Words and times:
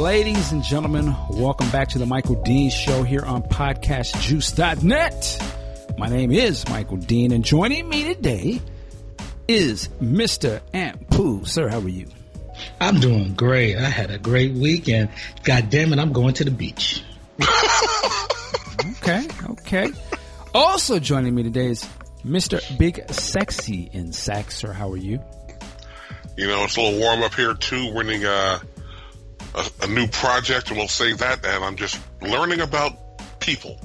Ladies 0.00 0.50
and 0.50 0.62
gentlemen, 0.62 1.14
welcome 1.28 1.68
back 1.68 1.88
to 1.88 1.98
the 1.98 2.06
Michael 2.06 2.42
Dean 2.42 2.70
Show 2.70 3.02
here 3.02 3.22
on 3.22 3.42
podcastjuice.net. 3.42 5.52
My 5.98 6.08
name 6.08 6.32
is 6.32 6.66
Michael 6.70 6.96
Dean, 6.96 7.32
and 7.32 7.44
joining 7.44 7.86
me 7.86 8.14
today 8.14 8.62
is 9.46 9.88
Mr. 10.00 10.62
Ant 10.72 11.10
Pooh. 11.10 11.44
Sir, 11.44 11.68
how 11.68 11.80
are 11.80 11.88
you? 11.88 12.06
I'm 12.80 12.98
doing 12.98 13.34
great. 13.34 13.76
I 13.76 13.90
had 13.90 14.10
a 14.10 14.16
great 14.16 14.54
weekend. 14.54 15.10
God 15.44 15.68
damn 15.68 15.92
it, 15.92 15.98
I'm 15.98 16.14
going 16.14 16.32
to 16.32 16.44
the 16.44 16.50
beach. 16.50 17.04
okay, 19.02 19.28
okay. 19.50 19.88
Also 20.54 20.98
joining 20.98 21.34
me 21.34 21.42
today 21.42 21.66
is 21.66 21.86
Mr. 22.24 22.62
Big 22.78 23.04
Sexy 23.12 23.90
in 23.92 24.14
Sax. 24.14 24.56
Sir, 24.56 24.72
how 24.72 24.90
are 24.92 24.96
you? 24.96 25.22
You 26.38 26.46
know, 26.46 26.64
it's 26.64 26.78
a 26.78 26.80
little 26.80 27.00
warm 27.00 27.22
up 27.22 27.34
here 27.34 27.52
too. 27.52 27.92
We're 27.92 28.10
in 28.10 28.24
a, 28.24 28.62
a, 29.54 29.64
a 29.82 29.86
new 29.88 30.06
project, 30.08 30.68
and 30.68 30.78
we'll 30.78 30.88
say 30.88 31.12
that. 31.12 31.44
And 31.44 31.64
I'm 31.64 31.76
just 31.76 32.00
learning 32.20 32.60
about 32.60 32.92
people, 33.40 33.78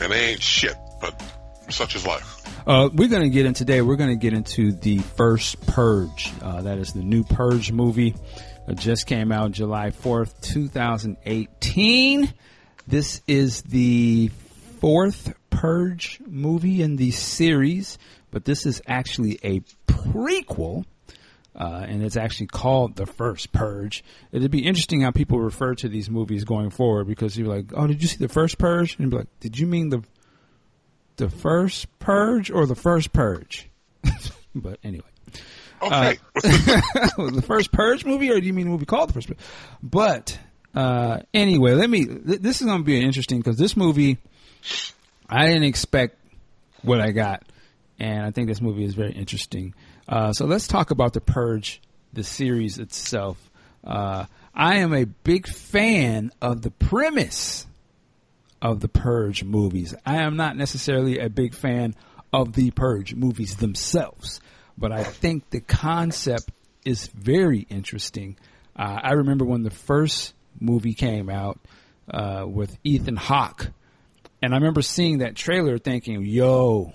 and 0.00 0.12
they 0.12 0.30
ain't 0.30 0.42
shit, 0.42 0.76
but 1.00 1.22
such 1.68 1.96
is 1.96 2.06
life. 2.06 2.34
Uh, 2.66 2.88
we're 2.92 3.08
going 3.08 3.22
to 3.22 3.30
get 3.30 3.46
in 3.46 3.54
today. 3.54 3.80
We're 3.80 3.96
going 3.96 4.10
to 4.10 4.16
get 4.16 4.32
into 4.34 4.72
the 4.72 4.98
first 4.98 5.64
Purge. 5.66 6.32
Uh, 6.42 6.62
that 6.62 6.78
is 6.78 6.92
the 6.92 7.02
new 7.02 7.24
Purge 7.24 7.72
movie. 7.72 8.14
It 8.66 8.76
just 8.76 9.06
came 9.06 9.32
out 9.32 9.52
July 9.52 9.90
4th, 9.90 10.40
2018. 10.42 12.34
This 12.86 13.22
is 13.26 13.62
the 13.62 14.30
fourth 14.80 15.34
Purge 15.48 16.20
movie 16.26 16.82
in 16.82 16.96
the 16.96 17.10
series, 17.10 17.98
but 18.30 18.44
this 18.44 18.66
is 18.66 18.82
actually 18.86 19.38
a 19.42 19.60
prequel. 19.86 20.84
Uh, 21.58 21.84
and 21.88 22.04
it's 22.04 22.16
actually 22.16 22.46
called 22.46 22.94
the 22.94 23.04
first 23.04 23.50
Purge. 23.50 24.04
It'd 24.30 24.48
be 24.48 24.64
interesting 24.64 25.00
how 25.00 25.10
people 25.10 25.40
refer 25.40 25.74
to 25.74 25.88
these 25.88 26.08
movies 26.08 26.44
going 26.44 26.70
forward 26.70 27.08
because 27.08 27.36
you're 27.36 27.48
like, 27.48 27.72
"Oh, 27.74 27.88
did 27.88 28.00
you 28.00 28.06
see 28.06 28.18
the 28.18 28.28
first 28.28 28.58
Purge?" 28.58 28.94
And 28.94 29.00
you'd 29.00 29.10
be 29.10 29.16
like, 29.16 29.40
"Did 29.40 29.58
you 29.58 29.66
mean 29.66 29.88
the 29.88 30.04
the 31.16 31.28
first 31.28 31.86
purge 31.98 32.50
or 32.50 32.64
the 32.64 32.76
first 32.76 33.12
purge? 33.12 33.68
but 34.54 34.78
anyway. 34.82 35.04
Okay. 35.82 36.18
Uh, 36.36 36.40
the 37.30 37.44
first 37.46 37.70
purge 37.72 38.04
movie, 38.04 38.30
or 38.30 38.40
do 38.40 38.46
you 38.46 38.52
mean 38.52 38.66
the 38.66 38.70
movie 38.70 38.86
called 38.86 39.10
the 39.10 39.14
first? 39.14 39.28
Purge? 39.28 39.38
But 39.82 40.38
uh, 40.74 41.20
anyway, 41.34 41.74
let 41.74 41.90
me. 41.90 42.06
Th- 42.06 42.40
this 42.40 42.60
is 42.60 42.66
going 42.66 42.78
to 42.78 42.84
be 42.84 43.00
interesting 43.00 43.38
because 43.38 43.58
this 43.58 43.76
movie, 43.76 44.18
I 45.28 45.46
didn't 45.46 45.64
expect 45.64 46.16
what 46.82 47.00
I 47.00 47.10
got, 47.10 47.42
and 47.98 48.24
I 48.24 48.30
think 48.30 48.48
this 48.48 48.60
movie 48.60 48.84
is 48.84 48.94
very 48.94 49.12
interesting. 49.12 49.74
Uh, 50.08 50.32
so 50.32 50.46
let's 50.46 50.66
talk 50.66 50.90
about 50.90 51.12
the 51.12 51.20
purge, 51.20 51.80
the 52.12 52.24
series 52.24 52.78
itself. 52.78 53.50
Uh, 53.84 54.24
I 54.54 54.76
am 54.76 54.92
a 54.94 55.04
big 55.04 55.46
fan 55.46 56.32
of 56.40 56.62
the 56.62 56.70
premise 56.70 57.66
of 58.60 58.80
the 58.80 58.88
Purge 58.88 59.44
movies. 59.44 59.94
I 60.04 60.16
am 60.22 60.36
not 60.36 60.56
necessarily 60.56 61.18
a 61.18 61.28
big 61.28 61.54
fan 61.54 61.94
of 62.32 62.54
the 62.54 62.70
Purge 62.72 63.14
movies 63.14 63.56
themselves, 63.56 64.40
but 64.76 64.92
I 64.92 65.04
think 65.04 65.50
the 65.50 65.60
concept 65.60 66.50
is 66.84 67.06
very 67.08 67.66
interesting. 67.70 68.36
Uh, 68.76 68.98
I 69.02 69.12
remember 69.12 69.44
when 69.44 69.62
the 69.62 69.70
first 69.70 70.34
movie 70.60 70.94
came 70.94 71.30
out 71.30 71.60
uh, 72.10 72.44
with 72.46 72.76
Ethan 72.82 73.16
Hawke, 73.16 73.70
and 74.42 74.52
I 74.52 74.56
remember 74.56 74.82
seeing 74.82 75.18
that 75.18 75.36
trailer 75.36 75.78
thinking, 75.78 76.24
"Yo, 76.24 76.92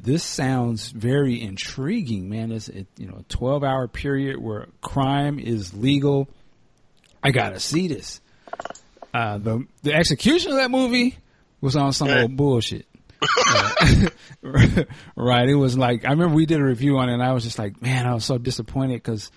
this 0.00 0.22
sounds 0.22 0.90
very 0.90 1.40
intriguing, 1.42 2.28
man. 2.28 2.52
It's 2.52 2.68
it, 2.68 2.86
you 2.96 3.06
know 3.06 3.18
a 3.20 3.22
twelve 3.24 3.64
hour 3.64 3.88
period 3.88 4.38
where 4.38 4.68
crime 4.80 5.38
is 5.38 5.74
legal. 5.74 6.28
I 7.22 7.30
gotta 7.30 7.60
see 7.60 7.88
this." 7.88 8.20
Uh, 9.12 9.38
the 9.38 9.66
the 9.82 9.94
execution 9.94 10.52
of 10.52 10.58
that 10.58 10.70
movie 10.70 11.18
was 11.60 11.76
on 11.76 11.92
some 11.92 12.08
old 12.08 12.36
bullshit. 12.36 12.86
right. 14.42 15.48
It 15.48 15.56
was 15.56 15.76
like 15.76 16.04
I 16.04 16.10
remember 16.10 16.36
we 16.36 16.46
did 16.46 16.60
a 16.60 16.64
review 16.64 16.98
on 16.98 17.08
it, 17.08 17.14
and 17.14 17.22
I 17.22 17.32
was 17.32 17.42
just 17.42 17.58
like, 17.58 17.82
man, 17.82 18.06
I 18.06 18.14
was 18.14 18.24
so 18.24 18.38
disappointed 18.38 19.02
because 19.02 19.30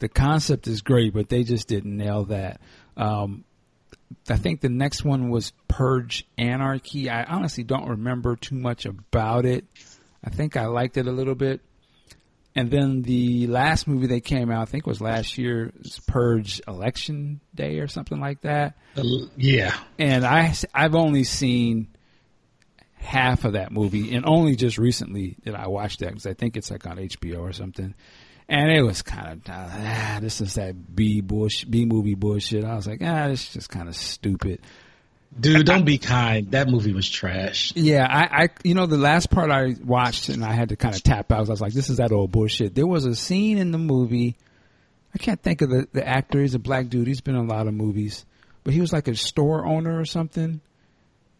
the 0.00 0.08
concept 0.08 0.66
is 0.66 0.82
great, 0.82 1.14
but 1.14 1.28
they 1.28 1.44
just 1.44 1.68
didn't 1.68 1.96
nail 1.96 2.24
that. 2.24 2.60
Um, 2.96 3.44
I 4.28 4.36
think 4.36 4.60
the 4.60 4.68
next 4.68 5.04
one 5.04 5.30
was 5.30 5.52
Purge 5.68 6.26
Anarchy. 6.36 7.08
I 7.08 7.24
honestly 7.24 7.64
don't 7.64 7.88
remember 7.88 8.36
too 8.36 8.56
much 8.56 8.84
about 8.84 9.46
it. 9.46 9.64
I 10.24 10.30
think 10.30 10.56
I 10.56 10.66
liked 10.66 10.96
it 10.96 11.06
a 11.06 11.12
little 11.12 11.34
bit. 11.34 11.60
And 12.54 12.70
then 12.70 13.00
the 13.02 13.46
last 13.46 13.88
movie 13.88 14.08
that 14.08 14.24
came 14.24 14.50
out, 14.50 14.62
I 14.62 14.64
think 14.66 14.86
was 14.86 15.00
last 15.00 15.38
year, 15.38 15.72
was 15.82 16.00
Purge 16.06 16.60
Election 16.68 17.40
Day 17.54 17.78
or 17.78 17.88
something 17.88 18.20
like 18.20 18.42
that. 18.42 18.74
Uh, 18.96 19.02
yeah. 19.36 19.74
And 19.98 20.26
I, 20.26 20.54
I've 20.74 20.94
only 20.94 21.24
seen 21.24 21.88
half 23.02 23.44
of 23.44 23.54
that 23.54 23.72
movie, 23.72 24.14
and 24.14 24.24
only 24.26 24.54
just 24.54 24.78
recently 24.78 25.36
did 25.44 25.54
I 25.54 25.66
watch 25.68 25.98
that 25.98 26.08
because 26.08 26.26
I 26.26 26.34
think 26.34 26.56
it's 26.56 26.70
like 26.70 26.86
on 26.86 26.96
HBO 26.96 27.40
or 27.40 27.52
something. 27.52 27.94
And 28.48 28.70
it 28.70 28.82
was 28.82 29.02
kind 29.02 29.32
of 29.32 29.40
ah, 29.48 30.18
this 30.20 30.40
is 30.40 30.54
that 30.54 30.94
B 30.94 31.20
bush 31.20 31.64
B 31.64 31.86
movie 31.86 32.14
bullshit. 32.14 32.64
I 32.64 32.74
was 32.74 32.86
like, 32.86 33.00
ah, 33.02 33.28
this 33.28 33.46
is 33.46 33.52
just 33.54 33.70
kind 33.70 33.88
of 33.88 33.96
stupid. 33.96 34.60
Dude, 35.38 35.64
don't 35.64 35.84
be 35.84 35.98
kind. 35.98 36.50
That 36.50 36.68
movie 36.68 36.92
was 36.92 37.08
trash. 37.08 37.72
Yeah, 37.74 38.06
I, 38.08 38.44
I, 38.44 38.48
you 38.62 38.74
know, 38.74 38.86
the 38.86 38.98
last 38.98 39.30
part 39.30 39.50
I 39.50 39.74
watched 39.82 40.28
and 40.28 40.44
I 40.44 40.52
had 40.52 40.68
to 40.68 40.76
kind 40.76 40.94
of 40.94 41.02
tap 41.02 41.32
out. 41.32 41.46
I 41.46 41.50
was 41.50 41.60
like, 41.60 41.72
this 41.72 41.88
is 41.88 41.96
that 41.96 42.12
old 42.12 42.32
bullshit. 42.32 42.74
There 42.74 42.86
was 42.86 43.06
a 43.06 43.14
scene 43.14 43.58
in 43.58 43.72
the 43.72 43.78
movie. 43.78 44.36
I 45.14 45.18
can't 45.18 45.42
think 45.42 45.62
of 45.62 45.70
the, 45.70 45.88
the 45.92 46.06
actor. 46.06 46.40
He's 46.40 46.54
a 46.54 46.58
black 46.58 46.88
dude. 46.88 47.06
He's 47.06 47.22
been 47.22 47.34
in 47.34 47.46
a 47.48 47.52
lot 47.52 47.66
of 47.66 47.74
movies, 47.74 48.26
but 48.62 48.74
he 48.74 48.80
was 48.80 48.92
like 48.92 49.08
a 49.08 49.14
store 49.14 49.66
owner 49.66 49.98
or 49.98 50.04
something. 50.04 50.60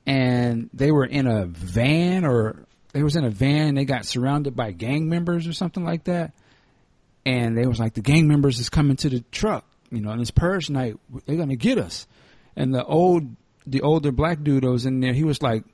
And 0.06 0.70
they 0.72 0.90
were 0.90 1.04
in 1.04 1.26
a 1.26 1.44
van 1.44 2.24
or 2.24 2.64
they 2.92 3.02
was 3.02 3.16
in 3.16 3.24
a 3.24 3.30
van 3.30 3.74
they 3.74 3.84
got 3.84 4.04
surrounded 4.04 4.56
by 4.56 4.72
gang 4.72 5.08
members 5.08 5.46
or 5.46 5.52
something 5.52 5.84
like 5.84 6.04
that. 6.04 6.32
And 7.24 7.56
they 7.56 7.66
was 7.66 7.78
like, 7.78 7.94
the 7.94 8.00
gang 8.00 8.26
members 8.26 8.58
is 8.58 8.68
coming 8.68 8.96
to 8.96 9.08
the 9.08 9.20
truck, 9.30 9.64
you 9.90 10.00
know, 10.00 10.10
and 10.10 10.20
it's 10.20 10.30
purge 10.30 10.70
night. 10.70 10.96
They're 11.26 11.36
going 11.36 11.50
to 11.50 11.56
get 11.56 11.78
us. 11.78 12.06
And 12.56 12.74
the 12.74 12.84
old 12.84 13.36
the 13.66 13.82
older 13.82 14.12
black 14.12 14.42
dude 14.42 14.64
that 14.64 14.70
was 14.70 14.86
in 14.86 15.00
there, 15.00 15.12
he 15.12 15.24
was 15.24 15.42
like, 15.42 15.64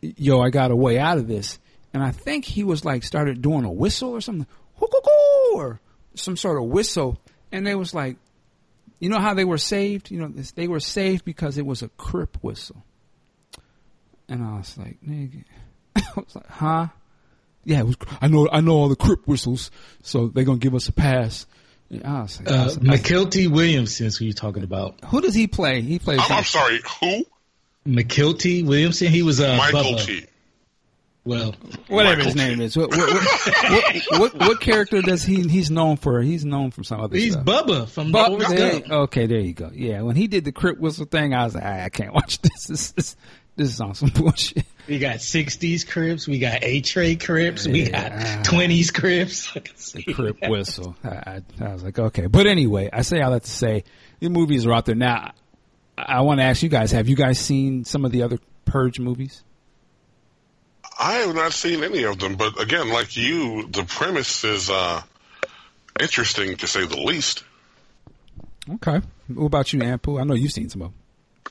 "Yo, 0.00 0.40
I 0.40 0.50
got 0.50 0.70
a 0.70 0.76
way 0.76 0.98
out 0.98 1.18
of 1.18 1.26
this," 1.28 1.58
and 1.92 2.02
I 2.02 2.10
think 2.12 2.44
he 2.44 2.64
was 2.64 2.84
like 2.84 3.02
started 3.02 3.42
doing 3.42 3.64
a 3.64 3.72
whistle 3.72 4.10
or 4.10 4.20
something, 4.20 4.46
or 5.54 5.80
some 6.14 6.36
sort 6.36 6.58
of 6.58 6.68
whistle, 6.68 7.18
and 7.52 7.66
they 7.66 7.74
was 7.74 7.94
like, 7.94 8.16
you 8.98 9.08
know 9.08 9.18
how 9.18 9.34
they 9.34 9.44
were 9.44 9.58
saved? 9.58 10.10
You 10.10 10.20
know, 10.20 10.28
they 10.54 10.68
were 10.68 10.80
saved 10.80 11.24
because 11.24 11.58
it 11.58 11.66
was 11.66 11.82
a 11.82 11.88
crip 11.88 12.36
whistle, 12.42 12.84
and 14.28 14.44
I 14.44 14.58
was 14.58 14.76
like, 14.78 14.98
nigga, 15.02 15.44
I 15.96 16.02
was 16.16 16.34
like, 16.34 16.46
huh? 16.46 16.88
Yeah, 17.64 17.82
was, 17.82 17.96
I 18.20 18.28
know, 18.28 18.48
I 18.50 18.60
know 18.60 18.72
all 18.72 18.88
the 18.88 18.96
crip 18.96 19.26
whistles, 19.26 19.70
so 20.02 20.28
they're 20.28 20.44
gonna 20.44 20.58
give 20.58 20.74
us 20.74 20.88
a 20.88 20.92
pass. 20.92 21.46
Yeah, 21.90 22.22
uh, 22.22 22.26
Mykelti 22.26 23.48
Williamson 23.48 24.06
is 24.06 24.16
who 24.16 24.24
you're 24.24 24.32
talking 24.32 24.62
about. 24.62 25.00
Who 25.06 25.20
does 25.20 25.34
he 25.34 25.48
play? 25.48 25.80
He 25.80 25.98
plays. 25.98 26.20
I'm, 26.22 26.38
I'm 26.38 26.44
sorry. 26.44 26.80
Who? 27.00 27.24
Mykelti 27.84 28.64
Williamson. 28.64 29.08
He 29.08 29.24
was 29.24 29.40
uh, 29.40 29.56
Michael 29.56 29.82
Bubba. 29.82 30.06
T. 30.06 30.26
Well, 31.24 31.54
whatever 31.88 32.18
Michael 32.18 32.24
his 32.24 32.36
name 32.36 32.58
T. 32.58 32.64
is. 32.64 32.76
What 32.76 32.90
what, 32.90 33.12
what, 33.12 34.02
what, 34.20 34.34
what, 34.36 34.60
character 34.60 35.02
does 35.02 35.24
he? 35.24 35.48
He's 35.48 35.68
known 35.68 35.96
for. 35.96 36.22
He's 36.22 36.44
known 36.44 36.70
from 36.70 36.84
some 36.84 37.00
other. 37.00 37.16
He's 37.16 37.32
stuff. 37.32 37.44
Bubba 37.44 37.88
from 37.88 38.12
Bubba. 38.12 38.48
There, 38.48 38.98
okay, 38.98 39.26
there 39.26 39.40
you 39.40 39.52
go. 39.52 39.72
Yeah, 39.74 40.02
when 40.02 40.14
he 40.14 40.28
did 40.28 40.44
the 40.44 40.52
Crip 40.52 40.78
Whistle 40.78 41.06
thing, 41.06 41.34
I 41.34 41.42
was 41.42 41.56
like, 41.56 41.64
I, 41.64 41.84
I 41.86 41.88
can't 41.88 42.14
watch 42.14 42.40
this. 42.40 42.66
This, 42.66 42.92
this. 42.92 43.16
This 43.60 43.74
is 43.74 43.80
on 43.82 43.94
some 43.94 44.08
bullshit. 44.14 44.64
We 44.88 44.98
got 44.98 45.16
60s 45.16 45.86
Crips. 45.86 46.26
We 46.26 46.38
got 46.38 46.60
Eight 46.64 46.86
Trey 46.86 47.16
Crips. 47.16 47.66
Yeah. 47.66 47.72
We 47.74 47.90
got 47.90 48.12
20s 48.12 48.94
Crips. 48.94 49.52
The 49.92 50.14
Crip 50.14 50.38
Whistle. 50.48 50.96
I, 51.04 51.08
I, 51.08 51.42
I, 51.60 51.72
was 51.74 51.82
like, 51.82 51.98
okay. 51.98 52.26
But 52.26 52.46
anyway, 52.46 52.88
I 52.90 53.02
say 53.02 53.20
all 53.20 53.32
that 53.32 53.42
to 53.42 53.50
say 53.50 53.84
the 54.20 54.30
movies 54.30 54.64
are 54.64 54.72
out 54.72 54.86
there. 54.86 54.94
Now, 54.94 55.32
I, 55.98 56.02
I 56.02 56.20
want 56.22 56.40
to 56.40 56.44
ask 56.44 56.62
you 56.62 56.70
guys 56.70 56.92
have 56.92 57.08
you 57.08 57.16
guys 57.16 57.38
seen 57.38 57.84
some 57.84 58.06
of 58.06 58.12
the 58.12 58.22
other 58.22 58.38
Purge 58.64 58.98
movies? 58.98 59.42
I 60.98 61.14
have 61.14 61.34
not 61.34 61.52
seen 61.52 61.84
any 61.84 62.04
of 62.04 62.18
them, 62.18 62.36
but 62.36 62.58
again, 62.62 62.88
like 62.88 63.14
you, 63.14 63.68
the 63.68 63.84
premise 63.84 64.42
is 64.44 64.70
uh, 64.70 65.02
interesting 66.00 66.56
to 66.56 66.66
say 66.66 66.86
the 66.86 67.00
least. 67.00 67.44
Okay. 68.74 69.02
What 69.28 69.46
about 69.46 69.72
you, 69.74 69.80
Ampu? 69.80 70.18
I 70.18 70.24
know 70.24 70.34
you've 70.34 70.52
seen 70.52 70.70
some 70.70 70.80
of 70.80 70.92
them. 70.92 70.99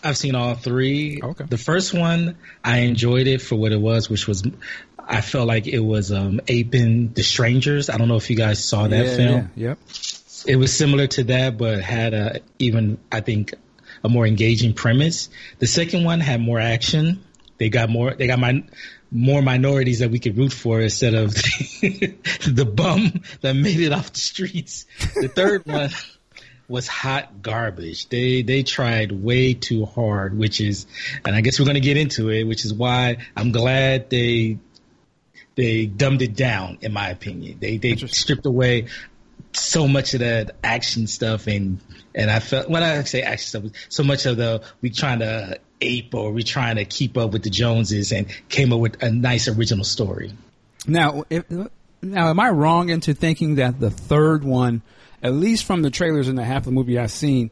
I've 0.04 0.18
seen 0.18 0.36
all 0.36 0.56
three. 0.56 1.22
Okay. 1.22 1.46
The 1.46 1.58
first 1.58 1.94
one, 1.94 2.38
I 2.64 2.80
enjoyed 2.80 3.28
it 3.28 3.42
for 3.42 3.56
what 3.56 3.72
it 3.72 3.80
was, 3.82 4.10
which 4.10 4.28
was, 4.28 4.44
I 4.98 5.22
felt 5.22 5.48
like 5.48 5.68
it 5.68 5.80
was 5.80 6.12
um, 6.12 6.40
aping 6.48 7.14
The 7.14 7.24
Strangers. 7.24 7.90
I 7.90 7.98
don't 7.98 8.08
know 8.08 8.16
if 8.16 8.30
you 8.30 8.36
guys 8.36 8.64
saw 8.64 8.88
that 8.88 9.06
yeah, 9.06 9.16
film. 9.16 9.52
Yeah, 9.56 9.68
yep. 9.70 9.80
It 10.46 10.56
was 10.56 10.76
similar 10.76 11.08
to 11.08 11.26
that, 11.26 11.58
but 11.58 11.82
had 11.82 12.14
a 12.14 12.40
even, 12.60 12.98
I 13.12 13.20
think, 13.20 13.54
a 14.04 14.10
more 14.10 14.26
engaging 14.26 14.74
premise. 14.74 15.30
The 15.60 15.68
second 15.68 16.06
one 16.06 16.22
had 16.22 16.40
more 16.40 16.60
action. 16.60 17.22
They 17.58 17.70
got 17.70 17.90
more. 17.90 18.14
They 18.14 18.28
got 18.28 18.40
my 18.40 18.64
more 19.12 19.42
minorities 19.42 20.00
that 20.00 20.12
we 20.12 20.20
could 20.20 20.38
root 20.38 20.54
for 20.54 20.82
instead 20.82 21.14
of 21.14 21.34
the 21.34 22.72
bum 22.74 23.22
that 23.42 23.54
made 23.54 23.80
it 23.80 23.92
off 23.92 24.14
the 24.14 24.20
streets. 24.20 24.86
The 25.16 25.28
third 25.28 25.66
one 25.66 25.90
was 26.70 26.88
hot 26.88 27.42
garbage. 27.42 28.08
They 28.10 28.42
they 28.42 28.64
tried 28.64 29.12
way 29.12 29.54
too 29.54 29.86
hard, 29.86 30.38
which 30.38 30.62
is, 30.62 30.86
and 31.26 31.36
I 31.36 31.42
guess 31.42 31.60
we're 31.60 31.66
gonna 31.66 31.80
get 31.80 31.98
into 31.98 32.30
it, 32.30 32.44
which 32.44 32.66
is 32.66 32.74
why 32.74 33.18
I'm 33.36 33.52
glad 33.52 34.10
they 34.10 34.60
they 35.56 35.86
dumbed 35.88 36.22
it 36.22 36.36
down. 36.36 36.78
In 36.82 36.94
my 36.94 37.10
opinion, 37.10 37.58
they 37.60 37.78
they 37.78 37.96
stripped 37.96 38.46
away 38.46 38.88
so 39.52 39.88
much 39.88 40.14
of 40.14 40.20
that 40.20 40.56
action 40.64 41.08
stuff 41.08 41.48
and 41.48 41.80
and 42.14 42.30
I 42.30 42.40
felt 42.40 42.70
when 42.70 42.84
I 42.84 43.04
say 43.04 43.22
action 43.22 43.48
stuff, 43.48 43.72
so 43.90 44.04
much 44.04 44.26
of 44.26 44.38
the 44.38 44.64
we 44.82 44.90
trying 44.90 45.20
to 45.20 45.60
ape 45.82 46.14
or 46.14 46.32
we 46.32 46.44
trying 46.44 46.76
to 46.76 46.86
keep 46.86 47.18
up 47.18 47.32
with 47.32 47.44
the 47.44 47.50
Joneses 47.50 48.12
and 48.12 48.28
came 48.50 48.74
up 48.74 48.80
with 48.80 49.02
a 49.02 49.12
nice 49.12 49.48
original 49.48 49.86
story. 49.86 50.34
Now, 50.88 51.24
if, 51.30 51.46
now, 52.02 52.30
am 52.30 52.40
I 52.40 52.50
wrong 52.50 52.90
into 52.90 53.14
thinking 53.14 53.56
that 53.56 53.80
the 53.80 53.90
third 53.90 54.44
one, 54.44 54.82
at 55.22 55.34
least 55.34 55.66
from 55.66 55.82
the 55.82 55.90
trailers 55.90 56.28
and 56.28 56.38
the 56.38 56.44
half 56.44 56.60
of 56.60 56.66
the 56.66 56.72
movie 56.72 56.98
I've 56.98 57.12
seen, 57.12 57.52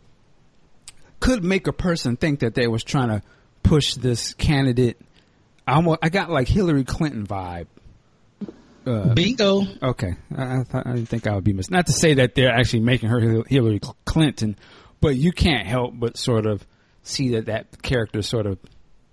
could 1.20 1.44
make 1.44 1.68
a 1.68 1.74
person 1.74 2.18
think 2.18 2.40
that 2.40 2.56
they 2.56 2.68
was 2.68 2.84
trying 2.84 3.10
to 3.10 3.22
push 3.64 3.96
this 3.96 4.34
candidate? 4.34 5.00
I 5.66 5.76
almost, 5.76 6.00
I 6.02 6.10
got 6.10 6.30
like 6.30 6.48
Hillary 6.48 6.84
Clinton 6.84 7.26
vibe. 7.26 7.68
Uh, 8.86 9.14
Bingo. 9.14 9.64
Okay, 9.84 10.16
I, 10.36 10.60
I, 10.60 10.64
thought, 10.64 10.88
I 10.88 10.94
didn't 10.94 11.10
think 11.10 11.28
I 11.28 11.36
would 11.36 11.44
be 11.44 11.52
missed. 11.52 11.72
Not 11.72 11.88
to 11.88 11.92
say 11.94 12.16
that 12.16 12.36
they're 12.36 12.54
actually 12.54 12.82
making 12.82 13.10
her 13.10 13.44
Hillary 13.46 13.82
Clinton, 14.06 14.56
but 15.02 15.18
you 15.18 15.34
can't 15.34 15.68
help 15.68 15.94
but 15.96 16.18
sort 16.18 16.46
of 16.46 16.66
see 17.04 17.32
that 17.32 17.48
that 17.48 17.82
character 17.82 18.22
sort 18.22 18.46
of 18.46 18.60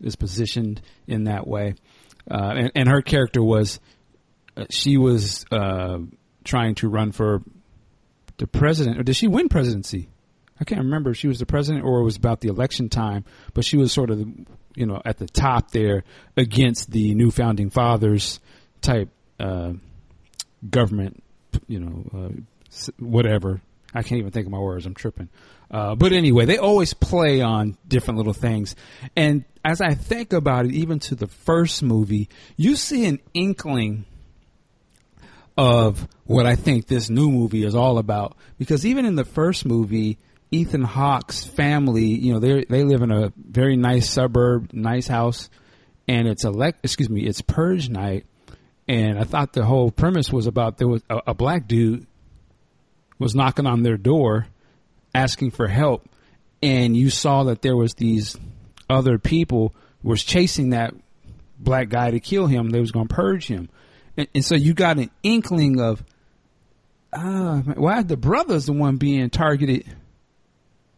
is 0.01 0.15
positioned 0.15 0.81
in 1.09 1.25
that 1.25 1.47
way. 1.47 1.75
Uh, 2.31 2.53
and, 2.57 2.73
and, 2.75 2.89
her 2.89 3.03
character 3.03 3.43
was 3.43 3.81
uh, 4.57 4.65
she 4.71 4.97
was 4.97 5.45
uh, 5.51 5.99
trying 6.45 6.75
to 6.77 6.89
run 6.89 7.13
for 7.13 7.43
the 8.39 8.47
president, 8.47 8.99
or 8.99 9.03
did 9.03 9.17
she 9.17 9.29
win 9.29 9.49
presidency? 9.49 10.09
I 10.61 10.65
can't 10.65 10.83
remember 10.83 11.11
if 11.11 11.17
she 11.17 11.29
was 11.29 11.39
the 11.39 11.47
president 11.47 11.85
or 11.85 12.01
it 12.01 12.05
was 12.05 12.17
about 12.17 12.41
the 12.41 12.49
election 12.49 12.89
time, 12.89 13.25
but 13.55 13.65
she 13.65 13.77
was 13.77 13.93
sort 13.93 14.11
of, 14.11 14.21
you 14.75 14.87
know, 14.87 15.01
at 15.05 15.19
the 15.19 15.27
top 15.27 15.73
there 15.73 16.05
against 16.37 16.91
the 16.91 17.15
new 17.15 17.31
founding 17.31 17.71
fathers 17.71 18.41
type 18.81 19.09
uh, 19.41 19.73
government, 20.69 21.23
you 21.67 21.81
know, 21.81 22.05
uh, 22.15 22.91
whatever. 22.99 23.61
I 23.93 24.03
can't 24.03 24.19
even 24.19 24.31
think 24.31 24.47
of 24.47 24.53
my 24.53 24.59
words. 24.59 24.87
I'm 24.87 24.95
tripping. 24.95 25.29
Uh, 25.71 25.95
but 25.95 26.13
anyway, 26.13 26.45
they 26.45 26.59
always 26.59 26.95
play 26.95 27.41
on 27.41 27.77
different 27.87 28.19
little 28.19 28.33
things. 28.33 28.77
And 29.17 29.45
as 29.65 29.81
I 29.81 29.95
think 29.95 30.33
about 30.33 30.67
it, 30.67 30.73
even 30.73 30.99
to 31.01 31.15
the 31.15 31.27
first 31.27 31.83
movie, 31.83 32.29
you 32.57 32.77
see 32.77 33.07
an 33.07 33.19
inkling 33.33 34.05
of 35.57 36.09
what 36.25 36.47
I 36.47 36.57
think 36.57 36.87
this 36.87 37.11
new 37.11 37.31
movie 37.31 37.65
is 37.65 37.75
all 37.75 37.99
about. 37.99 38.37
Because 38.59 38.85
even 38.85 39.05
in 39.07 39.15
the 39.15 39.25
first 39.25 39.65
movie, 39.65 40.19
Ethan 40.51 40.83
Hawke's 40.83 41.45
family, 41.45 42.07
you 42.07 42.33
know, 42.33 42.39
they 42.39 42.65
they 42.65 42.85
live 42.85 43.03
in 43.03 43.11
a 43.11 43.33
very 43.37 43.77
nice 43.77 44.09
suburb, 44.09 44.73
nice 44.73 45.07
house, 45.07 45.51
and 46.09 46.29
it's 46.29 46.45
elect. 46.45 46.81
Excuse 46.85 47.11
me, 47.11 47.27
it's 47.27 47.41
purge 47.41 47.89
night, 47.89 48.27
and 48.89 49.19
I 49.19 49.25
thought 49.25 49.53
the 49.53 49.65
whole 49.65 49.91
premise 49.91 50.33
was 50.33 50.47
about 50.47 50.79
there 50.79 50.89
was 50.89 51.03
a, 51.09 51.21
a 51.29 51.35
black 51.35 51.67
dude 51.67 52.07
was 53.19 53.35
knocking 53.35 53.67
on 53.67 53.83
their 53.83 53.97
door, 53.97 54.47
asking 55.15 55.53
for 55.53 55.69
help, 55.69 56.09
and 56.63 56.97
you 56.97 57.11
saw 57.11 57.45
that 57.45 57.63
there 57.63 57.77
was 57.77 57.95
these 57.95 58.37
other 58.89 59.19
people 59.19 59.75
was 60.03 60.23
chasing 60.23 60.71
that 60.71 60.95
black 61.59 61.89
guy 61.89 62.11
to 62.11 62.21
kill 62.21 62.47
him. 62.47 62.71
They 62.71 62.81
was 62.81 62.93
going 62.93 63.09
to 63.09 63.15
purge 63.15 63.47
him 63.47 63.69
and, 64.17 64.29
and 64.35 64.45
so 64.45 64.55
you 64.55 64.75
got 64.75 64.99
an 64.99 65.11
inkling 65.23 65.81
of, 65.81 66.05
ah, 67.13 67.63
why 67.77 68.03
the 68.03 68.17
brother's 68.17 68.67
the 68.67 68.73
one 68.73 68.97
being 68.97 69.31
targeted, 69.31 69.85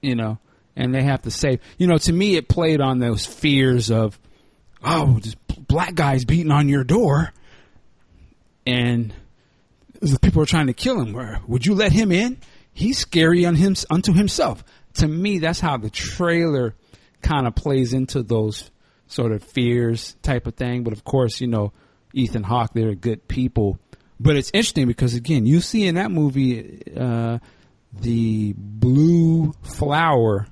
you 0.01 0.15
know, 0.15 0.39
and 0.75 0.95
they 0.95 1.03
have 1.03 1.23
to 1.23 1.31
save. 1.31 1.61
You 1.79 1.87
know, 1.87 1.99
to 1.99 2.13
me, 2.13 2.37
it 2.37 2.49
played 2.49 2.81
on 2.81 2.99
those 2.99 3.25
fears 3.27 3.91
of, 3.91 4.19
oh, 4.83 5.19
this 5.19 5.35
black 5.67 5.95
guy's 5.95 6.25
beating 6.25 6.53
on 6.53 6.69
your 6.69 6.85
door, 6.85 7.33
and 8.67 9.13
the 10.01 10.19
people 10.19 10.43
are 10.43 10.47
trying 10.47 10.67
to 10.67 10.75
kill 10.75 11.01
him. 11.01 11.17
Would 11.47 11.67
you 11.67 11.75
let 11.75 11.93
him 11.93 12.13
in? 12.13 12.39
He's 12.73 12.99
scary 12.99 13.47
on 13.47 13.55
him 13.55 13.75
unto 13.91 14.13
himself. 14.13 14.63
To 14.95 15.09
me, 15.09 15.39
that's 15.39 15.61
how 15.61 15.79
the 15.79 15.91
trailer 15.91 16.75
kind 17.23 17.47
of 17.47 17.55
plays 17.55 17.93
into 17.93 18.23
those 18.23 18.71
sort 19.09 19.33
of 19.33 19.43
fears 19.43 20.17
type 20.23 20.47
of 20.47 20.55
thing. 20.55 20.85
But 20.85 20.93
of 20.93 21.05
course, 21.05 21.41
you 21.41 21.47
know, 21.47 21.73
Ethan 22.17 22.43
Hawke. 22.43 22.73
They're 22.75 22.95
good 22.95 23.29
people. 23.29 23.79
But 24.19 24.37
it's 24.37 24.51
interesting 24.53 24.87
because 24.87 25.15
again, 25.15 25.47
you 25.47 25.61
see 25.61 25.87
in 25.87 25.97
that 25.97 26.11
movie, 26.11 26.83
uh, 26.97 27.39
the 27.93 28.55
blue 28.57 29.53
flower 29.63 30.47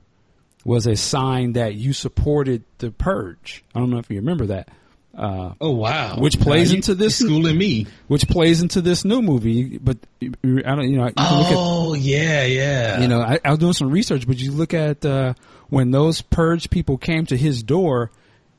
was 0.64 0.86
a 0.86 0.96
sign 0.96 1.54
that 1.54 1.74
you 1.74 1.92
supported 1.92 2.64
the 2.78 2.90
purge. 2.90 3.64
I 3.74 3.80
don't 3.80 3.90
know 3.90 3.98
if 3.98 4.10
you 4.10 4.16
remember 4.16 4.46
that. 4.46 4.68
Uh, 5.16 5.54
oh 5.60 5.70
wow! 5.70 6.16
Which 6.18 6.40
plays 6.40 6.72
you, 6.72 6.76
into 6.76 6.94
this 6.96 7.16
schooling 7.16 7.56
me. 7.56 7.86
Which 8.08 8.26
plays 8.26 8.60
into 8.60 8.80
this 8.80 9.04
new 9.04 9.22
movie, 9.22 9.78
but 9.78 9.96
I 10.20 10.26
don't. 10.42 10.90
You 10.90 10.96
know. 10.96 11.06
You 11.06 11.12
oh 11.18 11.94
at, 11.94 12.00
yeah, 12.00 12.44
yeah. 12.44 13.00
You 13.00 13.06
know, 13.06 13.20
I, 13.20 13.38
I, 13.44 13.50
was 13.50 13.60
doing 13.60 13.74
some 13.74 13.90
research, 13.90 14.26
but 14.26 14.38
you 14.38 14.50
look 14.50 14.74
at 14.74 15.06
uh, 15.06 15.34
when 15.68 15.92
those 15.92 16.20
purge 16.20 16.68
people 16.68 16.98
came 16.98 17.26
to 17.26 17.36
his 17.36 17.62
door 17.62 18.10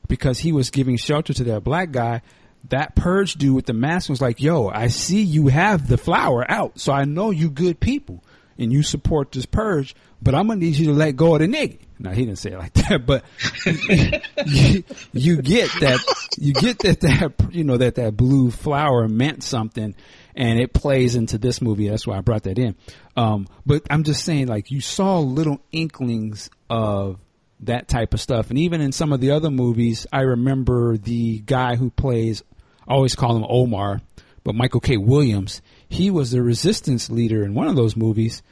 because 0.08 0.38
he 0.38 0.50
was 0.50 0.70
giving 0.70 0.96
shelter 0.96 1.34
to 1.34 1.44
that 1.44 1.62
black 1.62 1.90
guy 1.90 2.22
that 2.68 2.96
purge 2.96 3.34
dude 3.34 3.54
with 3.54 3.66
the 3.66 3.72
mask 3.72 4.08
was 4.08 4.20
like, 4.20 4.40
yo, 4.40 4.68
I 4.68 4.88
see 4.88 5.22
you 5.22 5.48
have 5.48 5.86
the 5.88 5.98
flower 5.98 6.44
out, 6.50 6.78
so 6.80 6.92
I 6.92 7.04
know 7.04 7.30
you 7.30 7.50
good 7.50 7.80
people 7.80 8.24
and 8.58 8.72
you 8.72 8.82
support 8.82 9.32
this 9.32 9.46
purge, 9.46 9.94
but 10.22 10.34
I'm 10.34 10.48
gonna 10.48 10.60
need 10.60 10.76
you 10.76 10.86
to 10.86 10.92
let 10.92 11.16
go 11.16 11.34
of 11.34 11.40
the 11.40 11.46
nigga. 11.46 11.78
Now 11.98 12.10
he 12.10 12.24
didn't 12.24 12.38
say 12.38 12.52
it 12.52 12.58
like 12.58 12.72
that, 12.74 13.06
but 13.06 13.24
you, 14.46 14.84
you, 15.12 15.42
get 15.42 15.70
that, 15.80 15.98
you 16.38 16.52
get 16.52 16.80
that 16.80 17.00
that 17.00 17.54
you 17.54 17.64
know 17.64 17.76
that 17.76 17.94
that 17.96 18.16
blue 18.16 18.50
flower 18.50 19.08
meant 19.08 19.42
something, 19.42 19.94
and 20.34 20.58
it 20.60 20.72
plays 20.72 21.16
into 21.16 21.38
this 21.38 21.62
movie. 21.62 21.88
That's 21.88 22.06
why 22.06 22.18
I 22.18 22.20
brought 22.20 22.44
that 22.44 22.58
in. 22.58 22.76
Um, 23.16 23.48
but 23.64 23.82
I'm 23.90 24.04
just 24.04 24.24
saying, 24.24 24.48
like 24.48 24.70
you 24.70 24.80
saw 24.80 25.20
little 25.20 25.60
inklings 25.72 26.50
of 26.68 27.18
that 27.60 27.88
type 27.88 28.14
of 28.14 28.20
stuff, 28.20 28.50
and 28.50 28.58
even 28.58 28.80
in 28.80 28.92
some 28.92 29.12
of 29.12 29.20
the 29.20 29.30
other 29.30 29.50
movies, 29.50 30.06
I 30.12 30.20
remember 30.20 30.96
the 30.96 31.38
guy 31.40 31.76
who 31.76 31.90
plays 31.90 32.42
I 32.88 32.94
always 32.94 33.14
call 33.14 33.36
him 33.36 33.46
Omar, 33.48 34.00
but 34.44 34.54
Michael 34.54 34.80
K. 34.80 34.96
Williams, 34.96 35.60
he 35.88 36.10
was 36.10 36.30
the 36.30 36.42
resistance 36.42 37.10
leader 37.10 37.44
in 37.44 37.54
one 37.54 37.66
of 37.66 37.76
those 37.76 37.96
movies, 37.96 38.42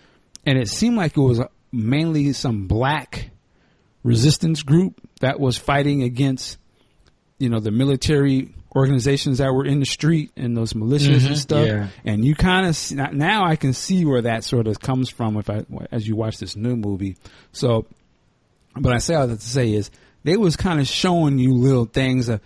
and 0.44 0.58
it 0.58 0.68
seemed 0.68 0.96
like 0.96 1.16
it 1.16 1.20
was 1.20 1.40
mainly 1.70 2.32
some 2.32 2.66
black 2.66 3.30
resistance 4.02 4.62
group 4.62 5.00
that 5.20 5.38
was 5.38 5.56
fighting 5.56 6.02
against, 6.02 6.58
you 7.38 7.48
know, 7.48 7.60
the 7.60 7.70
military 7.70 8.52
organizations 8.74 9.38
that 9.38 9.52
were 9.52 9.64
in 9.64 9.78
the 9.78 9.86
street 9.86 10.32
and 10.36 10.56
those 10.56 10.72
militias 10.72 11.18
mm-hmm, 11.18 11.26
and 11.28 11.38
stuff. 11.38 11.66
Yeah. 11.66 11.88
And 12.04 12.24
you 12.24 12.34
kind 12.34 12.66
of 12.66 13.14
now 13.14 13.44
I 13.44 13.54
can 13.56 13.72
see 13.72 14.04
where 14.04 14.22
that 14.22 14.42
sort 14.42 14.66
of 14.66 14.80
comes 14.80 15.08
from 15.08 15.36
if 15.36 15.48
I 15.48 15.64
as 15.92 16.06
you 16.06 16.16
watch 16.16 16.38
this 16.38 16.56
new 16.56 16.76
movie. 16.76 17.16
So, 17.52 17.86
but 18.76 18.92
I 18.92 18.98
say 18.98 19.14
all 19.14 19.26
that 19.26 19.40
to 19.40 19.46
say 19.46 19.72
is 19.72 19.90
they 20.24 20.36
was 20.36 20.56
kind 20.56 20.80
of 20.80 20.86
showing 20.86 21.38
you 21.38 21.54
little 21.54 21.84
things 21.84 22.28
of 22.28 22.40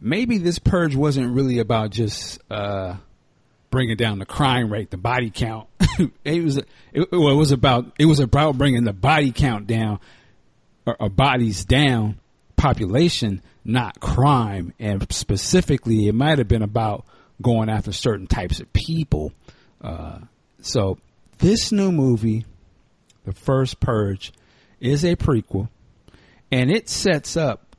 maybe 0.00 0.38
this 0.38 0.58
purge 0.58 0.94
wasn't 0.94 1.34
really 1.34 1.58
about 1.58 1.90
just 1.90 2.38
uh, 2.50 2.96
bringing 3.70 3.96
down 3.96 4.18
the 4.18 4.26
crime 4.26 4.72
rate, 4.72 4.90
the 4.90 4.96
body 4.96 5.30
count. 5.30 5.68
it 6.24 6.42
was 6.42 6.58
it, 6.58 6.66
it 6.92 7.10
was 7.12 7.52
about 7.52 7.92
it 7.98 8.06
was 8.06 8.20
about 8.20 8.58
bringing 8.58 8.84
the 8.84 8.92
body 8.92 9.32
count 9.32 9.66
down 9.66 10.00
or, 10.86 10.96
or 11.00 11.08
bodies 11.08 11.64
down, 11.64 12.18
population, 12.56 13.42
not 13.64 14.00
crime, 14.00 14.72
and 14.78 15.10
specifically, 15.12 16.08
it 16.08 16.14
might 16.14 16.38
have 16.38 16.48
been 16.48 16.62
about 16.62 17.06
going 17.40 17.68
after 17.68 17.92
certain 17.92 18.26
types 18.26 18.60
of 18.60 18.72
people. 18.72 19.32
Uh, 19.80 20.18
so 20.60 20.98
this 21.38 21.72
new 21.72 21.90
movie, 21.90 22.44
the 23.24 23.32
first 23.32 23.80
Purge, 23.80 24.32
is 24.86 25.04
a 25.04 25.16
prequel, 25.16 25.68
and 26.50 26.70
it 26.70 26.88
sets 26.88 27.36
up 27.36 27.76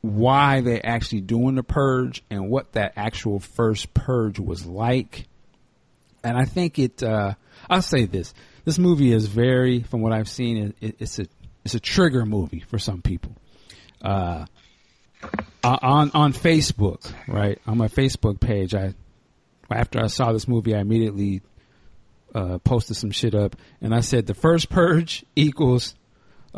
why 0.00 0.60
they 0.60 0.80
actually 0.80 1.20
doing 1.20 1.56
the 1.56 1.62
purge 1.62 2.22
and 2.30 2.48
what 2.48 2.72
that 2.72 2.92
actual 2.96 3.40
first 3.40 3.92
purge 3.94 4.38
was 4.38 4.64
like. 4.64 5.26
And 6.22 6.36
I 6.36 6.44
think 6.44 6.78
it. 6.78 7.02
Uh, 7.02 7.34
I'll 7.68 7.82
say 7.82 8.04
this: 8.04 8.34
this 8.64 8.78
movie 8.78 9.12
is 9.12 9.26
very, 9.26 9.82
from 9.82 10.02
what 10.02 10.12
I've 10.12 10.28
seen, 10.28 10.74
it, 10.80 10.96
it's 10.98 11.18
a 11.18 11.26
it's 11.64 11.74
a 11.74 11.80
trigger 11.80 12.24
movie 12.24 12.60
for 12.60 12.78
some 12.78 13.02
people. 13.02 13.32
Uh, 14.02 14.46
on 15.64 16.10
on 16.14 16.32
Facebook, 16.32 17.12
right 17.26 17.60
on 17.66 17.78
my 17.78 17.88
Facebook 17.88 18.40
page, 18.40 18.74
I 18.74 18.94
after 19.70 20.02
I 20.02 20.06
saw 20.06 20.32
this 20.32 20.48
movie, 20.48 20.74
I 20.74 20.80
immediately 20.80 21.42
uh, 22.34 22.58
posted 22.58 22.96
some 22.96 23.10
shit 23.10 23.34
up, 23.34 23.56
and 23.80 23.94
I 23.94 24.00
said 24.00 24.26
the 24.26 24.34
first 24.34 24.68
purge 24.68 25.24
equals 25.36 25.94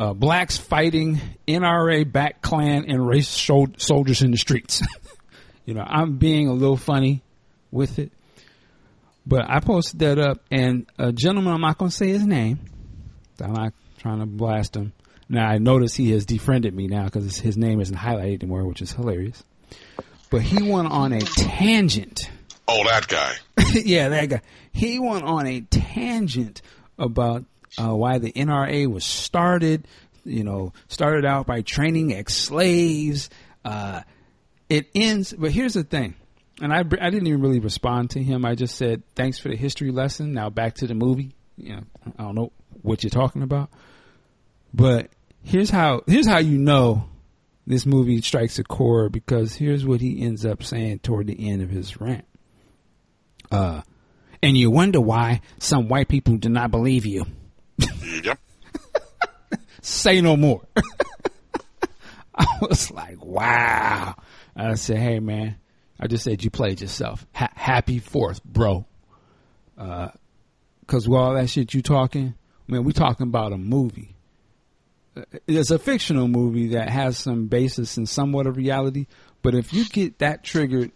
uh, 0.01 0.13
blacks 0.13 0.57
fighting 0.57 1.21
NRA 1.47 2.11
back 2.11 2.41
Klan 2.41 2.85
and 2.87 3.07
race 3.07 3.27
soldiers 3.27 4.23
in 4.23 4.31
the 4.31 4.37
streets. 4.37 4.81
you 5.65 5.75
know, 5.75 5.83
I'm 5.85 6.17
being 6.17 6.47
a 6.47 6.53
little 6.53 6.75
funny 6.75 7.21
with 7.69 7.99
it, 7.99 8.11
but 9.27 9.47
I 9.47 9.59
posted 9.59 9.99
that 9.99 10.17
up, 10.17 10.39
and 10.49 10.87
a 10.97 11.11
gentleman, 11.13 11.53
I'm 11.53 11.61
not 11.61 11.77
going 11.77 11.91
to 11.91 11.95
say 11.95 12.09
his 12.09 12.25
name, 12.25 12.59
I'm 13.39 13.53
not 13.53 13.73
trying 13.99 14.21
to 14.21 14.25
blast 14.25 14.75
him. 14.75 14.91
Now 15.29 15.47
I 15.47 15.59
notice 15.59 15.93
he 15.93 16.09
has 16.11 16.25
defriended 16.25 16.73
me 16.73 16.87
now 16.87 17.05
because 17.05 17.39
his 17.39 17.55
name 17.55 17.79
isn't 17.79 17.95
highlighted 17.95 18.41
anymore, 18.41 18.65
which 18.65 18.81
is 18.81 18.91
hilarious. 18.91 19.43
But 20.31 20.41
he 20.41 20.63
went 20.63 20.91
on 20.91 21.13
a 21.13 21.19
tangent. 21.21 22.29
Oh, 22.67 22.83
that 22.85 23.07
guy. 23.07 23.35
yeah, 23.73 24.09
that 24.09 24.29
guy. 24.29 24.41
He 24.71 24.97
went 24.97 25.25
on 25.25 25.45
a 25.45 25.61
tangent 25.61 26.63
about 26.97 27.45
uh, 27.77 27.95
why 27.95 28.17
the 28.17 28.31
NRA 28.31 28.87
was 28.87 29.05
started. 29.05 29.87
You 30.23 30.43
know, 30.43 30.73
started 30.87 31.25
out 31.25 31.47
by 31.47 31.61
training 31.61 32.13
ex-slaves. 32.13 33.29
Uh, 33.65 34.01
it 34.69 34.87
ends, 34.93 35.33
but 35.33 35.51
here's 35.51 35.73
the 35.73 35.83
thing. 35.83 36.13
And 36.61 36.71
I, 36.71 36.79
I 36.79 36.81
didn't 37.09 37.25
even 37.25 37.41
really 37.41 37.59
respond 37.59 38.11
to 38.11 38.21
him. 38.21 38.45
I 38.45 38.53
just 38.53 38.75
said, 38.75 39.01
thanks 39.15 39.39
for 39.39 39.49
the 39.49 39.55
history 39.55 39.89
lesson. 39.89 40.31
Now 40.31 40.51
back 40.51 40.75
to 40.75 40.87
the 40.87 40.93
movie. 40.93 41.33
You 41.57 41.77
know, 41.77 41.83
I 42.19 42.23
don't 42.23 42.35
know 42.35 42.51
what 42.83 43.03
you're 43.03 43.09
talking 43.09 43.41
about, 43.41 43.69
but 44.73 45.09
here's 45.43 45.69
how, 45.69 46.03
here's 46.07 46.27
how 46.27 46.37
you 46.37 46.57
know 46.57 47.09
this 47.67 47.85
movie 47.85 48.21
strikes 48.21 48.59
a 48.59 48.63
chord 48.63 49.11
because 49.11 49.55
here's 49.55 49.85
what 49.85 50.01
he 50.01 50.21
ends 50.21 50.45
up 50.45 50.63
saying 50.63 50.99
toward 50.99 51.27
the 51.27 51.49
end 51.49 51.61
of 51.61 51.69
his 51.69 51.99
rant. 51.99 52.25
Uh, 53.51 53.81
and 54.41 54.57
you 54.57 54.71
wonder 54.71 55.01
why 55.01 55.41
some 55.59 55.87
white 55.87 56.07
people 56.07 56.37
do 56.37 56.49
not 56.49 56.71
believe 56.71 57.05
you. 57.05 57.25
Yep. 58.23 58.39
Say 59.81 60.21
no 60.21 60.37
more. 60.37 60.61
I 62.35 62.45
was 62.61 62.91
like, 62.91 63.23
wow. 63.23 64.15
I 64.55 64.75
said, 64.75 64.97
hey 64.97 65.19
man, 65.19 65.57
I 65.99 66.07
just 66.07 66.23
said 66.23 66.43
you 66.43 66.49
played 66.49 66.81
yourself. 66.81 67.25
Ha- 67.33 67.49
happy 67.55 67.99
fourth, 67.99 68.43
bro. 68.43 68.85
Uh, 69.77 70.09
cause 70.87 71.07
with 71.07 71.19
all 71.19 71.33
that 71.35 71.49
shit 71.49 71.73
you 71.73 71.81
talking, 71.81 72.35
man, 72.67 72.83
we 72.83 72.93
talking 72.93 73.27
about 73.27 73.53
a 73.53 73.57
movie. 73.57 74.15
Uh, 75.15 75.23
It's 75.47 75.71
a 75.71 75.79
fictional 75.79 76.27
movie 76.27 76.69
that 76.69 76.89
has 76.89 77.17
some 77.17 77.47
basis 77.47 77.97
in 77.97 78.05
somewhat 78.05 78.47
of 78.47 78.57
reality, 78.57 79.07
but 79.41 79.55
if 79.55 79.73
you 79.73 79.85
get 79.85 80.19
that 80.19 80.43
triggered 80.43 80.91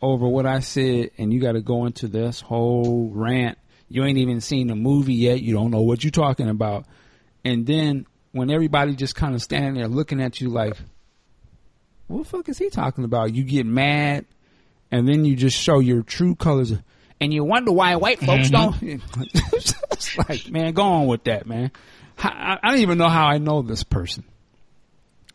over 0.00 0.26
what 0.28 0.46
I 0.46 0.60
said 0.60 1.10
and 1.18 1.32
you 1.32 1.40
got 1.40 1.52
to 1.52 1.60
go 1.60 1.84
into 1.86 2.08
this 2.08 2.40
whole 2.40 3.10
rant, 3.12 3.58
you 3.88 4.04
ain't 4.04 4.18
even 4.18 4.40
seen 4.40 4.68
the 4.68 4.74
movie 4.74 5.14
yet, 5.14 5.40
you 5.40 5.54
don't 5.54 5.70
know 5.70 5.82
what 5.82 6.04
you're 6.04 6.10
talking 6.10 6.48
about. 6.48 6.84
And 7.44 7.66
then 7.66 8.06
when 8.32 8.50
everybody 8.50 8.94
just 8.94 9.14
kind 9.14 9.34
of 9.34 9.42
standing 9.42 9.74
there 9.74 9.88
looking 9.88 10.20
at 10.20 10.40
you 10.40 10.48
like, 10.48 10.74
what 12.06 12.24
the 12.24 12.28
fuck 12.28 12.48
is 12.48 12.58
he 12.58 12.70
talking 12.70 13.04
about? 13.04 13.34
You 13.34 13.44
get 13.44 13.66
mad, 13.66 14.24
and 14.90 15.06
then 15.06 15.24
you 15.24 15.36
just 15.36 15.56
show 15.56 15.78
your 15.78 16.02
true 16.02 16.34
colors, 16.34 16.72
and 17.20 17.32
you 17.32 17.44
wonder 17.44 17.72
why 17.72 17.96
white 17.96 18.18
folks 18.18 18.50
mm-hmm. 18.50 18.86
don't. 18.90 19.02
it's 19.92 20.18
like, 20.28 20.50
man, 20.50 20.72
go 20.72 20.82
on 20.82 21.06
with 21.06 21.24
that, 21.24 21.46
man. 21.46 21.70
I, 22.18 22.58
I 22.62 22.70
don't 22.70 22.80
even 22.80 22.98
know 22.98 23.08
how 23.08 23.26
I 23.26 23.38
know 23.38 23.62
this 23.62 23.84
person. 23.84 24.24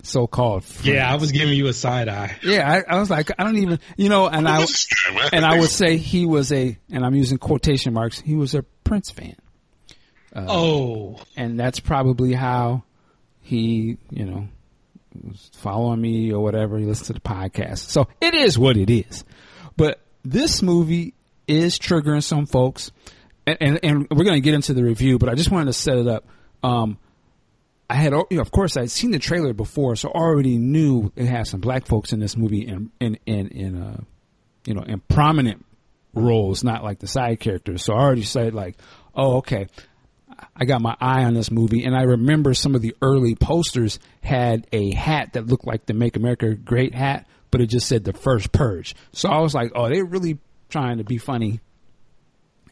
So 0.05 0.27
called. 0.27 0.65
Yeah, 0.83 1.09
I 1.09 1.15
was 1.15 1.31
giving 1.31 1.55
you 1.55 1.67
a 1.67 1.73
side 1.73 2.09
eye. 2.09 2.35
Yeah, 2.43 2.69
I, 2.69 2.95
I 2.95 2.99
was 2.99 3.09
like, 3.09 3.31
I 3.39 3.43
don't 3.45 3.55
even, 3.55 3.79
you 3.95 4.09
know, 4.09 4.27
and 4.27 4.47
I 4.47 4.65
and 5.31 5.45
I 5.45 5.57
would 5.59 5.69
say 5.69 5.95
he 5.95 6.25
was 6.25 6.51
a, 6.51 6.77
and 6.91 7.05
I'm 7.05 7.15
using 7.15 7.37
quotation 7.37 7.93
marks. 7.93 8.19
He 8.19 8.35
was 8.35 8.53
a 8.53 8.63
Prince 8.83 9.11
fan, 9.11 9.37
oh, 10.35 11.21
and 11.37 11.57
that's 11.57 11.79
probably 11.79 12.33
how 12.33 12.83
he, 13.41 13.97
you 14.09 14.25
know, 14.25 14.49
was 15.23 15.49
following 15.55 16.01
me 16.01 16.33
or 16.33 16.43
whatever. 16.43 16.77
He 16.77 16.85
listened 16.85 17.07
to 17.07 17.13
the 17.13 17.21
podcast, 17.21 17.89
so 17.89 18.09
it 18.19 18.33
is 18.33 18.59
what 18.59 18.75
it 18.75 18.89
is. 18.89 19.23
But 19.77 20.01
this 20.23 20.61
movie 20.61 21.13
is 21.47 21.79
triggering 21.79 22.23
some 22.23 22.45
folks, 22.45 22.91
and 23.47 23.57
and, 23.61 23.79
and 23.83 24.07
we're 24.11 24.25
going 24.25 24.35
to 24.35 24.41
get 24.41 24.53
into 24.53 24.73
the 24.73 24.83
review. 24.83 25.17
But 25.17 25.29
I 25.29 25.35
just 25.35 25.49
wanted 25.49 25.67
to 25.67 25.73
set 25.73 25.97
it 25.97 26.07
up. 26.09 26.25
Um, 26.61 26.97
I 27.89 27.95
had, 27.95 28.13
you 28.13 28.37
know, 28.37 28.41
of 28.41 28.51
course, 28.51 28.77
I'd 28.77 28.91
seen 28.91 29.11
the 29.11 29.19
trailer 29.19 29.53
before, 29.53 29.95
so 29.95 30.09
I 30.09 30.17
already 30.17 30.57
knew 30.57 31.11
it 31.15 31.25
had 31.25 31.47
some 31.47 31.59
black 31.59 31.85
folks 31.85 32.13
in 32.13 32.19
this 32.19 32.37
movie, 32.37 32.65
and 32.67 32.91
in 32.99 33.17
in 33.25 33.47
in 33.49 33.81
uh, 33.81 34.01
you 34.65 34.73
know, 34.73 34.81
in 34.81 34.99
prominent 35.01 35.65
roles, 36.13 36.63
not 36.63 36.83
like 36.83 36.99
the 36.99 37.07
side 37.07 37.39
characters. 37.39 37.83
So 37.83 37.93
I 37.93 37.99
already 37.99 38.23
said 38.23 38.53
like, 38.53 38.77
oh, 39.13 39.37
okay, 39.37 39.67
I 40.55 40.65
got 40.65 40.81
my 40.81 40.95
eye 40.99 41.23
on 41.23 41.33
this 41.33 41.51
movie, 41.51 41.83
and 41.83 41.95
I 41.95 42.03
remember 42.03 42.53
some 42.53 42.73
of 42.73 42.81
the 42.81 42.95
early 43.01 43.35
posters 43.35 43.99
had 44.21 44.65
a 44.71 44.93
hat 44.93 45.33
that 45.33 45.47
looked 45.47 45.65
like 45.65 45.85
the 45.85 45.93
"Make 45.93 46.15
America 46.15 46.55
Great" 46.55 46.95
hat, 46.95 47.27
but 47.51 47.61
it 47.61 47.67
just 47.67 47.87
said 47.87 48.05
the 48.05 48.13
first 48.13 48.51
purge. 48.51 48.95
So 49.11 49.29
I 49.29 49.39
was 49.39 49.53
like, 49.53 49.71
oh, 49.75 49.89
they're 49.89 50.05
really 50.05 50.39
trying 50.69 50.97
to 50.97 51.03
be 51.03 51.17
funny 51.17 51.59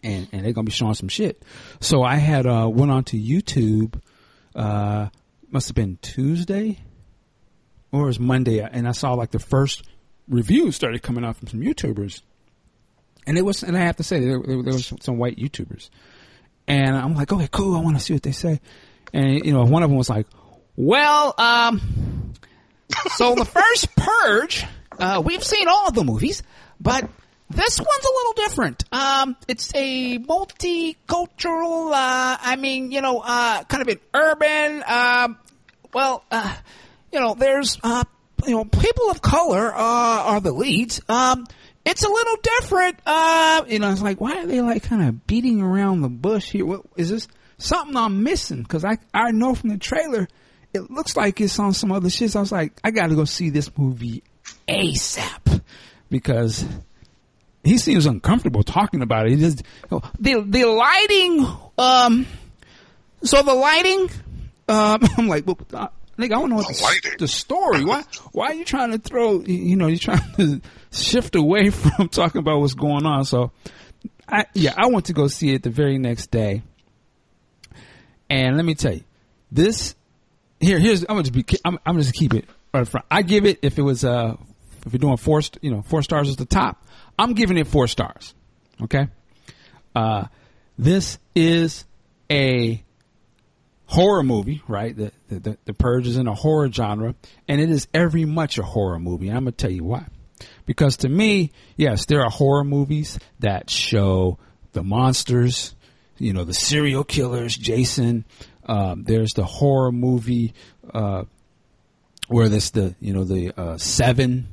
and 0.04 0.28
and 0.32 0.46
they're 0.46 0.54
gonna 0.54 0.66
be 0.66 0.72
showing 0.72 0.94
some 0.94 1.10
shit. 1.10 1.44
So 1.80 2.04
I 2.04 2.16
had 2.16 2.48
uh 2.48 2.68
went 2.70 2.92
on 2.92 3.04
to 3.06 3.18
YouTube, 3.18 4.02
uh 4.56 5.10
must 5.52 5.68
have 5.68 5.76
been 5.76 5.98
Tuesday? 6.02 6.80
Or 7.92 8.04
it 8.04 8.06
was 8.06 8.20
Monday, 8.20 8.60
and 8.60 8.88
I 8.88 8.94
saw 8.94 9.14
like 9.14 9.32
the 9.32 9.40
first 9.40 9.84
reviews 10.30 10.78
started 10.78 11.04
coming 11.04 11.26
out 11.26 11.36
from 11.36 11.50
some 11.50 11.60
YouTubers, 11.60 12.22
and 13.28 13.38
it 13.38 13.42
was 13.42 13.64
and 13.64 13.78
I 13.78 13.82
have 13.82 13.98
to 13.98 14.04
say 14.04 14.20
there, 14.22 14.40
there, 14.40 14.64
there 14.64 14.74
was 14.74 14.94
some 15.02 15.18
white 15.18 15.38
YouTubers, 15.38 15.90
and 16.68 16.96
I'm 16.96 17.16
like, 17.16 17.34
okay, 17.34 17.50
cool, 17.52 17.76
I 17.76 17.82
want 17.82 17.98
to 17.98 18.04
see 18.04 18.14
what 18.14 18.24
they 18.24 18.32
say, 18.32 18.62
and 19.14 19.46
you 19.46 19.52
know 19.52 19.66
one 19.66 19.84
of 19.84 19.90
them 19.90 19.98
was 19.98 20.10
like, 20.10 20.26
well, 20.78 21.36
um, 21.38 22.34
so 23.16 23.36
the 23.36 23.46
first 23.46 23.94
Purge, 23.96 24.66
uh, 24.98 25.22
we've 25.24 25.44
seen 25.44 25.68
all 25.68 25.92
the 25.92 26.06
movies, 26.06 26.44
but 26.80 27.10
this 27.52 27.80
one's 27.80 28.06
a 28.06 28.14
little 28.14 28.34
different. 28.34 28.84
Um, 28.92 29.36
it's 29.48 29.72
a 29.76 30.20
multicultural, 30.20 31.92
uh, 31.92 32.38
I 32.42 32.56
mean, 32.58 32.92
you 32.92 33.02
know, 33.02 33.20
uh, 33.20 33.64
kind 33.66 33.82
of 33.82 33.88
an 33.88 34.00
urban, 34.14 34.84
um, 34.88 35.38
well, 35.94 36.24
uh, 36.32 36.56
you 37.12 37.20
know, 37.20 37.36
there's, 37.36 37.78
uh, 37.84 38.04
you 38.46 38.56
know, 38.56 38.66
people 38.66 39.10
of 39.10 39.22
color, 39.22 39.74
uh, 39.74 39.78
are 39.78 40.42
the 40.42 40.52
leads. 40.52 41.02
Um, 41.08 41.46
it's 41.86 42.04
a 42.04 42.10
little 42.10 42.38
different. 42.42 43.00
Uh, 43.06 43.64
you 43.68 43.80
know, 43.80 43.92
it's 43.92 44.02
like, 44.02 44.22
why 44.22 44.38
are 44.38 44.46
they 44.46 44.62
like 44.62 44.84
kind 44.84 45.08
of 45.08 45.26
beating 45.28 45.62
around 45.62 46.02
the 46.02 46.10
bush 46.10 46.52
here? 46.52 46.66
What 46.66 46.82
is 46.96 47.10
this? 47.10 47.28
Something 47.58 47.96
I'm 47.96 48.24
missing? 48.24 48.64
Cause 48.66 48.84
I, 48.84 48.98
I 49.14 49.32
know 49.32 49.54
from 49.54 49.70
the 49.70 49.78
trailer, 49.78 50.28
it 50.74 50.90
looks 50.90 51.16
like 51.16 51.42
it's 51.42 51.60
on 51.60 51.74
some 51.74 51.92
other 51.92 52.10
shit. 52.10 52.32
So 52.32 52.40
I 52.40 52.42
was 52.42 52.52
like, 52.52 52.74
I 52.84 52.92
gotta 52.92 53.16
go 53.16 53.26
see 53.26 53.50
this 53.50 53.70
movie 53.78 54.24
ASAP 54.68 55.62
because 56.10 56.66
he 57.64 57.78
seems 57.78 58.06
uncomfortable 58.06 58.64
talking 58.64 59.02
about 59.02 59.28
it. 59.28 59.34
He 59.34 59.38
just 59.38 59.64
the 60.20 60.44
the 60.48 60.66
lighting. 60.66 61.48
Um, 61.78 62.28
so 63.24 63.42
the 63.42 63.54
lighting. 63.54 64.10
Um, 64.68 65.00
I'm 65.18 65.28
like, 65.28 65.46
well, 65.46 65.58
uh, 65.74 65.88
nigga, 66.18 66.26
I 66.26 66.28
don't 66.28 66.50
know 66.50 66.56
what 66.58 66.68
The 66.68 67.16
the, 67.20 67.28
story. 67.28 67.84
Why 67.84 68.04
why 68.32 68.48
are 68.48 68.54
you 68.54 68.66
trying 68.66 68.92
to 68.92 68.98
throw? 68.98 69.42
You 69.42 69.76
know, 69.76 69.88
you're 69.88 69.98
trying 69.98 70.22
to 70.38 70.62
shift 70.92 71.36
away 71.36 71.70
from 71.72 72.10
talking 72.10 72.40
about 72.40 72.60
what's 72.60 72.74
going 72.74 73.06
on. 73.06 73.26
So, 73.26 73.52
I 74.28 74.46
yeah, 74.54 74.74
I 74.78 74.88
went 74.88 75.06
to 75.06 75.14
go 75.14 75.28
see 75.28 75.54
it 75.54 75.64
the 75.64 75.70
very 75.70 75.98
next 75.98 76.32
day. 76.32 76.64
And 78.30 78.56
let 78.56 78.64
me 78.64 78.76
tell 78.76 78.94
you, 78.94 79.04
this 79.52 79.96
here 80.60 80.80
here's 80.80 81.02
I'm 81.02 81.18
gonna 81.18 81.24
just 81.24 81.34
be 81.34 81.60
I'm, 81.66 81.76
I'm 81.86 81.96
gonna 81.96 82.04
just 82.04 82.16
keep 82.16 82.34
it 82.34 82.46
right 82.74 82.88
front. 82.88 83.06
I 83.12 83.24
give 83.24 83.46
it 83.46 83.60
if 83.62 83.78
it 83.78 83.82
was 83.82 84.06
uh 84.06 84.36
if 84.86 84.94
you're 84.94 85.00
doing 85.00 85.18
four 85.18 85.42
you 85.62 85.72
know 85.72 85.82
four 85.82 86.02
stars 86.02 86.30
is 86.30 86.38
the 86.38 86.46
top. 86.46 86.86
I'm 87.18 87.34
giving 87.34 87.58
it 87.58 87.68
four 87.68 87.88
stars. 87.88 88.34
Okay. 88.84 89.08
Uh, 89.96 90.26
this 90.78 91.20
is 91.36 91.86
a 92.30 92.84
horror 93.86 94.24
movie, 94.24 94.62
right? 94.68 94.96
The, 94.96 95.12
the 95.28 95.58
the 95.66 95.74
Purge 95.74 96.08
is 96.08 96.18
in 96.18 96.28
a 96.28 96.34
horror 96.34 96.72
genre, 96.72 97.14
and 97.48 97.62
it 97.62 97.70
is 97.70 97.88
every 97.94 98.26
much 98.26 98.58
a 98.58 98.64
horror 98.64 99.00
movie. 99.00 99.30
I'm 99.30 99.44
gonna 99.44 99.52
tell 99.52 99.72
you 99.72 99.84
why. 99.84 100.06
Because 100.66 100.98
to 100.98 101.10
me, 101.10 101.52
yes, 101.76 102.06
there 102.06 102.22
are 102.22 102.30
horror 102.30 102.64
movies 102.64 103.20
that 103.40 103.70
show 103.70 104.40
the 104.72 104.84
monsters, 104.84 105.76
you 106.18 106.34
know, 106.34 106.44
the 106.46 106.54
serial 106.54 107.04
killers, 107.04 107.56
Jason. 107.56 108.26
Um, 108.66 109.04
there's 109.04 109.34
the 109.34 109.44
horror 109.44 109.92
movie 109.92 110.54
uh, 110.94 111.26
where 112.28 112.48
this 112.48 112.70
the 112.72 112.96
you 113.02 113.14
know 113.14 113.26
the 113.26 113.52
uh, 113.60 113.78
Seven, 113.78 114.48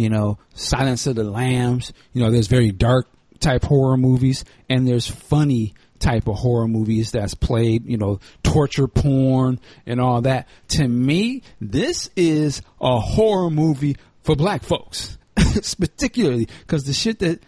you 0.00 0.08
know, 0.08 0.38
Silence 0.54 1.06
of 1.06 1.16
the 1.16 1.24
Lambs. 1.24 1.92
You 2.12 2.22
know, 2.22 2.30
there's 2.30 2.46
very 2.46 2.72
dark 2.72 3.08
type 3.38 3.64
horror 3.64 3.96
movies, 3.96 4.44
and 4.68 4.86
there's 4.86 5.06
funny 5.06 5.74
type 5.98 6.26
of 6.26 6.36
horror 6.36 6.68
movies 6.68 7.12
that's 7.12 7.34
played. 7.34 7.86
You 7.86 7.98
know, 7.98 8.20
torture 8.42 8.88
porn 8.88 9.60
and 9.86 10.00
all 10.00 10.22
that. 10.22 10.48
To 10.68 10.86
me, 10.86 11.42
this 11.60 12.10
is 12.16 12.62
a 12.80 12.98
horror 12.98 13.50
movie 13.50 13.96
for 14.22 14.36
black 14.36 14.62
folks, 14.62 15.18
particularly 15.78 16.48
because 16.60 16.84
the 16.84 16.92
shit 16.92 17.18
that 17.20 17.42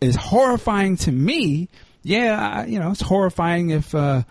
is 0.00 0.16
horrifying 0.16 0.96
to 0.98 1.12
me. 1.12 1.68
Yeah, 2.02 2.66
you 2.66 2.78
know, 2.78 2.90
it's 2.90 3.00
horrifying 3.00 3.70
if 3.70 3.94
uh, 3.94 4.24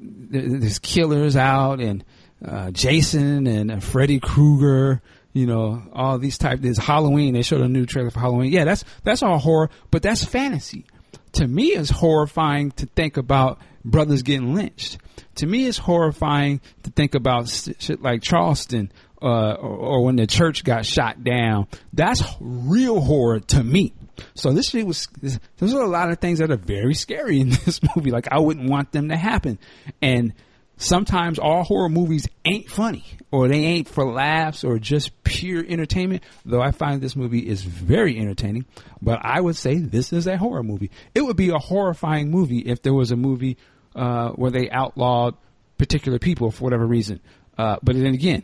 there's 0.00 0.78
killers 0.78 1.36
out 1.36 1.80
and 1.80 2.04
uh, 2.44 2.70
Jason 2.70 3.46
and 3.46 3.70
uh, 3.70 3.80
Freddy 3.80 4.20
Krueger. 4.20 5.00
You 5.34 5.46
know, 5.46 5.82
all 5.92 6.18
these 6.18 6.38
type. 6.38 6.60
There's 6.60 6.78
Halloween. 6.78 7.34
They 7.34 7.42
showed 7.42 7.60
a 7.60 7.68
new 7.68 7.84
trailer 7.84 8.10
for 8.10 8.20
Halloween. 8.20 8.52
Yeah, 8.52 8.64
that's 8.64 8.84
that's 9.02 9.22
all 9.22 9.38
horror, 9.38 9.68
but 9.90 10.02
that's 10.02 10.24
fantasy. 10.24 10.86
To 11.32 11.46
me, 11.46 11.68
it's 11.68 11.90
horrifying 11.90 12.70
to 12.72 12.86
think 12.86 13.16
about 13.16 13.58
brothers 13.84 14.22
getting 14.22 14.54
lynched. 14.54 14.98
To 15.36 15.46
me, 15.46 15.66
it's 15.66 15.78
horrifying 15.78 16.60
to 16.84 16.90
think 16.90 17.16
about 17.16 17.48
shit 17.48 18.00
like 18.00 18.22
Charleston 18.22 18.92
uh, 19.20 19.54
or, 19.54 19.76
or 19.76 20.04
when 20.04 20.16
the 20.16 20.26
church 20.26 20.64
got 20.64 20.86
shot 20.86 21.24
down. 21.24 21.66
That's 21.92 22.22
real 22.40 23.00
horror 23.00 23.40
to 23.40 23.64
me. 23.64 23.92
So 24.34 24.52
this 24.52 24.66
shit 24.66 24.86
was. 24.86 25.08
There's 25.20 25.72
a 25.72 25.78
lot 25.78 26.10
of 26.10 26.18
things 26.20 26.38
that 26.38 26.52
are 26.52 26.56
very 26.56 26.94
scary 26.94 27.40
in 27.40 27.48
this 27.64 27.80
movie. 27.96 28.10
Like 28.10 28.28
I 28.30 28.38
wouldn't 28.38 28.70
want 28.70 28.92
them 28.92 29.08
to 29.08 29.16
happen, 29.16 29.58
and 30.00 30.32
sometimes 30.76 31.38
all 31.38 31.62
horror 31.62 31.88
movies 31.88 32.28
ain't 32.44 32.68
funny 32.68 33.04
or 33.30 33.48
they 33.48 33.64
ain't 33.64 33.88
for 33.88 34.10
laughs 34.10 34.64
or 34.64 34.78
just 34.78 35.22
pure 35.24 35.64
entertainment. 35.66 36.22
Though 36.44 36.60
I 36.60 36.70
find 36.70 37.00
this 37.00 37.16
movie 37.16 37.46
is 37.46 37.62
very 37.62 38.18
entertaining, 38.18 38.64
but 39.00 39.20
I 39.22 39.40
would 39.40 39.56
say 39.56 39.78
this 39.78 40.12
is 40.12 40.26
a 40.26 40.36
horror 40.36 40.62
movie. 40.62 40.90
It 41.14 41.22
would 41.22 41.36
be 41.36 41.50
a 41.50 41.58
horrifying 41.58 42.30
movie 42.30 42.60
if 42.60 42.82
there 42.82 42.94
was 42.94 43.10
a 43.10 43.16
movie 43.16 43.56
uh, 43.94 44.30
where 44.30 44.50
they 44.50 44.70
outlawed 44.70 45.36
particular 45.78 46.18
people 46.18 46.50
for 46.50 46.64
whatever 46.64 46.86
reason. 46.86 47.20
Uh, 47.56 47.76
but 47.82 47.94
then 47.96 48.14
again, 48.14 48.42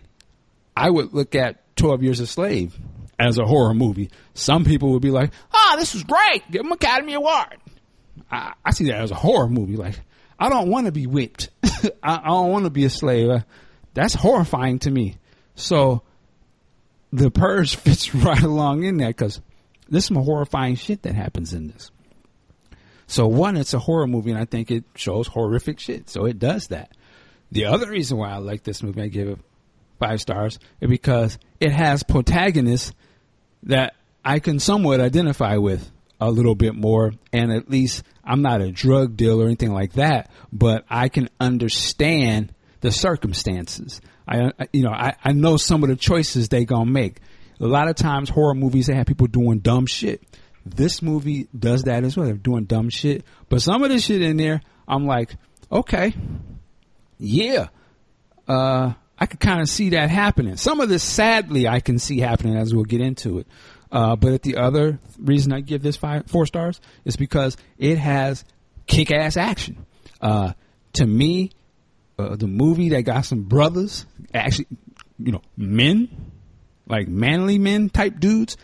I 0.76 0.90
would 0.90 1.12
look 1.12 1.34
at 1.34 1.76
Twelve 1.76 2.02
Years 2.02 2.20
a 2.20 2.26
Slave 2.26 2.76
as 3.18 3.38
a 3.38 3.44
horror 3.44 3.74
movie. 3.74 4.10
Some 4.34 4.64
people 4.64 4.92
would 4.92 5.02
be 5.02 5.10
like, 5.10 5.32
"Ah, 5.52 5.72
oh, 5.72 5.78
this 5.78 5.94
is 5.94 6.04
great! 6.04 6.42
Give 6.50 6.62
them 6.62 6.72
Academy 6.72 7.14
Award." 7.14 7.58
I, 8.30 8.52
I 8.64 8.70
see 8.70 8.86
that 8.86 9.00
as 9.00 9.10
a 9.10 9.16
horror 9.16 9.48
movie. 9.48 9.76
Like, 9.76 10.00
I 10.40 10.48
don't 10.48 10.70
want 10.70 10.86
to 10.86 10.92
be 10.92 11.06
whipped. 11.06 11.50
I, 11.62 11.90
I, 12.02 12.28
don't 12.28 12.50
want 12.50 12.64
to 12.64 12.70
be 12.70 12.86
a 12.86 12.90
slave. 12.90 13.44
That's 13.92 14.14
horrifying 14.14 14.78
to 14.80 14.90
me. 14.90 15.18
So 15.54 16.02
the 17.12 17.30
purge 17.30 17.76
fits 17.76 18.14
right 18.14 18.42
along 18.42 18.84
in 18.84 18.96
there 18.96 19.08
because 19.08 19.40
there's 19.88 20.06
some 20.06 20.16
horrifying 20.16 20.76
shit 20.76 21.02
that 21.02 21.14
happens 21.14 21.52
in 21.52 21.68
this. 21.68 21.90
So 23.06 23.26
one, 23.26 23.56
it's 23.56 23.74
a 23.74 23.78
horror 23.78 24.06
movie, 24.06 24.30
and 24.30 24.38
I 24.38 24.44
think 24.44 24.70
it 24.70 24.84
shows 24.94 25.26
horrific 25.26 25.80
shit. 25.80 26.08
So 26.08 26.24
it 26.26 26.38
does 26.38 26.68
that. 26.68 26.92
The 27.50 27.66
other 27.66 27.90
reason 27.90 28.16
why 28.16 28.30
I 28.30 28.36
like 28.36 28.62
this 28.62 28.82
movie, 28.82 29.02
I 29.02 29.08
give 29.08 29.28
it 29.28 29.38
five 29.98 30.20
stars, 30.20 30.60
is 30.80 30.88
because 30.88 31.36
it 31.58 31.72
has 31.72 32.04
protagonists 32.04 32.92
that 33.64 33.94
I 34.24 34.38
can 34.38 34.60
somewhat 34.60 35.00
identify 35.00 35.56
with 35.56 35.90
a 36.20 36.30
little 36.30 36.54
bit 36.54 36.74
more, 36.76 37.12
and 37.32 37.50
at 37.52 37.68
least 37.68 38.04
I'm 38.30 38.42
not 38.42 38.60
a 38.60 38.70
drug 38.70 39.16
dealer 39.16 39.42
or 39.44 39.46
anything 39.46 39.72
like 39.72 39.94
that, 39.94 40.30
but 40.52 40.84
I 40.88 41.08
can 41.08 41.28
understand 41.40 42.54
the 42.80 42.92
circumstances. 42.92 44.00
I, 44.28 44.52
you 44.72 44.84
know, 44.84 44.92
I, 44.92 45.16
I 45.24 45.32
know 45.32 45.56
some 45.56 45.82
of 45.82 45.88
the 45.88 45.96
choices 45.96 46.48
they 46.48 46.64
gonna 46.64 46.88
make. 46.88 47.18
A 47.58 47.66
lot 47.66 47.88
of 47.88 47.96
times 47.96 48.30
horror 48.30 48.54
movies, 48.54 48.86
they 48.86 48.94
have 48.94 49.06
people 49.06 49.26
doing 49.26 49.58
dumb 49.58 49.86
shit. 49.86 50.22
This 50.64 51.02
movie 51.02 51.48
does 51.58 51.82
that 51.84 52.04
as 52.04 52.16
well. 52.16 52.26
They're 52.26 52.36
doing 52.36 52.66
dumb 52.66 52.88
shit. 52.88 53.24
But 53.48 53.62
some 53.62 53.82
of 53.82 53.90
the 53.90 53.98
shit 53.98 54.22
in 54.22 54.36
there, 54.36 54.60
I'm 54.86 55.06
like, 55.06 55.34
okay, 55.72 56.14
yeah, 57.18 57.66
uh, 58.46 58.92
I 59.18 59.26
could 59.26 59.40
kind 59.40 59.60
of 59.60 59.68
see 59.68 59.90
that 59.90 60.08
happening. 60.08 60.56
Some 60.56 60.80
of 60.80 60.88
this, 60.88 61.02
sadly, 61.02 61.66
I 61.66 61.80
can 61.80 61.98
see 61.98 62.20
happening 62.20 62.56
as 62.56 62.72
we'll 62.72 62.84
get 62.84 63.00
into 63.00 63.40
it. 63.40 63.48
Uh, 63.92 64.16
but 64.16 64.42
the 64.42 64.56
other 64.56 65.00
reason 65.18 65.52
I 65.52 65.60
give 65.60 65.82
this 65.82 65.96
five 65.96 66.26
four 66.26 66.46
stars 66.46 66.80
is 67.04 67.16
because 67.16 67.56
it 67.78 67.98
has 67.98 68.44
kick 68.86 69.10
ass 69.10 69.36
action. 69.36 69.84
Uh, 70.20 70.52
to 70.94 71.06
me, 71.06 71.50
uh, 72.18 72.36
the 72.36 72.46
movie 72.46 72.90
that 72.90 73.02
got 73.02 73.24
some 73.24 73.42
brothers, 73.42 74.06
actually, 74.34 74.66
you 75.18 75.32
know, 75.32 75.42
men, 75.56 76.08
like 76.86 77.08
manly 77.08 77.58
men 77.58 77.88
type 77.88 78.20
dudes, 78.20 78.56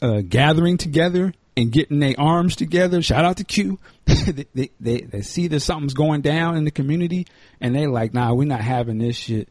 uh, 0.00 0.22
gathering 0.26 0.76
together 0.76 1.32
and 1.56 1.72
getting 1.72 1.98
their 1.98 2.14
arms 2.18 2.56
together. 2.56 3.02
Shout 3.02 3.24
out 3.24 3.38
to 3.38 3.44
Q. 3.44 3.78
they, 4.04 4.46
they, 4.54 4.70
they, 4.78 5.00
they 5.00 5.20
see 5.22 5.48
that 5.48 5.60
something's 5.60 5.94
going 5.94 6.20
down 6.20 6.56
in 6.56 6.64
the 6.64 6.70
community 6.70 7.26
and 7.60 7.74
they 7.74 7.86
like, 7.86 8.14
nah, 8.14 8.32
we're 8.32 8.46
not 8.46 8.60
having 8.60 8.98
this 8.98 9.16
shit. 9.16 9.48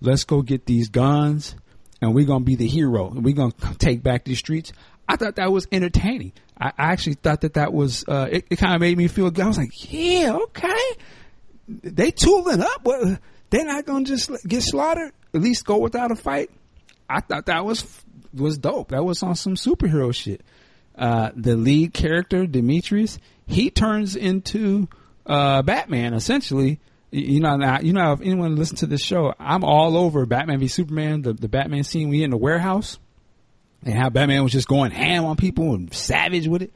Let's 0.00 0.24
go 0.24 0.42
get 0.42 0.66
these 0.66 0.88
guns 0.88 1.54
and 2.00 2.14
we're 2.14 2.26
gonna 2.26 2.44
be 2.44 2.56
the 2.56 2.66
hero 2.66 3.10
and 3.10 3.24
we're 3.24 3.34
gonna 3.34 3.54
take 3.78 4.02
back 4.02 4.24
these 4.24 4.38
streets. 4.38 4.72
I 5.08 5.16
thought 5.16 5.36
that 5.36 5.52
was 5.52 5.66
entertaining. 5.70 6.32
I 6.58 6.72
actually 6.78 7.14
thought 7.14 7.42
that 7.42 7.54
that 7.54 7.72
was 7.72 8.04
uh, 8.08 8.28
it. 8.30 8.46
it 8.50 8.56
kind 8.56 8.74
of 8.74 8.80
made 8.80 8.96
me 8.96 9.08
feel 9.08 9.30
good. 9.30 9.44
I 9.44 9.48
was 9.48 9.58
like, 9.58 9.92
yeah, 9.92 10.36
okay. 10.44 10.90
They 11.68 12.10
tooling 12.10 12.60
up, 12.60 12.82
but 12.82 13.20
they're 13.50 13.64
not 13.64 13.86
gonna 13.86 14.04
just 14.04 14.30
get 14.46 14.62
slaughtered. 14.62 15.12
At 15.34 15.40
least 15.40 15.64
go 15.64 15.78
without 15.78 16.10
a 16.10 16.16
fight. 16.16 16.50
I 17.08 17.20
thought 17.20 17.46
that 17.46 17.64
was 17.64 18.04
was 18.32 18.58
dope. 18.58 18.88
That 18.88 19.04
was 19.04 19.22
on 19.22 19.34
some 19.34 19.54
superhero 19.54 20.14
shit. 20.14 20.42
Uh, 20.96 21.30
the 21.34 21.56
lead 21.56 21.92
character 21.92 22.46
Demetrius, 22.46 23.18
he 23.46 23.70
turns 23.70 24.16
into 24.16 24.88
uh, 25.26 25.62
Batman 25.62 26.14
essentially 26.14 26.80
you 27.16 27.40
know, 27.40 27.56
now, 27.56 27.80
you 27.80 27.92
know, 27.92 28.12
if 28.12 28.20
anyone 28.20 28.56
listens 28.56 28.80
to 28.80 28.86
this 28.86 29.02
show, 29.02 29.34
I'm 29.38 29.64
all 29.64 29.96
over 29.96 30.26
Batman 30.26 30.60
v 30.60 30.68
Superman, 30.68 31.22
the, 31.22 31.32
the 31.32 31.48
Batman 31.48 31.84
scene 31.84 32.08
we 32.08 32.22
in 32.22 32.30
the 32.30 32.36
warehouse, 32.36 32.98
and 33.84 33.94
how 33.94 34.10
Batman 34.10 34.42
was 34.42 34.52
just 34.52 34.68
going 34.68 34.90
ham 34.90 35.24
on 35.24 35.36
people 35.36 35.74
and 35.74 35.92
savage 35.92 36.46
with 36.46 36.62
it. 36.62 36.72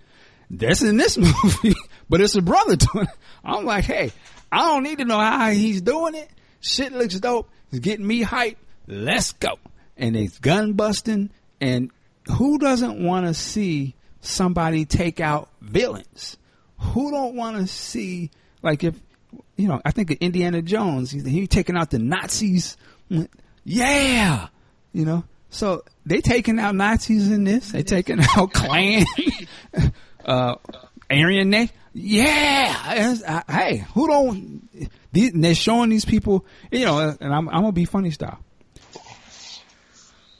That's 0.51 0.83
in 0.83 0.97
this 0.97 1.17
movie, 1.45 1.75
but 2.09 2.21
it's 2.21 2.35
a 2.35 2.43
brother 2.43 2.77
doing 2.77 3.07
it. 3.07 3.17
I'm 3.45 3.65
like, 3.65 3.85
hey, 3.85 4.13
I 4.51 4.59
don't 4.59 4.83
need 4.83 4.99
to 4.99 5.05
know 5.05 5.19
how 5.19 5.51
he's 5.51 5.81
doing 5.81 6.15
it. 6.15 6.29
Shit 6.61 6.93
looks 6.93 7.19
dope. 7.19 7.49
It's 7.71 7.81
getting 7.81 8.07
me 8.07 8.25
hyped. 8.25 8.57
Let's 8.87 9.33
go. 9.33 9.59
And 9.97 10.17
it's 10.17 10.39
gun 10.39 10.73
busting. 10.73 11.31
And 11.61 11.91
who 12.27 12.59
doesn't 12.59 13.03
want 13.03 13.27
to 13.27 13.35
see 13.35 13.95
somebody 14.21 14.85
take 14.85 15.21
out 15.21 15.49
villains? 15.61 16.37
Who 16.79 17.11
don't 17.11 17.37
want 17.37 17.59
to 17.59 17.67
see, 17.67 18.31
like, 18.63 18.85
if, 18.85 18.95
you 19.61 19.69
know, 19.69 19.81
I 19.85 19.91
think 19.91 20.11
of 20.11 20.19
Indiana 20.21 20.63
Jones. 20.63 21.11
He, 21.11 21.47
taking 21.47 21.77
out 21.77 21.91
the 21.91 21.99
Nazis. 21.99 22.77
Yeah, 23.65 24.49
you 24.93 25.05
know. 25.05 25.25
So 25.51 25.85
they 26.07 26.21
taking 26.21 26.59
out 26.59 26.75
Nazis 26.75 27.31
in 27.31 27.45
this. 27.45 27.73
They 27.73 27.83
taking 27.83 28.21
out 28.21 28.53
Klan, 28.55 29.05
uh, 30.25 30.55
Aryan 31.11 31.51
Neck. 31.51 31.73
Yeah. 31.93 33.13
Uh, 33.27 33.43
hey, 33.53 33.85
who 33.95 34.07
don't? 34.09 34.69
they're 35.13 35.55
showing 35.57 35.91
these 35.91 36.05
people, 36.05 36.47
you 36.71 36.85
know, 36.85 37.17
and 37.21 37.35
I'm, 37.35 37.49
I'm 37.49 37.63
gonna 37.63 37.73
be 37.73 37.85
funny 37.85 38.13
style 38.13 38.39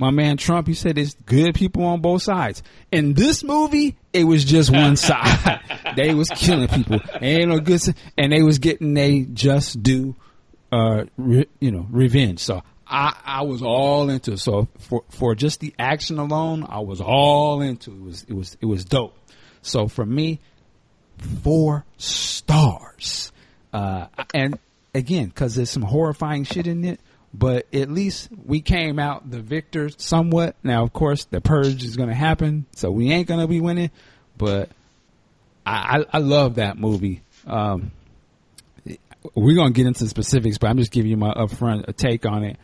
my 0.01 0.11
man 0.11 0.39
Trump, 0.39 0.67
he 0.67 0.73
said 0.73 0.97
there's 0.97 1.15
good 1.27 1.55
people 1.55 1.85
on 1.85 2.01
both 2.01 2.23
sides. 2.23 2.63
In 2.91 3.13
this 3.13 3.45
movie, 3.45 3.97
it 4.15 4.25
was 4.25 4.45
just 4.45 4.71
one 4.71 4.97
side. 4.97 5.61
they 5.95 6.15
was 6.15 6.31
killing 6.31 6.69
people. 6.69 7.01
Ain't 7.21 7.51
no 7.51 7.61
good, 7.61 7.83
and 8.17 8.33
they 8.33 8.43
was 8.43 8.59
getting 8.59 8.95
they 8.95 9.21
just 9.21 9.83
do, 9.83 10.17
uh, 10.73 11.05
re, 11.19 11.47
you 11.61 11.71
know, 11.71 11.87
revenge. 11.91 12.41
So 12.41 12.63
I, 12.87 13.15
I 13.27 13.43
was 13.43 13.63
all 13.63 14.09
into 14.09 14.33
it. 14.33 14.39
So 14.39 14.69
for, 14.79 15.05
for 15.11 15.35
just 15.35 15.61
the 15.61 15.75
action 15.79 16.19
alone, 16.19 16.67
I 16.67 16.81
was 16.81 17.03
all 17.03 17.61
into 17.61 17.91
it. 17.91 17.97
It 17.97 18.03
was, 18.03 18.25
it 18.29 18.33
was, 18.33 18.57
it 18.63 18.67
was 18.67 18.85
dope. 18.87 19.17
So 19.61 19.87
for 19.87 20.07
me, 20.07 20.41
four 21.43 21.85
stars. 21.99 23.33
Uh, 23.71 24.07
and 24.33 24.59
again, 24.95 25.31
cause 25.31 25.57
there's 25.57 25.71
some 25.71 25.83
horrifying 25.83 26.45
shit 26.45 26.67
in 26.67 26.85
it 26.87 27.01
but 27.33 27.67
at 27.73 27.91
least 27.91 28.29
we 28.45 28.61
came 28.61 28.99
out 28.99 29.31
the 29.31 29.41
victors 29.41 29.95
somewhat. 29.99 30.57
Now, 30.63 30.83
of 30.83 30.93
course, 30.93 31.25
the 31.25 31.41
purge 31.41 31.85
is 31.85 31.97
going 31.97 32.09
to 32.09 32.15
happen, 32.15 32.67
so 32.73 32.91
we 32.91 33.11
ain't 33.11 33.29
going 33.29 33.41
to 33.41 33.47
be 33.47 33.61
winning. 33.61 33.91
But 34.37 34.71
I, 35.65 35.99
I, 35.99 36.05
I 36.15 36.19
love 36.19 36.57
that 36.57 36.79
movie. 36.79 37.23
Um, 37.47 37.93
we're 39.35 39.55
going 39.55 39.73
to 39.73 39.77
get 39.77 39.87
into 39.87 40.09
specifics, 40.09 40.59
but 40.59 40.69
I'm 40.69 40.79
just 40.79 40.91
giving 40.91 41.11
you 41.11 41.17
my 41.17 41.33
upfront 41.33 41.95
take 41.97 42.27
on 42.27 42.45
it. 42.45 42.57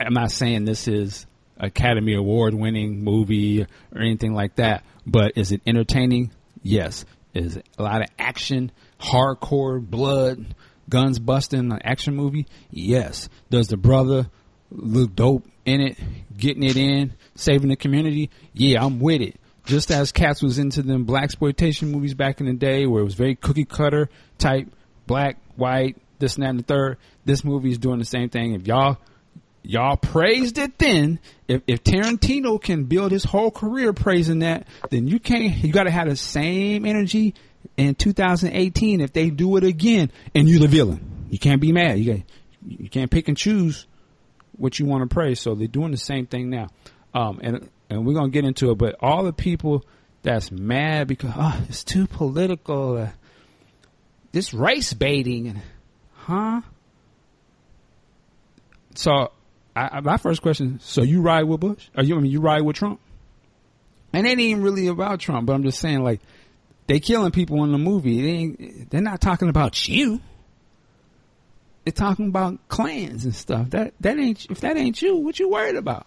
I'm 0.00 0.14
not 0.14 0.30
saying 0.30 0.64
this 0.64 0.86
is 0.86 1.26
Academy 1.58 2.14
Award 2.14 2.54
winning 2.54 3.02
movie 3.02 3.62
or 3.62 4.00
anything 4.00 4.34
like 4.34 4.56
that, 4.56 4.84
but 5.06 5.32
is 5.36 5.52
it 5.52 5.62
entertaining? 5.66 6.30
Yes. 6.62 7.04
Is 7.34 7.56
it 7.56 7.66
a 7.78 7.82
lot 7.82 8.02
of 8.02 8.08
action, 8.18 8.70
hardcore 9.00 9.80
blood, 9.80 10.54
guns 10.88 11.18
busting, 11.18 11.72
an 11.72 11.80
action 11.84 12.14
movie? 12.14 12.46
Yes. 12.70 13.28
Does 13.50 13.68
the 13.68 13.76
brother 13.76 14.28
look 14.70 15.14
dope 15.14 15.46
in 15.64 15.80
it, 15.80 15.98
getting 16.36 16.62
it 16.62 16.76
in, 16.76 17.14
saving 17.34 17.68
the 17.68 17.76
community? 17.76 18.30
Yeah, 18.52 18.84
I'm 18.84 19.00
with 19.00 19.20
it. 19.20 19.36
Just 19.64 19.90
as 19.90 20.12
Cats 20.12 20.42
was 20.42 20.58
into 20.58 20.82
them 20.82 21.04
blaxploitation 21.04 21.90
movies 21.90 22.14
back 22.14 22.40
in 22.40 22.46
the 22.46 22.54
day, 22.54 22.86
where 22.86 23.02
it 23.02 23.04
was 23.04 23.14
very 23.14 23.34
cookie 23.34 23.66
cutter 23.66 24.08
type, 24.38 24.68
black, 25.06 25.36
white, 25.56 25.96
this 26.18 26.36
and 26.36 26.44
that 26.44 26.50
and 26.50 26.60
the 26.60 26.64
third. 26.64 26.96
This 27.24 27.44
movie 27.44 27.70
is 27.70 27.78
doing 27.78 27.98
the 27.98 28.04
same 28.04 28.30
thing. 28.30 28.54
If 28.54 28.66
y'all 28.66 28.98
y'all 29.62 29.96
praised 29.96 30.56
it 30.56 30.78
then, 30.78 31.18
if, 31.46 31.62
if 31.66 31.84
Tarantino 31.84 32.60
can 32.60 32.84
build 32.84 33.12
his 33.12 33.24
whole 33.24 33.50
career 33.50 33.92
praising 33.92 34.38
that, 34.38 34.66
then 34.90 35.06
you 35.06 35.20
can't. 35.20 35.56
You 35.62 35.72
got 35.72 35.84
to 35.84 35.90
have 35.90 36.08
the 36.08 36.16
same 36.16 36.86
energy 36.86 37.34
in 37.78 37.94
2018 37.94 39.00
if 39.00 39.12
they 39.12 39.30
do 39.30 39.56
it 39.56 39.64
again 39.64 40.10
and 40.34 40.48
you're 40.48 40.60
the 40.60 40.68
villain. 40.68 41.26
You 41.30 41.38
can't 41.38 41.60
be 41.60 41.72
mad. 41.72 41.98
You, 41.98 42.24
you 42.66 42.90
can't 42.90 43.10
pick 43.10 43.28
and 43.28 43.36
choose 43.36 43.86
what 44.52 44.78
you 44.78 44.84
want 44.84 45.08
to 45.08 45.14
praise. 45.14 45.40
So 45.40 45.54
they're 45.54 45.68
doing 45.68 45.92
the 45.92 45.96
same 45.96 46.26
thing 46.26 46.50
now. 46.50 46.68
Um, 47.14 47.38
and, 47.42 47.70
and 47.88 48.04
we're 48.04 48.14
going 48.14 48.30
to 48.30 48.32
get 48.32 48.44
into 48.44 48.72
it, 48.72 48.78
but 48.78 48.96
all 49.00 49.24
the 49.24 49.32
people 49.32 49.84
that's 50.22 50.50
mad 50.50 51.06
because, 51.06 51.32
oh, 51.36 51.64
it's 51.68 51.84
too 51.84 52.06
political. 52.06 52.98
Uh, 52.98 53.08
this 54.32 54.52
race 54.52 54.92
baiting, 54.92 55.62
huh? 56.14 56.60
So, 58.94 59.32
I, 59.74 60.00
my 60.00 60.16
first 60.16 60.42
question: 60.42 60.80
So 60.80 61.02
you 61.02 61.22
ride 61.22 61.44
with 61.44 61.60
Bush? 61.60 61.88
Or 61.96 62.02
you 62.02 62.16
I 62.16 62.20
mean 62.20 62.32
you 62.32 62.40
ride 62.40 62.62
with 62.62 62.76
Trump? 62.76 63.00
And 64.12 64.26
it 64.26 64.30
ain't 64.30 64.40
even 64.40 64.62
really 64.62 64.88
about 64.88 65.20
Trump, 65.20 65.46
but 65.46 65.54
I'm 65.54 65.62
just 65.62 65.78
saying, 65.78 66.02
like, 66.02 66.20
they 66.88 67.00
killing 67.00 67.30
people 67.30 67.62
in 67.64 67.70
the 67.70 67.78
movie. 67.78 68.20
They 68.20 68.28
ain't, 68.28 68.90
they're 68.90 69.00
not 69.00 69.20
talking 69.20 69.48
about 69.48 69.86
you. 69.86 70.20
They're 71.84 71.92
talking 71.92 72.28
about 72.28 72.66
Klans 72.68 73.24
and 73.24 73.34
stuff. 73.34 73.70
That 73.70 73.94
that 74.00 74.18
ain't 74.18 74.46
if 74.50 74.60
that 74.62 74.76
ain't 74.76 75.00
you, 75.00 75.16
what 75.16 75.38
you 75.38 75.48
worried 75.48 75.76
about? 75.76 76.06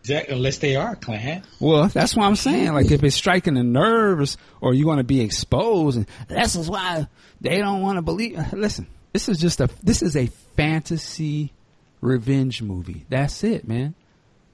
Exactly, 0.00 0.34
unless 0.34 0.58
they 0.58 0.76
are 0.76 0.92
a 0.92 0.96
clan. 0.96 1.42
Well, 1.60 1.88
that's 1.88 2.16
what 2.16 2.26
I'm 2.26 2.36
saying. 2.36 2.72
Like 2.72 2.90
if 2.90 3.02
it's 3.02 3.16
striking 3.16 3.54
the 3.54 3.62
nerves 3.62 4.36
or 4.60 4.74
you're 4.74 4.84
going 4.84 4.98
to 4.98 5.04
be 5.04 5.20
exposed, 5.20 5.96
and 5.96 6.06
this 6.28 6.54
is 6.54 6.68
why 6.68 7.06
they 7.40 7.58
don't 7.58 7.82
want 7.82 7.96
to 7.96 8.02
believe. 8.02 8.52
Listen, 8.52 8.86
this 9.12 9.28
is 9.28 9.38
just 9.38 9.60
a 9.60 9.68
this 9.82 10.02
is 10.02 10.16
a 10.16 10.26
fantasy 10.56 11.52
revenge 12.00 12.62
movie. 12.62 13.04
That's 13.08 13.44
it, 13.44 13.66
man. 13.66 13.94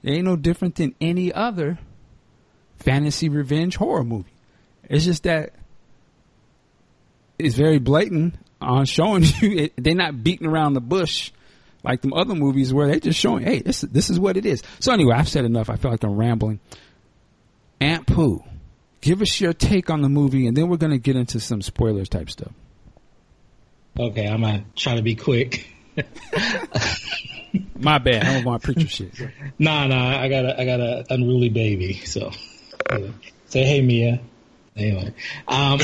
It 0.03 0.11
ain't 0.11 0.25
no 0.25 0.35
different 0.35 0.75
than 0.75 0.93
any 1.01 1.33
other 1.33 1.79
fantasy 2.77 3.29
revenge 3.29 3.75
horror 3.75 4.03
movie. 4.03 4.34
It's 4.89 5.05
just 5.05 5.23
that 5.23 5.53
it's 7.37 7.55
very 7.55 7.79
blatant 7.79 8.35
on 8.61 8.85
showing 8.85 9.23
you 9.41 9.57
it, 9.57 9.73
they're 9.77 9.95
not 9.95 10.23
beating 10.23 10.47
around 10.47 10.73
the 10.73 10.81
bush 10.81 11.31
like 11.85 12.01
them 12.01 12.13
other 12.13 12.33
movies 12.33 12.73
where 12.73 12.87
they're 12.87 12.99
just 12.99 13.19
showing, 13.19 13.43
hey, 13.43 13.59
this 13.59 13.81
this 13.81 14.09
is 14.09 14.19
what 14.19 14.37
it 14.37 14.45
is. 14.45 14.63
So 14.79 14.91
anyway, 14.91 15.15
I've 15.15 15.29
said 15.29 15.45
enough. 15.45 15.69
I 15.69 15.75
feel 15.75 15.91
like 15.91 16.03
I'm 16.03 16.17
rambling. 16.17 16.59
Aunt 17.79 18.07
Pooh, 18.07 18.43
give 19.01 19.21
us 19.21 19.39
your 19.39 19.53
take 19.53 19.89
on 19.89 20.01
the 20.01 20.09
movie, 20.09 20.47
and 20.47 20.57
then 20.57 20.67
we're 20.67 20.77
gonna 20.77 20.97
get 20.97 21.15
into 21.15 21.39
some 21.39 21.61
spoilers 21.61 22.09
type 22.09 22.29
stuff. 22.29 22.51
Okay, 23.97 24.27
I'm 24.27 24.41
gonna 24.41 24.65
try 24.75 24.95
to 24.95 25.03
be 25.03 25.15
quick. 25.15 25.69
My 27.79 27.99
bad. 27.99 28.23
I 28.25 28.33
don't 28.33 28.43
want 28.45 28.63
preacher 28.63 28.87
shit. 28.87 29.13
Nah, 29.59 29.87
nah. 29.87 30.19
I 30.19 30.27
got 30.27 30.45
a 30.45 30.59
I 30.59 30.65
got 30.65 30.79
a 30.79 31.05
unruly 31.09 31.49
baby. 31.49 31.93
So 31.93 32.31
say 33.45 33.63
hey, 33.63 33.81
Mia. 33.81 34.21
Anyway, 34.75 35.13
um, 35.47 35.79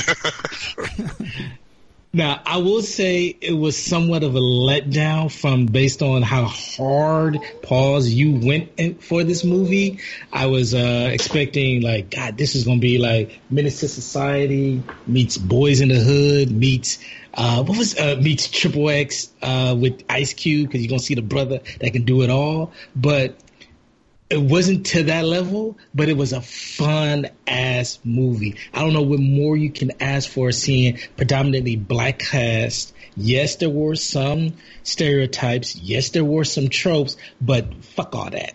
now 2.13 2.41
I 2.45 2.57
will 2.57 2.81
say 2.81 3.27
it 3.27 3.53
was 3.53 3.81
somewhat 3.81 4.23
of 4.23 4.35
a 4.35 4.39
letdown 4.39 5.31
from 5.31 5.67
based 5.67 6.01
on 6.01 6.23
how 6.23 6.43
hard 6.43 7.39
pause 7.61 8.09
you 8.09 8.33
went 8.45 8.69
in 8.75 8.95
for 8.95 9.23
this 9.23 9.45
movie. 9.45 10.01
I 10.33 10.47
was 10.47 10.73
uh, 10.73 11.09
expecting 11.11 11.81
like 11.81 12.11
God, 12.11 12.37
this 12.37 12.55
is 12.55 12.65
gonna 12.65 12.81
be 12.81 12.97
like 12.97 13.39
Menace 13.49 13.79
to 13.79 13.87
Society 13.87 14.83
meets 15.07 15.37
Boyz 15.37 15.81
n 15.81 15.87
the 15.87 15.99
Hood 15.99 16.51
meets 16.51 16.99
uh, 17.33 17.63
what 17.63 17.77
was 17.77 17.97
uh, 17.97 18.17
meets 18.21 18.49
Triple 18.49 18.89
X 18.89 19.29
uh, 19.41 19.73
with 19.79 20.03
Ice 20.09 20.33
Cube 20.33 20.67
because 20.67 20.81
you're 20.81 20.89
gonna 20.89 20.99
see 20.99 21.15
the 21.15 21.21
brother 21.21 21.61
that 21.79 21.93
can 21.93 22.03
do 22.03 22.23
it 22.23 22.29
all, 22.29 22.73
but 22.93 23.37
it 24.31 24.41
wasn't 24.41 24.85
to 24.87 25.03
that 25.03 25.25
level, 25.25 25.77
but 25.93 26.07
it 26.07 26.15
was 26.15 26.31
a 26.31 26.41
fun 26.41 27.27
ass 27.45 27.99
movie. 28.05 28.55
I 28.73 28.79
don't 28.79 28.93
know 28.93 29.01
what 29.01 29.19
more 29.19 29.57
you 29.57 29.69
can 29.69 29.91
ask 29.99 30.29
for 30.29 30.53
seeing 30.53 30.99
predominantly 31.17 31.75
black 31.75 32.19
cast. 32.19 32.93
Yes, 33.17 33.57
there 33.57 33.69
were 33.69 33.95
some 33.95 34.53
stereotypes. 34.83 35.75
Yes, 35.75 36.11
there 36.11 36.23
were 36.23 36.45
some 36.45 36.69
tropes, 36.69 37.17
but 37.41 37.83
fuck 37.83 38.15
all 38.15 38.29
that. 38.29 38.53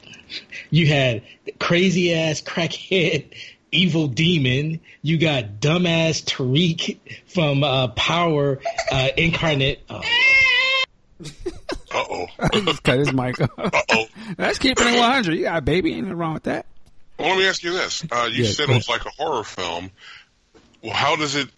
You 0.70 0.86
had 0.86 1.22
crazy 1.58 2.14
ass 2.14 2.40
crackhead 2.40 3.34
evil 3.70 4.08
demon. 4.08 4.80
You 5.02 5.18
got 5.18 5.60
dumbass 5.60 6.24
Tariq 6.24 6.98
from 7.26 7.62
uh, 7.62 7.88
Power 7.88 8.60
uh, 8.90 9.08
incarnate. 9.14 9.82
Oh. 9.90 10.00
Uh 11.94 12.04
oh. 12.10 12.26
Just 12.52 12.82
cut 12.82 12.98
his 12.98 13.12
mic 13.12 13.40
off. 13.40 13.50
Uh 13.58 13.70
oh. 13.90 14.06
That's 14.36 14.58
keeping 14.58 14.86
it 14.88 14.98
100. 14.98 15.34
You 15.34 15.42
got 15.44 15.58
a 15.58 15.60
baby. 15.62 15.94
Ain't 15.94 16.04
nothing 16.04 16.18
wrong 16.18 16.34
with 16.34 16.44
that. 16.44 16.66
Well, 17.18 17.28
let 17.30 17.38
me 17.38 17.46
ask 17.48 17.62
you 17.62 17.72
this. 17.72 18.04
Uh, 18.10 18.28
you 18.30 18.44
Yeah, 18.44 18.50
said 18.50 18.68
it 18.68 18.74
was 18.74 18.88
like 18.88 19.04
a 19.06 19.10
horror 19.10 19.44
film. 19.44 19.90
Well, 20.82 20.92
how 20.92 21.16
does 21.16 21.34
it 21.34 21.48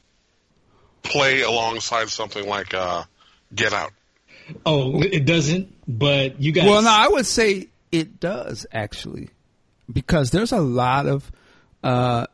play 1.03 1.43
alongside 1.43 2.09
something 2.11 2.47
like 2.47 2.75
uh, 2.75 3.05
Get 3.55 3.73
Out? 3.73 3.93
Oh, 4.64 5.03
it 5.03 5.25
doesn't. 5.25 5.75
But 5.88 6.41
you 6.41 6.53
got. 6.53 6.67
Well, 6.67 6.83
no, 6.83 6.91
I 6.91 7.09
would 7.09 7.27
say 7.27 7.69
it 7.91 8.21
does 8.21 8.67
actually, 8.73 9.31
because 9.93 10.31
there's 10.31 10.53
a 10.53 10.61
lot 10.61 11.07
of 11.07 11.31
uh, 11.83 12.27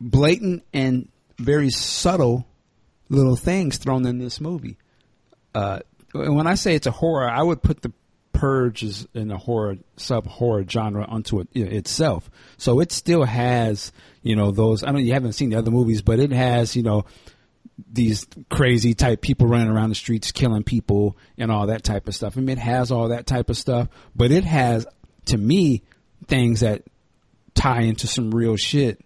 blatant 0.00 0.62
and 0.72 1.08
very 1.38 1.70
subtle 1.70 2.46
little 3.08 3.36
things 3.36 3.78
thrown 3.78 4.06
in 4.06 4.18
this 4.18 4.40
movie. 4.40 4.76
Uh, 5.54 5.80
and 5.80 5.87
when 6.12 6.46
I 6.46 6.54
say 6.54 6.74
it's 6.74 6.86
a 6.86 6.92
horror, 6.92 7.28
I 7.28 7.42
would 7.42 7.62
put 7.62 7.82
the 7.82 7.92
Purge 8.32 8.84
as 8.84 9.08
in 9.14 9.32
a 9.32 9.36
horror 9.36 9.78
sub 9.96 10.28
horror 10.28 10.64
genre 10.68 11.04
unto 11.08 11.40
it, 11.40 11.48
itself. 11.54 12.30
So 12.56 12.78
it 12.78 12.92
still 12.92 13.24
has 13.24 13.90
you 14.22 14.36
know 14.36 14.52
those. 14.52 14.84
I 14.84 14.92
know 14.92 14.98
you 14.98 15.12
haven't 15.12 15.32
seen 15.32 15.50
the 15.50 15.56
other 15.56 15.72
movies, 15.72 16.02
but 16.02 16.20
it 16.20 16.30
has 16.30 16.76
you 16.76 16.84
know 16.84 17.04
these 17.90 18.26
crazy 18.48 18.94
type 18.94 19.22
people 19.22 19.48
running 19.48 19.68
around 19.68 19.88
the 19.88 19.96
streets 19.96 20.30
killing 20.30 20.62
people 20.62 21.16
and 21.36 21.50
all 21.50 21.66
that 21.66 21.82
type 21.82 22.06
of 22.06 22.14
stuff. 22.14 22.36
I 22.36 22.40
mean, 22.40 22.58
it 22.58 22.62
has 22.62 22.92
all 22.92 23.08
that 23.08 23.26
type 23.26 23.50
of 23.50 23.56
stuff, 23.56 23.88
but 24.14 24.30
it 24.30 24.44
has, 24.44 24.86
to 25.26 25.38
me, 25.38 25.82
things 26.26 26.60
that 26.60 26.82
tie 27.54 27.82
into 27.82 28.06
some 28.06 28.30
real 28.30 28.56
shit 28.56 29.00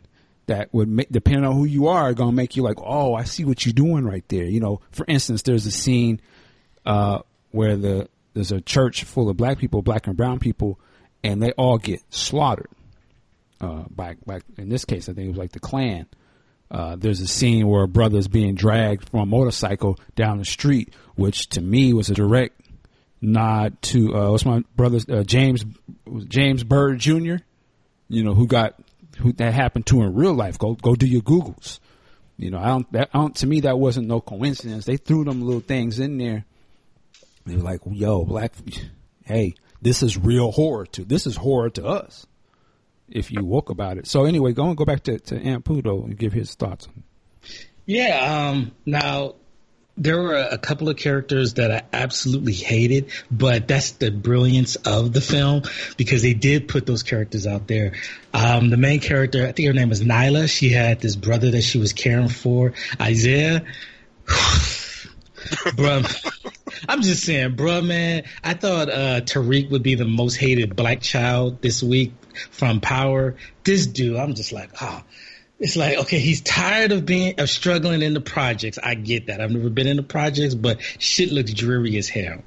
that 0.47 0.73
would 0.75 0.89
make, 0.89 1.11
depending 1.11 1.45
on 1.45 1.55
who 1.55 1.65
you 1.65 1.89
are, 1.89 2.13
gonna 2.15 2.33
make 2.33 2.57
you 2.57 2.63
like, 2.63 2.79
oh, 2.81 3.15
I 3.15 3.25
see 3.25 3.45
what 3.45 3.65
you're 3.65 3.73
doing 3.73 4.05
right 4.05 4.27
there. 4.29 4.45
You 4.45 4.61
know, 4.61 4.81
for 4.91 5.05
instance, 5.09 5.43
there's 5.43 5.67
a 5.67 5.71
scene 5.71 6.21
uh, 6.85 7.21
where 7.51 7.77
the 7.77 8.09
there's 8.35 8.53
a 8.53 8.61
church 8.61 9.05
full 9.05 9.29
of 9.29 9.37
black 9.37 9.59
people, 9.59 9.83
black 9.83 10.07
and 10.07 10.17
brown 10.17 10.39
people, 10.39 10.79
and 11.23 11.43
they 11.43 11.53
all 11.53 11.79
get 11.79 12.01
slaughtered. 12.11 12.71
Uh, 13.61 13.85
by, 13.95 14.17
by 14.27 14.41
in 14.59 14.69
this 14.69 14.85
case, 14.85 15.09
I 15.09 15.13
think 15.13 15.27
it 15.27 15.29
was 15.29 15.39
like 15.39 15.53
the 15.53 15.61
Klan. 15.61 16.07
Uh, 16.71 16.97
there's 16.97 17.21
a 17.21 17.27
scene 17.27 17.69
where 17.69 17.83
a 17.83 17.89
brother 17.89 18.19
is 18.19 18.29
being 18.29 18.55
dragged 18.55 19.09
from 19.11 19.21
a 19.21 19.27
motorcycle 19.27 19.99
down 20.17 20.39
the 20.39 20.45
street, 20.45 20.95
which 21.15 21.49
to 21.51 21.61
me 21.61 21.93
was 21.93 22.09
a 22.09 22.15
direct 22.15 22.59
nod 23.21 23.81
to 23.83 24.15
uh, 24.17 24.31
what's 24.31 24.45
my 24.45 24.65
brother's 24.75 25.09
uh, 25.09 25.23
James 25.23 25.65
James 26.29 26.65
Byrd 26.65 26.99
Jr. 26.99 27.37
You 28.09 28.25
know 28.25 28.35
who 28.35 28.47
got 28.47 28.75
who 29.19 29.33
that 29.35 29.53
happened 29.53 29.87
to 29.87 30.03
in 30.03 30.15
real 30.15 30.35
life. 30.35 30.59
Go 30.59 30.75
go 30.75 30.95
do 30.95 31.07
your 31.07 31.23
googles. 31.23 31.79
You 32.39 32.51
know 32.51 32.59
I 32.59 32.67
don't 32.67 32.91
that 32.93 33.11
I 33.13 33.19
don't, 33.19 33.37
to 33.37 33.47
me 33.47 33.61
that 33.61 33.79
wasn't 33.79 34.09
no 34.09 34.21
coincidence. 34.21 34.87
They 34.87 34.97
threw 34.97 35.25
them 35.25 35.43
little 35.43 35.61
things 35.61 36.01
in 36.01 36.19
there. 36.19 36.47
They 37.45 37.57
were 37.57 37.63
like, 37.63 37.81
"Yo, 37.91 38.25
black, 38.25 38.55
hey, 39.25 39.55
this 39.81 40.03
is 40.03 40.17
real 40.17 40.53
horror 40.53 40.87
to 40.87 41.05
this 41.05 41.27
is 41.27 41.37
horror 41.37 41.71
to 41.71 41.87
us." 41.87 42.27
If 43.09 43.31
you 43.31 43.45
woke 43.45 43.69
about 43.69 43.99
it. 43.99 44.07
So 44.07 44.25
anyway, 44.25 44.53
go 44.53 44.69
and 44.69 44.77
go 44.77 44.85
back 44.85 45.03
to 45.05 45.19
to 45.19 45.37
Aunt 45.37 45.65
Pudo 45.65 46.05
and 46.05 46.17
give 46.17 46.33
his 46.33 46.55
thoughts. 46.55 46.89
Yeah. 47.85 48.51
Um, 48.51 48.73
now, 48.87 49.35
there 49.97 50.21
were 50.21 50.37
a 50.37 50.57
couple 50.57 50.89
of 50.89 50.97
characters 50.97 51.55
that 51.55 51.71
I 51.71 51.83
absolutely 51.93 52.55
hated, 52.55 53.11
but 53.31 53.69
that's 53.69 53.93
the 53.93 54.11
brilliance 54.11 54.77
of 54.77 55.13
the 55.13 55.21
film 55.21 55.63
because 55.97 56.23
they 56.23 56.35
did 56.35 56.69
put 56.69 56.87
those 56.87 57.03
characters 57.03 57.47
out 57.47 57.67
there. 57.67 57.93
Um, 58.33 58.71
the 58.71 58.79
main 58.79 59.01
character, 59.01 59.47
I 59.47 59.53
think 59.53 59.67
her 59.67 59.75
name 59.75 59.91
was 59.91 60.03
Nyla. 60.03 60.49
She 60.49 60.71
had 60.71 61.01
this 61.01 61.17
brother 61.17 61.51
that 61.51 61.63
she 61.63 61.79
was 61.79 61.93
caring 61.93 62.29
for, 62.29 62.73
Isaiah. 63.01 63.65
bruh, 64.27 66.51
I'm 66.89 67.03
just 67.03 67.25
saying, 67.25 67.57
bruh, 67.57 67.85
man. 67.85 68.25
I 68.43 68.55
thought 68.55 68.89
uh, 68.89 69.21
Tariq 69.21 69.71
would 69.71 69.83
be 69.83 69.95
the 69.95 70.05
most 70.05 70.37
hated 70.37 70.75
black 70.77 71.01
child 71.01 71.63
this 71.63 71.83
week 71.83 72.13
from 72.51 72.81
Power. 72.81 73.37
This 73.65 73.87
dude, 73.87 74.17
I'm 74.17 74.35
just 74.35 74.53
like, 74.53 74.71
oh, 74.81 75.03
it's 75.63 75.77
like 75.77 75.97
okay, 75.97 76.19
he's 76.19 76.41
tired 76.41 76.91
of 76.91 77.07
being 77.07 77.39
of 77.39 77.49
struggling 77.49 78.03
in 78.03 78.15
the 78.15 78.21
projects. 78.21 78.79
I 78.83 78.95
get 78.97 79.27
that. 79.27 79.41
I've 79.41 79.53
never 79.53 79.71
been 79.71 79.87
in 79.87 79.97
the 79.97 80.03
projects, 80.03 80.57
but 80.57 80.83
shit 80.99 81.31
looks 81.31 81.53
dreary 81.53 81.97
as 81.99 82.09
hell. 82.09 82.43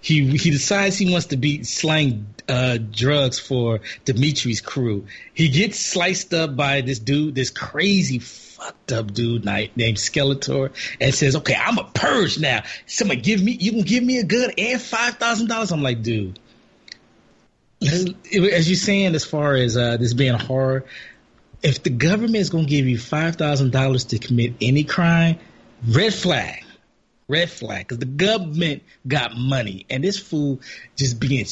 He 0.00 0.24
he 0.36 0.50
decides 0.50 0.96
he 0.96 1.10
wants 1.10 1.26
to 1.26 1.36
be 1.36 1.64
slang 1.64 2.32
uh, 2.48 2.78
drugs 2.78 3.40
for 3.40 3.80
Dimitri's 4.04 4.60
crew. 4.60 5.06
He 5.34 5.48
gets 5.48 5.80
sliced 5.80 6.32
up 6.32 6.54
by 6.54 6.82
this 6.82 7.00
dude, 7.00 7.34
this 7.34 7.50
crazy 7.50 8.20
fucked 8.60 8.92
up 8.92 9.12
dude 9.12 9.44
named 9.44 9.96
Skeletor, 9.96 10.70
and 11.00 11.14
says, 11.14 11.36
"Okay, 11.36 11.54
I'm 11.54 11.78
a 11.78 11.84
purge 11.84 12.38
now. 12.38 12.62
Somebody 12.86 13.20
give 13.20 13.42
me, 13.42 13.52
you 13.52 13.72
can 13.72 13.82
give 13.82 14.04
me 14.04 14.18
a 14.18 14.24
gun 14.24 14.50
and 14.56 14.80
five 14.80 15.14
thousand 15.14 15.48
dollars." 15.48 15.72
I'm 15.72 15.82
like, 15.82 16.02
dude. 16.02 16.38
As 17.82 18.68
you're 18.68 18.76
saying, 18.76 19.14
as 19.14 19.24
far 19.24 19.54
as 19.54 19.74
uh, 19.74 19.96
this 19.96 20.12
being 20.12 20.34
horror, 20.34 20.84
if 21.62 21.82
the 21.82 21.88
government 21.88 22.36
is 22.36 22.50
going 22.50 22.64
to 22.64 22.70
give 22.70 22.86
you 22.86 22.98
five 22.98 23.36
thousand 23.36 23.72
dollars 23.72 24.04
to 24.06 24.18
commit 24.18 24.54
any 24.60 24.84
crime, 24.84 25.38
red 25.88 26.12
flag, 26.12 26.62
red 27.26 27.48
flag 27.48 27.86
because 27.86 27.98
the 27.98 28.04
government 28.04 28.82
got 29.06 29.36
money 29.36 29.86
and 29.88 30.04
this 30.04 30.18
fool 30.18 30.60
just 30.96 31.18
being 31.18 31.44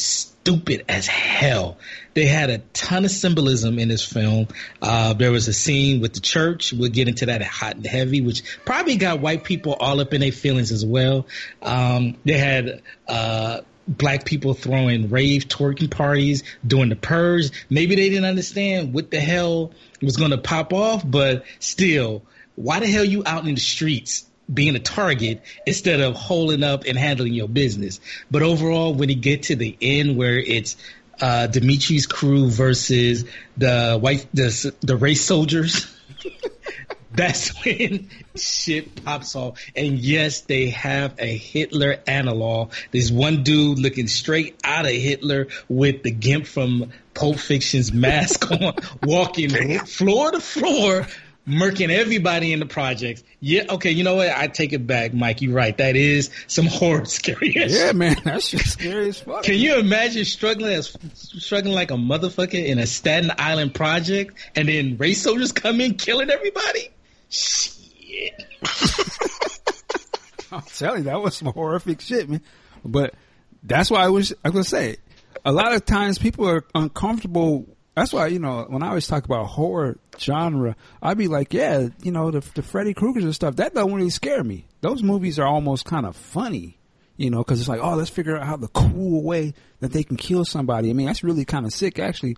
stupid 0.49 0.83
as 0.89 1.07
hell. 1.07 1.77
They 2.15 2.25
had 2.25 2.49
a 2.49 2.59
ton 2.73 3.05
of 3.05 3.11
symbolism 3.11 3.79
in 3.79 3.89
this 3.89 4.03
film. 4.03 4.49
Uh, 4.81 5.13
there 5.13 5.31
was 5.31 5.47
a 5.47 5.53
scene 5.53 6.01
with 6.01 6.15
the 6.15 6.21
church. 6.21 6.73
We'll 6.73 6.91
get 6.91 7.07
into 7.07 7.27
that 7.27 7.43
hot 7.43 7.77
and 7.77 7.87
heavy, 7.87 8.23
which 8.23 8.43
probably 8.65 8.97
got 8.97 9.21
white 9.21 9.45
people 9.45 9.75
all 9.75 10.01
up 10.01 10.15
in 10.15 10.23
their 10.23 10.33
feelings 10.33 10.73
as 10.73 10.87
well. 10.87 11.27
Um, 11.61 12.17
they 12.25 12.39
had, 12.39 12.81
uh, 13.07 13.61
black 13.87 14.25
people 14.25 14.55
throwing 14.55 15.11
rave 15.11 15.49
twerking 15.49 15.91
parties 15.91 16.45
during 16.67 16.89
the 16.89 16.97
purge. 16.97 17.51
Maybe 17.69 17.97
they 17.97 18.09
didn't 18.09 18.25
understand 18.25 18.95
what 18.95 19.11
the 19.11 19.21
hell 19.21 19.73
was 20.01 20.17
going 20.17 20.31
to 20.31 20.39
pop 20.39 20.73
off, 20.73 21.03
but 21.09 21.45
still, 21.59 22.23
why 22.55 22.81
the 22.81 22.87
hell 22.87 23.05
you 23.05 23.23
out 23.25 23.47
in 23.47 23.55
the 23.55 23.61
streets 23.61 24.28
being 24.53 24.77
a 24.77 24.81
target 24.81 25.43
instead 25.67 26.01
of 26.01 26.15
holding 26.15 26.63
up 26.63 26.85
and 26.87 26.99
handling 26.99 27.35
your 27.35 27.49
business? 27.49 28.01
But 28.31 28.43
overall, 28.43 28.95
when 28.95 29.09
you 29.09 29.15
get 29.15 29.45
to 29.45 29.57
the 29.57 29.77
end 29.81 30.17
where 30.17 30.39
it's 30.39 30.77
uh, 31.21 31.47
Dimitri's 31.49 32.07
crew 32.07 32.49
versus 32.49 33.25
the 33.57 33.99
white 33.99 34.27
the 34.33 34.75
the 34.81 34.97
race 34.97 35.25
soldiers. 35.25 35.93
That's 37.11 37.65
when 37.65 38.11
shit 38.37 39.05
pops 39.05 39.35
off. 39.35 39.59
And 39.75 39.99
yes, 39.99 40.43
they 40.43 40.71
have 40.71 41.15
a 41.19 41.37
Hitler 41.37 41.97
analog. 42.07 42.73
There's 42.93 43.11
one 43.11 43.43
dude 43.43 43.79
looking 43.79 44.07
straight 44.07 44.57
out 44.63 44.85
of 44.85 44.93
Hitler 44.93 45.49
with 45.69 46.05
the 46.05 46.13
gimp 46.13 46.47
from 46.47 46.93
Pulp 47.15 47.39
Fiction's 47.39 47.93
mask 47.93 48.49
on, 48.53 48.75
walking 49.03 49.51
floor 49.81 50.31
to 50.31 50.41
floor, 50.41 51.07
murking 51.49 51.91
everybody 51.91 52.53
in 52.53 52.61
the 52.61 52.67
projects. 52.67 53.25
Yeah, 53.41 53.65
okay, 53.71 53.91
you 53.91 54.05
know 54.05 54.17
what? 54.17 54.29
I 54.31 54.49
take 54.49 54.73
it 54.73 54.87
back, 54.87 55.15
Mike. 55.15 55.41
You're 55.41 55.55
right. 55.55 55.77
That 55.77 55.97
is 55.97 56.31
some 56.47 56.67
horror 56.71 57.05
scary. 57.07 57.55
Yeah, 57.55 57.93
man, 57.93 58.17
that's 58.25 58.51
just 58.51 58.73
scary 58.73 59.09
as 59.09 59.21
fuck. 59.21 59.45
Can 59.45 59.55
you 59.55 59.79
imagine 59.79 60.25
struggling 60.25 60.73
as 60.73 60.97
struggling 61.15 61.75
like 61.75 61.91
a 61.91 61.95
motherfucker 61.95 62.65
in 62.65 62.79
a 62.79 62.87
Staten 62.87 63.33
Island 63.39 63.75
project, 63.75 64.39
and 64.55 64.69
then 64.69 64.97
race 64.99 65.23
soldiers 65.23 65.53
come 65.53 65.81
in 65.81 65.95
killing 65.95 66.31
everybody? 66.31 66.91
Shit. 67.29 68.45
I'm 70.53 70.63
telling 70.63 70.99
you, 70.99 71.05
that 71.05 71.21
was 71.21 71.37
some 71.37 71.53
horrific 71.53 72.01
shit, 72.01 72.29
man. 72.29 72.41
But 72.85 73.15
that's 73.63 73.91
why 73.91 74.03
I 74.05 74.09
was 74.09 74.33
I 74.45 74.49
was 74.49 74.53
gonna 74.53 74.65
say, 74.65 74.97
a 75.45 75.53
lot 75.53 75.75
of 75.75 75.85
times 75.85 76.19
people 76.19 76.49
are 76.49 76.65
uncomfortable. 76.75 77.67
That's 77.99 78.13
why 78.13 78.29
you 78.29 78.39
know 78.39 78.67
when 78.69 78.83
I 78.83 78.89
always 78.89 79.07
talk 79.07 79.25
about 79.25 79.47
horror 79.47 79.99
genre, 80.19 80.77
I'd 81.03 81.19
be 81.19 81.29
like, 81.29 81.53
yeah, 81.53 81.89
you 82.03 82.13
know 82.13 82.31
the 82.31 82.41
the 82.55 82.63
Freddy 82.63 82.95
Krueger's 82.95 83.25
and 83.25 83.35
stuff. 83.35 83.57
That 83.57 83.75
doesn't 83.75 83.93
really 83.93 84.11
scare 84.11 84.45
me. 84.45 84.67
Those 84.81 85.03
movies 85.03 85.39
are 85.39 85.47
almost 85.47 85.85
kind 85.85 86.07
of 86.07 86.17
funny, 86.17 86.79
you 87.17 87.31
know, 87.31 87.39
because 87.39 87.61
it's 87.61 87.69
like, 87.69 87.81
oh, 87.83 87.95
let's 87.97 88.11
figure 88.11 88.37
out 88.37 88.47
how 88.47 88.57
the 88.57 88.69
cool 88.69 89.23
way 89.23 89.55
that 89.81 89.93
they 89.93 90.05
can 90.05 90.17
kill 90.17 90.45
somebody. 90.45 90.91
I 90.91 90.93
mean, 90.93 91.07
that's 91.07 91.25
really 91.25 91.45
kind 91.45 91.67
of 91.67 91.73
sick, 91.73 91.99
actually. 91.99 92.37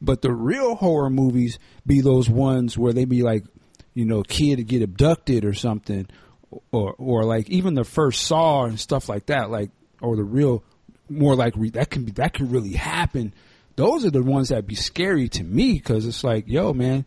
But 0.00 0.22
the 0.22 0.32
real 0.32 0.74
horror 0.74 1.10
movies 1.10 1.58
be 1.86 2.00
those 2.00 2.28
ones 2.28 2.78
where 2.78 2.92
they 2.92 3.04
be 3.04 3.22
like, 3.22 3.44
you 3.94 4.04
know, 4.04 4.22
kid 4.22 4.66
get 4.68 4.82
abducted 4.82 5.44
or 5.44 5.54
something, 5.54 6.06
or 6.70 6.94
or 6.98 7.24
like 7.24 7.48
even 7.50 7.74
the 7.74 7.84
first 7.84 8.22
Saw 8.22 8.64
and 8.64 8.78
stuff 8.78 9.08
like 9.08 9.26
that, 9.26 9.50
like 9.50 9.70
or 10.00 10.16
the 10.16 10.24
real 10.24 10.62
more 11.08 11.34
like 11.34 11.54
re- 11.56 11.70
that 11.70 11.90
can 11.90 12.04
be 12.04 12.12
that 12.12 12.34
can 12.34 12.50
really 12.50 12.74
happen. 12.74 13.32
Those 13.78 14.04
are 14.04 14.10
the 14.10 14.24
ones 14.24 14.48
that 14.48 14.66
be 14.66 14.74
scary 14.74 15.28
to 15.28 15.44
me 15.44 15.74
because 15.74 16.04
it's 16.04 16.24
like, 16.24 16.48
yo, 16.48 16.72
man, 16.72 17.04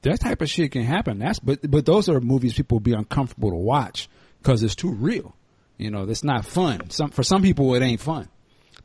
that 0.00 0.20
type 0.20 0.40
of 0.40 0.48
shit 0.48 0.72
can 0.72 0.80
happen. 0.80 1.18
That's 1.18 1.38
but 1.38 1.70
but 1.70 1.84
those 1.84 2.08
are 2.08 2.18
movies 2.18 2.54
people 2.54 2.80
be 2.80 2.94
uncomfortable 2.94 3.50
to 3.50 3.56
watch 3.56 4.08
because 4.38 4.62
it's 4.62 4.74
too 4.74 4.90
real. 4.90 5.36
You 5.76 5.90
know, 5.90 6.04
it's 6.04 6.24
not 6.24 6.46
fun. 6.46 6.88
Some 6.88 7.10
for 7.10 7.22
some 7.22 7.42
people 7.42 7.74
it 7.74 7.82
ain't 7.82 8.00
fun. 8.00 8.26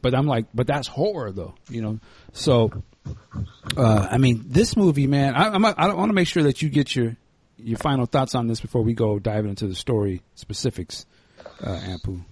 But 0.01 0.13
I'm 0.13 0.27
like, 0.27 0.47
but 0.54 0.67
that's 0.67 0.89
horror 0.89 1.32
though. 1.32 1.56
You 1.69 1.82
know, 1.82 1.99
so 2.34 2.84
uh, 3.77 4.10
I 4.12 4.17
mean, 4.17 4.43
this 4.47 4.75
movie, 4.75 5.08
man. 5.08 5.34
I, 5.34 5.47
I'm, 5.47 5.63
I 5.63 5.93
want 5.93 6.10
to 6.10 6.13
make 6.13 6.27
sure 6.27 6.43
that 6.43 6.62
you 6.62 6.67
get 6.67 6.93
your 6.93 7.15
your 7.58 7.77
final 7.77 8.06
thoughts 8.06 8.36
on 8.36 8.47
this 8.47 8.60
before 8.60 8.82
we 8.82 8.93
go 8.93 9.17
diving 9.17 9.51
into 9.51 9.67
the 9.67 9.75
story 9.75 10.23
specifics, 10.36 11.06
uh, 11.63 11.80
Ampu. 11.86 12.25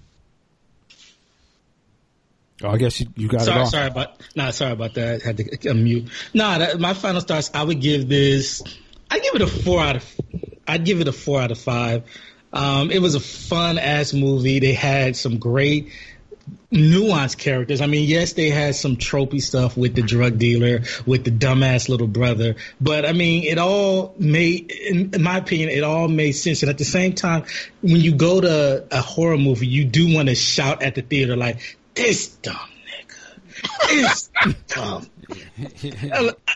Oh, 2.62 2.70
I 2.70 2.78
guess 2.78 3.00
you, 3.00 3.08
you 3.16 3.28
got 3.28 3.42
sorry, 3.42 3.62
it. 3.62 3.68
Sorry 3.68 3.88
about 3.88 4.22
nah, 4.36 4.52
sorry 4.52 4.74
about 4.74 4.94
that. 4.96 5.22
I 5.24 5.26
had 5.28 5.38
to 5.38 5.44
unmute. 5.44 6.10
Nah, 6.34 6.58
that, 6.58 6.80
my 6.80 6.94
final 6.94 7.22
thoughts. 7.22 7.52
I 7.54 7.64
would 7.64 7.80
give 7.80 8.10
this. 8.10 8.62
I 9.10 9.20
give 9.20 9.36
it 9.36 9.42
a 9.42 9.48
four 9.48 9.82
out 9.82 9.96
of. 9.98 10.22
I'd 10.68 10.86
give 10.86 11.00
it 11.02 11.08
a 11.08 11.14
four 11.14 11.42
out 11.42 11.52
of 11.52 11.58
five. 11.58 12.04
Um, 12.52 12.92
it 12.92 13.02
was 13.02 13.16
a 13.16 13.20
fun 13.20 13.78
ass 13.78 14.14
movie. 14.14 14.60
They 14.60 14.74
had 14.74 15.16
some 15.16 15.38
great 15.38 15.92
nuanced 16.72 17.38
characters. 17.38 17.82
I 17.82 17.88
mean, 17.88 18.08
yes, 18.08 18.34
they 18.34 18.50
had 18.50 18.76
some 18.76 18.96
tropey 18.96 19.42
stuff 19.42 19.76
with 19.76 19.96
the 19.96 20.02
drug 20.02 20.38
dealer, 20.38 20.82
with 21.06 21.24
the 21.24 21.32
dumbass 21.32 21.90
little 21.90 22.08
brother, 22.08 22.56
but 22.80 23.06
I 23.06 23.14
mean, 23.14 23.44
it 23.44 23.58
all 23.58 24.14
made, 24.20 24.72
in, 24.72 25.14
in 25.14 25.24
my 25.24 25.38
opinion, 25.38 25.70
it 25.70 25.84
all 25.84 26.08
made 26.08 26.34
sense. 26.34 26.62
And 26.62 26.70
at 26.70 26.78
the 26.78 26.86
same 26.86 27.14
time, 27.14 27.46
when 27.82 28.02
you 28.02 28.14
go 28.14 28.42
to 28.42 28.86
a 28.92 29.02
horror 29.02 29.38
movie, 29.38 29.68
you 29.68 29.86
do 29.86 30.14
want 30.14 30.30
to 30.30 30.36
shout 30.36 30.84
at 30.84 30.96
the 30.96 31.02
theater 31.02 31.36
like, 31.36 31.78
"This 32.00 32.28
dumb 32.28 32.56
nigga, 32.88 33.90
this 33.90 34.30
dumb." 34.68 35.08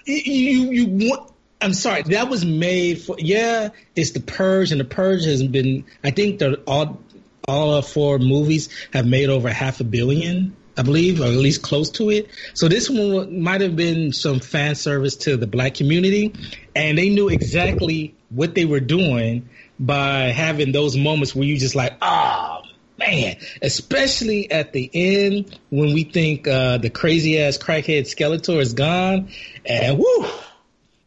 You 0.05 0.71
you 0.71 0.85
want. 0.87 1.31
I'm 1.61 1.73
sorry, 1.73 2.03
that 2.03 2.29
was 2.29 2.45
made 2.45 3.01
for. 3.01 3.15
Yeah, 3.19 3.69
it's 3.95 4.11
the 4.11 4.19
Purge, 4.21 4.71
and 4.71 4.79
the 4.79 4.85
Purge 4.85 5.25
has 5.25 5.43
been. 5.43 5.83
I 6.03 6.11
think 6.11 6.39
the 6.39 6.61
all 6.65 7.01
all 7.45 7.81
four 7.81 8.19
movies 8.19 8.69
have 8.93 9.05
made 9.05 9.29
over 9.29 9.49
half 9.49 9.81
a 9.81 9.83
billion, 9.83 10.55
I 10.77 10.83
believe, 10.83 11.19
or 11.19 11.25
at 11.25 11.31
least 11.31 11.61
close 11.61 11.89
to 11.91 12.09
it. 12.09 12.29
So 12.53 12.69
this 12.69 12.89
one 12.89 13.41
might 13.41 13.59
have 13.59 13.75
been 13.75 14.13
some 14.13 14.39
fan 14.39 14.75
service 14.75 15.17
to 15.17 15.35
the 15.35 15.47
black 15.47 15.73
community, 15.73 16.33
and 16.73 16.97
they 16.97 17.09
knew 17.09 17.27
exactly 17.27 18.15
what 18.29 18.55
they 18.55 18.63
were 18.65 18.79
doing 18.79 19.49
by 19.77 20.29
having 20.29 20.71
those 20.71 20.95
moments 20.95 21.35
where 21.35 21.45
you 21.45 21.57
just 21.57 21.75
like, 21.75 21.97
oh 22.01 22.61
man, 23.05 23.37
especially 23.61 24.51
at 24.51 24.73
the 24.73 24.89
end 24.93 25.59
when 25.69 25.93
we 25.93 26.03
think 26.03 26.47
uh, 26.47 26.77
the 26.77 26.89
crazy 26.89 27.39
ass 27.39 27.57
crackhead 27.57 28.01
Skeletor 28.01 28.59
is 28.59 28.73
gone, 28.73 29.29
and 29.65 29.97
woo, 29.97 30.25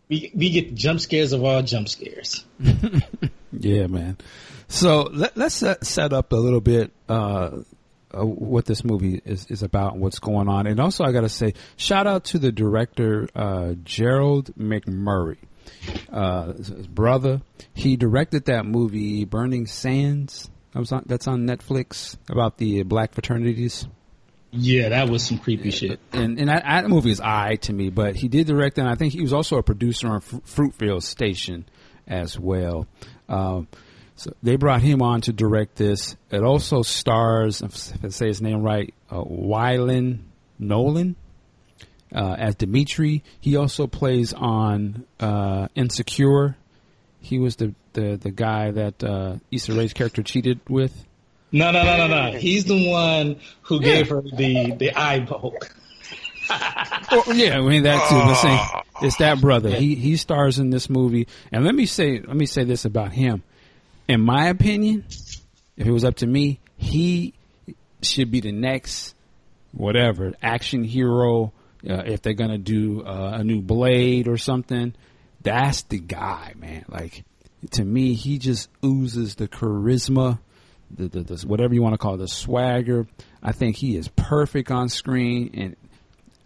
we 0.09 0.31
we 0.35 0.51
get 0.51 0.75
jump 0.75 1.01
scares 1.01 1.33
of 1.33 1.45
all 1.45 1.63
jump 1.63 1.89
scares. 1.89 2.45
yeah, 3.53 3.87
man. 3.87 4.17
So 4.69 5.03
let, 5.13 5.37
us 5.39 5.63
set, 5.83 6.13
up 6.13 6.33
a 6.33 6.37
little 6.37 6.61
bit 6.61 6.93
uh, 7.09 7.51
what 8.13 8.65
this 8.65 8.85
movie 8.85 9.21
is, 9.25 9.47
is 9.49 9.63
about 9.63 9.93
and 9.93 10.03
what's 10.03 10.19
going 10.19 10.49
on. 10.49 10.67
And 10.67 10.81
also, 10.81 11.05
I 11.05 11.13
got 11.13 11.21
to 11.21 11.29
say, 11.29 11.55
shout 11.77 12.07
out 12.07 12.25
to 12.27 12.39
the 12.41 12.51
director, 12.51 13.29
uh, 13.35 13.75
Gerard 13.85 14.47
McMurray. 14.59 15.39
Uh, 16.11 16.53
his 16.55 16.87
brother, 16.89 17.43
he 17.75 17.97
directed 17.97 18.47
that 18.47 18.67
movie, 18.67 19.25
Burning 19.25 19.67
Sands. 19.67 20.51
On, 20.77 21.03
that's 21.07 21.27
on 21.27 21.47
Netflix 21.47 22.17
about 22.29 22.59
the 22.59 22.83
black 22.83 23.15
fraternities. 23.15 23.87
Yeah, 24.53 24.91
that 24.91 25.09
was 25.09 25.25
some 25.25 25.39
creepy 25.39 25.71
shit. 25.71 26.01
And 26.13 26.39
and 26.39 26.49
that, 26.49 26.65
that 26.65 26.89
movie 26.89 27.11
is 27.11 27.21
eye 27.21 27.57
to 27.63 27.73
me, 27.73 27.91
but 27.91 28.17
he 28.17 28.29
did 28.29 28.47
direct, 28.47 28.79
and 28.79 28.89
I 28.89 28.95
think 28.95 29.13
he 29.13 29.21
was 29.21 29.33
also 29.33 29.57
a 29.57 29.63
producer 29.63 30.09
on 30.09 30.17
F- 30.17 30.41
Fruitvale 30.47 31.03
Station 31.03 31.67
as 32.07 32.39
well. 32.39 32.87
Um, 33.29 33.69
so 34.15 34.33
they 34.43 34.57
brought 34.57 34.81
him 34.81 35.03
on 35.03 35.21
to 35.23 35.33
direct 35.33 35.77
this. 35.77 36.17
It 36.31 36.43
also 36.43 36.83
stars, 36.83 37.61
if 37.61 38.05
I 38.05 38.09
say 38.09 38.29
his 38.29 38.41
name 38.41 38.63
right, 38.63 38.95
uh, 39.11 39.23
Y'lan 39.23 40.25
Noel 40.59 41.15
uh, 42.15 42.37
as 42.39 42.55
Dimitri. 42.55 43.23
He 43.41 43.57
also 43.57 43.87
plays 43.87 44.33
on 44.33 45.05
uh, 45.21 45.69
Insecure. 45.75 46.57
He 47.27 47.39
was 47.39 47.57
the, 47.57 47.75
the, 47.93 48.17
the 48.17 48.31
guy 48.31 48.71
that 48.71 49.03
uh, 49.03 49.37
Issa 49.51 49.73
Rae's 49.73 49.93
character 49.93 50.23
cheated 50.23 50.61
with. 50.69 51.05
No, 51.53 51.71
no, 51.71 51.85
no, 51.85 51.97
no, 51.97 52.07
no. 52.07 52.39
He's 52.39 52.65
the 52.65 52.89
one 52.89 53.41
who 53.63 53.77
yeah. 53.77 53.81
gave 53.81 54.09
her 54.11 54.23
the, 54.23 54.73
the 54.73 54.93
eye 54.97 55.21
poke. 55.21 55.75
well, 57.11 57.35
yeah, 57.35 57.59
I 57.59 57.61
mean 57.61 57.83
that 57.85 58.09
too. 58.09 58.15
But 58.15 58.35
saying 58.35 58.61
it's 59.03 59.17
that 59.17 59.41
brother. 59.41 59.71
He 59.71 59.97
he 59.97 60.17
stars 60.17 60.61
in 60.61 60.71
this 60.71 60.89
movie, 60.89 61.27
and 61.51 61.65
let 61.65 61.75
me 61.75 61.87
say 61.87 62.21
let 62.21 62.37
me 62.37 62.47
say 62.47 62.63
this 62.63 62.85
about 62.85 63.11
him 63.11 63.43
in 64.09 64.21
my 64.21 64.49
opinion, 64.49 65.05
if 65.77 65.87
it 65.87 65.91
was 65.91 66.05
up 66.05 66.17
to 66.17 66.27
me, 66.27 66.61
he 66.77 67.35
should 68.03 68.31
be 68.31 68.41
the 68.41 68.53
next 68.53 69.15
whatever 69.73 70.33
action 70.43 70.85
hero. 70.85 71.53
Uh, 71.89 72.03
if 72.07 72.23
they're 72.23 72.35
gonna 72.35 72.59
do 72.59 73.03
uh, 73.03 73.39
a 73.39 73.45
new 73.45 73.61
Blade 73.61 74.29
or 74.29 74.37
something, 74.37 74.95
that's 75.47 75.83
the 75.83 76.01
guy, 76.01 76.55
man. 76.57 76.85
Like 76.89 77.25
to 77.73 77.85
me, 77.85 78.15
he 78.15 78.39
just 78.39 78.69
oozes 78.85 79.37
the 79.37 79.47
charisma, 79.47 80.41
the, 80.91 81.09
the, 81.09 81.21
the 81.23 81.47
whatever 81.47 81.73
you 81.73 81.83
want 81.83 81.95
to 81.95 81.99
call 81.99 82.15
it, 82.15 82.19
the 82.19 82.29
swagger. 82.29 83.07
I 83.43 83.53
think 83.53 83.77
he 83.77 83.97
is 83.97 84.09
perfect 84.09 84.73
on 84.73 84.89
screen, 84.89 85.53
and 85.55 85.77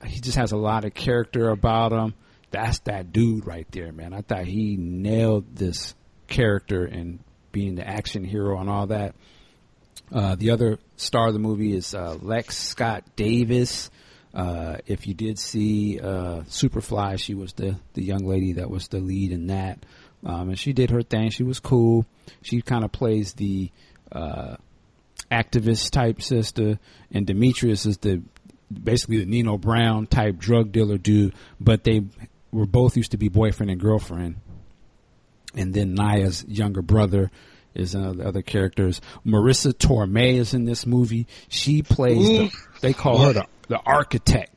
he 0.04 0.20
just 0.20 0.36
has 0.36 0.52
a 0.52 0.58
lot 0.58 0.84
of 0.84 0.92
character 0.92 1.48
about 1.48 1.92
him. 1.92 2.14
That's 2.50 2.80
that 2.80 3.10
dude 3.10 3.46
right 3.46 3.66
there, 3.70 3.90
man. 3.90 4.12
I 4.12 4.20
thought 4.20 4.44
he 4.44 4.76
nailed 4.76 5.56
this 5.56 5.94
character 6.28 6.84
and 6.84 7.20
being 7.52 7.76
the 7.76 7.88
action 7.88 8.22
hero 8.22 8.60
and 8.60 8.68
all 8.68 8.88
that. 8.88 9.14
Uh, 10.12 10.34
the 10.34 10.50
other 10.50 10.78
star 10.96 11.28
of 11.28 11.32
the 11.32 11.38
movie 11.38 11.74
is 11.74 11.94
uh, 11.94 12.18
Lex 12.20 12.56
Scott 12.58 13.04
Davis. 13.16 13.90
Uh, 14.32 14.78
if 14.86 15.06
you 15.06 15.14
did 15.14 15.38
see 15.38 15.98
uh, 16.00 16.42
Superfly, 16.48 17.18
she 17.18 17.34
was 17.34 17.52
the 17.54 17.76
the 17.94 18.02
young 18.02 18.24
lady 18.24 18.54
that 18.54 18.70
was 18.70 18.88
the 18.88 19.00
lead 19.00 19.32
in 19.32 19.48
that, 19.48 19.84
um, 20.24 20.50
and 20.50 20.58
she 20.58 20.72
did 20.72 20.90
her 20.90 21.02
thing. 21.02 21.30
She 21.30 21.42
was 21.42 21.58
cool. 21.58 22.06
She 22.42 22.62
kind 22.62 22.84
of 22.84 22.92
plays 22.92 23.32
the 23.34 23.70
uh, 24.12 24.56
activist 25.30 25.90
type 25.90 26.22
sister, 26.22 26.78
and 27.10 27.26
Demetrius 27.26 27.86
is 27.86 27.98
the 27.98 28.22
basically 28.72 29.18
the 29.18 29.26
Nino 29.26 29.58
Brown 29.58 30.06
type 30.06 30.38
drug 30.38 30.70
dealer 30.70 30.98
dude. 30.98 31.34
But 31.60 31.82
they 31.84 32.04
were 32.52 32.66
both 32.66 32.96
used 32.96 33.10
to 33.12 33.16
be 33.16 33.28
boyfriend 33.28 33.70
and 33.70 33.80
girlfriend. 33.80 34.36
And 35.54 35.74
then 35.74 35.94
Naya's 35.96 36.44
younger 36.46 36.82
brother 36.82 37.30
is 37.74 37.92
the 37.92 38.24
other 38.24 38.42
characters. 38.42 39.00
Marisa 39.26 39.72
Tomei 39.72 40.34
is 40.34 40.54
in 40.54 40.64
this 40.64 40.86
movie. 40.86 41.26
She 41.48 41.82
plays 41.82 42.26
the, 42.28 42.52
they 42.80 42.92
call 42.92 43.18
her 43.18 43.32
the, 43.32 43.46
the 43.70 43.78
architect. 43.78 44.52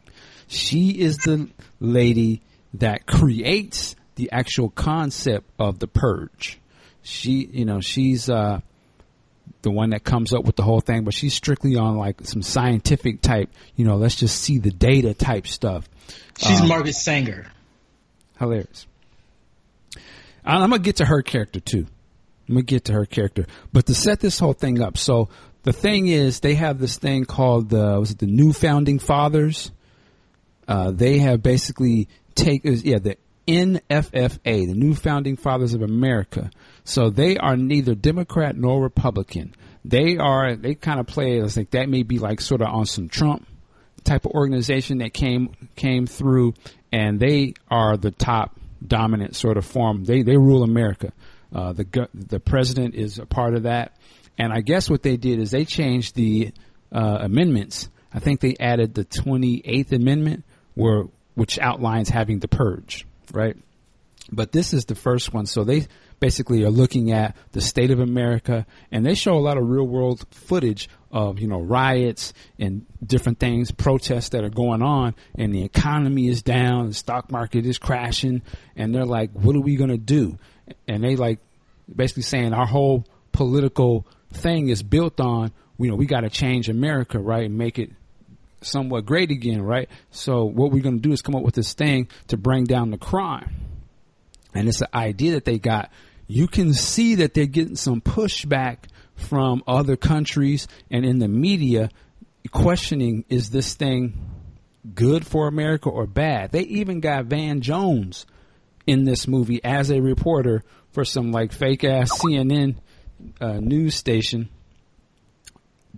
She 0.47 0.89
is 0.89 1.17
the 1.17 1.49
lady 1.79 2.41
that 2.73 3.05
creates 3.05 3.95
the 4.15 4.31
actual 4.31 4.69
concept 4.69 5.47
of 5.59 5.77
the 5.77 5.87
purge. 5.87 6.59
She, 7.03 7.45
you 7.45 7.63
know, 7.63 7.79
she's 7.79 8.29
uh 8.29 8.59
the 9.61 9.71
one 9.71 9.91
that 9.91 10.03
comes 10.03 10.33
up 10.33 10.43
with 10.45 10.55
the 10.55 10.63
whole 10.63 10.81
thing, 10.81 11.03
but 11.03 11.13
she's 11.13 11.33
strictly 11.33 11.75
on 11.75 11.95
like 11.95 12.21
some 12.23 12.41
scientific 12.41 13.21
type, 13.21 13.49
you 13.75 13.85
know, 13.85 13.95
let's 13.95 14.15
just 14.15 14.41
see 14.41 14.57
the 14.57 14.71
data 14.71 15.13
type 15.13 15.47
stuff. 15.47 15.87
She's 16.37 16.61
um, 16.61 16.67
Margaret 16.67 16.95
Sanger. 16.95 17.45
Hilarious. 18.39 18.87
I'm 20.43 20.71
gonna 20.71 20.79
get 20.79 20.97
to 20.97 21.05
her 21.05 21.21
character 21.21 21.59
too. 21.59 21.85
I'm 22.49 22.55
gonna 22.55 22.63
get 22.63 22.85
to 22.85 22.93
her 22.93 23.05
character, 23.05 23.45
but 23.71 23.85
to 23.85 23.93
set 23.93 24.19
this 24.19 24.39
whole 24.39 24.53
thing 24.53 24.81
up, 24.81 24.97
so 24.97 25.29
the 25.63 25.73
thing 25.73 26.07
is, 26.07 26.41
they 26.41 26.55
have 26.55 26.79
this 26.79 26.97
thing 26.97 27.25
called 27.25 27.69
the 27.69 27.99
was 27.99 28.11
it 28.11 28.19
the 28.19 28.27
New 28.27 28.53
Founding 28.53 28.99
Fathers? 28.99 29.71
Uh, 30.67 30.91
they 30.91 31.19
have 31.19 31.41
basically 31.43 32.07
take 32.35 32.61
yeah 32.63 32.99
the 32.99 33.17
NFFA, 33.47 34.39
the 34.67 34.73
New 34.73 34.95
Founding 34.95 35.35
Fathers 35.35 35.73
of 35.73 35.81
America. 35.81 36.49
So 36.83 37.09
they 37.09 37.37
are 37.37 37.57
neither 37.57 37.95
Democrat 37.95 38.55
nor 38.55 38.81
Republican. 38.81 39.55
They 39.85 40.17
are 40.17 40.55
they 40.55 40.75
kind 40.75 40.99
of 40.99 41.07
play 41.07 41.39
as 41.39 41.57
like 41.57 41.71
that 41.71 41.89
may 41.89 42.03
be 42.03 42.19
like 42.19 42.39
sort 42.39 42.61
of 42.61 42.67
on 42.67 42.85
some 42.85 43.09
Trump 43.09 43.47
type 44.03 44.25
of 44.25 44.31
organization 44.31 44.99
that 44.99 45.13
came 45.13 45.49
came 45.75 46.05
through, 46.05 46.53
and 46.91 47.19
they 47.19 47.53
are 47.69 47.97
the 47.97 48.11
top 48.11 48.59
dominant 48.85 49.35
sort 49.35 49.57
of 49.57 49.65
form. 49.65 50.05
They 50.05 50.21
they 50.23 50.37
rule 50.37 50.63
America. 50.63 51.11
Uh, 51.53 51.73
the 51.73 52.09
the 52.13 52.39
president 52.39 52.95
is 52.95 53.19
a 53.19 53.25
part 53.25 53.55
of 53.55 53.63
that, 53.63 53.97
and 54.37 54.51
I 54.51 54.61
guess 54.61 54.89
what 54.89 55.03
they 55.03 55.17
did 55.17 55.39
is 55.39 55.51
they 55.51 55.65
changed 55.65 56.15
the 56.15 56.51
uh, 56.91 57.17
amendments. 57.21 57.89
I 58.13 58.19
think 58.19 58.39
they 58.39 58.55
added 58.59 58.93
the 58.93 59.05
28th 59.05 59.91
Amendment, 59.91 60.43
where 60.75 61.05
which 61.35 61.57
outlines 61.59 62.09
having 62.09 62.39
the 62.39 62.47
purge 62.47 63.07
right? 63.31 63.57
But 64.31 64.51
this 64.51 64.73
is 64.73 64.85
the 64.85 64.95
first 64.95 65.33
one. 65.33 65.45
So 65.45 65.63
they 65.63 65.87
basically 66.19 66.63
are 66.63 66.69
looking 66.69 67.11
at 67.11 67.35
the 67.51 67.61
state 67.61 67.91
of 67.91 67.99
America 67.99 68.65
and 68.91 69.05
they 69.05 69.15
show 69.15 69.33
a 69.33 69.39
lot 69.41 69.57
of 69.57 69.67
real 69.67 69.85
world 69.85 70.25
footage 70.31 70.89
of, 71.11 71.39
you 71.39 71.47
know, 71.47 71.59
riots 71.59 72.33
and 72.57 72.85
different 73.05 73.39
things, 73.39 73.71
protests 73.71 74.29
that 74.29 74.43
are 74.43 74.49
going 74.49 74.81
on 74.81 75.13
and 75.35 75.53
the 75.53 75.63
economy 75.63 76.27
is 76.27 76.41
down, 76.41 76.87
the 76.87 76.93
stock 76.93 77.31
market 77.31 77.65
is 77.65 77.77
crashing 77.77 78.41
and 78.75 78.95
they're 78.95 79.05
like, 79.05 79.31
what 79.33 79.55
are 79.55 79.61
we 79.61 79.75
going 79.75 79.89
to 79.89 79.97
do? 79.97 80.37
And 80.87 81.03
they 81.03 81.15
like 81.15 81.39
basically 81.93 82.23
saying 82.23 82.53
our 82.53 82.65
whole 82.65 83.05
political 83.33 84.07
thing 84.33 84.69
is 84.69 84.83
built 84.83 85.19
on, 85.19 85.51
you 85.77 85.89
know, 85.89 85.95
we 85.95 86.05
got 86.05 86.21
to 86.21 86.29
change 86.29 86.69
America, 86.69 87.19
right? 87.19 87.45
And 87.45 87.57
make 87.57 87.79
it 87.79 87.91
somewhat 88.61 89.05
great 89.05 89.31
again, 89.31 89.61
right? 89.61 89.89
So 90.11 90.45
what 90.45 90.71
we're 90.71 90.83
going 90.83 90.97
to 90.97 91.01
do 91.01 91.11
is 91.11 91.21
come 91.21 91.35
up 91.35 91.43
with 91.43 91.55
this 91.55 91.73
thing 91.73 92.07
to 92.27 92.37
bring 92.37 92.65
down 92.65 92.91
the 92.91 92.97
crime. 92.97 93.55
And 94.53 94.67
it's 94.67 94.81
an 94.81 94.87
idea 94.93 95.33
that 95.33 95.45
they 95.45 95.57
got. 95.57 95.91
You 96.27 96.47
can 96.47 96.73
see 96.73 97.15
that 97.15 97.33
they're 97.33 97.45
getting 97.45 97.75
some 97.75 98.01
pushback 98.01 98.85
from 99.15 99.63
other 99.67 99.95
countries 99.95 100.67
and 100.89 101.05
in 101.05 101.19
the 101.19 101.27
media 101.27 101.89
questioning 102.51 103.25
is 103.29 103.49
this 103.49 103.73
thing 103.75 104.13
good 104.93 105.25
for 105.25 105.47
America 105.47 105.89
or 105.89 106.07
bad? 106.07 106.51
They 106.51 106.61
even 106.61 106.99
got 106.99 107.25
Van 107.25 107.61
Jones 107.61 108.25
in 108.85 109.05
this 109.05 109.27
movie 109.27 109.63
as 109.63 109.89
a 109.89 110.01
reporter 110.01 110.63
for 110.91 111.05
some 111.05 111.31
like 111.31 111.51
fake 111.51 111.83
ass 111.83 112.11
CNN 112.19 112.75
uh, 113.39 113.59
news 113.59 113.95
station 113.95 114.49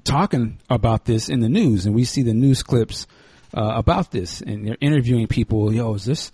talking 0.03 0.59
about 0.69 1.05
this 1.05 1.29
in 1.29 1.39
the 1.39 1.49
news, 1.49 1.85
and 1.85 1.95
we 1.95 2.03
see 2.03 2.21
the 2.21 2.33
news 2.33 2.63
clips 2.63 3.07
uh, 3.53 3.73
about 3.75 4.11
this, 4.11 4.41
and 4.41 4.67
they're 4.67 4.77
interviewing 4.81 5.27
people. 5.27 5.73
Yo, 5.73 5.93
is 5.93 6.05
this? 6.05 6.31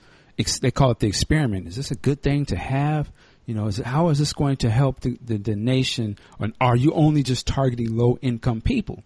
They 0.62 0.72
call 0.72 0.92
it 0.92 1.00
the 1.00 1.08
experiment. 1.08 1.68
Is 1.68 1.76
this 1.76 1.92
a 1.92 1.96
good 1.96 2.22
thing 2.22 2.46
to 2.48 2.56
have? 2.56 3.12
You 3.46 3.54
know, 3.56 3.68
is 3.68 3.80
it, 3.80 3.86
how 3.86 4.10
is 4.10 4.18
this 4.18 4.34
going 4.34 4.58
to 4.58 4.70
help 4.70 5.02
the, 5.02 5.18
the, 5.24 5.38
the 5.38 5.56
nation? 5.56 6.18
Or 6.40 6.50
are 6.60 6.76
you 6.76 6.94
only 6.94 7.22
just 7.22 7.46
targeting 7.46 7.96
low 7.96 8.18
income 8.22 8.62
people? 8.62 9.04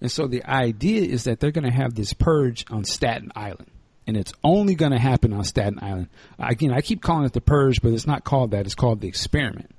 And 0.00 0.10
so 0.10 0.26
the 0.26 0.44
idea 0.44 1.02
is 1.02 1.24
that 1.24 1.38
they're 1.38 1.52
going 1.52 1.70
to 1.70 1.76
have 1.76 1.94
this 1.94 2.12
purge 2.12 2.64
on 2.70 2.84
Staten 2.84 3.30
Island. 3.36 3.70
And 4.06 4.16
it's 4.16 4.32
only 4.42 4.74
going 4.74 4.90
to 4.90 4.98
happen 4.98 5.32
on 5.32 5.44
Staten 5.44 5.78
Island. 5.80 6.08
Again, 6.38 6.72
I 6.72 6.80
keep 6.80 7.02
calling 7.02 7.24
it 7.24 7.32
the 7.32 7.40
purge, 7.40 7.80
but 7.80 7.92
it's 7.92 8.06
not 8.06 8.24
called 8.24 8.50
that. 8.50 8.66
It's 8.66 8.74
called 8.74 9.00
the 9.00 9.08
experiment. 9.08 9.70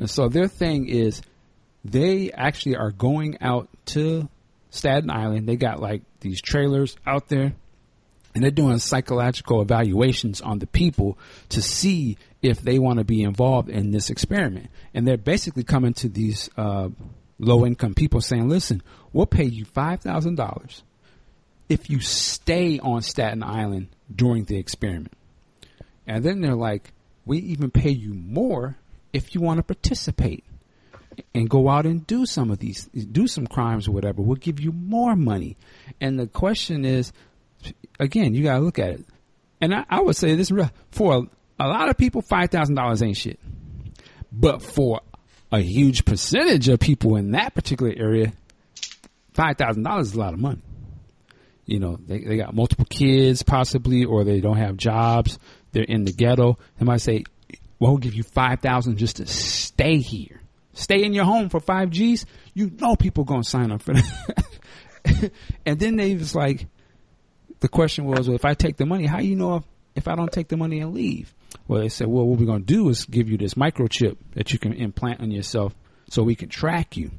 And 0.00 0.08
so 0.08 0.28
their 0.28 0.48
thing 0.48 0.88
is 0.88 1.20
they 1.84 2.32
actually 2.32 2.76
are 2.76 2.90
going 2.90 3.36
out 3.42 3.68
to 3.86 4.28
Staten 4.70 5.10
Island. 5.10 5.46
They 5.46 5.56
got 5.56 5.78
like 5.78 6.02
these 6.20 6.40
trailers 6.40 6.96
out 7.06 7.28
there 7.28 7.52
and 8.34 8.42
they're 8.42 8.50
doing 8.50 8.78
psychological 8.78 9.60
evaluations 9.60 10.40
on 10.40 10.58
the 10.58 10.66
people 10.66 11.18
to 11.50 11.60
see 11.60 12.16
if 12.40 12.62
they 12.62 12.78
want 12.78 12.98
to 12.98 13.04
be 13.04 13.22
involved 13.22 13.68
in 13.68 13.90
this 13.90 14.08
experiment. 14.08 14.70
And 14.94 15.06
they're 15.06 15.18
basically 15.18 15.64
coming 15.64 15.92
to 15.94 16.08
these 16.08 16.48
uh, 16.56 16.88
low 17.38 17.66
income 17.66 17.92
people 17.92 18.22
saying, 18.22 18.48
listen, 18.48 18.82
we'll 19.12 19.26
pay 19.26 19.44
you 19.44 19.66
$5,000 19.66 20.82
if 21.68 21.90
you 21.90 22.00
stay 22.00 22.78
on 22.78 23.02
Staten 23.02 23.42
Island 23.42 23.88
during 24.14 24.44
the 24.44 24.56
experiment. 24.56 25.12
And 26.06 26.24
then 26.24 26.40
they're 26.40 26.54
like, 26.54 26.92
we 27.26 27.38
even 27.38 27.70
pay 27.70 27.90
you 27.90 28.14
more 28.14 28.76
if 29.12 29.34
you 29.34 29.40
want 29.40 29.58
to 29.58 29.62
participate 29.62 30.44
and 31.34 31.50
go 31.50 31.68
out 31.68 31.86
and 31.86 32.06
do 32.06 32.26
some 32.26 32.50
of 32.50 32.58
these, 32.58 32.84
do 32.86 33.26
some 33.26 33.46
crimes 33.46 33.88
or 33.88 33.92
whatever. 33.92 34.22
We'll 34.22 34.36
give 34.36 34.60
you 34.60 34.72
more 34.72 35.16
money. 35.16 35.56
And 36.00 36.18
the 36.18 36.26
question 36.26 36.84
is, 36.84 37.12
again, 37.98 38.34
you 38.34 38.42
got 38.42 38.58
to 38.58 38.60
look 38.60 38.78
at 38.78 38.90
it. 38.90 39.04
And 39.60 39.74
I, 39.74 39.84
I 39.90 40.00
would 40.00 40.16
say 40.16 40.34
this 40.34 40.50
for 40.92 41.14
a, 41.14 41.22
a 41.62 41.68
lot 41.68 41.90
of 41.90 41.98
people, 41.98 42.22
five 42.22 42.50
thousand 42.50 42.76
dollars 42.76 43.02
ain't 43.02 43.16
shit. 43.16 43.38
But 44.32 44.62
for 44.62 45.00
a 45.52 45.60
huge 45.60 46.04
percentage 46.04 46.68
of 46.68 46.80
people 46.80 47.16
in 47.16 47.32
that 47.32 47.54
particular 47.54 47.92
area, 47.94 48.32
five 49.34 49.58
thousand 49.58 49.82
dollars 49.82 50.08
is 50.08 50.14
a 50.14 50.18
lot 50.20 50.32
of 50.32 50.40
money. 50.40 50.62
You 51.66 51.78
know, 51.78 51.98
they, 52.04 52.20
they 52.20 52.36
got 52.36 52.54
multiple 52.54 52.86
kids 52.88 53.42
possibly, 53.42 54.04
or 54.04 54.24
they 54.24 54.40
don't 54.40 54.56
have 54.56 54.76
jobs. 54.76 55.38
They're 55.72 55.84
in 55.84 56.04
the 56.04 56.12
ghetto. 56.12 56.58
They 56.78 56.84
might 56.84 57.00
say, 57.00 57.24
"Well, 57.80 57.90
we'll 57.92 57.98
give 57.98 58.14
you 58.14 58.22
five 58.22 58.60
thousand 58.60 58.98
just 58.98 59.16
to 59.16 59.26
stay 59.26 59.98
here." 59.98 60.40
stay 60.80 61.04
in 61.04 61.12
your 61.12 61.24
home 61.24 61.48
for 61.48 61.60
five 61.60 61.90
G's, 61.90 62.26
you 62.54 62.70
know 62.80 62.96
people 62.96 63.24
gonna 63.24 63.44
sign 63.44 63.70
up 63.70 63.82
for 63.82 63.94
that. 63.94 65.32
and 65.66 65.78
then 65.78 65.96
they 65.96 66.14
was 66.14 66.34
like, 66.34 66.66
the 67.60 67.68
question 67.68 68.04
was, 68.04 68.28
well, 68.28 68.36
if 68.36 68.44
I 68.44 68.54
take 68.54 68.76
the 68.76 68.86
money, 68.86 69.06
how 69.06 69.20
you 69.20 69.36
know 69.36 69.56
if, 69.56 69.64
if 69.94 70.08
I 70.08 70.14
don't 70.14 70.32
take 70.32 70.48
the 70.48 70.56
money 70.56 70.80
and 70.80 70.94
leave? 70.94 71.34
Well, 71.68 71.80
they 71.80 71.88
said, 71.88 72.08
well, 72.08 72.26
what 72.26 72.38
we're 72.38 72.46
gonna 72.46 72.60
do 72.60 72.88
is 72.88 73.04
give 73.04 73.28
you 73.28 73.36
this 73.36 73.54
microchip 73.54 74.16
that 74.34 74.52
you 74.52 74.58
can 74.58 74.72
implant 74.72 75.20
on 75.20 75.30
yourself 75.30 75.74
so 76.08 76.22
we 76.22 76.34
can 76.34 76.48
track 76.48 76.96
you. 76.96 77.10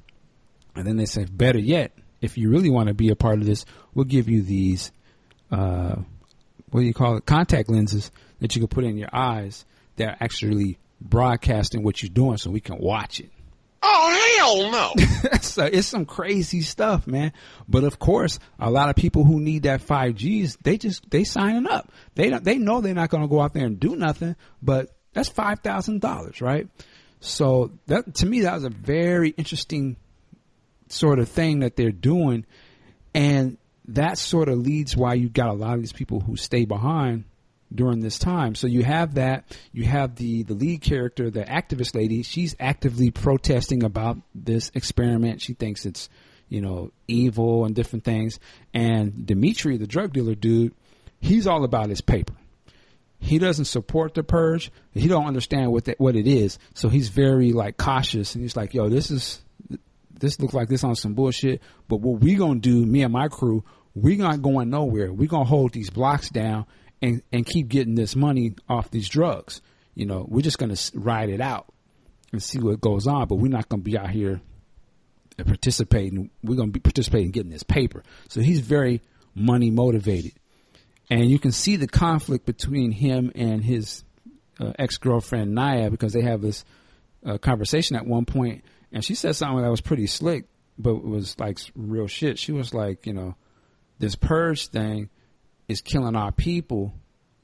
And 0.76 0.86
then 0.86 0.97
they 0.97 1.06
said, 1.06 1.38
better 1.38 1.60
yet, 1.60 1.91
if 2.21 2.38
you 2.38 2.50
really 2.50 2.69
want 2.69 2.88
to 2.88 2.93
be 2.93 3.10
a 3.10 3.15
part 3.15 3.39
of 3.39 3.45
this, 3.45 3.65
we'll 3.93 4.06
give 4.06 4.30
you 4.30 4.41
these, 4.41 4.91
uh, 5.52 5.95
what 6.69 6.82
do 6.82 6.86
you 6.86 6.93
call 6.93 7.17
it? 7.17 7.26
Contact 7.26 7.69
lenses 7.69 8.12
that 8.39 8.56
you 8.56 8.62
can 8.62 8.67
put 8.67 8.86
in 8.86 8.97
your 8.97 9.10
eyes 9.12 9.65
that 9.97 10.10
are 10.10 10.18
actually 10.20 10.78
broadcasting 10.99 11.84
what 11.84 12.01
you're 12.01 12.09
doing 12.09 12.38
so 12.38 12.51
we 12.51 12.61
can 12.61 12.78
watch 12.78 13.20
it. 13.20 13.32
Oh 13.84 14.36
hell 14.38 14.72
no! 14.72 15.32
so 15.41 15.66
it's 15.66 15.88
some 15.88 16.05
crazy 16.05 16.61
stuff, 16.61 17.07
man. 17.07 17.34
But 17.68 17.84
of 17.84 17.97
course, 17.97 18.38
a 18.59 18.70
lot 18.70 18.89
of 18.89 18.95
people 18.95 19.24
who 19.24 19.39
need 19.39 19.63
that 19.63 19.82
five 19.82 20.16
Gs, 20.16 20.55
they 20.61 20.78
just 20.78 21.09
they 21.09 21.24
signing 21.24 21.66
up. 21.66 21.91
They 22.13 22.30
don't, 22.30 22.43
they 22.43 22.59
know 22.59 22.82
they're 22.82 22.93
not 22.93 23.09
going 23.09 23.24
to 23.24 23.28
go 23.28 23.41
out 23.41 23.53
there 23.53 23.66
and 23.66 23.80
do 23.80 23.95
nothing, 23.95 24.36
but 24.61 24.91
that's 25.13 25.30
five 25.30 25.61
thousand 25.61 26.01
dollars, 26.01 26.41
right? 26.41 26.68
So 27.22 27.72
that 27.88 28.13
to 28.16 28.26
me, 28.28 28.41
that 28.41 28.53
was 28.53 28.66
a 28.66 28.70
very 28.70 29.30
interesting 29.30 29.97
sort 30.88 31.18
of 31.18 31.28
thing 31.28 31.61
that 31.61 31.76
they're 31.76 31.91
doing, 31.91 32.45
and 33.16 33.57
that 33.88 34.20
sort 34.20 34.47
of 34.47 34.59
leads 34.59 34.95
why 34.95 35.16
you 35.16 35.28
got 35.28 35.49
a 35.49 35.53
lot 35.53 35.74
of 35.74 35.80
these 35.80 35.93
people 35.93 36.20
who 36.20 36.38
stay 36.38 36.66
behind 36.66 37.24
during 37.74 38.01
this 38.01 38.19
time. 38.19 38.55
So 38.55 38.67
you 38.67 38.84
have 38.84 39.15
that. 39.15 39.45
You 39.72 39.86
have 39.86 40.15
the 40.15 40.43
the 40.43 40.53
lead 40.53 40.82
character, 40.82 41.30
the 41.30 41.43
activist 41.43 41.95
lady. 41.95 42.24
She's 42.24 42.55
actively 42.59 43.11
protesting 43.11 43.84
about 43.84 44.17
this 44.36 44.72
experiment. 44.74 45.41
She 45.41 45.53
thinks 45.53 45.86
it's 45.86 46.09
you 46.49 46.61
know 46.61 46.91
evil 47.07 47.65
and 47.65 47.76
different 47.76 48.03
things. 48.03 48.39
And 48.74 49.26
Dimitri, 49.26 49.78
the 49.78 49.88
drug 49.88 50.13
dealer 50.13 50.36
dude, 50.36 50.74
he's 51.19 51.47
all 51.47 51.63
about 51.63 51.89
his 51.89 52.01
paper. 52.01 52.34
He 53.19 53.38
doesn't 53.38 53.65
support 53.65 54.15
the 54.15 54.24
purge. 54.24 54.72
He 54.93 55.07
don't 55.07 55.28
understand 55.28 55.72
what 55.72 55.86
that, 55.86 55.99
what 55.99 56.15
it 56.15 56.28
is. 56.28 56.57
So 56.74 56.89
he's 56.89 57.09
very 57.09 57.53
like 57.53 57.78
cautious, 57.78 58.36
and 58.36 58.43
he's 58.43 58.57
like, 58.57 58.74
"Yo, 58.74 58.89
this 58.89 59.11
is 59.11 59.41
this 60.22 60.39
looks 60.39 60.53
like 60.53 60.69
this 60.69 60.84
on 60.84 60.95
some 60.95 61.13
bullshit. 61.13 61.61
But 61.88 61.97
what 61.97 62.22
we 62.22 62.36
gonna 62.36 62.59
do, 62.59 62.86
me 62.86 63.03
and 63.03 63.13
my 63.13 63.28
crew, 63.28 63.63
we 63.93 64.15
not 64.15 64.41
going 64.41 64.69
nowhere. 64.69 65.11
We 65.11 65.28
gonna 65.28 65.45
hold 65.45 65.74
these 65.74 65.89
blocks 65.89 66.30
down 66.30 66.65
and 67.02 67.22
and 67.32 67.45
keep 67.45 67.68
getting 67.68 67.95
this 67.95 68.16
money 68.16 68.56
off 68.70 68.91
these 68.91 69.10
drugs. 69.10 69.62
You 69.95 70.06
know, 70.06 70.26
we're 70.28 70.41
just 70.41 70.58
gonna 70.58 70.78
ride 70.93 71.30
it 71.30 71.41
out 71.41 71.72
and 72.32 72.41
see 72.41 72.60
what 72.60 72.80
goes 72.82 73.08
on. 73.08 73.28
But 73.28 73.36
we're 73.36 73.52
not 73.52 73.70
gonna 73.70 73.84
be 73.84 73.97
out 73.97 74.10
here 74.10 74.41
participating. 75.38 76.30
We're 76.43 76.56
gonna 76.56 76.72
be 76.72 76.80
participating 76.80 77.28
in 77.28 77.32
getting 77.32 77.52
this 77.52 77.64
paper. 77.64 78.04
So 78.30 78.41
he's 78.41 78.60
very 78.60 79.02
money 79.34 79.72
motivated 79.72 80.34
and 81.12 81.30
you 81.30 81.38
can 81.38 81.52
see 81.52 81.76
the 81.76 81.88
conflict 81.88 82.45
between 82.45 82.91
him 82.91 83.34
and 83.36 83.64
his 83.64 84.06
uh, 84.60 84.72
ex 84.80 84.97
girlfriend 84.97 85.54
Naya 85.54 85.91
because 85.91 86.14
they 86.14 86.22
have 86.22 86.41
this 86.41 86.64
uh, 87.26 87.38
conversation 87.38 87.97
at 87.97 88.08
one 88.08 88.26
point, 88.26 88.64
and 88.93 89.04
she 89.04 89.14
said 89.14 89.36
something 89.36 89.62
that 89.62 89.70
was 89.70 89.82
pretty 89.82 90.08
slick, 90.08 90.45
but 90.80 91.04
was 91.04 91.38
like 91.38 91.60
real 91.76 92.08
shit. 92.08 92.39
She 92.39 92.54
was 92.54 92.74
like, 92.74 93.06
you 93.06 93.12
know, 93.12 93.36
this 93.99 94.16
purge 94.16 94.68
thing 94.68 95.10
is 95.72 95.82
killing 95.82 96.15
our 96.15 96.32
people. 96.32 96.93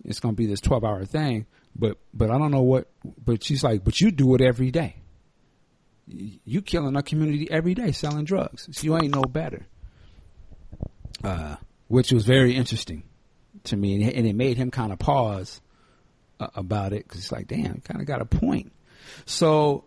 It's 0.05 0.19
gonna 0.19 0.33
be 0.33 0.45
this 0.45 0.61
twelve 0.61 0.83
hour 0.83 1.03
thing, 1.05 1.45
but 1.75 1.97
but 2.13 2.29
I 2.29 2.37
don't 2.37 2.51
know 2.51 2.61
what. 2.61 2.89
But 3.23 3.43
she's 3.43 3.63
like, 3.63 3.83
but 3.83 3.99
you 3.99 4.11
do 4.11 4.35
it 4.35 4.41
every 4.41 4.71
day. 4.71 4.97
You 6.07 6.61
killing 6.61 6.95
our 6.95 7.01
community 7.01 7.49
every 7.51 7.73
day 7.73 7.91
selling 7.91 8.23
drugs. 8.23 8.69
So 8.71 8.83
you 8.83 8.95
ain't 8.95 9.13
no 9.13 9.23
better. 9.23 9.65
Uh, 11.23 11.55
which 11.87 12.11
was 12.11 12.25
very 12.25 12.55
interesting 12.55 13.03
to 13.65 13.75
me, 13.75 14.03
and 14.03 14.25
it 14.27 14.35
made 14.35 14.57
him 14.57 14.71
kind 14.71 14.91
of 14.91 14.99
pause 14.99 15.61
uh, 16.39 16.47
about 16.55 16.93
it 16.93 17.03
because 17.03 17.21
it's 17.21 17.31
like, 17.31 17.47
damn, 17.47 17.81
kind 17.81 18.01
of 18.01 18.07
got 18.07 18.21
a 18.21 18.25
point. 18.25 18.71
So 19.25 19.83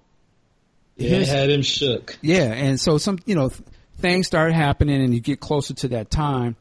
yeah, 0.97 1.17
it 1.17 1.29
had 1.29 1.51
him 1.51 1.63
shook. 1.63 2.19
Yeah, 2.21 2.53
and 2.53 2.81
so 2.81 2.99
some, 2.99 3.19
you 3.27 3.35
know, 3.35 3.51
things 3.99 4.27
start 4.27 4.53
happening, 4.53 5.03
and 5.03 5.15
you 5.15 5.21
get 5.21 5.41
closer 5.41 5.75
to 5.75 5.89
that 5.89 6.11
time, 6.11 6.57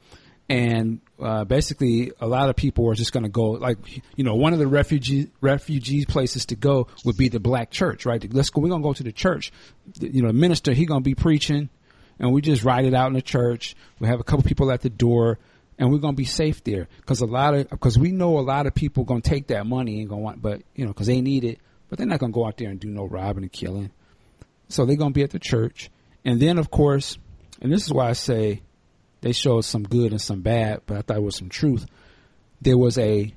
and 0.49 0.99
uh, 1.21 1.43
basically 1.45 2.11
a 2.19 2.27
lot 2.27 2.49
of 2.49 2.55
people 2.55 2.89
are 2.89 2.95
just 2.95 3.13
going 3.13 3.23
to 3.23 3.29
go 3.29 3.51
like 3.51 3.77
you 4.15 4.23
know 4.23 4.35
one 4.35 4.51
of 4.53 4.59
the 4.59 4.67
refugee 4.67 5.29
refugee 5.41 6.05
places 6.05 6.47
to 6.47 6.55
go 6.55 6.87
would 7.05 7.17
be 7.17 7.29
the 7.29 7.39
black 7.39 7.69
church 7.69 8.05
right? 8.05 8.33
Let's 8.33 8.49
go 8.49 8.61
we're 8.61 8.69
going 8.69 8.81
to 8.81 8.87
go 8.87 8.93
to 8.93 9.03
the 9.03 9.11
church. 9.11 9.51
You 9.99 10.21
know 10.21 10.29
the 10.29 10.33
minister 10.33 10.73
he 10.73 10.85
going 10.85 11.01
to 11.01 11.05
be 11.05 11.15
preaching 11.15 11.69
and 12.19 12.33
we 12.33 12.41
just 12.41 12.63
ride 12.63 12.85
it 12.85 12.93
out 12.93 13.07
in 13.07 13.13
the 13.13 13.21
church. 13.21 13.75
We 13.99 14.07
have 14.07 14.19
a 14.19 14.23
couple 14.23 14.43
people 14.43 14.71
at 14.71 14.81
the 14.81 14.89
door 14.89 15.39
and 15.79 15.89
we're 15.89 15.99
gonna 15.99 16.13
be 16.13 16.25
safe 16.25 16.63
there. 16.63 16.87
Because 16.97 17.21
a 17.21 17.25
lot 17.25 17.55
of 17.55 17.69
because 17.69 17.97
we 17.97 18.11
know 18.11 18.37
a 18.37 18.41
lot 18.41 18.67
of 18.67 18.75
people 18.75 19.05
gonna 19.05 19.21
take 19.21 19.47
that 19.47 19.65
money 19.65 20.01
and 20.01 20.09
gonna 20.09 20.21
want, 20.21 20.41
but 20.41 20.61
you 20.75 20.85
know 20.85 20.91
because 20.91 21.07
they 21.07 21.21
need 21.21 21.45
it, 21.45 21.59
but 21.89 21.97
they're 21.97 22.07
not 22.07 22.19
gonna 22.19 22.33
go 22.33 22.45
out 22.45 22.57
there 22.57 22.69
and 22.69 22.79
do 22.79 22.89
no 22.89 23.05
robbing 23.05 23.43
and 23.43 23.51
killing. 23.51 23.89
So 24.67 24.85
they're 24.85 24.97
gonna 24.97 25.11
be 25.11 25.23
at 25.23 25.31
the 25.31 25.39
church, 25.39 25.89
and 26.25 26.39
then 26.39 26.59
of 26.59 26.69
course, 26.69 27.17
and 27.61 27.71
this 27.71 27.85
is 27.85 27.93
why 27.93 28.09
I 28.09 28.13
say 28.13 28.61
they 29.21 29.31
showed 29.31 29.61
some 29.61 29.83
good 29.83 30.11
and 30.11 30.21
some 30.21 30.41
bad, 30.41 30.81
but 30.85 30.97
I 30.97 31.01
thought 31.01 31.17
it 31.17 31.23
was 31.23 31.35
some 31.35 31.49
truth. 31.49 31.85
There 32.61 32.77
was 32.77 32.97
a 32.97 33.33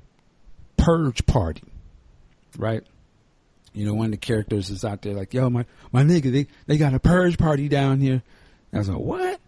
purge 0.77 1.25
party, 1.25 1.63
right? 2.57 2.83
You 3.73 3.85
know, 3.85 3.93
one 3.93 4.05
of 4.05 4.11
the 4.11 4.17
characters 4.17 4.69
is 4.69 4.85
out 4.85 5.01
there 5.01 5.13
like, 5.13 5.33
"Yo, 5.33 5.49
my 5.49 5.65
my 5.91 6.03
nigga, 6.03 6.31
they 6.31 6.47
they 6.67 6.77
got 6.77 6.93
a 6.93 6.99
purge 6.99 7.37
party 7.37 7.67
down 7.67 7.99
here." 7.99 8.21
And 8.71 8.75
I 8.75 8.77
was 8.77 8.89
like, 8.89 8.99
"What?" 8.99 9.39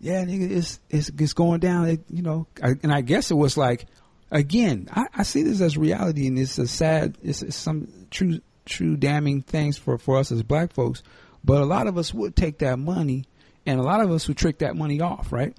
yeah, 0.00 0.24
nigga, 0.24 0.50
it's 0.50 0.80
it's, 0.90 1.10
it's 1.10 1.32
going 1.32 1.60
down. 1.60 1.88
It, 1.88 2.00
you 2.08 2.22
know, 2.22 2.46
I, 2.62 2.74
and 2.82 2.92
I 2.92 3.00
guess 3.00 3.30
it 3.30 3.34
was 3.34 3.56
like, 3.56 3.86
again, 4.30 4.88
I, 4.92 5.06
I, 5.14 5.22
see 5.24 5.42
this 5.42 5.60
as 5.60 5.76
reality, 5.76 6.26
and 6.28 6.38
it's 6.38 6.58
a 6.58 6.68
sad, 6.68 7.18
it's, 7.22 7.42
it's, 7.42 7.56
some 7.56 7.88
true 8.10 8.40
true 8.64 8.96
damning 8.96 9.42
things 9.42 9.76
for 9.76 9.98
for 9.98 10.18
us 10.18 10.30
as 10.30 10.42
black 10.42 10.72
folks. 10.72 11.02
But 11.44 11.62
a 11.62 11.64
lot 11.64 11.86
of 11.86 11.98
us 11.98 12.14
would 12.14 12.36
take 12.36 12.58
that 12.58 12.78
money, 12.78 13.24
and 13.66 13.80
a 13.80 13.82
lot 13.82 14.00
of 14.00 14.10
us 14.10 14.28
would 14.28 14.36
trick 14.36 14.58
that 14.58 14.76
money 14.76 15.00
off, 15.00 15.32
right? 15.32 15.56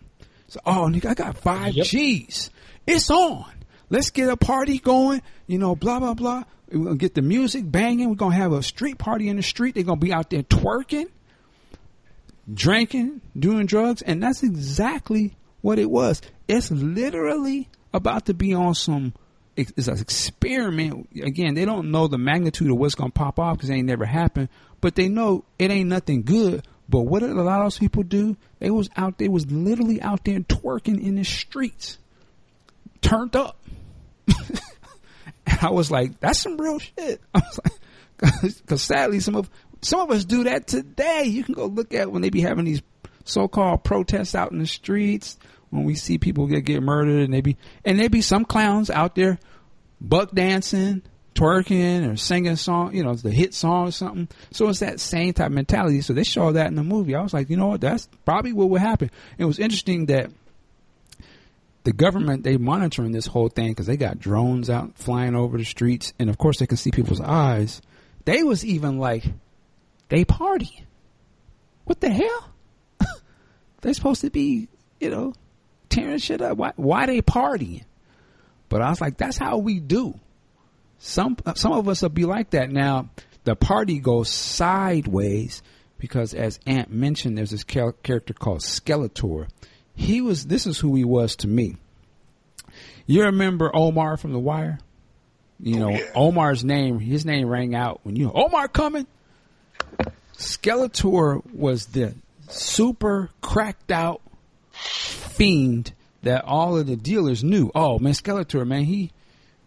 So, 0.50 0.60
oh, 0.66 0.88
nigga, 0.90 1.08
I 1.08 1.14
got 1.14 1.38
five 1.38 1.74
yep. 1.74 1.86
G's. 1.86 2.50
It's 2.86 3.10
on. 3.10 3.46
Let's 3.90 4.10
get 4.10 4.30
a 4.30 4.38
party 4.38 4.80
going. 4.80 5.22
You 5.48 5.58
know, 5.58 5.76
blah 5.76 6.00
blah 6.00 6.14
blah. 6.14 6.44
We're 6.72 6.86
gonna 6.86 6.98
get 6.98 7.16
the 7.16 7.22
music 7.22 7.70
banging. 7.70 8.10
We're 8.10 8.16
gonna 8.16 8.36
have 8.36 8.52
a 8.52 8.62
street 8.62 8.98
party 8.98 9.30
in 9.30 9.38
the 9.38 9.44
street. 9.44 9.76
They're 9.76 9.84
gonna 9.84 10.00
be 10.00 10.14
out 10.14 10.30
there 10.30 10.44
twerking 10.44 11.08
drinking, 12.54 13.22
doing 13.38 13.66
drugs, 13.66 14.02
and 14.02 14.22
that's 14.22 14.44
exactly 14.44 15.36
what 15.62 15.80
it 15.80 15.90
was. 15.90 16.22
It's 16.48 16.72
literally 16.72 17.70
about 17.94 18.26
to 18.28 18.34
be 18.34 18.54
on 18.54 18.76
some 18.76 19.14
it's 19.56 19.90
an 19.90 20.00
experiment. 20.00 21.10
Again, 21.22 21.54
they 21.54 21.66
don't 21.66 21.92
know 21.92 22.08
the 22.08 22.18
magnitude 22.18 22.72
of 22.72 22.78
what's 22.78 22.96
going 22.96 23.12
to 23.12 23.14
pop 23.14 23.40
off 23.40 23.58
because 23.58 23.70
it 23.70 23.74
ain't 23.74 23.88
never 23.88 24.06
happened, 24.06 24.48
but 24.80 24.96
they 24.96 25.10
know 25.10 25.44
it 25.58 25.70
ain't 25.70 25.90
nothing 25.90 26.22
good. 26.24 26.66
But 26.90 27.02
what 27.02 27.20
did 27.20 27.32
a 27.32 27.44
lot 27.44 27.60
of 27.60 27.66
those 27.66 27.78
people 27.78 28.04
do? 28.04 28.36
They 28.58 28.72
was 28.72 28.90
out, 28.98 29.20
they 29.20 29.28
was 29.28 29.50
literally 29.52 30.02
out 30.02 30.26
there 30.26 30.40
twerking 30.40 31.02
in 31.02 31.16
the 31.16 31.24
streets, 31.24 32.00
turned 33.02 33.36
up. 33.36 33.64
and 34.28 34.60
I 35.62 35.70
was 35.70 35.92
like, 35.92 36.20
that's 36.20 36.40
some 36.40 36.58
real 36.58 36.80
shit. 36.80 37.22
I 37.34 37.40
was 37.40 37.60
like, 37.64 38.56
because 38.58 38.82
sadly, 38.82 39.20
some 39.20 39.36
of 39.36 39.50
some 39.82 40.02
of 40.02 40.12
us 40.12 40.26
do 40.26 40.46
that 40.46 40.68
today. 40.68 41.24
You 41.26 41.44
can 41.44 41.54
go 41.54 41.68
look 41.68 41.94
at 41.94 42.12
when 42.12 42.22
they 42.22 42.32
be 42.32 42.42
having 42.42 42.66
these 42.66 42.82
so-called 43.24 43.84
protests 43.84 44.34
out 44.34 44.52
in 44.52 44.58
the 44.58 44.66
streets 44.66 45.38
when 45.70 45.84
we 45.84 45.94
see 45.94 46.18
people 46.18 46.48
get 46.48 46.66
get 46.66 46.82
murdered 46.82 47.22
and 47.22 47.34
they 47.34 47.42
be 47.42 47.56
and 47.86 48.00
there 48.00 48.10
be 48.10 48.22
some 48.22 48.44
clowns 48.44 48.90
out 48.90 49.14
there 49.14 49.38
buck 50.02 50.32
dancing, 50.32 51.04
twerking 51.40 52.12
or 52.12 52.18
singing 52.18 52.52
a 52.52 52.58
song, 52.58 52.94
you 52.94 53.04
know, 53.04 53.16
the 53.16 53.32
hit 53.32 53.54
song 53.54 53.88
or 53.88 53.92
something. 53.92 54.28
So 54.52 54.68
it's 54.68 54.80
that 54.80 55.00
same 55.00 55.34
type 55.34 55.48
of 55.48 55.54
mentality. 55.54 56.02
So 56.02 56.14
they 56.14 56.24
show 56.24 56.52
that 56.52 56.68
in 56.68 56.76
the 56.76 56.84
movie. 56.84 57.16
I 57.16 57.22
was 57.22 57.34
like, 57.34 57.50
you 57.50 57.58
know 57.58 57.68
what, 57.68 57.82
that's 57.82 58.08
probably 58.26 58.52
what 58.52 58.70
would 58.70 58.82
happen. 58.82 59.10
It 59.38 59.46
was 59.46 59.58
interesting 59.58 60.08
that 60.08 60.32
the 61.86 61.94
government 61.94 62.44
they 62.44 62.58
monitoring 62.58 63.14
this 63.14 63.26
whole 63.26 63.48
thing 63.48 63.70
because 63.70 63.88
they 63.88 63.96
got 63.96 64.20
drones 64.20 64.70
out 64.70 64.98
flying 64.98 65.36
over 65.36 65.58
the 65.58 65.64
streets, 65.64 66.14
and 66.20 66.30
of 66.30 66.38
course 66.38 66.60
they 66.60 66.68
can 66.68 66.78
see 66.78 66.92
people's 66.92 67.22
eyes. 67.22 67.82
They 68.26 68.44
was 68.44 68.66
even 68.66 69.00
like 69.00 69.24
they 70.10 70.26
party. 70.26 70.86
What 71.86 72.02
the 72.02 72.10
hell? 72.10 72.54
They're 73.82 73.94
supposed 73.94 74.22
to 74.22 74.30
be, 74.30 74.68
you 75.00 75.10
know, 75.10 75.34
tearing 75.88 76.20
shit 76.20 76.42
up. 76.42 76.58
Why, 76.58 76.74
why 76.76 77.06
they 77.06 77.22
partying? 77.22 77.86
But 78.68 78.82
I 78.82 78.90
was 78.90 79.02
like, 79.02 79.18
that's 79.18 79.38
how 79.38 79.58
we 79.58 79.80
do. 79.80 80.20
Some 81.00 81.38
uh, 81.46 81.54
some 81.56 81.72
of 81.72 81.88
us 81.88 82.02
will 82.02 82.10
be 82.10 82.26
like 82.26 82.52
that. 82.52 82.70
Now 82.70 83.10
the 83.46 83.56
party 83.56 84.00
goes 84.00 84.30
sideways 84.30 85.64
because, 85.98 86.34
as 86.34 86.60
Ant 86.66 86.92
mentioned, 86.92 87.38
there's 87.38 87.52
this 87.52 87.64
character 87.64 88.34
called 88.34 88.60
Skeletor. 88.60 89.48
He 89.96 90.22
was. 90.22 90.46
This 90.46 90.68
is 90.68 90.78
who 90.78 90.96
he 90.96 91.06
was 91.06 91.38
to 91.38 91.48
me. 91.48 91.78
You 93.06 93.24
remember 93.24 93.72
Omar 93.74 94.18
from 94.18 94.34
The 94.34 94.40
Wire? 94.40 94.80
You 95.60 95.78
oh, 95.78 95.80
know, 95.80 95.90
yeah. 95.90 96.12
Omar's 96.16 96.64
name. 96.64 97.00
His 97.00 97.26
name 97.26 97.48
rang 97.48 97.76
out 97.76 98.02
when 98.04 98.16
you 98.16 98.32
Omar 98.32 98.68
coming. 98.68 99.08
Skeletor 100.38 101.44
was 101.54 101.88
the 101.88 102.14
super 102.48 103.30
cracked 103.42 103.92
out 103.92 104.22
fiend 104.72 105.94
that 106.24 106.46
all 106.46 106.78
of 106.78 106.88
the 106.88 106.96
dealers 106.96 107.44
knew. 107.44 107.72
Oh 107.76 108.00
man, 108.00 108.14
Skeletor, 108.14 108.66
man, 108.66 108.84
he, 108.84 109.12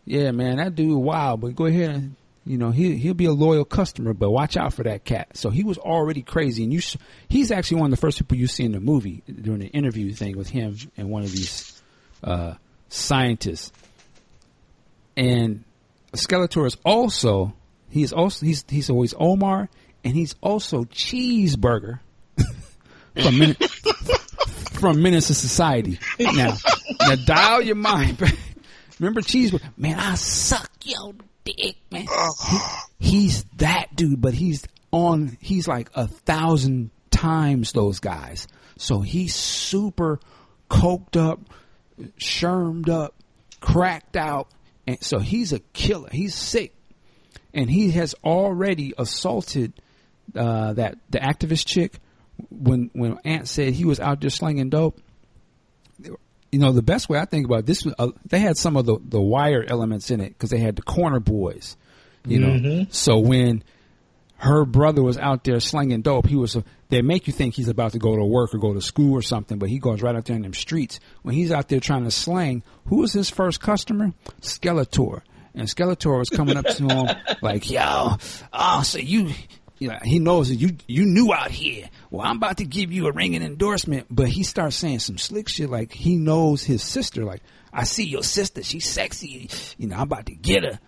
yeah, 0.04 0.30
man, 0.30 0.56
that 0.56 0.74
dude, 0.74 0.96
wow. 0.96 1.36
But 1.36 1.54
go 1.54 1.66
ahead 1.66 1.90
and 1.90 2.16
you 2.44 2.58
know 2.58 2.70
he 2.70 2.96
he'll 2.96 3.14
be 3.14 3.26
a 3.26 3.32
loyal 3.32 3.64
customer, 3.64 4.12
but 4.12 4.30
watch 4.30 4.56
out 4.56 4.74
for 4.74 4.82
that 4.82 5.04
cat. 5.04 5.36
So 5.36 5.50
he 5.50 5.64
was 5.64 5.78
already 5.78 6.22
crazy, 6.22 6.64
and 6.64 6.72
you 6.72 6.80
he's 7.28 7.50
actually 7.50 7.80
one 7.80 7.92
of 7.92 7.98
the 7.98 8.00
first 8.00 8.18
people 8.18 8.36
you 8.36 8.46
see 8.46 8.64
in 8.64 8.72
the 8.72 8.80
movie 8.80 9.22
during 9.26 9.60
the 9.60 9.68
interview 9.68 10.12
thing 10.12 10.36
with 10.36 10.48
him 10.48 10.76
and 10.96 11.08
one 11.08 11.22
of 11.22 11.32
these 11.32 11.80
uh, 12.24 12.54
scientists. 12.88 13.72
And 15.16 15.64
Skeletor 16.12 16.66
is 16.66 16.76
also 16.84 17.54
he's 17.90 18.12
also 18.12 18.44
he's 18.44 18.64
he's 18.68 18.90
always 18.90 19.14
Omar 19.18 19.68
and 20.04 20.14
he's 20.14 20.34
also 20.40 20.84
cheeseburger 20.84 22.00
from 23.22 23.38
Min- 23.38 23.54
from 24.72 25.02
Menace 25.02 25.26
Society. 25.26 25.98
Now, 26.18 26.56
now 27.00 27.14
dial 27.24 27.62
your 27.62 27.76
mind. 27.76 28.18
Remember 29.02 29.20
cheeseburger? 29.20 29.76
Man, 29.76 29.98
I 29.98 30.14
suck 30.14 30.70
your 30.84 31.14
dick, 31.42 31.74
man. 31.90 32.06
He, 32.48 32.58
he's 33.00 33.42
that 33.56 33.96
dude, 33.96 34.20
but 34.20 34.32
he's 34.32 34.64
on. 34.92 35.36
He's 35.40 35.66
like 35.66 35.90
a 35.96 36.06
thousand 36.06 36.92
times 37.10 37.72
those 37.72 37.98
guys. 37.98 38.46
So 38.78 39.00
he's 39.00 39.34
super 39.34 40.20
coked 40.70 41.16
up, 41.16 41.40
shermed 42.16 42.88
up, 42.88 43.16
cracked 43.58 44.16
out, 44.16 44.46
and 44.86 45.02
so 45.02 45.18
he's 45.18 45.52
a 45.52 45.58
killer. 45.58 46.08
He's 46.12 46.36
sick, 46.36 46.72
and 47.52 47.68
he 47.68 47.90
has 47.90 48.14
already 48.22 48.94
assaulted 48.96 49.72
uh, 50.36 50.74
that 50.74 50.96
the 51.10 51.18
activist 51.18 51.66
chick. 51.66 51.98
When 52.50 52.88
when 52.92 53.18
Ant 53.24 53.48
said 53.48 53.72
he 53.72 53.84
was 53.84 53.98
out 53.98 54.20
there 54.20 54.30
slinging 54.30 54.70
dope, 54.70 55.00
you 56.52 56.58
know 56.58 56.72
the 56.72 56.82
best 56.82 57.08
way 57.08 57.18
I 57.18 57.24
think 57.24 57.46
about 57.46 57.60
it, 57.60 57.66
this, 57.66 57.86
uh, 57.98 58.08
they 58.26 58.38
had 58.38 58.56
some 58.56 58.76
of 58.76 58.86
the 58.86 58.98
the 59.02 59.20
wire 59.20 59.64
elements 59.66 60.10
in 60.10 60.20
it 60.20 60.28
because 60.28 60.50
they 60.50 60.58
had 60.58 60.76
the 60.76 60.82
corner 60.82 61.18
boys, 61.18 61.76
you 62.24 62.38
know. 62.38 62.86
So 62.90 63.18
when 63.18 63.64
her 64.42 64.64
brother 64.64 65.02
was 65.02 65.16
out 65.18 65.44
there 65.44 65.60
slinging 65.60 66.02
dope. 66.02 66.26
He 66.26 66.34
was, 66.34 66.56
they 66.88 67.00
make 67.00 67.28
you 67.28 67.32
think 67.32 67.54
he's 67.54 67.68
about 67.68 67.92
to 67.92 68.00
go 68.00 68.16
to 68.16 68.24
work 68.24 68.52
or 68.52 68.58
go 68.58 68.74
to 68.74 68.80
school 68.80 69.12
or 69.12 69.22
something, 69.22 69.56
but 69.56 69.68
he 69.68 69.78
goes 69.78 70.02
right 70.02 70.16
out 70.16 70.24
there 70.24 70.34
in 70.34 70.42
them 70.42 70.52
streets. 70.52 70.98
When 71.22 71.36
he's 71.36 71.52
out 71.52 71.68
there 71.68 71.78
trying 71.78 72.04
to 72.04 72.10
slang, 72.10 72.64
who 72.86 72.96
was 72.96 73.12
his 73.12 73.30
first 73.30 73.60
customer? 73.60 74.12
Skeletor. 74.40 75.22
And 75.54 75.68
Skeletor 75.68 76.18
was 76.18 76.28
coming 76.28 76.56
up 76.56 76.66
to 76.66 76.88
him 76.88 77.16
like, 77.42 77.70
yo, 77.70 78.16
oh, 78.52 78.82
so 78.82 78.98
you, 78.98 79.30
you 79.82 79.88
know, 79.88 79.98
he 80.02 80.18
knows 80.18 80.48
that 80.48 80.56
you, 80.56 80.76
you 80.86 81.04
knew 81.04 81.32
out 81.32 81.50
here. 81.50 81.90
Well, 82.10 82.26
I'm 82.26 82.36
about 82.36 82.58
to 82.58 82.64
give 82.64 82.92
you 82.92 83.08
a 83.08 83.12
ringing 83.12 83.42
endorsement, 83.42 84.06
but 84.10 84.28
he 84.28 84.42
starts 84.44 84.76
saying 84.76 85.00
some 85.00 85.18
slick 85.18 85.48
shit 85.48 85.68
like 85.68 85.92
he 85.92 86.16
knows 86.16 86.62
his 86.62 86.82
sister. 86.82 87.24
Like, 87.24 87.42
I 87.72 87.84
see 87.84 88.04
your 88.04 88.22
sister. 88.22 88.62
She's 88.62 88.88
sexy. 88.88 89.50
You 89.78 89.88
know, 89.88 89.96
I'm 89.96 90.02
about 90.02 90.26
to 90.26 90.34
get 90.34 90.64
her 90.64 90.78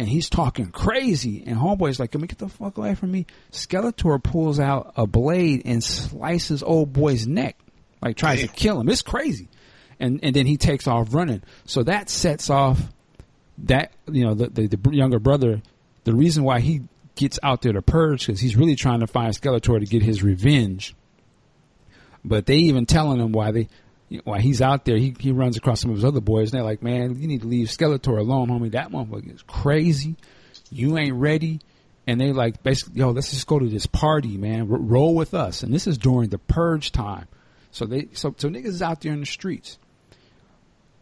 and 0.00 0.08
he's 0.08 0.30
talking 0.30 0.70
crazy. 0.70 1.44
And 1.46 1.58
Homeboy's 1.58 2.00
like, 2.00 2.12
"Can 2.12 2.22
we 2.22 2.26
get 2.26 2.38
the 2.38 2.48
fuck 2.48 2.78
away 2.78 2.94
from 2.94 3.10
me?" 3.12 3.26
Skeletor 3.52 4.22
pulls 4.22 4.58
out 4.58 4.94
a 4.96 5.06
blade 5.06 5.60
and 5.66 5.84
slices 5.84 6.62
old 6.62 6.94
boy's 6.94 7.26
neck, 7.26 7.58
like 8.00 8.16
tries 8.16 8.40
to 8.40 8.48
kill 8.48 8.80
him. 8.80 8.88
It's 8.88 9.02
crazy, 9.02 9.48
and 10.00 10.18
and 10.22 10.34
then 10.34 10.46
he 10.46 10.56
takes 10.56 10.86
off 10.86 11.12
running. 11.12 11.42
So 11.66 11.82
that 11.82 12.08
sets 12.08 12.48
off 12.48 12.80
that 13.64 13.92
you 14.10 14.24
know 14.24 14.32
the 14.32 14.48
the, 14.48 14.74
the 14.74 14.96
younger 14.96 15.18
brother. 15.18 15.60
The 16.04 16.14
reason 16.14 16.44
why 16.44 16.60
he 16.60 16.80
gets 17.14 17.38
out 17.42 17.62
there 17.62 17.72
to 17.72 17.82
purge 17.82 18.26
because 18.26 18.40
he's 18.40 18.56
really 18.56 18.76
trying 18.76 19.00
to 19.00 19.06
find 19.06 19.34
Skeletor 19.34 19.80
to 19.80 19.86
get 19.86 20.02
his 20.02 20.22
revenge. 20.22 20.94
But 22.24 22.46
they 22.46 22.56
even 22.56 22.86
telling 22.86 23.20
him 23.20 23.32
why 23.32 23.50
they 23.52 23.68
while 24.24 24.40
he's 24.40 24.60
out 24.60 24.84
there, 24.84 24.96
he, 24.96 25.14
he 25.20 25.30
runs 25.30 25.56
across 25.56 25.80
some 25.80 25.90
of 25.90 25.96
his 25.96 26.04
other 26.04 26.20
boys, 26.20 26.50
and 26.50 26.58
they're 26.58 26.64
like, 26.64 26.82
"Man, 26.82 27.20
you 27.20 27.28
need 27.28 27.42
to 27.42 27.46
leave 27.46 27.68
Skeletor 27.68 28.18
alone, 28.18 28.48
homie. 28.48 28.72
That 28.72 28.90
motherfucker 28.90 29.34
is 29.34 29.42
crazy. 29.42 30.16
You 30.70 30.98
ain't 30.98 31.14
ready." 31.14 31.60
And 32.06 32.20
they 32.20 32.32
like 32.32 32.62
basically, 32.62 32.98
yo, 32.98 33.10
let's 33.10 33.30
just 33.30 33.46
go 33.46 33.58
to 33.58 33.68
this 33.68 33.86
party, 33.86 34.36
man. 34.36 34.62
R- 34.62 34.78
roll 34.78 35.14
with 35.14 35.32
us. 35.32 35.62
And 35.62 35.72
this 35.72 35.86
is 35.86 35.96
during 35.96 36.30
the 36.30 36.38
purge 36.38 36.90
time, 36.90 37.28
so 37.70 37.86
they 37.86 38.08
so 38.12 38.34
so 38.36 38.48
niggas 38.48 38.66
is 38.66 38.82
out 38.82 39.00
there 39.00 39.12
in 39.12 39.20
the 39.20 39.26
streets. 39.26 39.78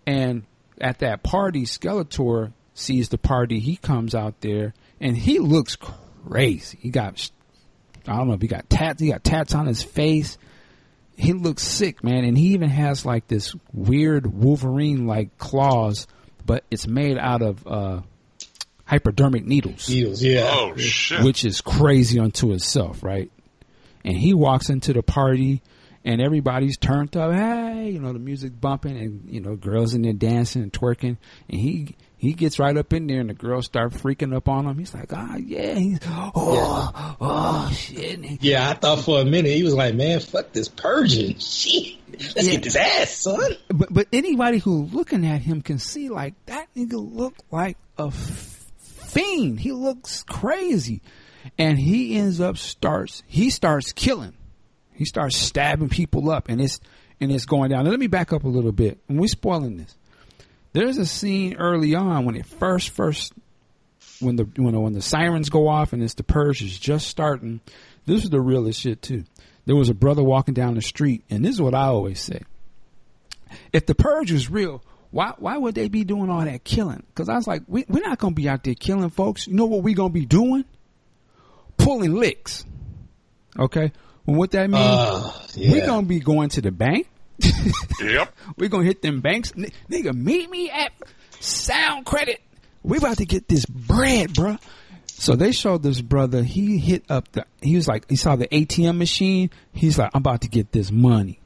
And 0.07 0.45
at 0.81 0.99
that 0.99 1.23
party, 1.23 1.63
Skeletor 1.63 2.53
sees 2.75 3.09
the 3.09 3.19
party. 3.19 3.59
He 3.59 3.77
comes 3.77 4.15
out 4.15 4.41
there, 4.41 4.75
and 5.01 5.17
he 5.17 5.39
looks 5.39 5.77
crazy. 5.77 6.79
He 6.81 6.91
got, 6.91 7.31
I 8.07 8.17
don't 8.17 8.29
know 8.29 8.35
if 8.35 8.43
he 8.43 8.49
got 8.49 8.69
tats. 8.69 9.01
He 9.01 9.09
got 9.11 9.25
tats 9.25 9.55
on 9.55 9.67
his 9.67 9.83
face 9.83 10.39
he 11.19 11.33
looks 11.33 11.65
sick, 11.65 12.05
man, 12.05 12.25
and 12.25 12.39
he 12.39 12.49
even 12.49 12.71
has 12.71 13.05
like 13.05 13.27
this 13.27 13.55
weird 13.73 14.27
Wolverine 14.27 15.07
like 15.07 15.37
claws, 15.37 16.07
but 16.47 16.65
it's 16.71 16.87
made 16.87 17.19
out 17.19 17.43
of 17.43 17.67
uh, 17.67 18.01
hypodermic 18.85 19.45
needles, 19.45 19.89
Needles, 19.89 20.23
yeah. 20.23 20.49
Oh 20.49 20.77
shit! 20.77 21.25
which 21.25 21.45
is 21.45 21.61
crazy 21.61 22.21
unto 22.21 22.53
itself, 22.53 23.03
right? 23.03 23.33
And 24.05 24.17
he 24.17 24.33
walks 24.33 24.71
into 24.71 24.93
the 24.93 25.03
party, 25.03 25.61
and 26.05 26.23
everybody's 26.23 26.79
turned 26.79 27.17
up. 27.17 27.33
Hey, 27.33 27.91
you 27.91 27.99
know 27.99 28.13
the 28.13 28.21
music 28.21 28.59
bumping, 28.59 28.97
and 28.97 29.29
you 29.29 29.41
know 29.41 29.57
girls 29.57 29.95
in 29.95 30.03
there 30.03 30.13
dancing 30.13 30.63
and 30.63 30.73
twerking, 30.73 31.17
and 31.49 31.61
he 31.61 31.97
he 32.19 32.33
gets 32.35 32.59
right 32.59 32.77
up 32.77 32.93
in 32.93 33.07
there, 33.07 33.21
and 33.21 33.31
the 33.31 33.35
girls 33.35 33.66
start 33.66 33.93
freaking 33.93 34.35
up 34.35 34.49
on 34.49 34.66
him. 34.66 34.77
He's 34.77 34.93
like, 34.93 35.12
ah, 35.12 35.37
yeah, 35.37 35.75
he's 35.75 36.01
oh, 36.07 37.16
oh 37.21 37.71
shit. 37.73 38.43
Yeah, 38.43 38.69
I 38.71 38.75
thought 38.75 39.01
for 39.05 39.21
a 39.21 39.25
minute 39.25 39.53
he 39.53 39.62
was 39.62 39.75
like, 39.75 39.95
"Man, 39.95 40.19
fuck 40.21 40.53
this 40.53 40.69
purging, 40.69 41.39
shit. 41.39 41.95
Let's 42.12 42.35
Yeah. 42.45 42.53
get 42.53 42.62
this 42.64 42.77
ass, 42.77 43.11
son." 43.11 43.53
but 43.69 43.89
but 43.93 44.09
anybody 44.12 44.59
who 44.59 44.85
looking 44.87 45.25
at 45.27 45.41
him 45.43 45.62
can 45.62 45.79
see 45.79 46.09
like 46.09 46.35
that 46.47 46.66
nigga 46.77 46.99
look 47.14 47.35
like 47.51 47.77
a 47.97 48.11
fiend. 48.11 49.61
He 49.61 49.73
looks 49.73 50.23
crazy, 50.25 51.03
and 51.59 51.79
he 51.79 52.16
ends 52.16 52.41
up 52.41 52.57
starts 52.59 53.23
he 53.27 53.51
starts 53.51 53.93
killing. 53.93 54.35
He 54.93 55.05
starts 55.05 55.37
stabbing 55.37 55.89
people 55.89 56.31
up, 56.31 56.49
and 56.49 56.61
it's 56.61 56.81
and 57.21 57.31
it's 57.33 57.47
going 57.47 57.71
down. 57.71 57.85
Now, 57.85 57.91
let 57.91 58.01
me 58.01 58.07
back 58.09 58.33
up 58.33 58.45
a 58.45 58.49
little 58.49 58.73
bit. 58.73 58.99
And 59.09 59.19
we 59.21 59.29
spoiling 59.29 59.77
this. 59.77 59.95
There's 60.79 60.97
a 60.97 61.07
scene 61.07 61.57
early 61.57 61.97
on 61.97 62.24
when 62.24 62.37
it 62.37 62.47
first 62.47 62.91
first 62.91 63.33
when 64.20 64.37
the 64.37 64.45
when 64.55 64.74
the, 64.74 64.81
when 64.81 64.93
the 64.93 65.03
sirens 65.03 65.51
go 65.51 65.66
off 65.66 65.93
and 65.93 66.03
it's 66.03 66.14
the 66.14 66.22
purge 66.22 66.62
is 66.62 66.79
just 66.79 67.09
starting. 67.09 67.61
This 68.07 68.22
is 68.22 68.31
the 68.31 68.41
realest 68.41 68.81
shit 68.81 69.03
too. 69.03 69.24
There 69.66 69.74
was 69.74 69.89
a 69.89 69.95
brother 69.95 70.22
walking 70.22 70.55
down 70.55 70.76
the 70.76 70.83
street, 70.83 71.24
and 71.29 71.45
this 71.45 71.55
is 71.55 71.61
what 71.61 71.74
I 71.74 71.87
always 71.87 72.20
say 72.20 72.43
if 73.72 73.87
the 73.87 73.95
purge 73.95 74.31
was 74.33 74.51
real, 74.51 74.83
why 75.11 75.35
why 75.39 75.57
would 75.57 75.74
they 75.74 75.89
be 75.89 76.05
doing 76.05 76.31
all 76.31 76.45
that 76.45 76.62
killing? 76.62 77.03
Because 77.09 77.29
I 77.29 77.35
was 77.35 77.49
like, 77.49 77.62
we, 77.66 77.85
we're 77.89 78.07
not 78.07 78.18
gonna 78.18 78.35
be 78.35 78.49
out 78.49 78.62
there 78.64 78.74
killing 78.74 79.11
folks. 79.11 79.47
You 79.47 79.55
know 79.55 79.66
what 79.66 79.83
we're 79.83 79.97
gonna 79.97 80.11
be 80.11 80.26
doing? 80.26 80.64
Pulling 81.76 82.14
licks. 82.14 82.64
Okay. 83.59 83.93
Well, 84.26 84.37
what 84.37 84.51
that 84.53 84.70
means? 84.70 84.85
Uh, 84.85 85.33
yeah. 85.55 85.72
We're 85.72 85.87
gonna 85.87 86.07
be 86.07 86.20
going 86.20 86.51
to 86.51 86.61
the 86.61 86.70
bank. 86.70 87.09
Yep. 88.01 88.34
We're 88.57 88.68
gonna 88.68 88.84
hit 88.84 89.03
them 89.03 89.20
banks. 89.20 89.53
N- 89.57 89.70
nigga, 89.91 90.14
meet 90.14 90.51
me 90.51 90.70
at 90.70 90.93
Sound 91.41 92.07
Credit. 92.07 92.41
We 92.82 92.99
about 92.99 93.18
to 93.18 93.26
get 93.26 93.49
this 93.49 93.66
bread, 93.66 94.30
bruh. 94.30 94.61
So 95.07 95.34
they 95.34 95.51
showed 95.53 95.82
this 95.82 96.01
brother. 96.01 96.43
He 96.43 96.78
hit 96.78 97.05
up 97.11 97.30
the. 97.32 97.45
He 97.61 97.74
was 97.76 97.89
like, 97.89 98.09
he 98.09 98.16
saw 98.16 98.36
the 98.36 98.47
ATM 98.49 98.99
machine. 98.99 99.51
He's 99.72 99.99
like, 99.99 100.11
I'm 100.14 100.20
about 100.20 100.43
to 100.43 100.49
get 100.49 100.72
this 100.72 100.91
money. 100.93 101.41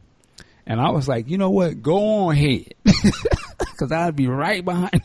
And 0.67 0.81
I 0.81 0.91
was 0.91 1.09
like, 1.09 1.29
you 1.29 1.39
know 1.39 1.51
what? 1.51 1.83
Go 1.83 2.27
on 2.27 2.35
ahead, 2.35 2.75
because 2.85 3.91
I'd 3.91 4.15
be 4.15 4.29
right 4.29 4.65
behind. 4.65 5.03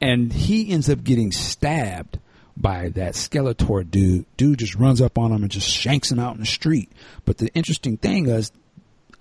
And 0.00 0.32
he 0.32 0.70
ends 0.70 0.88
up 0.90 1.04
getting 1.04 1.32
stabbed 1.32 2.18
by 2.56 2.90
that 2.90 3.14
Skeletor 3.14 3.88
dude. 3.88 4.26
Dude 4.36 4.58
just 4.58 4.74
runs 4.74 5.00
up 5.00 5.18
on 5.18 5.32
him 5.32 5.42
and 5.42 5.50
just 5.50 5.68
shanks 5.68 6.10
him 6.10 6.18
out 6.18 6.34
in 6.34 6.40
the 6.40 6.46
street. 6.46 6.90
But 7.24 7.38
the 7.38 7.48
interesting 7.54 7.96
thing 7.96 8.26
is, 8.28 8.50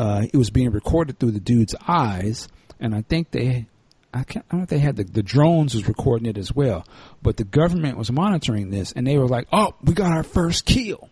uh, 0.02 0.26
it 0.34 0.36
was 0.36 0.50
being 0.50 0.72
recorded 0.72 1.20
through 1.20 1.30
the 1.30 1.40
dude's 1.40 1.76
eyes, 1.88 2.48
and 2.80 2.96
I 2.96 3.04
think 3.04 3.30
they, 3.30 3.68
I 4.12 4.24
can't, 4.24 4.44
I 4.50 4.52
don't 4.52 4.60
know 4.62 4.64
if 4.64 4.70
they 4.70 4.80
had 4.80 4.96
the, 4.96 5.04
the 5.04 5.22
drones 5.22 5.76
was 5.76 5.88
recording 5.88 6.26
it 6.26 6.40
as 6.40 6.52
well, 6.52 6.88
but 7.22 7.38
the 7.38 7.44
government 7.44 8.00
was 8.00 8.12
monitoring 8.12 8.72
this, 8.72 8.92
and 8.94 9.06
they 9.06 9.20
were 9.20 9.28
like, 9.28 9.48
"Oh, 9.54 9.76
we 9.84 9.94
got 9.94 10.12
our 10.12 10.24
first 10.24 10.66
kill. 10.66 11.08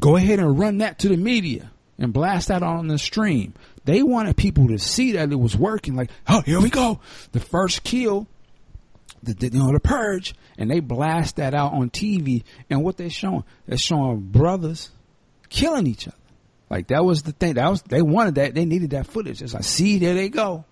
Go 0.00 0.16
ahead 0.16 0.40
and 0.40 0.58
run 0.58 0.78
that 0.78 0.98
to 0.98 1.08
the 1.08 1.16
media 1.16 1.70
and 1.98 2.12
blast 2.12 2.48
that 2.48 2.64
on 2.64 2.88
the 2.88 2.98
stream." 2.98 3.54
They 3.84 4.02
wanted 4.02 4.36
people 4.36 4.66
to 4.66 4.78
see 4.80 5.12
that 5.12 5.30
it 5.30 5.38
was 5.38 5.56
working. 5.56 5.94
Like, 5.94 6.10
oh, 6.26 6.40
here 6.40 6.60
we 6.60 6.68
go, 6.68 6.98
the 7.30 7.38
first 7.38 7.84
kill 7.84 8.26
the, 9.22 9.34
the 9.34 9.50
you 9.52 9.60
know 9.60 9.72
the 9.72 9.78
purge, 9.78 10.34
and 10.58 10.68
they 10.68 10.80
blast 10.80 11.36
that 11.36 11.54
out 11.54 11.74
on 11.74 11.90
TV. 11.90 12.42
And 12.68 12.82
what 12.82 12.96
they're 12.96 13.08
showing? 13.08 13.44
They're 13.68 13.78
showing 13.78 14.18
brothers 14.32 14.90
killing 15.48 15.86
each 15.86 16.08
other. 16.08 16.16
Like 16.68 16.88
that 16.88 17.04
was 17.04 17.22
the 17.22 17.32
thing. 17.32 17.54
That 17.54 17.70
was 17.70 17.82
they 17.82 18.02
wanted 18.02 18.36
that. 18.36 18.54
They 18.54 18.64
needed 18.64 18.90
that 18.90 19.06
footage. 19.06 19.40
It's 19.40 19.54
like, 19.54 19.64
see, 19.64 19.98
there 19.98 20.14
they 20.14 20.28
go. 20.28 20.64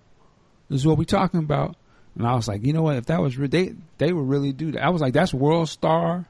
This 0.69 0.81
is 0.81 0.87
what 0.87 0.97
we 0.97 1.05
talking 1.05 1.39
about. 1.39 1.75
And 2.17 2.25
I 2.25 2.35
was 2.35 2.47
like, 2.47 2.65
you 2.65 2.73
know 2.73 2.81
what? 2.81 2.95
If 2.95 3.07
that 3.07 3.21
was 3.21 3.37
real, 3.37 3.49
they 3.49 3.75
they 3.97 4.11
would 4.11 4.27
really 4.27 4.51
do 4.51 4.71
that. 4.73 4.83
I 4.83 4.89
was 4.89 5.01
like, 5.01 5.13
that's 5.13 5.33
World 5.33 5.69
Star, 5.69 6.25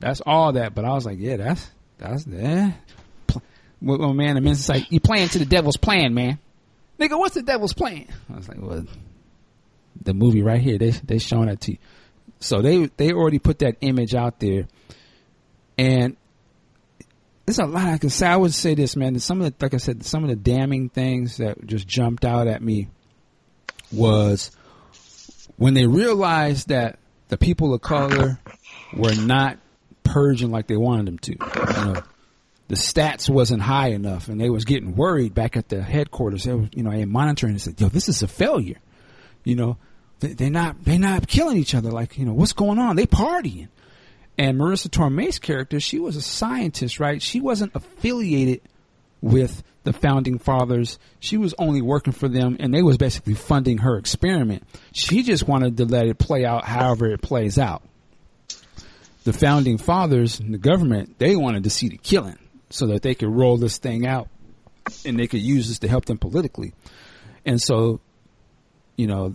that's 0.00 0.20
all 0.24 0.52
that. 0.52 0.74
But 0.74 0.84
I 0.84 0.92
was 0.92 1.06
like, 1.06 1.18
yeah, 1.18 1.36
that's 1.36 1.70
that's 1.98 2.24
that. 2.24 2.74
Well, 3.80 4.12
man, 4.12 4.34
the 4.34 4.40
man's 4.40 4.68
like, 4.68 4.90
you 4.90 4.98
playing 4.98 5.28
to 5.28 5.38
the 5.38 5.44
devil's 5.44 5.76
plan, 5.76 6.12
man. 6.12 6.38
Nigga, 6.98 7.16
what's 7.16 7.36
the 7.36 7.42
devil's 7.42 7.72
plan? 7.72 8.06
I 8.32 8.36
was 8.36 8.48
like, 8.48 8.58
well, 8.60 8.84
the 10.02 10.14
movie 10.14 10.42
right 10.42 10.60
here. 10.60 10.78
They 10.78 10.90
they 10.90 11.18
showing 11.18 11.46
that 11.46 11.60
to 11.62 11.72
you. 11.72 11.78
So 12.40 12.60
they 12.62 12.86
they 12.96 13.12
already 13.12 13.38
put 13.38 13.60
that 13.60 13.76
image 13.80 14.14
out 14.14 14.40
there, 14.40 14.66
and 15.76 16.16
there's 17.48 17.58
a 17.58 17.64
lot 17.64 17.86
I 17.86 17.96
can 17.96 18.10
say. 18.10 18.26
I 18.26 18.36
would 18.36 18.52
say 18.52 18.74
this, 18.74 18.94
man. 18.94 19.18
Some 19.20 19.40
of 19.40 19.46
the 19.46 19.64
like 19.64 19.72
I 19.72 19.78
said, 19.78 20.04
some 20.04 20.22
of 20.22 20.28
the 20.28 20.36
damning 20.36 20.90
things 20.90 21.38
that 21.38 21.64
just 21.64 21.88
jumped 21.88 22.26
out 22.26 22.46
at 22.46 22.60
me 22.60 22.88
was 23.90 24.50
when 25.56 25.72
they 25.72 25.86
realized 25.86 26.68
that 26.68 26.98
the 27.28 27.38
people 27.38 27.72
of 27.72 27.80
color 27.80 28.38
were 28.92 29.14
not 29.14 29.56
purging 30.04 30.50
like 30.50 30.66
they 30.66 30.76
wanted 30.76 31.06
them 31.06 31.18
to. 31.20 31.32
You 31.32 31.84
know, 31.94 32.02
the 32.68 32.74
stats 32.74 33.30
wasn't 33.30 33.62
high 33.62 33.92
enough, 33.92 34.28
and 34.28 34.38
they 34.38 34.50
was 34.50 34.66
getting 34.66 34.94
worried 34.94 35.32
back 35.32 35.56
at 35.56 35.70
the 35.70 35.82
headquarters. 35.82 36.44
They 36.44 36.52
was, 36.52 36.68
you 36.74 36.82
know, 36.82 36.90
and 36.90 37.10
monitoring 37.10 37.52
and 37.52 37.62
said, 37.62 37.80
"Yo, 37.80 37.88
this 37.88 38.10
is 38.10 38.22
a 38.22 38.28
failure." 38.28 38.76
You 39.44 39.56
know, 39.56 39.78
they, 40.20 40.34
they're 40.34 40.50
not 40.50 40.84
they're 40.84 40.98
not 40.98 41.26
killing 41.26 41.56
each 41.56 41.74
other. 41.74 41.90
Like, 41.90 42.18
you 42.18 42.26
know, 42.26 42.34
what's 42.34 42.52
going 42.52 42.78
on? 42.78 42.96
They 42.96 43.06
partying. 43.06 43.68
And 44.38 44.56
Marisa 44.56 44.88
Tomei's 44.88 45.40
character, 45.40 45.80
she 45.80 45.98
was 45.98 46.14
a 46.14 46.22
scientist, 46.22 47.00
right? 47.00 47.20
She 47.20 47.40
wasn't 47.40 47.74
affiliated 47.74 48.62
with 49.20 49.64
the 49.82 49.92
founding 49.92 50.38
fathers. 50.38 50.98
She 51.18 51.36
was 51.36 51.54
only 51.58 51.82
working 51.82 52.12
for 52.12 52.28
them 52.28 52.56
and 52.60 52.72
they 52.72 52.82
was 52.82 52.96
basically 52.96 53.34
funding 53.34 53.78
her 53.78 53.96
experiment. 53.96 54.62
She 54.92 55.24
just 55.24 55.48
wanted 55.48 55.76
to 55.78 55.86
let 55.86 56.06
it 56.06 56.18
play 56.18 56.44
out 56.44 56.64
however 56.64 57.10
it 57.10 57.20
plays 57.20 57.58
out. 57.58 57.82
The 59.24 59.32
founding 59.32 59.76
fathers 59.76 60.38
and 60.38 60.54
the 60.54 60.58
government, 60.58 61.18
they 61.18 61.34
wanted 61.34 61.64
to 61.64 61.70
see 61.70 61.88
the 61.88 61.98
killing 61.98 62.38
so 62.70 62.86
that 62.88 63.02
they 63.02 63.14
could 63.14 63.30
roll 63.30 63.56
this 63.56 63.78
thing 63.78 64.06
out 64.06 64.28
and 65.04 65.18
they 65.18 65.26
could 65.26 65.42
use 65.42 65.68
this 65.68 65.80
to 65.80 65.88
help 65.88 66.04
them 66.04 66.18
politically. 66.18 66.74
And 67.44 67.60
so, 67.60 68.00
you 68.96 69.06
know, 69.06 69.34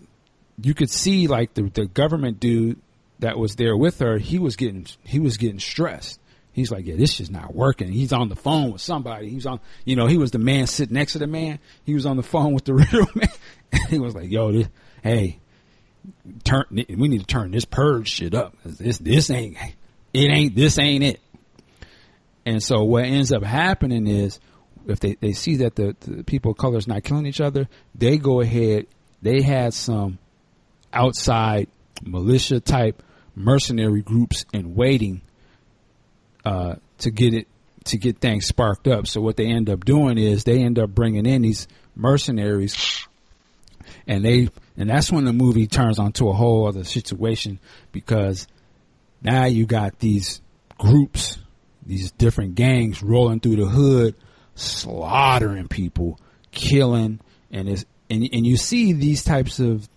you 0.61 0.73
could 0.73 0.89
see 0.89 1.27
like 1.27 1.53
the, 1.55 1.63
the 1.63 1.87
government 1.87 2.39
dude 2.39 2.79
that 3.23 3.37
was 3.37 3.55
there 3.55 3.75
with 3.75 3.99
her, 3.99 4.17
he 4.17 4.39
was 4.39 4.55
getting, 4.55 4.85
he 5.03 5.19
was 5.19 5.37
getting 5.37 5.59
stressed 5.59 6.19
He's 6.53 6.71
like, 6.71 6.85
yeah, 6.85 6.95
this 6.95 7.19
is 7.19 7.31
not 7.31 7.55
working. 7.55 7.91
He's 7.91 8.13
on 8.13 8.29
the 8.29 8.35
phone 8.35 8.71
with 8.71 8.81
somebody. 8.81 9.27
He's 9.27 9.47
on, 9.47 9.59
you 9.85 9.95
know, 9.95 10.05
he 10.05 10.17
was 10.17 10.29
the 10.29 10.37
man 10.37 10.67
sitting 10.67 10.93
next 10.93 11.13
to 11.13 11.19
the 11.19 11.27
man. 11.27 11.57
He 11.83 11.95
was 11.95 12.05
on 12.05 12.15
the 12.15 12.23
phone 12.23 12.53
with 12.53 12.63
the 12.63 12.73
real 12.93 13.07
man. 13.15 13.29
he 13.89 13.97
was 13.97 14.13
like, 14.13 14.29
yo, 14.29 14.51
this, 14.51 14.67
hey, 15.01 15.39
turn, 16.43 16.65
we 16.69 17.07
need 17.07 17.21
to 17.21 17.25
turn 17.25 17.49
this 17.49 17.65
purge 17.65 18.07
shit 18.07 18.35
up. 18.35 18.55
This, 18.63 18.99
this 18.99 19.31
ain't, 19.31 19.57
it 20.13 20.29
ain't, 20.29 20.55
this 20.55 20.77
ain't 20.77 21.03
it. 21.03 21.19
And 22.45 22.61
so 22.61 22.83
what 22.83 23.05
ends 23.05 23.33
up 23.33 23.43
happening 23.43 24.05
is 24.05 24.39
if 24.85 24.99
they, 24.99 25.15
they 25.15 25.33
see 25.33 25.57
that 25.57 25.75
the, 25.75 25.95
the 26.01 26.23
people 26.23 26.51
of 26.51 26.57
color 26.57 26.77
is 26.77 26.87
not 26.87 27.03
killing 27.03 27.25
each 27.25 27.41
other, 27.41 27.67
they 27.95 28.17
go 28.17 28.41
ahead, 28.41 28.85
they 29.23 29.41
had 29.41 29.73
some 29.73 30.19
outside 30.93 31.67
militia 32.03 32.59
type 32.59 33.01
mercenary 33.35 34.01
groups 34.01 34.45
in 34.53 34.75
waiting 34.75 35.21
uh, 36.45 36.75
to 36.99 37.11
get 37.11 37.33
it 37.33 37.47
to 37.85 37.97
get 37.97 38.19
things 38.19 38.45
sparked 38.45 38.87
up. 38.87 39.07
So 39.07 39.21
what 39.21 39.35
they 39.35 39.47
end 39.47 39.69
up 39.69 39.83
doing 39.83 40.17
is 40.17 40.43
they 40.43 40.63
end 40.63 40.79
up 40.79 40.89
bringing 40.89 41.25
in 41.25 41.41
these 41.41 41.67
mercenaries, 41.95 43.07
and 44.07 44.23
they 44.23 44.49
and 44.77 44.89
that's 44.89 45.11
when 45.11 45.25
the 45.25 45.33
movie 45.33 45.67
turns 45.67 45.99
onto 45.99 46.29
a 46.29 46.33
whole 46.33 46.67
other 46.67 46.83
situation 46.83 47.59
because 47.91 48.47
now 49.21 49.45
you 49.45 49.65
got 49.65 49.99
these 49.99 50.41
groups, 50.77 51.37
these 51.85 52.11
different 52.11 52.55
gangs 52.55 53.03
rolling 53.03 53.39
through 53.39 53.57
the 53.57 53.65
hood, 53.65 54.15
slaughtering 54.55 55.67
people, 55.67 56.19
killing, 56.51 57.19
and 57.51 57.69
it's 57.69 57.85
and 58.09 58.27
and 58.31 58.45
you 58.45 58.57
see 58.57 58.93
these 58.93 59.23
types 59.23 59.59
of 59.59 59.87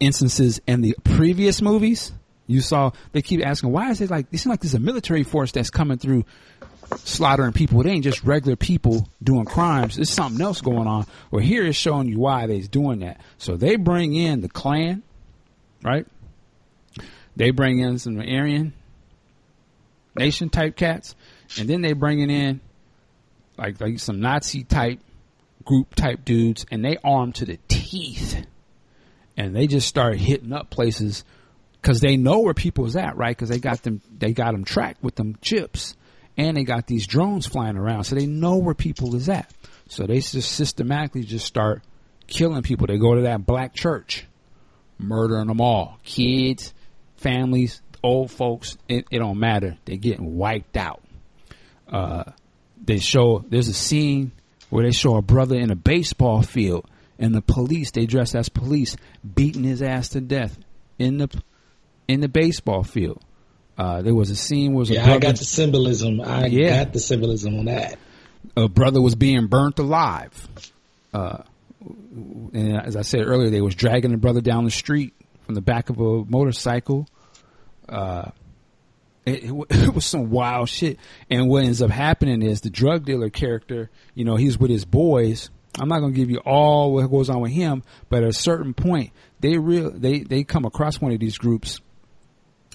instances 0.00 0.60
in 0.66 0.80
the 0.80 0.94
previous 1.02 1.60
movies 1.60 2.12
you 2.48 2.60
saw 2.60 2.90
they 3.12 3.22
keep 3.22 3.46
asking 3.46 3.70
why 3.70 3.90
is 3.90 4.00
it 4.00 4.10
like 4.10 4.26
it 4.32 4.38
seems 4.38 4.46
like 4.46 4.60
there's 4.60 4.74
a 4.74 4.80
military 4.80 5.22
force 5.22 5.52
that's 5.52 5.70
coming 5.70 5.98
through 5.98 6.24
slaughtering 6.96 7.52
people. 7.52 7.80
It 7.80 7.86
ain't 7.86 8.04
just 8.04 8.24
regular 8.24 8.56
people 8.56 9.08
doing 9.22 9.44
crimes. 9.44 9.96
There's 9.96 10.10
something 10.10 10.40
else 10.40 10.60
going 10.60 10.86
on. 10.86 11.06
Well, 11.30 11.42
here 11.42 11.64
is 11.64 11.76
showing 11.76 12.08
you 12.08 12.18
why 12.18 12.46
they're 12.46 12.60
doing 12.62 13.00
that. 13.00 13.20
So 13.36 13.56
they 13.56 13.76
bring 13.76 14.14
in 14.14 14.40
the 14.40 14.48
Klan, 14.48 15.02
right? 15.82 16.06
They 17.36 17.50
bring 17.50 17.78
in 17.78 17.98
some 17.98 18.18
Aryan 18.18 18.72
Nation 20.16 20.48
type 20.48 20.76
cats, 20.76 21.14
and 21.58 21.68
then 21.68 21.82
they 21.82 21.92
bringing 21.92 22.30
in 22.30 22.60
like 23.56 23.80
like 23.80 23.98
some 24.00 24.20
Nazi 24.20 24.64
type 24.64 25.00
group 25.64 25.94
type 25.94 26.24
dudes, 26.24 26.66
and 26.70 26.84
they 26.84 26.96
armed 27.04 27.36
to 27.36 27.44
the 27.44 27.58
teeth, 27.68 28.44
and 29.36 29.54
they 29.54 29.66
just 29.66 29.86
start 29.86 30.16
hitting 30.16 30.52
up 30.52 30.70
places 30.70 31.24
because 31.80 32.00
they 32.00 32.16
know 32.16 32.40
where 32.40 32.54
people 32.54 32.86
is 32.86 32.96
at, 32.96 33.16
right? 33.16 33.36
Because 33.36 33.48
they 33.48 33.58
got 33.58 33.82
them, 33.82 34.00
they 34.16 34.32
got 34.32 34.52
them 34.52 34.64
tracked 34.64 35.02
with 35.02 35.14
them 35.14 35.36
chips, 35.40 35.96
and 36.36 36.56
they 36.56 36.64
got 36.64 36.86
these 36.86 37.06
drones 37.06 37.46
flying 37.46 37.76
around, 37.76 38.04
so 38.04 38.14
they 38.14 38.26
know 38.26 38.56
where 38.56 38.74
people 38.74 39.14
is 39.14 39.28
at. 39.28 39.52
So 39.88 40.06
they 40.06 40.20
just 40.20 40.52
systematically 40.52 41.22
just 41.22 41.46
start 41.46 41.82
killing 42.26 42.62
people. 42.62 42.86
They 42.86 42.98
go 42.98 43.14
to 43.14 43.22
that 43.22 43.46
black 43.46 43.74
church, 43.74 44.26
murdering 44.98 45.48
them 45.48 45.60
all, 45.60 45.98
kids, 46.04 46.74
families, 47.16 47.80
old 48.02 48.30
folks. 48.30 48.76
It, 48.88 49.06
it 49.10 49.18
don't 49.18 49.38
matter. 49.38 49.78
They're 49.84 49.96
getting 49.96 50.36
wiped 50.36 50.76
out. 50.76 51.02
Uh, 51.90 52.24
they 52.84 52.98
show 52.98 53.44
there's 53.48 53.68
a 53.68 53.74
scene 53.74 54.32
where 54.70 54.84
they 54.84 54.92
show 54.92 55.16
a 55.16 55.22
brother 55.22 55.58
in 55.58 55.70
a 55.70 55.76
baseball 55.76 56.42
field, 56.42 56.86
and 57.18 57.34
the 57.34 57.42
police 57.42 57.90
they 57.92 58.06
dress 58.06 58.34
as 58.34 58.48
police 58.48 58.96
beating 59.34 59.64
his 59.64 59.82
ass 59.82 60.10
to 60.10 60.20
death 60.20 60.58
in 60.98 61.18
the 61.18 61.28
in 62.08 62.20
the 62.20 62.28
baseball 62.28 62.82
field. 62.82 63.22
Uh, 63.76 64.02
there 64.02 64.14
was 64.14 64.30
a 64.30 64.36
scene 64.36 64.74
where 64.74 64.84
yeah, 64.86 65.02
a 65.02 65.04
brother, 65.04 65.16
I 65.16 65.20
got 65.20 65.36
the 65.36 65.44
symbolism. 65.44 66.20
I 66.20 66.46
yeah. 66.46 66.84
got 66.84 66.92
the 66.92 66.98
symbolism 66.98 67.58
on 67.58 67.66
that. 67.66 67.96
A 68.56 68.68
brother 68.68 69.00
was 69.00 69.14
being 69.14 69.46
burnt 69.46 69.78
alive. 69.78 70.48
Uh, 71.14 71.42
and 72.52 72.80
as 72.80 72.96
I 72.96 73.02
said 73.02 73.20
earlier, 73.20 73.50
they 73.50 73.60
was 73.60 73.76
dragging 73.76 74.10
the 74.10 74.16
brother 74.16 74.40
down 74.40 74.64
the 74.64 74.70
street 74.70 75.14
from 75.46 75.54
the 75.54 75.60
back 75.60 75.90
of 75.90 76.00
a 76.00 76.24
motorcycle. 76.24 77.06
Uh, 77.88 78.30
it, 79.24 79.44
it, 79.44 79.52
it, 79.70 79.94
was 79.94 80.04
some 80.04 80.30
wild 80.30 80.68
shit. 80.68 80.98
And 81.30 81.48
what 81.48 81.64
ends 81.64 81.80
up 81.80 81.90
happening 81.90 82.42
is 82.42 82.62
the 82.62 82.70
drug 82.70 83.04
dealer 83.04 83.30
character, 83.30 83.90
you 84.14 84.24
know, 84.24 84.34
he's 84.34 84.58
with 84.58 84.70
his 84.70 84.84
boys. 84.84 85.50
I'm 85.78 85.88
not 85.88 86.00
going 86.00 86.12
to 86.12 86.18
give 86.18 86.30
you 86.30 86.38
all 86.38 86.94
what 86.94 87.08
goes 87.08 87.30
on 87.30 87.40
with 87.40 87.52
him, 87.52 87.84
but 88.08 88.24
at 88.24 88.28
a 88.28 88.32
certain 88.32 88.74
point, 88.74 89.12
they 89.38 89.56
real 89.58 89.92
they 89.92 90.20
they 90.20 90.42
come 90.42 90.64
across 90.64 91.00
one 91.00 91.12
of 91.12 91.20
these 91.20 91.38
groups 91.38 91.80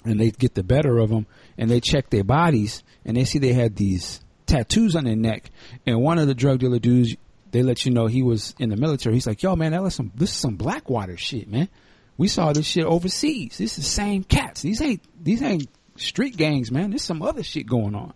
and 0.04 0.20
they 0.20 0.30
get 0.30 0.54
the 0.54 0.62
better 0.62 0.98
of 0.98 1.10
them 1.10 1.26
and 1.58 1.70
they 1.70 1.80
check 1.80 2.10
their 2.10 2.24
bodies 2.24 2.82
and 3.04 3.16
they 3.16 3.24
see 3.24 3.38
they 3.38 3.52
had 3.52 3.76
these 3.76 4.20
tattoos 4.46 4.94
on 4.96 5.04
their 5.04 5.16
neck. 5.16 5.50
And 5.86 6.00
one 6.00 6.18
of 6.18 6.26
the 6.26 6.34
drug 6.34 6.58
dealer 6.58 6.78
dudes 6.78 7.16
they 7.50 7.62
let 7.62 7.86
you 7.86 7.92
know 7.92 8.06
he 8.06 8.22
was 8.22 8.54
in 8.58 8.68
the 8.68 8.76
military. 8.76 9.14
He's 9.14 9.26
like 9.26 9.42
yo 9.42 9.56
man 9.56 9.72
that 9.72 9.82
was 9.82 9.94
some 9.94 10.12
this 10.14 10.30
is 10.30 10.36
some 10.36 10.56
blackwater 10.56 11.16
shit 11.16 11.48
man. 11.48 11.68
We 12.16 12.28
saw 12.28 12.52
this 12.52 12.66
shit 12.66 12.84
overseas. 12.84 13.58
This 13.58 13.78
is 13.78 13.84
the 13.84 13.90
same 13.90 14.22
cats. 14.24 14.62
These 14.62 14.80
ain't 14.80 15.02
these 15.22 15.42
ain't 15.42 15.68
street 15.96 16.36
gangs 16.36 16.70
man. 16.70 16.90
There's 16.90 17.04
some 17.04 17.22
other 17.22 17.42
shit 17.42 17.66
going 17.66 17.94
on. 17.94 18.12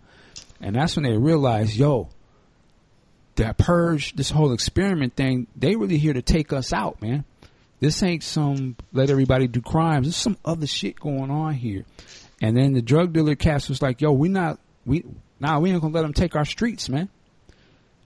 And 0.61 0.75
that's 0.75 0.97
when 0.97 1.05
they 1.05 1.17
realize 1.17 1.79
yo 1.79 2.11
that 3.37 3.57
purge 3.57 4.15
this 4.15 4.31
whole 4.31 4.53
experiment 4.53 5.15
thing 5.15 5.47
they 5.55 5.77
really 5.77 5.99
here 5.99 6.13
to 6.13 6.23
take 6.23 6.53
us 6.53 6.73
out 6.73 7.01
man 7.01 7.25
this 7.81 8.03
ain't 8.03 8.23
some 8.23 8.77
let 8.93 9.11
everybody 9.11 9.47
do 9.47 9.61
crimes. 9.61 10.07
There's 10.07 10.17
some 10.17 10.37
other 10.45 10.67
shit 10.67 10.99
going 10.99 11.31
on 11.31 11.55
here. 11.55 11.85
And 12.41 12.57
then 12.57 12.73
the 12.73 12.83
drug 12.83 13.13
dealer 13.13 13.35
cast 13.35 13.69
was 13.69 13.83
like, 13.83 14.01
yo, 14.01 14.13
we 14.13 14.29
not, 14.29 14.59
we, 14.87 15.05
nah, 15.41 15.59
we 15.59 15.71
ain't 15.71 15.81
gonna 15.81 15.95
let 15.95 16.03
them 16.03 16.13
take 16.13 16.37
our 16.37 16.45
streets, 16.45 16.89
man. 16.89 17.09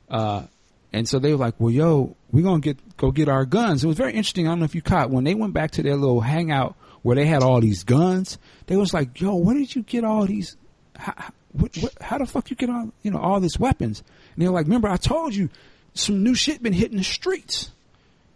Uh, 0.09 0.45
and 0.93 1.09
so 1.09 1.19
they 1.19 1.33
were 1.33 1.39
like, 1.39 1.55
well, 1.59 1.71
yo, 1.71 2.17
we 2.31 2.43
gonna 2.43 2.61
get, 2.61 2.97
go 2.97 3.11
get 3.11 3.29
our 3.29 3.45
guns. 3.45 3.83
It 3.85 3.87
was 3.87 3.97
very 3.97 4.13
interesting. 4.13 4.47
I 4.47 4.51
don't 4.51 4.61
know 4.61 4.65
if 4.65 4.75
you 4.75 4.83
caught 4.83 5.11
when 5.11 5.25
they 5.25 5.35
went 5.35 5.55
back 5.55 5.73
to 5.73 5.83
their 5.83 5.97
little 5.97 6.21
hangout 6.21 6.77
where 7.03 7.17
they 7.17 7.27
had 7.27 7.43
all 7.43 7.61
these 7.61 7.85
guns. 7.85 8.39
They 8.67 8.77
was 8.77 8.95
like, 8.95 9.21
yo, 9.21 9.37
where 9.37 9.55
did 9.55 9.75
you 9.75 9.83
get 9.83 10.05
all 10.05 10.27
these? 10.27 10.57
How, 10.97 11.33
what, 11.53 11.77
what, 11.79 11.93
how 12.01 12.19
the 12.19 12.27
fuck 12.27 12.51
you 12.51 12.57
get 12.57 12.71
all, 12.71 12.91
you 13.03 13.11
know, 13.11 13.19
all 13.19 13.41
these 13.41 13.59
weapons? 13.59 14.03
And 14.35 14.43
they're 14.43 14.53
like, 14.53 14.67
remember 14.67 14.89
I 14.89 14.97
told 14.97 15.35
you 15.35 15.51
some 15.95 16.23
new 16.23 16.35
shit 16.35 16.63
been 16.63 16.73
hitting 16.73 16.99
the 16.99 17.05
streets. 17.05 17.71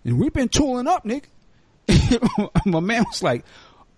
And 0.07 0.21
we've 0.21 0.33
been 0.33 0.49
tooling 0.49 0.87
up, 0.87 1.05
nigga. 1.05 1.27
My 2.65 2.79
man 2.79 3.05
was 3.11 3.25
like, 3.25 3.45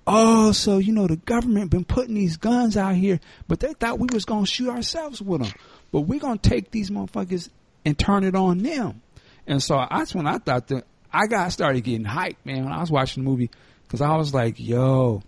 oh, 0.07 0.53
so, 0.53 0.79
you 0.79 0.95
know, 0.95 1.07
the 1.07 1.17
government 1.17 1.71
been 1.71 1.85
putting 1.85 2.15
these 2.15 2.39
guns 2.39 2.79
out 2.79 2.95
here, 2.95 3.21
but 3.47 3.61
they 3.61 3.75
thought 3.75 3.99
we 3.99 4.09
was 4.11 4.25
to 4.47 4.51
shoot 4.51 4.71
ourselves 4.71 5.21
with 5.21 5.43
them. 5.43 5.53
But 5.93 6.01
we 6.03 6.19
to 6.39 6.49
take 6.49 6.71
these 6.71 6.89
motherfuckers 6.89 7.51
and 7.85 7.99
turn 7.99 8.25
it 8.25 8.35
on 8.35 8.59
them. 8.59 9.03
And 9.47 9.63
so 9.63 9.87
that's 9.91 10.15
when 10.15 10.27
I 10.27 10.39
thought 10.39 10.69
that 10.69 10.87
I 11.13 11.27
got 11.27 11.53
started 11.53 11.83
getting 11.83 12.07
hyped, 12.07 12.37
man, 12.43 12.65
when 12.65 12.73
I 12.73 12.81
was 12.81 12.91
watching 12.91 13.23
the 13.23 13.29
movie. 13.29 13.51
Cause 13.89 14.01
I 14.01 14.17
was 14.17 14.33
like, 14.33 14.59
yo, 14.59 15.23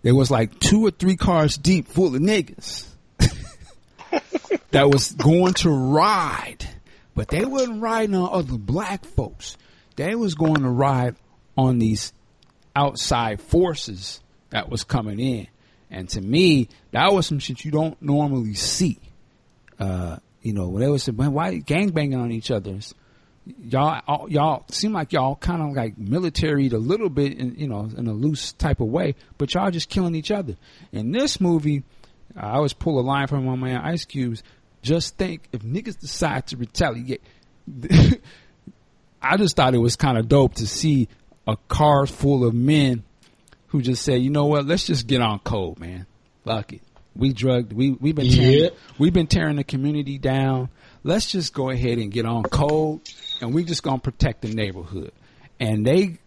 there 0.00 0.14
was 0.14 0.30
like 0.30 0.58
two 0.60 0.86
or 0.86 0.90
three 0.90 1.16
cars 1.16 1.58
deep 1.58 1.88
full 1.88 2.14
of 2.14 2.22
niggas 2.22 2.86
that 4.70 4.90
was 4.90 5.12
going 5.12 5.54
to 5.54 5.70
ride 5.70 6.65
but 7.16 7.28
they 7.28 7.44
wasn't 7.44 7.82
riding 7.82 8.14
on 8.14 8.28
other 8.30 8.58
black 8.58 9.04
folks. 9.04 9.56
They 9.96 10.14
was 10.14 10.34
going 10.34 10.62
to 10.62 10.68
ride 10.68 11.16
on 11.56 11.78
these 11.78 12.12
outside 12.76 13.40
forces 13.40 14.20
that 14.50 14.68
was 14.68 14.84
coming 14.84 15.18
in. 15.18 15.48
And 15.90 16.08
to 16.10 16.20
me, 16.20 16.68
that 16.92 17.12
was 17.12 17.26
some 17.26 17.38
shit 17.38 17.64
you 17.64 17.70
don't 17.70 18.00
normally 18.02 18.54
see. 18.54 18.98
Uh, 19.78 20.18
you 20.42 20.52
know, 20.52 20.68
when 20.68 20.82
they 20.82 20.88
was 20.88 21.04
saying, 21.04 21.16
why 21.16 21.56
gang 21.56 21.88
banging 21.88 22.20
on 22.20 22.30
each 22.30 22.50
other? 22.50 22.78
Y'all, 23.62 24.28
y'all 24.28 24.64
seem 24.70 24.92
like 24.92 25.12
y'all 25.12 25.36
kind 25.36 25.62
of 25.62 25.74
like 25.74 25.96
military 25.96 26.68
a 26.68 26.76
little 26.76 27.08
bit 27.08 27.38
in, 27.38 27.54
you 27.54 27.66
know, 27.66 27.88
in 27.96 28.06
a 28.08 28.12
loose 28.12 28.52
type 28.52 28.80
of 28.80 28.88
way, 28.88 29.14
but 29.38 29.54
y'all 29.54 29.70
just 29.70 29.88
killing 29.88 30.14
each 30.14 30.30
other. 30.30 30.56
In 30.92 31.12
this 31.12 31.40
movie, 31.40 31.82
I 32.36 32.52
always 32.56 32.74
pull 32.74 33.00
a 33.00 33.02
line 33.02 33.26
from 33.26 33.46
one 33.46 33.54
of 33.54 33.60
my 33.60 33.90
Ice 33.90 34.04
Cubes. 34.04 34.42
Just 34.86 35.16
think 35.16 35.48
if 35.50 35.62
niggas 35.62 35.98
decide 35.98 36.46
to 36.46 36.56
retaliate. 36.56 37.20
I 39.20 39.36
just 39.36 39.56
thought 39.56 39.74
it 39.74 39.78
was 39.78 39.96
kind 39.96 40.16
of 40.16 40.28
dope 40.28 40.54
to 40.54 40.66
see 40.68 41.08
a 41.44 41.56
car 41.66 42.06
full 42.06 42.44
of 42.46 42.54
men 42.54 43.02
who 43.66 43.82
just 43.82 44.04
said, 44.04 44.22
you 44.22 44.30
know 44.30 44.46
what, 44.46 44.64
let's 44.64 44.86
just 44.86 45.08
get 45.08 45.20
on 45.20 45.40
code, 45.40 45.80
man. 45.80 46.06
Fuck 46.44 46.74
it. 46.74 46.82
We 47.16 47.32
drugged. 47.32 47.72
We 47.72 47.90
we've 47.90 48.14
been 48.14 48.30
tearing, 48.30 48.70
we've 48.96 49.12
been 49.12 49.26
tearing 49.26 49.56
the 49.56 49.64
community 49.64 50.18
down. 50.18 50.68
let's 51.02 51.26
just 51.32 51.52
go 51.52 51.70
ahead 51.70 51.98
and 51.98 52.12
get 52.12 52.24
on 52.24 52.44
code, 52.44 53.00
and 53.40 53.52
we 53.52 53.64
just 53.64 53.82
gonna 53.82 53.98
protect 53.98 54.42
the 54.42 54.54
neighborhood. 54.54 55.10
And 55.58 55.84
they, 55.84 56.18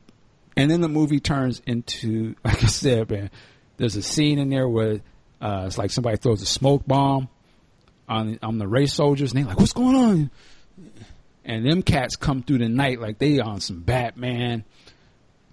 and 0.57 0.70
then 0.70 0.82
the 0.82 0.89
movie 0.89 1.22
turns 1.22 1.62
into, 1.66 2.36
like 2.43 2.62
I 2.62 2.68
said, 2.68 3.10
man, 3.10 3.30
there's 3.78 3.95
a 3.95 4.03
scene 4.03 4.38
in 4.38 4.49
there 4.49 4.68
where 4.68 4.99
uh, 5.39 5.64
it's 5.68 5.78
like 5.78 5.91
somebody 5.91 6.18
throws 6.18 6.41
a 6.41 6.45
smoke 6.45 6.86
bomb 6.86 7.30
on 8.10 8.39
on 8.41 8.57
the 8.57 8.68
race 8.68 8.93
soldiers, 8.93 9.32
and 9.32 9.39
they're 9.39 9.47
like, 9.47 9.60
"What's 9.60 9.74
going 9.74 9.95
on?" 9.95 10.32
And 11.45 11.66
them 11.66 11.82
cats 11.82 12.16
come 12.16 12.43
through 12.43 12.60
the 12.60 12.70
night 12.70 12.99
like 12.99 13.18
they 13.20 13.39
on 13.39 13.62
some 13.62 13.82
Batman, 13.82 14.66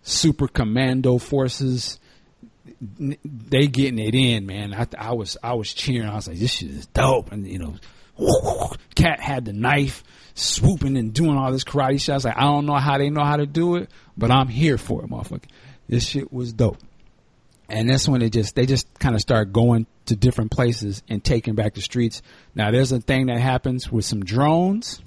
super 0.02 0.48
commando 0.48 1.18
forces. 1.18 2.00
They 2.80 3.68
getting 3.68 3.98
it 3.98 4.14
in, 4.14 4.46
man. 4.46 4.74
I, 4.74 4.86
I 4.98 5.12
was 5.14 5.36
I 5.42 5.54
was 5.54 5.72
cheering. 5.72 6.08
I 6.08 6.14
was 6.14 6.28
like, 6.28 6.38
"This 6.38 6.52
shit 6.52 6.70
is 6.70 6.86
dope!" 6.86 7.32
And 7.32 7.46
you 7.46 7.58
know, 7.58 7.76
cat 8.94 9.20
had 9.20 9.44
the 9.44 9.52
knife, 9.52 10.02
swooping 10.34 10.96
and 10.96 11.12
doing 11.12 11.36
all 11.36 11.52
this 11.52 11.64
karate 11.64 12.00
shit. 12.00 12.10
I 12.10 12.14
was 12.14 12.24
like, 12.24 12.36
I 12.36 12.42
don't 12.42 12.66
know 12.66 12.74
how 12.74 12.98
they 12.98 13.10
know 13.10 13.24
how 13.24 13.36
to 13.36 13.46
do 13.46 13.76
it, 13.76 13.90
but 14.16 14.30
I'm 14.30 14.48
here 14.48 14.78
for 14.78 15.02
it, 15.02 15.10
motherfucker. 15.10 15.48
This 15.88 16.04
shit 16.04 16.32
was 16.32 16.52
dope. 16.52 16.78
And 17.68 17.88
that's 17.88 18.08
when 18.08 18.20
they 18.20 18.30
just 18.30 18.54
they 18.54 18.66
just 18.66 18.92
kind 18.98 19.14
of 19.14 19.20
start 19.20 19.52
going 19.52 19.86
to 20.06 20.16
different 20.16 20.50
places 20.50 21.02
and 21.08 21.22
taking 21.22 21.54
back 21.54 21.74
the 21.74 21.80
streets. 21.80 22.22
Now 22.54 22.70
there's 22.70 22.92
a 22.92 23.00
thing 23.00 23.26
that 23.26 23.38
happens 23.38 23.90
with 23.90 24.04
some 24.04 24.24
drones. 24.24 25.02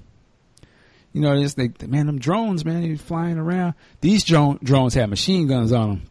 You 1.12 1.22
know, 1.22 1.40
this 1.40 1.54
they 1.54 1.70
man, 1.86 2.06
them 2.06 2.18
drones, 2.18 2.64
man, 2.64 2.82
they 2.82 2.96
flying 2.96 3.38
around. 3.38 3.74
These 4.00 4.24
drone, 4.24 4.58
drones 4.62 4.94
have 4.94 5.08
machine 5.08 5.48
guns 5.48 5.72
on 5.72 5.88
them, 5.88 6.02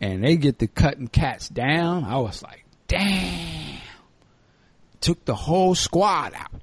and 0.00 0.24
they 0.24 0.36
get 0.36 0.58
the 0.58 0.66
cutting 0.66 1.06
cats 1.06 1.48
down. 1.48 2.04
I 2.04 2.18
was 2.18 2.42
like, 2.42 2.64
damn, 2.88 3.78
took 5.00 5.24
the 5.24 5.36
whole 5.36 5.74
squad 5.74 6.34
out. 6.34 6.60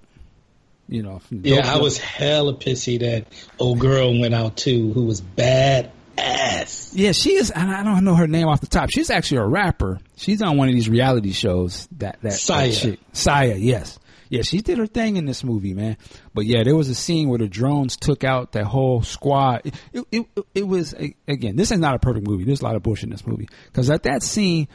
You 0.90 1.04
know, 1.04 1.22
yeah, 1.30 1.72
I 1.72 1.78
was 1.78 1.98
hella 1.98 2.56
pissy 2.56 3.00
that 3.00 3.28
old 3.60 3.80
girl 3.80 4.20
went 4.20 4.34
out 4.34 4.58
too, 4.58 4.92
who 4.92 5.04
was 5.04 5.22
bad 5.22 5.92
ass. 6.20 6.92
Yeah, 6.94 7.12
she 7.12 7.36
is, 7.36 7.52
and 7.52 7.72
I 7.72 7.84
don't 7.84 8.04
know 8.04 8.16
her 8.16 8.28
name 8.28 8.48
off 8.48 8.62
the 8.62 8.68
top. 8.68 8.90
She's 8.90 9.10
actually 9.10 9.38
a 9.38 9.48
rapper. 9.48 10.00
She's 10.18 10.42
on 10.42 10.58
one 10.58 10.68
of 10.68 10.74
these 10.76 10.90
reality 10.90 11.32
shows. 11.32 11.88
That 11.98 12.20
that 12.22 12.34
Siya. 12.34 12.82
that. 12.84 13.14
Siya, 13.14 13.58
yes, 13.60 14.00
yeah, 14.30 14.44
she 14.44 14.62
did 14.62 14.78
her 14.78 14.86
thing 14.86 15.18
in 15.18 15.26
this 15.26 15.44
movie, 15.44 15.74
man. 15.74 15.98
But 16.36 16.46
yeah, 16.46 16.64
there 16.64 16.76
was 16.76 16.88
a 16.88 16.96
scene 16.96 17.30
where 17.30 17.40
the 17.40 17.48
drones 17.48 17.98
took 17.98 18.24
out 18.24 18.52
that 18.52 18.66
whole 18.66 19.02
squad. 19.02 19.62
It 19.66 19.76
it, 19.92 20.06
it, 20.12 20.46
it 20.56 20.68
was 20.68 20.94
again. 21.28 21.56
This 21.56 21.72
is 21.72 21.80
not 21.80 21.96
a 21.96 22.00
perfect 22.00 22.28
movie. 22.28 22.44
There's 22.44 22.62
a 22.62 22.66
lot 22.66 22.76
of 22.76 22.84
bullshit 22.84 23.06
in 23.06 23.10
this 23.10 23.26
movie 23.26 23.50
because 23.66 23.90
at 23.90 24.04
that 24.04 24.22
scene 24.22 24.68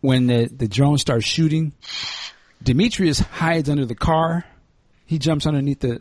when 0.00 0.26
the 0.26 0.46
the 0.46 0.66
drone 0.66 0.98
starts 0.98 1.24
shooting, 1.24 1.72
Demetrius 2.62 3.20
hides 3.20 3.70
under 3.70 3.86
the 3.86 3.94
car. 3.94 4.44
He 5.04 5.18
jumps 5.18 5.46
underneath 5.46 5.80
the 5.80 6.00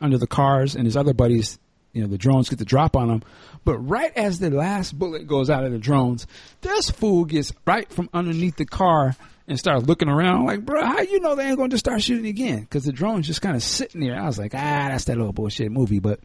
under 0.00 0.18
the 0.18 0.26
cars, 0.26 0.74
and 0.74 0.84
his 0.84 0.96
other 0.96 1.14
buddies, 1.14 1.60
you 1.92 2.02
know, 2.02 2.08
the 2.08 2.18
drones 2.18 2.48
get 2.48 2.58
the 2.58 2.64
drop 2.64 2.96
on 2.96 3.08
him. 3.08 3.22
But 3.66 3.78
right 3.80 4.12
as 4.16 4.38
the 4.38 4.48
last 4.48 4.96
bullet 4.96 5.26
goes 5.26 5.50
out 5.50 5.64
of 5.64 5.72
the 5.72 5.78
drones, 5.78 6.28
this 6.60 6.88
fool 6.88 7.24
gets 7.24 7.52
right 7.66 7.90
from 7.90 8.08
underneath 8.14 8.54
the 8.54 8.64
car 8.64 9.16
and 9.48 9.58
starts 9.58 9.84
looking 9.86 10.08
around 10.08 10.46
like, 10.46 10.64
bro, 10.64 10.84
how 10.84 11.00
you 11.00 11.18
know 11.18 11.34
they 11.34 11.48
ain't 11.48 11.56
going 11.56 11.70
to 11.70 11.78
start 11.78 12.00
shooting 12.00 12.26
again? 12.26 12.60
Because 12.60 12.84
the 12.84 12.92
drone's 12.92 13.26
just 13.26 13.42
kind 13.42 13.56
of 13.56 13.64
sitting 13.64 14.00
there. 14.00 14.16
I 14.16 14.24
was 14.24 14.38
like, 14.38 14.54
ah, 14.54 14.86
that's 14.88 15.06
that 15.06 15.16
little 15.16 15.32
bullshit 15.32 15.72
movie, 15.72 15.98
but. 15.98 16.20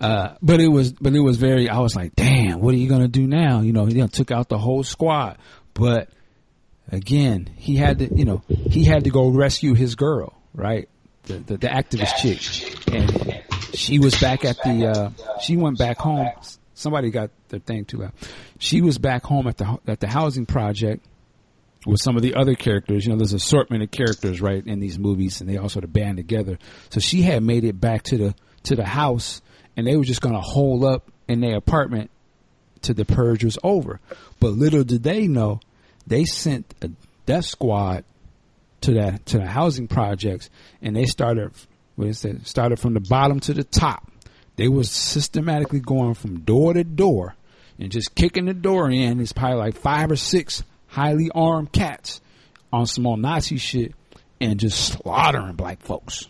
Uh, 0.00 0.34
but 0.40 0.60
it 0.60 0.68
was, 0.68 0.94
but 0.94 1.12
it 1.12 1.20
was 1.20 1.36
very. 1.36 1.68
I 1.68 1.78
was 1.78 1.94
like, 1.94 2.16
"Damn, 2.16 2.60
what 2.60 2.74
are 2.74 2.78
you 2.78 2.88
gonna 2.88 3.06
do 3.06 3.24
now?" 3.24 3.60
You 3.60 3.72
know, 3.72 3.84
he 3.84 4.04
took 4.08 4.32
out 4.32 4.48
the 4.48 4.58
whole 4.58 4.82
squad. 4.82 5.38
But 5.74 6.08
again, 6.90 7.50
he 7.56 7.76
had 7.76 8.00
to, 8.00 8.12
you 8.12 8.24
know, 8.24 8.42
he 8.48 8.82
had 8.82 9.04
to 9.04 9.10
go 9.10 9.28
rescue 9.28 9.74
his 9.74 9.94
girl, 9.94 10.34
right? 10.54 10.88
The 11.24 11.34
the, 11.38 11.56
the 11.56 11.68
activist 11.68 12.16
chick, 12.16 12.92
and 12.92 13.42
she 13.74 13.98
was 13.98 14.20
back 14.20 14.44
at 14.44 14.56
the. 14.62 14.86
Uh, 14.88 15.38
she 15.40 15.56
went 15.56 15.78
back 15.78 15.98
home. 15.98 16.28
Somebody 16.74 17.10
got 17.10 17.30
their 17.48 17.60
thing 17.60 17.84
too 17.84 17.98
loud. 17.98 18.12
She 18.58 18.80
was 18.80 18.98
back 18.98 19.24
home 19.24 19.46
at 19.46 19.56
the 19.56 19.78
at 19.86 20.00
the 20.00 20.08
housing 20.08 20.46
project 20.46 21.04
with 21.86 22.00
some 22.00 22.16
of 22.16 22.22
the 22.22 22.34
other 22.34 22.54
characters. 22.54 23.06
You 23.06 23.12
know, 23.12 23.18
there's 23.18 23.32
assortment 23.32 23.82
of 23.82 23.90
characters 23.90 24.40
right 24.40 24.64
in 24.66 24.80
these 24.80 24.98
movies, 24.98 25.40
and 25.40 25.48
they 25.48 25.56
all 25.56 25.68
sort 25.68 25.84
of 25.84 25.92
band 25.92 26.16
together. 26.16 26.58
So 26.90 27.00
she 27.00 27.22
had 27.22 27.42
made 27.42 27.64
it 27.64 27.80
back 27.80 28.02
to 28.04 28.16
the 28.16 28.34
to 28.64 28.76
the 28.76 28.84
house, 28.86 29.42
and 29.76 29.86
they 29.86 29.96
were 29.96 30.04
just 30.04 30.20
going 30.20 30.34
to 30.34 30.40
hole 30.40 30.84
up 30.84 31.10
in 31.28 31.40
their 31.40 31.56
apartment 31.56 32.10
till 32.80 32.94
the 32.94 33.04
purge 33.04 33.44
was 33.44 33.58
over. 33.62 34.00
But 34.40 34.50
little 34.50 34.84
did 34.84 35.02
they 35.02 35.26
know, 35.28 35.60
they 36.06 36.24
sent 36.24 36.74
a 36.82 36.90
death 37.26 37.44
squad 37.44 38.04
to 38.82 38.94
that 38.94 39.26
to 39.26 39.38
the 39.38 39.46
housing 39.46 39.88
projects, 39.88 40.50
and 40.80 40.94
they 40.94 41.06
started 41.06 41.52
what 41.96 42.08
is 42.08 42.24
it? 42.24 42.46
Started 42.46 42.78
from 42.78 42.94
the 42.94 43.00
bottom 43.00 43.40
to 43.40 43.54
the 43.54 43.64
top. 43.64 44.10
They 44.56 44.68
was 44.68 44.90
systematically 44.90 45.80
going 45.80 46.14
from 46.14 46.40
door 46.40 46.74
to 46.74 46.84
door 46.84 47.34
and 47.78 47.90
just 47.90 48.14
kicking 48.14 48.46
the 48.46 48.54
door 48.54 48.90
in. 48.90 49.20
It's 49.20 49.32
probably 49.32 49.58
like 49.58 49.76
five 49.76 50.10
or 50.10 50.16
six 50.16 50.62
highly 50.86 51.30
armed 51.34 51.72
cats 51.72 52.20
on 52.72 52.86
some 52.86 53.06
old 53.06 53.20
Nazi 53.20 53.56
shit 53.56 53.94
and 54.40 54.58
just 54.58 54.94
slaughtering 54.94 55.54
black 55.54 55.80
folks. 55.80 56.28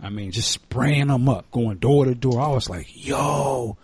I 0.00 0.10
mean, 0.10 0.30
just 0.30 0.50
spraying 0.50 1.08
them 1.08 1.28
up, 1.28 1.50
going 1.50 1.78
door 1.78 2.04
to 2.04 2.14
door. 2.14 2.40
I 2.40 2.48
was 2.48 2.68
like, 2.68 2.86
yo, 2.94 3.76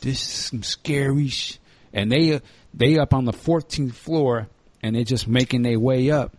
this 0.00 0.20
is 0.20 0.28
some 0.28 0.62
scary 0.62 1.28
sh-. 1.28 1.58
And 1.92 2.10
they, 2.10 2.40
they 2.76 2.98
up 2.98 3.14
on 3.14 3.24
the 3.24 3.32
14th 3.32 3.94
floor 3.94 4.48
and 4.82 4.96
they're 4.96 5.04
just 5.04 5.28
making 5.28 5.62
their 5.62 5.78
way 5.78 6.10
up. 6.10 6.36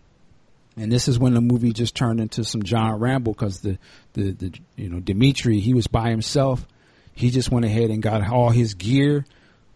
And 0.76 0.92
this 0.92 1.08
is 1.08 1.18
when 1.18 1.32
the 1.32 1.40
movie 1.40 1.72
just 1.72 1.94
turned 1.94 2.20
into 2.20 2.44
some 2.44 2.62
John 2.62 2.98
Rambo 3.00 3.32
because 3.32 3.60
the, 3.60 3.78
the, 4.12 4.32
the, 4.32 4.52
you 4.76 4.90
know, 4.90 5.00
Dimitri, 5.00 5.58
he 5.58 5.72
was 5.72 5.86
by 5.86 6.10
himself. 6.10 6.66
He 7.14 7.30
just 7.30 7.50
went 7.50 7.64
ahead 7.64 7.88
and 7.88 8.02
got 8.02 8.30
all 8.30 8.50
his 8.50 8.74
gear, 8.74 9.24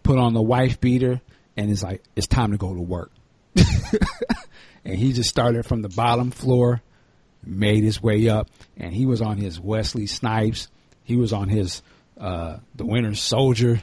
put 0.02 0.18
on 0.18 0.34
the 0.34 0.42
wife 0.42 0.78
beater, 0.78 1.22
and 1.56 1.70
it's 1.70 1.82
like, 1.82 2.02
it's 2.16 2.26
time 2.26 2.52
to 2.52 2.58
go 2.58 2.74
to 2.74 2.80
work. 2.80 3.10
and 4.84 4.94
he 4.94 5.14
just 5.14 5.30
started 5.30 5.64
from 5.64 5.80
the 5.80 5.88
bottom 5.88 6.30
floor, 6.30 6.82
made 7.42 7.82
his 7.82 8.02
way 8.02 8.28
up, 8.28 8.50
and 8.76 8.92
he 8.92 9.06
was 9.06 9.22
on 9.22 9.38
his 9.38 9.58
Wesley 9.58 10.06
Snipes. 10.06 10.68
He 11.02 11.16
was 11.16 11.32
on 11.32 11.48
his, 11.48 11.82
uh, 12.18 12.58
the 12.74 12.84
Winter 12.84 13.14
Soldier. 13.14 13.82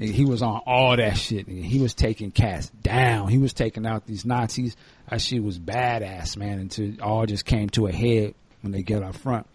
He 0.00 0.24
was 0.24 0.40
on 0.40 0.62
all 0.64 0.96
that 0.96 1.18
shit. 1.18 1.46
He 1.46 1.78
was 1.78 1.92
taking 1.92 2.30
cats 2.30 2.70
down. 2.70 3.28
He 3.28 3.36
was 3.36 3.52
taking 3.52 3.84
out 3.84 4.06
these 4.06 4.24
Nazis. 4.24 4.74
That 5.10 5.20
shit 5.20 5.42
was 5.42 5.58
badass, 5.58 6.38
man. 6.38 6.58
Until 6.58 6.94
it 6.94 7.00
all 7.02 7.26
just 7.26 7.44
came 7.44 7.68
to 7.70 7.86
a 7.86 7.92
head 7.92 8.34
when 8.62 8.72
they 8.72 8.82
get 8.82 9.02
up 9.02 9.14
front. 9.14 9.46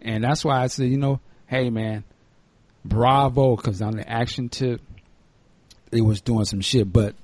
And 0.00 0.24
that's 0.24 0.46
why 0.46 0.62
I 0.62 0.68
said, 0.68 0.88
you 0.88 0.96
know, 0.96 1.20
hey 1.46 1.68
man, 1.68 2.04
bravo, 2.86 3.54
because 3.54 3.82
on 3.82 3.96
the 3.96 4.08
action 4.08 4.48
tip, 4.48 4.80
it 5.90 6.00
was 6.00 6.22
doing 6.22 6.46
some 6.46 6.62
shit. 6.62 6.90
But 6.90 7.14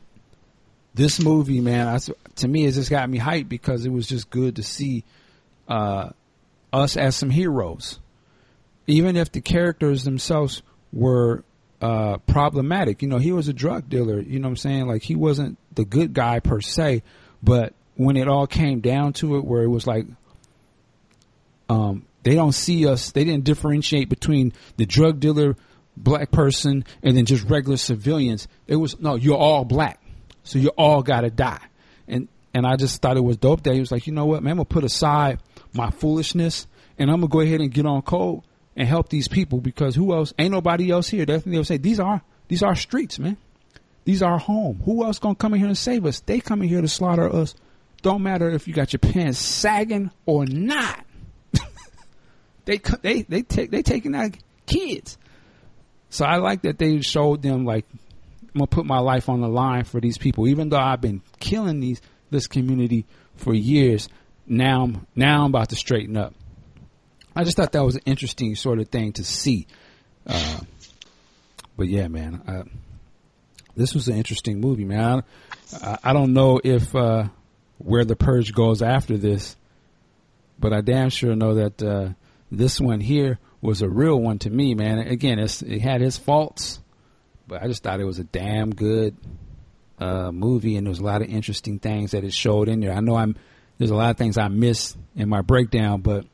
this 0.94 1.20
movie, 1.20 1.62
man, 1.62 1.88
I, 1.88 1.98
to 2.36 2.48
me, 2.48 2.66
it 2.66 2.72
just 2.72 2.90
got 2.90 3.08
me 3.08 3.18
hyped 3.18 3.48
because 3.48 3.86
it 3.86 3.92
was 3.92 4.06
just 4.06 4.28
good 4.28 4.56
to 4.56 4.62
see 4.62 5.04
uh, 5.68 6.10
us 6.70 6.98
as 6.98 7.16
some 7.16 7.30
heroes, 7.30 7.98
even 8.86 9.16
if 9.16 9.32
the 9.32 9.40
characters 9.40 10.04
themselves 10.04 10.62
were 10.92 11.44
uh, 11.80 12.18
problematic. 12.18 13.02
You 13.02 13.08
know, 13.08 13.18
he 13.18 13.32
was 13.32 13.48
a 13.48 13.52
drug 13.52 13.88
dealer. 13.88 14.20
You 14.20 14.38
know 14.38 14.48
what 14.48 14.52
I'm 14.52 14.56
saying? 14.56 14.86
Like 14.86 15.02
he 15.02 15.14
wasn't 15.14 15.58
the 15.74 15.84
good 15.84 16.12
guy 16.12 16.40
per 16.40 16.60
se, 16.60 17.02
but 17.42 17.74
when 17.94 18.16
it 18.16 18.28
all 18.28 18.46
came 18.46 18.80
down 18.80 19.12
to 19.14 19.36
it, 19.36 19.44
where 19.44 19.62
it 19.62 19.68
was 19.68 19.86
like, 19.86 20.06
um, 21.68 22.06
they 22.22 22.34
don't 22.34 22.52
see 22.52 22.86
us. 22.86 23.12
They 23.12 23.24
didn't 23.24 23.44
differentiate 23.44 24.08
between 24.08 24.52
the 24.76 24.86
drug 24.86 25.20
dealer, 25.20 25.56
black 25.96 26.30
person, 26.30 26.84
and 27.02 27.16
then 27.16 27.26
just 27.26 27.44
regular 27.44 27.76
civilians. 27.76 28.48
It 28.66 28.76
was 28.76 28.98
no, 29.00 29.14
you're 29.14 29.36
all 29.36 29.64
black, 29.64 30.02
so 30.42 30.58
you 30.58 30.70
all 30.70 31.02
gotta 31.02 31.30
die. 31.30 31.60
And 32.06 32.28
and 32.54 32.66
I 32.66 32.76
just 32.76 33.00
thought 33.00 33.16
it 33.16 33.24
was 33.24 33.36
dope 33.36 33.64
that 33.64 33.74
he 33.74 33.80
was 33.80 33.92
like, 33.92 34.06
you 34.06 34.12
know 34.12 34.26
what, 34.26 34.42
man, 34.42 34.52
I'm 34.52 34.56
gonna 34.58 34.64
put 34.64 34.84
aside 34.84 35.40
my 35.72 35.90
foolishness 35.90 36.66
and 36.98 37.10
I'm 37.10 37.20
gonna 37.20 37.28
go 37.28 37.40
ahead 37.40 37.60
and 37.60 37.72
get 37.72 37.86
on 37.86 38.02
code 38.02 38.42
and 38.78 38.86
help 38.86 39.08
these 39.08 39.26
people 39.26 39.60
because 39.60 39.96
who 39.96 40.14
else? 40.14 40.32
Ain't 40.38 40.52
nobody 40.52 40.90
else 40.90 41.08
here. 41.08 41.26
Definitely, 41.26 41.52
they'll 41.52 41.64
say 41.64 41.76
these 41.76 41.98
are 41.98 42.22
these 42.46 42.62
are 42.62 42.76
streets, 42.76 43.18
man. 43.18 43.36
These 44.04 44.22
are 44.22 44.38
home. 44.38 44.80
Who 44.84 45.04
else 45.04 45.18
gonna 45.18 45.34
come 45.34 45.52
in 45.52 45.58
here 45.60 45.68
and 45.68 45.76
save 45.76 46.06
us? 46.06 46.20
They 46.20 46.38
coming 46.38 46.68
here 46.68 46.80
to 46.80 46.88
slaughter 46.88 47.28
us. 47.30 47.56
Don't 48.02 48.22
matter 48.22 48.48
if 48.48 48.68
you 48.68 48.72
got 48.72 48.92
your 48.92 49.00
pants 49.00 49.40
sagging 49.40 50.12
or 50.24 50.46
not. 50.46 51.04
they 52.64 52.78
they 53.02 53.22
they 53.22 53.42
take 53.42 53.72
they 53.72 53.82
taking 53.82 54.14
out 54.14 54.30
kids. 54.66 55.18
So 56.08 56.24
I 56.24 56.36
like 56.36 56.62
that 56.62 56.78
they 56.78 57.00
showed 57.00 57.42
them 57.42 57.64
like 57.64 57.84
I'm 58.42 58.60
gonna 58.60 58.68
put 58.68 58.86
my 58.86 59.00
life 59.00 59.28
on 59.28 59.40
the 59.40 59.48
line 59.48 59.84
for 59.84 60.00
these 60.00 60.18
people, 60.18 60.46
even 60.46 60.68
though 60.68 60.78
I've 60.78 61.00
been 61.00 61.20
killing 61.40 61.80
these 61.80 62.00
this 62.30 62.46
community 62.46 63.06
for 63.34 63.52
years. 63.52 64.08
Now 64.46 64.92
now 65.16 65.42
I'm 65.42 65.50
about 65.50 65.70
to 65.70 65.76
straighten 65.76 66.16
up. 66.16 66.32
I 67.38 67.44
just 67.44 67.56
thought 67.56 67.70
that 67.70 67.84
was 67.84 67.94
an 67.94 68.02
interesting 68.04 68.56
sort 68.56 68.80
of 68.80 68.88
thing 68.88 69.12
to 69.12 69.22
see. 69.22 69.68
Uh, 70.26 70.58
but 71.76 71.86
yeah, 71.86 72.08
man, 72.08 72.42
this 73.76 73.94
was 73.94 74.08
an 74.08 74.16
interesting 74.16 74.60
movie, 74.60 74.84
man. 74.84 75.22
I, 75.80 75.98
I 76.02 76.12
don't 76.12 76.32
know 76.32 76.60
if 76.62 76.96
uh, 76.96 77.28
where 77.78 78.04
the 78.04 78.16
purge 78.16 78.52
goes 78.52 78.82
after 78.82 79.16
this. 79.16 79.56
But 80.58 80.72
I 80.72 80.80
damn 80.80 81.10
sure 81.10 81.36
know 81.36 81.54
that 81.54 81.80
uh, 81.80 82.08
this 82.50 82.80
one 82.80 82.98
here 82.98 83.38
was 83.60 83.82
a 83.82 83.88
real 83.88 84.20
one 84.20 84.40
to 84.40 84.50
me, 84.50 84.74
man. 84.74 84.98
Again, 84.98 85.38
it 85.38 85.80
had 85.80 86.02
its 86.02 86.18
faults, 86.18 86.80
but 87.46 87.62
I 87.62 87.68
just 87.68 87.84
thought 87.84 88.00
it 88.00 88.04
was 88.04 88.18
a 88.18 88.24
damn 88.24 88.74
good 88.74 89.16
uh, 90.00 90.32
movie, 90.32 90.76
and 90.76 90.84
there 90.84 90.90
was 90.90 90.98
a 90.98 91.04
lot 91.04 91.22
of 91.22 91.28
interesting 91.28 91.78
things 91.78 92.10
that 92.10 92.24
it 92.24 92.32
showed 92.32 92.68
in 92.68 92.80
there. 92.80 92.92
I 92.92 92.98
know 92.98 93.14
I'm 93.14 93.36
there's 93.78 93.92
a 93.92 93.94
lot 93.96 94.10
of 94.10 94.16
things 94.16 94.36
I 94.36 94.48
missed 94.48 94.96
in 95.14 95.28
my 95.28 95.42
breakdown, 95.42 96.00
but 96.00 96.26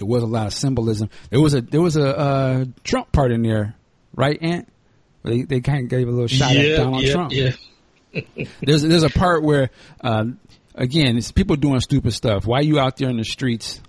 there 0.00 0.06
was 0.06 0.22
a 0.22 0.26
lot 0.26 0.46
of 0.46 0.54
symbolism. 0.54 1.10
There 1.28 1.42
was 1.42 1.52
a 1.52 1.60
there 1.60 1.82
was 1.82 1.96
a 1.96 2.18
uh, 2.18 2.64
Trump 2.84 3.12
part 3.12 3.32
in 3.32 3.42
there, 3.42 3.74
right, 4.14 4.38
Ant? 4.40 4.66
They 5.22 5.42
they 5.42 5.60
kind 5.60 5.84
of 5.84 5.90
gave 5.90 6.08
a 6.08 6.10
little 6.10 6.26
shot 6.26 6.54
yeah, 6.54 6.62
at 6.62 6.76
Donald 6.78 7.02
yeah, 7.02 7.12
Trump. 7.12 7.32
Yeah. 7.32 7.50
there's 8.62 8.80
there's 8.80 9.02
a 9.02 9.10
part 9.10 9.42
where, 9.42 9.68
uh, 10.00 10.24
again, 10.74 11.18
it's 11.18 11.32
people 11.32 11.56
doing 11.56 11.80
stupid 11.80 12.14
stuff. 12.14 12.46
Why 12.46 12.60
are 12.60 12.62
you 12.62 12.80
out 12.80 12.96
there 12.96 13.10
in 13.10 13.18
the 13.18 13.24
streets? 13.24 13.82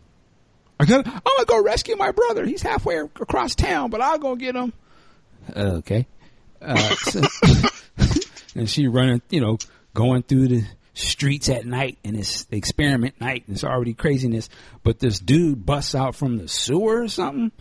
I 0.81 0.83
I'm 0.83 1.03
gonna 1.03 1.45
go 1.47 1.63
rescue 1.63 1.95
my 1.95 2.11
brother. 2.11 2.45
He's 2.45 2.61
halfway 2.61 2.97
across 2.97 3.55
town, 3.55 3.89
but 3.89 4.01
I'll 4.01 4.19
go 4.19 4.35
get 4.35 4.53
him. 4.53 4.73
Uh, 5.55 5.79
okay. 5.79 6.07
Uh, 6.61 6.75
so, 6.95 7.21
and 8.55 8.69
she 8.69 8.87
running, 8.87 9.21
you 9.29 9.39
know, 9.39 9.57
going 9.93 10.23
through 10.23 10.49
the 10.49 10.65
streets 11.01 11.49
at 11.49 11.65
night 11.65 11.97
and 12.03 12.17
it's 12.17 12.47
experiment 12.51 13.19
night 13.19 13.43
and 13.47 13.55
it's 13.55 13.63
already 13.63 13.93
craziness. 13.93 14.49
But 14.83 14.99
this 14.99 15.19
dude 15.19 15.65
busts 15.65 15.95
out 15.95 16.15
from 16.15 16.37
the 16.37 16.47
sewer 16.47 17.03
or 17.03 17.07
something. 17.07 17.51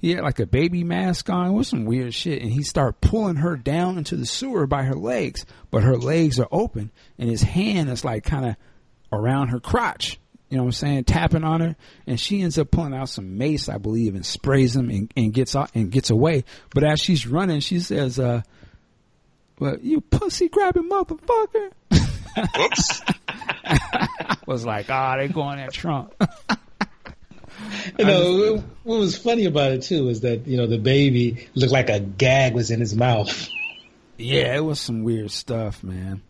He 0.00 0.12
had 0.12 0.22
like 0.22 0.38
a 0.38 0.46
baby 0.46 0.84
mask 0.84 1.28
on. 1.28 1.48
It 1.48 1.52
was 1.52 1.68
some 1.68 1.84
weird 1.84 2.14
shit. 2.14 2.42
And 2.42 2.50
he 2.50 2.62
started 2.62 3.00
pulling 3.00 3.36
her 3.36 3.56
down 3.56 3.98
into 3.98 4.16
the 4.16 4.26
sewer 4.26 4.66
by 4.66 4.84
her 4.84 4.94
legs, 4.94 5.44
but 5.70 5.82
her 5.82 5.96
legs 5.96 6.38
are 6.38 6.48
open 6.52 6.92
and 7.18 7.28
his 7.28 7.42
hand 7.42 7.90
is 7.90 8.04
like 8.04 8.24
kind 8.24 8.46
of 8.46 8.56
around 9.12 9.48
her 9.48 9.60
crotch. 9.60 10.18
You 10.48 10.56
know 10.56 10.62
what 10.62 10.68
I'm 10.68 10.72
saying? 10.72 11.04
Tapping 11.04 11.44
on 11.44 11.60
her, 11.60 11.76
and 12.06 12.18
she 12.18 12.40
ends 12.40 12.58
up 12.58 12.70
pulling 12.70 12.94
out 12.94 13.10
some 13.10 13.36
mace, 13.36 13.68
I 13.68 13.76
believe, 13.76 14.14
and 14.14 14.24
sprays 14.24 14.74
him 14.74 14.88
and, 14.88 15.12
and 15.14 15.34
gets 15.34 15.54
out 15.54 15.70
and 15.74 15.90
gets 15.90 16.08
away. 16.08 16.44
But 16.74 16.84
as 16.84 17.00
she's 17.00 17.26
running, 17.26 17.60
she 17.60 17.80
says, 17.80 18.18
uh, 18.18 18.40
well, 19.58 19.76
you 19.82 20.00
pussy 20.00 20.48
grabbing 20.48 20.88
motherfucker. 20.88 21.70
Whoops. 22.56 23.02
was 24.46 24.64
like, 24.64 24.86
ah, 24.88 25.14
oh, 25.14 25.18
they 25.18 25.28
going 25.28 25.60
at 25.60 25.72
Trump. 25.72 26.14
you 27.98 28.04
know, 28.04 28.64
what 28.82 28.98
was 28.98 29.16
funny 29.16 29.44
about 29.44 29.72
it 29.72 29.82
too 29.82 30.08
is 30.08 30.22
that, 30.22 30.46
you 30.46 30.56
know, 30.56 30.66
the 30.66 30.78
baby 30.78 31.48
looked 31.54 31.72
like 31.72 31.90
a 31.90 32.00
gag 32.00 32.54
was 32.54 32.70
in 32.70 32.80
his 32.80 32.94
mouth. 32.94 33.48
Yeah, 34.16 34.56
it 34.56 34.64
was 34.64 34.80
some 34.80 35.04
weird 35.04 35.30
stuff, 35.30 35.84
man. 35.84 36.22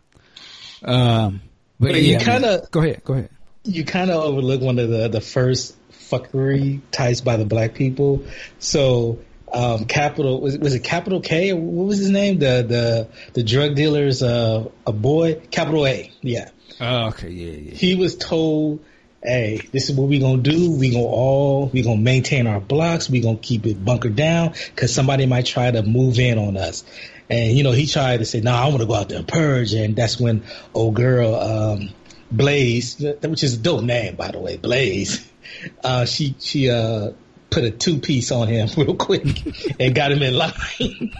Um, 0.83 1.41
but, 1.79 1.93
but 1.93 2.01
yeah, 2.01 2.19
you 2.19 2.25
kind 2.25 2.45
of 2.45 2.69
go 2.71 2.81
ahead, 2.81 3.03
go 3.03 3.13
ahead. 3.13 3.29
You 3.63 3.83
kind 3.83 4.11
of 4.11 4.23
overlook 4.23 4.61
one 4.61 4.79
of 4.79 4.89
the 4.89 5.07
the 5.09 5.21
first 5.21 5.75
fuckery 5.91 6.81
types 6.91 7.21
by 7.21 7.37
the 7.37 7.45
black 7.45 7.73
people. 7.73 8.23
So 8.59 9.19
um, 9.51 9.85
Capital 9.85 10.41
was 10.41 10.57
was 10.57 10.73
it 10.73 10.83
Capital 10.83 11.21
K 11.21 11.53
what 11.53 11.87
was 11.87 11.97
his 11.97 12.09
name? 12.09 12.39
The 12.39 12.65
the 12.67 13.07
the 13.33 13.43
drug 13.43 13.75
dealer's 13.75 14.21
uh, 14.21 14.69
a 14.85 14.91
boy, 14.91 15.41
Capital 15.51 15.87
A. 15.87 16.11
Yeah. 16.21 16.49
Oh, 16.79 17.07
okay, 17.07 17.29
yeah, 17.29 17.51
yeah. 17.51 17.73
He 17.73 17.95
was 17.95 18.15
told, 18.15 18.83
"Hey, 19.23 19.61
this 19.71 19.89
is 19.89 19.95
what 19.95 20.07
we 20.07 20.19
gonna 20.19 20.41
do. 20.41 20.71
We 20.71 20.91
gonna 20.91 21.03
all 21.03 21.67
we 21.67 21.81
gonna 21.81 21.97
maintain 21.97 22.47
our 22.47 22.59
blocks. 22.59 23.09
We 23.09 23.21
gonna 23.21 23.37
keep 23.37 23.65
it 23.65 23.83
bunkered 23.83 24.15
down 24.15 24.53
because 24.73 24.93
somebody 24.93 25.25
might 25.25 25.45
try 25.45 25.71
to 25.71 25.83
move 25.83 26.19
in 26.19 26.37
on 26.37 26.57
us." 26.57 26.83
And 27.29 27.55
you 27.55 27.63
know, 27.63 27.71
he 27.71 27.87
tried 27.87 28.17
to 28.17 28.25
say, 28.25 28.41
"No, 28.41 28.51
nah, 28.51 28.65
I 28.65 28.67
want 28.69 28.81
to 28.81 28.85
go 28.85 28.95
out 28.95 29.09
there 29.09 29.19
and 29.19 29.27
purge." 29.27 29.73
And 29.73 29.95
that's 29.95 30.19
when 30.19 30.43
old 30.73 30.95
girl 30.95 31.35
um, 31.35 31.89
Blaze, 32.31 32.99
which 32.99 33.43
is 33.43 33.55
a 33.55 33.57
dope 33.57 33.83
name 33.83 34.15
by 34.15 34.31
the 34.31 34.39
way, 34.39 34.57
Blaze. 34.57 35.25
Uh, 35.83 36.05
she 36.05 36.35
she 36.39 36.69
uh 36.69 37.09
put 37.49 37.63
a 37.63 37.71
two 37.71 37.99
piece 37.99 38.31
on 38.31 38.47
him 38.47 38.69
real 38.77 38.95
quick 38.95 39.43
and 39.79 39.93
got 39.95 40.11
him 40.11 40.21
in 40.21 40.33
line. 40.33 40.53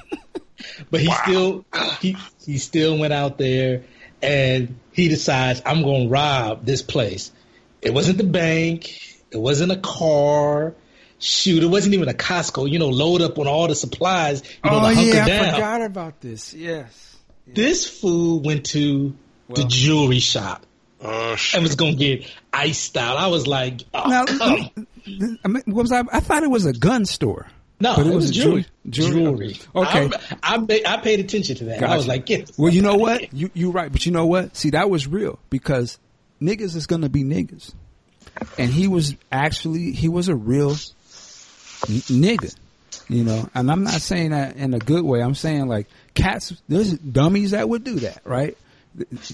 but 0.92 1.02
he 1.02 1.08
wow. 1.08 1.22
still 1.24 1.66
he 2.02 2.18
he 2.46 2.58
still 2.58 2.98
went 2.98 3.14
out 3.14 3.38
there 3.38 3.84
and 4.22 4.80
he 4.92 5.08
decides 5.08 5.62
I'm 5.66 5.84
going 5.84 6.08
to 6.08 6.10
rob 6.10 6.66
this 6.66 6.82
place. 6.82 7.32
It 7.82 7.94
wasn't 7.94 8.18
the 8.18 8.26
bank. 8.26 9.22
It 9.32 9.38
wasn't 9.38 9.72
a 9.72 9.78
car. 9.78 10.74
Shoot, 11.22 11.64
it 11.64 11.68
wasn't 11.68 11.96
even 11.96 12.08
a 12.08 12.14
Costco. 12.14 12.70
You 12.70 12.80
know, 12.80 12.88
load 12.88 13.22
up 13.22 13.38
on 13.40 13.48
all 13.48 13.68
the 13.68 13.76
supplies. 13.76 14.42
You 14.64 14.72
know, 14.72 14.80
oh 14.82 14.90
yeah, 14.90 15.26
down. 15.26 15.46
I 15.46 15.52
forgot 15.52 15.82
about 15.82 16.22
this. 16.22 16.54
Yes. 16.54 17.18
yes. 17.46 17.56
This 17.56 17.88
fool 17.88 18.40
went 18.40 18.68
to 18.68 19.14
well, 19.48 19.56
the 19.56 19.66
jewelry 19.66 20.20
shop. 20.20 20.66
Oh, 21.02 21.38
and 21.54 21.64
was 21.64 21.76
gonna 21.76 21.96
get 21.96 22.26
iced 22.52 22.98
out. 22.98 23.18
I 23.18 23.28
was 23.28 23.48
like, 23.48 23.84
oh, 23.94 24.08
now, 24.08 24.86
I 25.43 25.47
mean, 25.47 25.64
was 25.68 25.91
I? 25.91 26.03
I 26.12 26.20
thought 26.20 26.43
it 26.43 26.49
was 26.49 26.66
a 26.66 26.74
gun 26.74 27.05
store. 27.05 27.47
No, 27.82 27.95
but 27.95 28.05
it, 28.05 28.12
it 28.12 28.16
was, 28.16 28.26
was 28.26 28.32
jewelry. 28.32 28.66
Jewelry. 28.89 29.53
jewelry. 29.53 29.60
Okay, 29.74 30.10
I, 30.43 30.55
I, 30.57 30.82
I, 30.86 30.97
paid 30.97 31.22
attention 31.22 31.55
to 31.57 31.66
that. 31.66 31.80
Gotcha. 31.80 31.93
I 31.93 31.95
was 31.95 32.07
like, 32.07 32.26
get. 32.26 32.51
Well, 32.57 32.74
you 32.74 32.82
know 32.82 32.95
what? 32.95 33.34
You 33.34 33.49
you're 33.53 33.72
right, 33.72 33.91
but 33.91 34.05
you 34.05 34.12
know 34.12 34.26
what? 34.26 34.55
See, 34.55 34.72
that 34.72 34.89
was 34.89 35.07
real 35.07 35.39
because 35.49 35.97
niggas 36.41 36.76
is 36.76 36.88
gonna 36.88 37.10
be 37.10 37.24
niggas, 37.24 37.74
and 38.57 38.70
he 38.70 38.88
was 38.88 39.16
actually 39.32 39.91
he 39.91 40.10
was 40.10 40.28
a 40.28 40.36
real 40.36 40.72
n- 40.72 42.01
nigga. 42.10 42.53
You 43.07 43.24
know, 43.24 43.49
and 43.55 43.72
I'm 43.72 43.84
not 43.84 44.01
saying 44.01 44.32
that 44.32 44.57
in 44.57 44.74
a 44.74 44.80
good 44.80 45.03
way. 45.03 45.22
I'm 45.22 45.36
saying 45.36 45.68
like 45.68 45.88
cats. 46.14 46.53
There's 46.68 46.93
dummies 46.93 47.51
that 47.51 47.68
would 47.68 47.84
do 47.84 47.95
that, 48.01 48.22
right? 48.26 48.57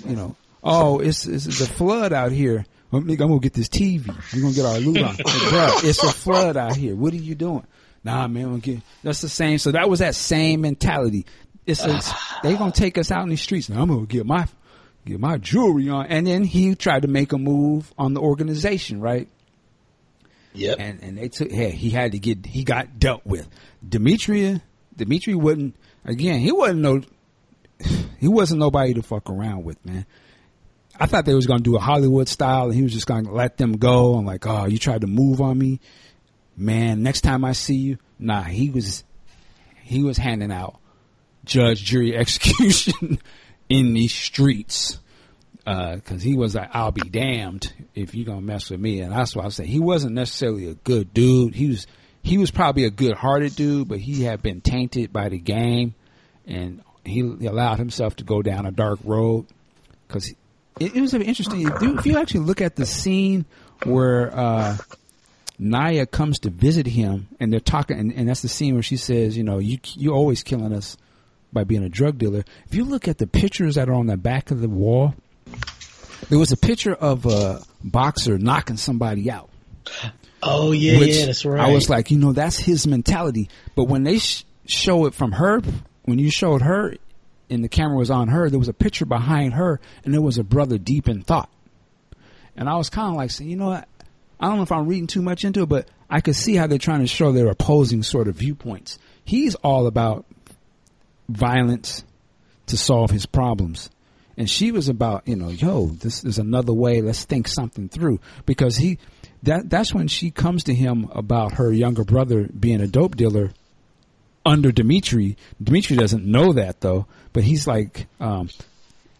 You 0.05 0.15
know, 0.15 0.35
oh, 0.63 0.99
it's 0.99 1.25
it's 1.25 1.61
a 1.61 1.65
flood 1.65 2.13
out 2.13 2.31
here. 2.31 2.65
Well, 2.91 3.01
I'm 3.01 3.15
gonna 3.15 3.39
get 3.39 3.53
this 3.53 3.69
TV. 3.69 4.07
We're 4.33 4.41
gonna 4.41 4.53
get 4.53 4.65
our 4.65 4.79
loot 4.79 5.01
on. 5.01 5.15
Bro, 5.49 5.69
it's 5.83 6.03
a 6.03 6.11
flood 6.11 6.57
out 6.57 6.75
here. 6.75 6.95
What 6.95 7.13
are 7.13 7.17
you 7.17 7.35
doing? 7.35 7.65
Nah, 8.03 8.27
man, 8.27 8.45
I'm 8.45 8.59
get, 8.59 8.81
that's 9.03 9.21
the 9.21 9.29
same. 9.29 9.57
So 9.57 9.71
that 9.71 9.89
was 9.89 9.99
that 9.99 10.13
same 10.15 10.61
mentality. 10.61 11.25
It's 11.65 11.83
a, 11.83 11.99
they 12.43 12.55
gonna 12.55 12.71
take 12.71 12.97
us 12.97 13.11
out 13.11 13.23
in 13.23 13.29
the 13.29 13.35
streets. 13.35 13.69
Now 13.69 13.81
I'm 13.81 13.89
gonna 13.89 14.05
get 14.05 14.25
my 14.25 14.47
get 15.05 15.19
my 15.19 15.37
jewelry 15.37 15.89
on. 15.89 16.05
And 16.07 16.27
then 16.27 16.43
he 16.43 16.75
tried 16.75 17.01
to 17.01 17.07
make 17.07 17.33
a 17.33 17.37
move 17.37 17.93
on 17.97 18.13
the 18.13 18.21
organization, 18.21 19.01
right? 19.01 19.27
Yep. 20.53 20.77
And 20.79 21.03
and 21.03 21.17
they 21.17 21.29
took 21.29 21.51
hey, 21.51 21.71
he 21.71 21.89
had 21.89 22.11
to 22.13 22.19
get 22.19 22.45
he 22.45 22.63
got 22.63 22.99
dealt 22.99 23.25
with. 23.25 23.47
Demetria 23.87 24.61
Dimitri 24.95 25.35
wouldn't 25.35 25.75
again, 26.05 26.39
he 26.39 26.51
wasn't 26.51 26.81
no 26.81 27.01
he 28.19 28.27
wasn't 28.27 28.59
nobody 28.59 28.93
to 28.93 29.01
fuck 29.01 29.29
around 29.29 29.63
with, 29.63 29.83
man. 29.85 30.05
I 30.99 31.05
thought 31.07 31.25
they 31.25 31.33
was 31.33 31.47
gonna 31.47 31.61
do 31.61 31.75
a 31.75 31.79
Hollywood 31.79 32.27
style, 32.27 32.65
and 32.65 32.73
he 32.73 32.83
was 32.83 32.93
just 32.93 33.07
gonna 33.07 33.31
let 33.31 33.57
them 33.57 33.73
go. 33.73 34.15
I'm 34.15 34.25
like, 34.25 34.45
oh, 34.47 34.65
you 34.65 34.77
tried 34.77 35.01
to 35.01 35.07
move 35.07 35.41
on 35.41 35.57
me, 35.57 35.79
man. 36.55 37.03
Next 37.03 37.21
time 37.21 37.43
I 37.43 37.51
see 37.51 37.75
you, 37.75 37.97
nah. 38.19 38.43
He 38.43 38.69
was 38.69 39.03
he 39.83 40.03
was 40.03 40.17
handing 40.17 40.51
out 40.51 40.79
judge, 41.43 41.83
jury, 41.83 42.15
execution 42.17 43.19
in 43.69 43.93
these 43.93 44.13
streets 44.13 44.99
because 45.65 46.21
uh, 46.21 46.23
he 46.23 46.35
was 46.35 46.53
like, 46.53 46.69
I'll 46.73 46.91
be 46.91 47.09
damned 47.09 47.73
if 47.95 48.13
you 48.13 48.23
gonna 48.23 48.41
mess 48.41 48.69
with 48.69 48.79
me, 48.79 49.01
and 49.01 49.11
that's 49.11 49.35
why 49.35 49.45
I 49.45 49.49
say 49.49 49.65
he 49.65 49.79
wasn't 49.79 50.13
necessarily 50.13 50.67
a 50.67 50.75
good 50.75 51.13
dude. 51.13 51.55
He 51.55 51.67
was 51.69 51.87
he 52.21 52.37
was 52.37 52.51
probably 52.51 52.85
a 52.85 52.91
good 52.91 53.15
hearted 53.15 53.55
dude, 53.55 53.87
but 53.87 53.99
he 53.99 54.23
had 54.23 54.41
been 54.41 54.61
tainted 54.61 55.11
by 55.11 55.29
the 55.29 55.39
game, 55.39 55.93
and 56.45 56.81
he 57.03 57.21
allowed 57.21 57.79
himself 57.79 58.15
to 58.17 58.23
go 58.23 58.41
down 58.41 58.65
a 58.65 58.71
dark 58.71 58.99
road 59.03 59.45
because 60.07 60.33
it, 60.79 60.95
it 60.95 61.01
was 61.01 61.13
interesting. 61.13 61.67
If 61.81 62.05
you 62.05 62.17
actually 62.17 62.41
look 62.41 62.61
at 62.61 62.75
the 62.75 62.85
scene 62.85 63.45
where 63.83 64.35
uh, 64.37 64.77
Naya 65.57 66.05
comes 66.05 66.39
to 66.39 66.49
visit 66.49 66.85
him, 66.85 67.27
and 67.39 67.51
they're 67.51 67.59
talking, 67.59 67.97
and, 67.97 68.13
and 68.13 68.29
that's 68.29 68.41
the 68.41 68.49
scene 68.49 68.73
where 68.73 68.83
she 68.83 68.97
says, 68.97 69.37
"You 69.37 69.43
know, 69.43 69.59
you 69.59 69.79
you 69.93 70.13
always 70.13 70.43
killing 70.43 70.73
us 70.73 70.97
by 71.53 71.63
being 71.63 71.83
a 71.83 71.89
drug 71.89 72.17
dealer." 72.17 72.43
If 72.67 72.75
you 72.75 72.83
look 72.83 73.07
at 73.07 73.17
the 73.17 73.27
pictures 73.27 73.75
that 73.75 73.89
are 73.89 73.93
on 73.93 74.07
the 74.07 74.17
back 74.17 74.51
of 74.51 74.61
the 74.61 74.69
wall, 74.69 75.15
there 76.29 76.39
was 76.39 76.51
a 76.51 76.57
picture 76.57 76.93
of 76.93 77.25
a 77.25 77.61
boxer 77.83 78.37
knocking 78.37 78.77
somebody 78.77 79.31
out. 79.31 79.49
Oh 80.43 80.71
yeah, 80.73 80.99
yeah, 80.99 81.25
that's 81.27 81.45
right. 81.45 81.59
I 81.59 81.71
was 81.71 81.89
like, 81.89 82.11
you 82.11 82.17
know, 82.17 82.33
that's 82.33 82.57
his 82.57 82.85
mentality. 82.85 83.49
But 83.75 83.85
when 83.85 84.03
they 84.03 84.19
sh- 84.19 84.43
show 84.65 85.05
it 85.05 85.13
from 85.13 85.31
her, 85.33 85.61
when 86.03 86.19
you 86.19 86.29
showed 86.29 86.61
her 86.61 86.95
and 87.49 87.63
the 87.63 87.69
camera 87.69 87.97
was 87.97 88.11
on 88.11 88.27
her, 88.29 88.49
there 88.49 88.59
was 88.59 88.67
a 88.67 88.73
picture 88.73 89.05
behind 89.05 89.53
her, 89.53 89.79
and 90.03 90.13
there 90.13 90.21
was 90.21 90.37
a 90.37 90.43
brother 90.43 90.77
deep 90.77 91.07
in 91.07 91.21
thought. 91.21 91.49
And 92.55 92.69
I 92.69 92.75
was 92.75 92.89
kind 92.89 93.09
of 93.09 93.15
like 93.15 93.31
saying, 93.31 93.49
you 93.49 93.57
know 93.57 93.67
what? 93.67 93.87
I 94.39 94.47
don't 94.47 94.57
know 94.57 94.63
if 94.63 94.71
I'm 94.71 94.87
reading 94.87 95.07
too 95.07 95.21
much 95.21 95.45
into 95.45 95.63
it, 95.63 95.69
but 95.69 95.87
I 96.09 96.21
could 96.21 96.35
see 96.35 96.55
how 96.55 96.67
they're 96.67 96.77
trying 96.77 97.01
to 97.01 97.07
show 97.07 97.31
their 97.31 97.47
opposing 97.47 98.03
sort 98.03 98.27
of 98.27 98.35
viewpoints. 98.35 98.99
He's 99.23 99.55
all 99.55 99.87
about 99.87 100.25
violence 101.29 102.03
to 102.67 102.77
solve 102.77 103.11
his 103.11 103.25
problems. 103.25 103.89
And 104.37 104.49
she 104.49 104.71
was 104.71 104.89
about, 104.89 105.27
you 105.27 105.35
know, 105.35 105.49
yo, 105.49 105.87
this 105.87 106.23
is 106.23 106.37
another 106.37 106.73
way. 106.73 107.01
Let's 107.01 107.23
think 107.23 107.47
something 107.47 107.87
through. 107.87 108.19
Because 108.45 108.75
he, 108.75 108.99
that, 109.43 109.69
that's 109.69 109.93
when 109.93 110.07
she 110.07 110.29
comes 110.31 110.65
to 110.65 110.73
him 110.73 111.09
about 111.11 111.53
her 111.53 111.71
younger 111.71 112.03
brother 112.03 112.47
being 112.47 112.81
a 112.81 112.87
dope 112.87 113.15
dealer 113.15 113.51
under 114.45 114.71
Dimitri. 114.71 115.37
Dimitri 115.61 115.97
doesn't 115.97 116.25
know 116.25 116.53
that 116.53 116.81
though, 116.81 117.07
but 117.33 117.43
he's 117.43 117.65
like, 117.67 118.07
um, 118.19 118.49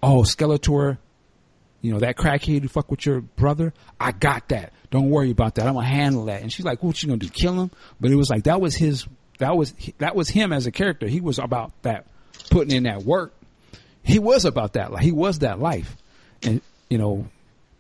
oh, 0.04 0.22
Skeletor, 0.22 0.98
you 1.82 1.92
know, 1.92 2.00
that 2.00 2.16
crackhead 2.16 2.62
who 2.62 2.68
fuck 2.68 2.90
with 2.92 3.06
your 3.06 3.22
brother, 3.22 3.74
I 4.00 4.12
got 4.12 4.50
that. 4.50 4.74
Don't 4.92 5.10
worry 5.10 5.32
about 5.32 5.56
that. 5.56 5.68
I'm 5.68 5.74
gonna 5.74 5.88
handle 5.88 6.26
that. 6.26 6.42
And 6.42 6.52
she's 6.52 6.66
like, 6.66 6.84
what 6.84 7.02
you 7.02 7.10
gonna 7.10 7.20
do? 7.20 7.30
Kill 7.30 7.54
him? 7.60 7.72
But 8.00 8.12
it 8.12 8.16
was 8.16 8.30
like, 8.30 8.44
that 8.44 8.62
was 8.62 8.76
his, 8.76 9.08
that 9.40 9.58
was, 9.58 9.74
that 9.98 10.16
was 10.16 10.30
him 10.30 10.54
as 10.54 10.68
a 10.68 10.72
character. 10.72 11.08
He 11.08 11.22
was 11.22 11.40
about 11.40 11.72
that, 11.82 12.06
putting 12.50 12.76
in 12.76 12.84
that 12.84 13.04
work. 13.04 13.34
He 14.04 14.20
was 14.20 14.46
about 14.46 14.74
that. 14.74 14.92
Like, 14.92 15.04
he 15.04 15.12
was 15.12 15.40
that 15.40 15.60
life. 15.60 15.98
And, 16.44 16.62
you 16.90 16.98
know, 16.98 17.28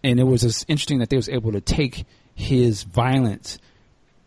and 0.03 0.19
it 0.19 0.23
was 0.23 0.41
just 0.41 0.65
interesting 0.67 0.99
that 0.99 1.09
they 1.09 1.17
was 1.17 1.29
able 1.29 1.51
to 1.51 1.61
take 1.61 2.05
his 2.33 2.83
violence 2.83 3.59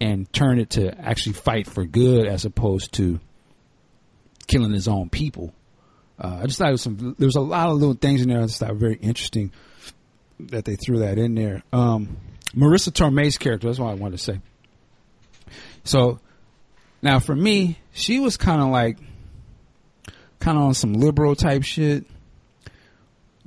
and 0.01 0.32
turn 0.32 0.59
it 0.59 0.70
to 0.70 0.96
actually 0.99 1.32
fight 1.32 1.66
for 1.66 1.84
good 1.84 2.26
as 2.26 2.44
opposed 2.44 2.92
to 2.94 3.20
killing 4.46 4.72
his 4.72 4.88
own 4.88 5.09
people. 5.09 5.53
Uh, 6.18 6.40
I 6.42 6.46
just 6.46 6.59
thought 6.59 6.68
it 6.68 6.72
was 6.72 6.82
some, 6.82 7.14
there 7.18 7.26
was 7.26 7.36
a 7.36 7.40
lot 7.40 7.68
of 7.68 7.76
little 7.76 7.94
things 7.94 8.22
in 8.22 8.28
there 8.28 8.40
I 8.40 8.42
just 8.42 8.59
thought 8.59 8.74
very 8.74 8.96
interesting 8.96 9.53
that 10.40 10.64
they 10.64 10.76
threw 10.76 11.01
that 11.01 11.18
in 11.18 11.34
there. 11.34 11.62
Um, 11.72 12.16
Marisa 12.55 12.90
Tomei's 12.90 13.38
character, 13.38 13.68
that's 13.68 13.78
what 13.78 13.90
I 13.90 13.94
wanted 13.94 14.18
to 14.18 14.24
say. 14.24 14.40
So 15.84 16.20
now 17.03 17.20
for 17.20 17.34
me, 17.34 17.78
she 17.92 18.20
was 18.20 18.36
kind 18.36 18.61
of 18.61 18.68
like, 18.68 18.99
kind 20.40 20.57
of 20.57 20.64
on 20.64 20.74
some 20.74 20.94
liberal 20.94 21.34
type 21.34 21.62
shit. 21.62 22.05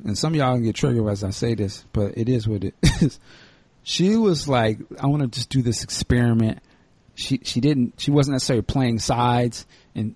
And 0.04 0.18
some 0.18 0.34
of 0.34 0.38
y'all 0.38 0.56
can 0.56 0.64
get 0.64 0.76
triggered 0.76 1.08
as 1.08 1.24
I 1.24 1.30
say 1.30 1.56
this, 1.56 1.86
but 1.94 2.18
it 2.18 2.28
is 2.28 2.48
what 2.48 2.64
it 2.64 2.76
is. 2.84 3.20
She 3.84 4.16
was 4.16 4.48
like, 4.48 4.80
I 5.00 5.08
want 5.08 5.24
to 5.24 5.28
just 5.28 5.50
do 5.50 5.62
this 5.62 5.84
experiment. 5.84 6.60
She, 7.16 7.40
she 7.44 7.60
didn't, 7.60 7.96
she 7.98 8.12
wasn't 8.12 8.36
necessarily 8.36 8.64
playing 8.64 9.00
sides 9.00 9.66
and, 9.96 10.16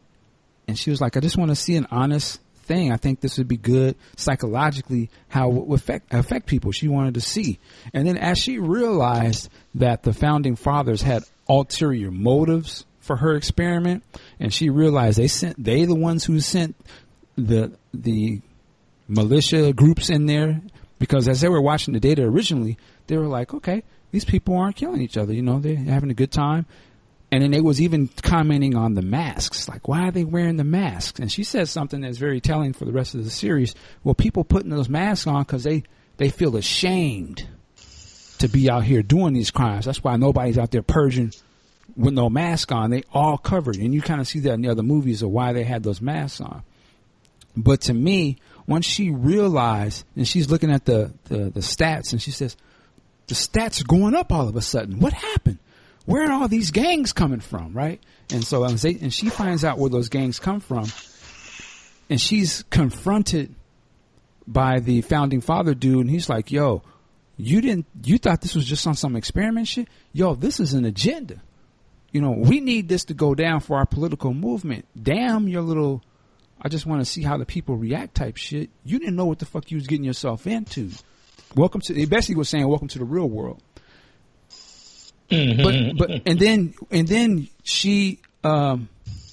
and 0.67 0.77
she 0.77 0.89
was 0.89 1.01
like, 1.01 1.17
I 1.17 1.19
just 1.19 1.37
want 1.37 1.49
to 1.49 1.55
see 1.55 1.75
an 1.75 1.87
honest 1.91 2.39
thing. 2.63 2.91
I 2.91 2.97
think 2.97 3.19
this 3.19 3.37
would 3.37 3.47
be 3.47 3.57
good 3.57 3.95
psychologically, 4.15 5.09
how 5.27 5.49
it 5.49 5.65
would 5.67 5.79
affect, 5.79 6.13
affect 6.13 6.47
people. 6.47 6.71
She 6.71 6.87
wanted 6.87 7.15
to 7.15 7.21
see. 7.21 7.59
And 7.93 8.07
then 8.07 8.17
as 8.17 8.37
she 8.37 8.57
realized 8.57 9.49
that 9.75 10.03
the 10.03 10.13
founding 10.13 10.55
fathers 10.55 11.01
had 11.01 11.23
ulterior 11.47 12.11
motives 12.11 12.85
for 12.99 13.17
her 13.17 13.35
experiment, 13.35 14.03
and 14.39 14.51
she 14.51 14.69
realized 14.69 15.19
they 15.19 15.27
sent, 15.27 15.63
they 15.63 15.85
the 15.85 15.95
ones 15.95 16.25
who 16.25 16.39
sent 16.39 16.75
the, 17.35 17.71
the 17.93 18.41
militia 19.07 19.73
groups 19.73 20.09
in 20.09 20.25
there, 20.25 20.61
because 20.97 21.27
as 21.27 21.41
they 21.41 21.49
were 21.49 21.61
watching 21.61 21.93
the 21.93 21.99
data 21.99 22.23
originally, 22.23 22.77
they 23.07 23.17
were 23.17 23.27
like, 23.27 23.53
okay, 23.53 23.83
these 24.11 24.25
people 24.25 24.55
aren't 24.55 24.75
killing 24.75 25.01
each 25.01 25.17
other. 25.17 25.33
You 25.33 25.41
know, 25.41 25.59
they're 25.59 25.75
having 25.75 26.11
a 26.11 26.15
good 26.15 26.31
time. 26.31 26.65
And 27.31 27.43
then 27.43 27.51
they 27.51 27.59
was 27.59 27.81
even 27.81 28.07
commenting 28.07 28.75
on 28.75 28.93
the 28.93 29.01
masks, 29.01 29.67
like 29.67 29.87
why 29.87 30.07
are 30.07 30.11
they 30.11 30.23
wearing 30.23 30.57
the 30.57 30.63
masks? 30.63 31.19
And 31.19 31.31
she 31.31 31.43
says 31.43 31.71
something 31.71 32.01
that's 32.01 32.17
very 32.19 32.39
telling 32.39 32.71
for 32.71 32.85
the 32.85 32.93
rest 32.93 33.15
of 33.15 33.23
the 33.23 33.31
series. 33.31 33.75
Well, 34.03 34.15
people 34.15 34.43
putting 34.43 34.69
those 34.69 34.87
masks 34.87 35.27
on 35.27 35.41
because 35.41 35.63
they 35.63 35.83
they 36.17 36.29
feel 36.29 36.55
ashamed 36.55 37.45
to 38.37 38.47
be 38.47 38.69
out 38.69 38.83
here 38.83 39.01
doing 39.01 39.33
these 39.33 39.51
crimes. 39.51 39.85
That's 39.85 40.03
why 40.03 40.15
nobody's 40.17 40.57
out 40.57 40.71
there 40.71 40.81
purging 40.81 41.33
with 41.95 42.13
no 42.13 42.29
mask 42.29 42.71
on. 42.71 42.89
They 42.89 43.03
all 43.11 43.37
covered, 43.37 43.77
and 43.77 43.93
you 43.93 44.01
kind 44.01 44.21
of 44.21 44.27
see 44.27 44.39
that 44.41 44.53
in 44.53 44.61
the 44.61 44.69
other 44.69 44.83
movies 44.83 45.21
of 45.21 45.29
why 45.29 45.53
they 45.53 45.63
had 45.63 45.83
those 45.83 46.01
masks 46.01 46.41
on. 46.41 46.63
But 47.57 47.81
to 47.81 47.93
me, 47.93 48.37
once 48.67 48.85
she 48.85 49.11
realized, 49.11 50.05
and 50.15 50.27
she's 50.27 50.49
looking 50.49 50.71
at 50.71 50.85
the 50.85 51.13
the, 51.25 51.49
the 51.49 51.61
stats, 51.61 52.11
and 52.11 52.21
she 52.21 52.31
says, 52.31 52.55
the 53.27 53.35
stats 53.35 53.81
are 53.81 53.85
going 53.85 54.15
up 54.15 54.31
all 54.31 54.47
of 54.47 54.55
a 54.55 54.61
sudden. 54.61 54.99
What 54.99 55.13
happened? 55.13 55.59
where 56.05 56.29
are 56.29 56.31
all 56.31 56.47
these 56.47 56.71
gangs 56.71 57.13
coming 57.13 57.39
from, 57.39 57.73
right? 57.73 58.01
And 58.31 58.43
so, 58.43 58.63
and 58.63 59.13
she 59.13 59.29
finds 59.29 59.63
out 59.63 59.77
where 59.77 59.89
those 59.89 60.09
gangs 60.09 60.39
come 60.39 60.59
from, 60.59 60.85
and 62.09 62.21
she's 62.21 62.63
confronted 62.69 63.53
by 64.47 64.79
the 64.79 65.01
founding 65.01 65.41
father 65.41 65.73
dude, 65.73 66.01
and 66.01 66.09
he's 66.09 66.29
like, 66.29 66.51
"Yo, 66.51 66.83
you 67.37 67.61
didn't, 67.61 67.87
you 68.03 68.17
thought 68.17 68.41
this 68.41 68.55
was 68.55 68.65
just 68.65 68.85
on 68.85 68.95
some 68.95 69.15
experiment 69.15 69.67
shit? 69.67 69.87
Yo, 70.13 70.35
this 70.35 70.59
is 70.59 70.73
an 70.73 70.85
agenda. 70.85 71.41
You 72.11 72.21
know, 72.21 72.31
we 72.31 72.59
need 72.59 72.87
this 72.87 73.05
to 73.05 73.13
go 73.13 73.35
down 73.35 73.59
for 73.59 73.77
our 73.77 73.85
political 73.85 74.33
movement. 74.33 74.85
Damn 75.01 75.47
your 75.47 75.61
little." 75.61 76.03
I 76.61 76.69
just 76.69 76.85
want 76.85 77.01
to 77.01 77.05
see 77.05 77.21
how 77.21 77.37
the 77.37 77.45
people 77.45 77.75
react 77.75 78.15
type 78.15 78.37
shit. 78.37 78.69
You 78.83 78.97
didn't 78.97 79.17
know 79.17 79.25
what 79.25 79.39
the 79.39 79.45
fuck 79.45 79.69
you 79.69 79.75
was 79.75 79.87
getting 79.87 80.05
yourself 80.05 80.47
into. 80.47 80.89
Welcome 81.55 81.81
to, 81.81 81.93
he 81.93 82.05
basically 82.05 82.35
was 82.35 82.49
saying, 82.49 82.67
welcome 82.67 82.87
to 82.89 82.99
the 82.99 83.05
real 83.05 83.27
world. 83.27 83.61
Mm-hmm. 85.29 85.97
But 85.97 85.97
but 85.97 86.21
and 86.27 86.39
then 86.39 86.75
and 86.91 87.07
then 87.07 87.49
she 87.63 88.19
um 88.43 88.89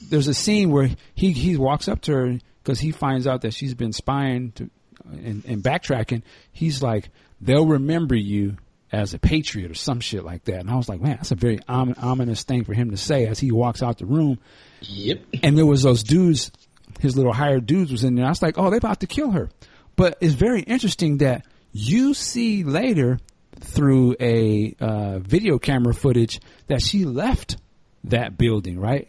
there's 0.09 0.27
a 0.29 0.35
scene 0.35 0.71
where 0.71 0.91
he 1.15 1.33
he 1.33 1.57
walks 1.57 1.87
up 1.87 2.01
to 2.03 2.13
her 2.13 2.39
because 2.63 2.81
he 2.81 2.93
finds 2.93 3.27
out 3.27 3.43
that 3.43 3.53
she's 3.53 3.75
been 3.75 3.93
spying 3.93 4.53
to, 4.53 4.71
and, 5.11 5.45
and 5.45 5.63
backtracking. 5.63 6.23
He's 6.53 6.83
like, 6.83 7.11
they'll 7.41 7.67
remember 7.67 8.15
you 8.15 8.57
as 8.93 9.15
a 9.15 9.19
patriot 9.19 9.71
or 9.71 9.75
some 9.75 10.01
shit 10.01 10.25
like 10.25 10.45
that. 10.45 10.61
And 10.61 10.71
I 10.71 10.77
was 10.77 10.89
like, 10.89 11.01
man, 11.01 11.17
that's 11.17 11.31
a 11.31 11.35
very 11.35 11.59
om- 11.67 11.95
ominous 11.99 12.45
thing 12.45 12.65
for 12.65 12.75
him 12.75 12.91
to 12.91 12.97
say 12.97 13.27
as 13.27 13.39
he 13.39 13.51
walks 13.51 13.83
out 13.83 13.99
the 13.99 14.07
room. 14.07 14.39
Yep. 14.83 15.25
And 15.43 15.57
there 15.57 15.67
was 15.67 15.83
those 15.83 16.03
dudes, 16.03 16.53
his 17.01 17.17
little 17.17 17.33
hired 17.33 17.67
dudes 17.67 17.91
was 17.91 18.05
in 18.05 18.15
there. 18.15 18.27
I 18.27 18.29
was 18.29 18.43
like, 18.43 18.59
oh, 18.59 18.69
they're 18.69 18.79
about 18.79 19.01
to 19.01 19.07
kill 19.07 19.31
her. 19.31 19.51
But 19.97 20.19
it's 20.21 20.35
very 20.35 20.61
interesting 20.61 21.19
that 21.19 21.47
you 21.73 22.15
see 22.15 22.65
later 22.65 23.19
through 23.61 24.17
a 24.21 24.75
uh, 24.81 25.19
video 25.19 25.59
camera 25.59 25.95
footage 25.95 26.41
that 26.67 26.83
she 26.83 27.05
left 27.05 27.57
that 28.05 28.37
building, 28.37 28.79
right? 28.79 29.09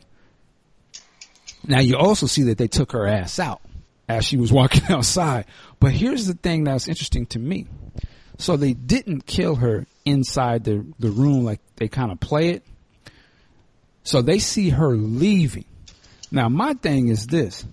Now 1.65 1.79
you 1.79 1.97
also 1.97 2.27
see 2.27 2.43
that 2.43 2.57
they 2.57 2.67
took 2.67 2.91
her 2.91 3.07
ass 3.07 3.39
out 3.39 3.61
as 4.07 4.25
she 4.25 4.37
was 4.37 4.51
walking 4.51 4.83
outside. 4.89 5.45
But 5.79 5.91
here's 5.91 6.27
the 6.27 6.33
thing 6.33 6.65
that's 6.65 6.87
interesting 6.87 7.25
to 7.27 7.39
me. 7.39 7.67
So 8.37 8.57
they 8.57 8.73
didn't 8.73 9.25
kill 9.25 9.55
her 9.55 9.85
inside 10.05 10.63
the, 10.63 10.85
the 10.99 11.09
room 11.11 11.43
like 11.43 11.61
they 11.75 11.87
kind 11.87 12.11
of 12.11 12.19
play 12.19 12.49
it. 12.49 12.65
So 14.03 14.21
they 14.21 14.39
see 14.39 14.69
her 14.69 14.95
leaving. 14.95 15.65
Now 16.31 16.49
my 16.49 16.73
thing 16.73 17.07
is 17.07 17.27
this. 17.27 17.65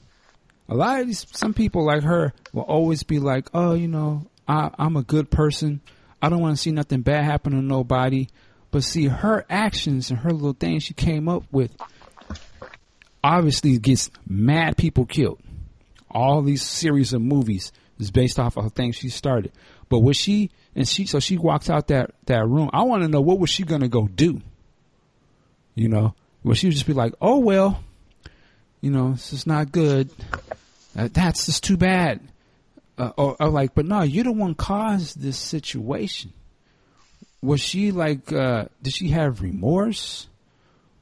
A 0.69 0.75
lot 0.75 1.01
of 1.01 1.09
these, 1.09 1.27
some 1.33 1.55
people 1.55 1.85
like 1.85 2.05
her 2.05 2.33
will 2.53 2.63
always 2.63 3.03
be 3.03 3.19
like, 3.19 3.49
oh, 3.53 3.75
you 3.75 3.89
know, 3.89 4.27
I, 4.51 4.71
I'm 4.81 4.97
a 4.97 5.05
good 5.05 5.31
person. 5.31 5.81
I 6.21 6.29
don't 6.29 6.41
want 6.41 6.57
to 6.57 6.61
see 6.61 6.73
nothing 6.73 7.03
bad 7.03 7.23
happen 7.23 7.53
to 7.53 7.63
nobody. 7.63 8.27
But 8.73 8.83
see, 8.83 9.07
her 9.07 9.47
actions 9.49 10.11
and 10.11 10.19
her 10.19 10.33
little 10.33 10.55
things 10.55 10.83
she 10.83 10.93
came 10.93 11.29
up 11.29 11.45
with 11.53 11.71
obviously 13.23 13.79
gets 13.79 14.11
mad 14.29 14.77
people 14.77 15.07
killed. 15.07 15.41
All 16.11 16.43
these 16.43 16.63
series 16.63 17.13
of 17.13 17.23
movies 17.23 17.71
is 18.01 18.11
based 18.11 18.41
off 18.41 18.57
of 18.57 18.73
things 18.73 18.97
she 18.97 19.09
started. 19.09 19.53
But 19.89 20.01
what 20.01 20.17
she 20.17 20.51
and 20.75 20.89
she 20.89 21.07
so 21.07 21.21
she 21.21 21.39
walks 21.39 21.71
out 21.71 21.87
that 21.89 22.15
that 22.27 22.45
room. 22.49 22.71
I 22.73 22.83
want 22.83 23.03
to 23.03 23.09
know 23.09 23.21
what 23.21 23.39
was 23.39 23.51
she 23.51 23.63
gonna 23.63 23.89
go 23.89 24.09
do. 24.09 24.41
You 25.77 25.89
know, 25.89 26.15
well 26.43 26.55
she 26.55 26.67
would 26.67 26.75
just 26.75 26.89
be 26.89 26.93
like, 26.93 27.15
oh 27.21 27.39
well, 27.39 27.85
you 28.81 28.91
know, 28.91 29.13
this 29.13 29.33
is 29.33 29.47
not 29.47 29.71
good. 29.71 30.11
That's 30.95 31.47
just 31.47 31.63
too 31.63 31.77
bad. 31.77 32.21
Uh, 33.01 33.13
or, 33.17 33.37
or, 33.41 33.49
like, 33.49 33.75
but 33.75 33.87
no, 33.87 34.03
you 34.03 34.23
the 34.23 34.31
one 34.31 34.55
caused 34.55 35.19
this 35.23 35.39
situation. 35.39 36.35
Was 37.41 37.63
she 37.63 37.93
like, 37.93 38.31
uh, 38.31 38.67
did 38.83 38.93
she 38.93 39.09
have 39.09 39.41
remorse? 39.41 40.29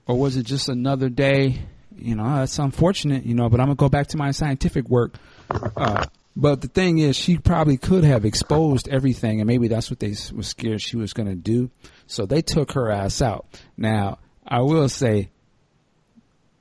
Or 0.07 0.17
was 0.17 0.37
it 0.37 0.45
just 0.45 0.69
another 0.69 1.09
day? 1.09 1.61
You 1.97 2.15
know, 2.15 2.37
that's 2.37 2.57
unfortunate, 2.61 3.27
you 3.27 3.35
know, 3.35 3.49
but 3.49 3.59
I'm 3.59 3.67
gonna 3.67 3.75
go 3.75 3.89
back 3.89 4.07
to 4.09 4.17
my 4.17 4.31
scientific 4.31 4.89
work. 4.89 5.17
Uh, 5.51 6.07
but 6.37 6.61
the 6.61 6.69
thing 6.69 6.99
is, 6.99 7.17
she 7.17 7.37
probably 7.37 7.77
could 7.77 8.05
have 8.05 8.25
exposed 8.25 8.89
everything, 8.89 9.41
and 9.41 9.49
maybe 9.49 9.67
that's 9.67 9.91
what 9.91 9.99
they 9.99 10.15
were 10.33 10.45
scared 10.45 10.81
she 10.81 10.97
was 10.97 11.13
gonna 11.13 11.35
do. 11.35 11.69
So 12.07 12.27
they 12.27 12.43
took 12.43 12.75
her 12.75 12.93
ass 12.93 13.21
out. 13.21 13.61
Now, 13.77 14.21
I 14.47 14.61
will 14.61 14.89
say, 14.89 15.31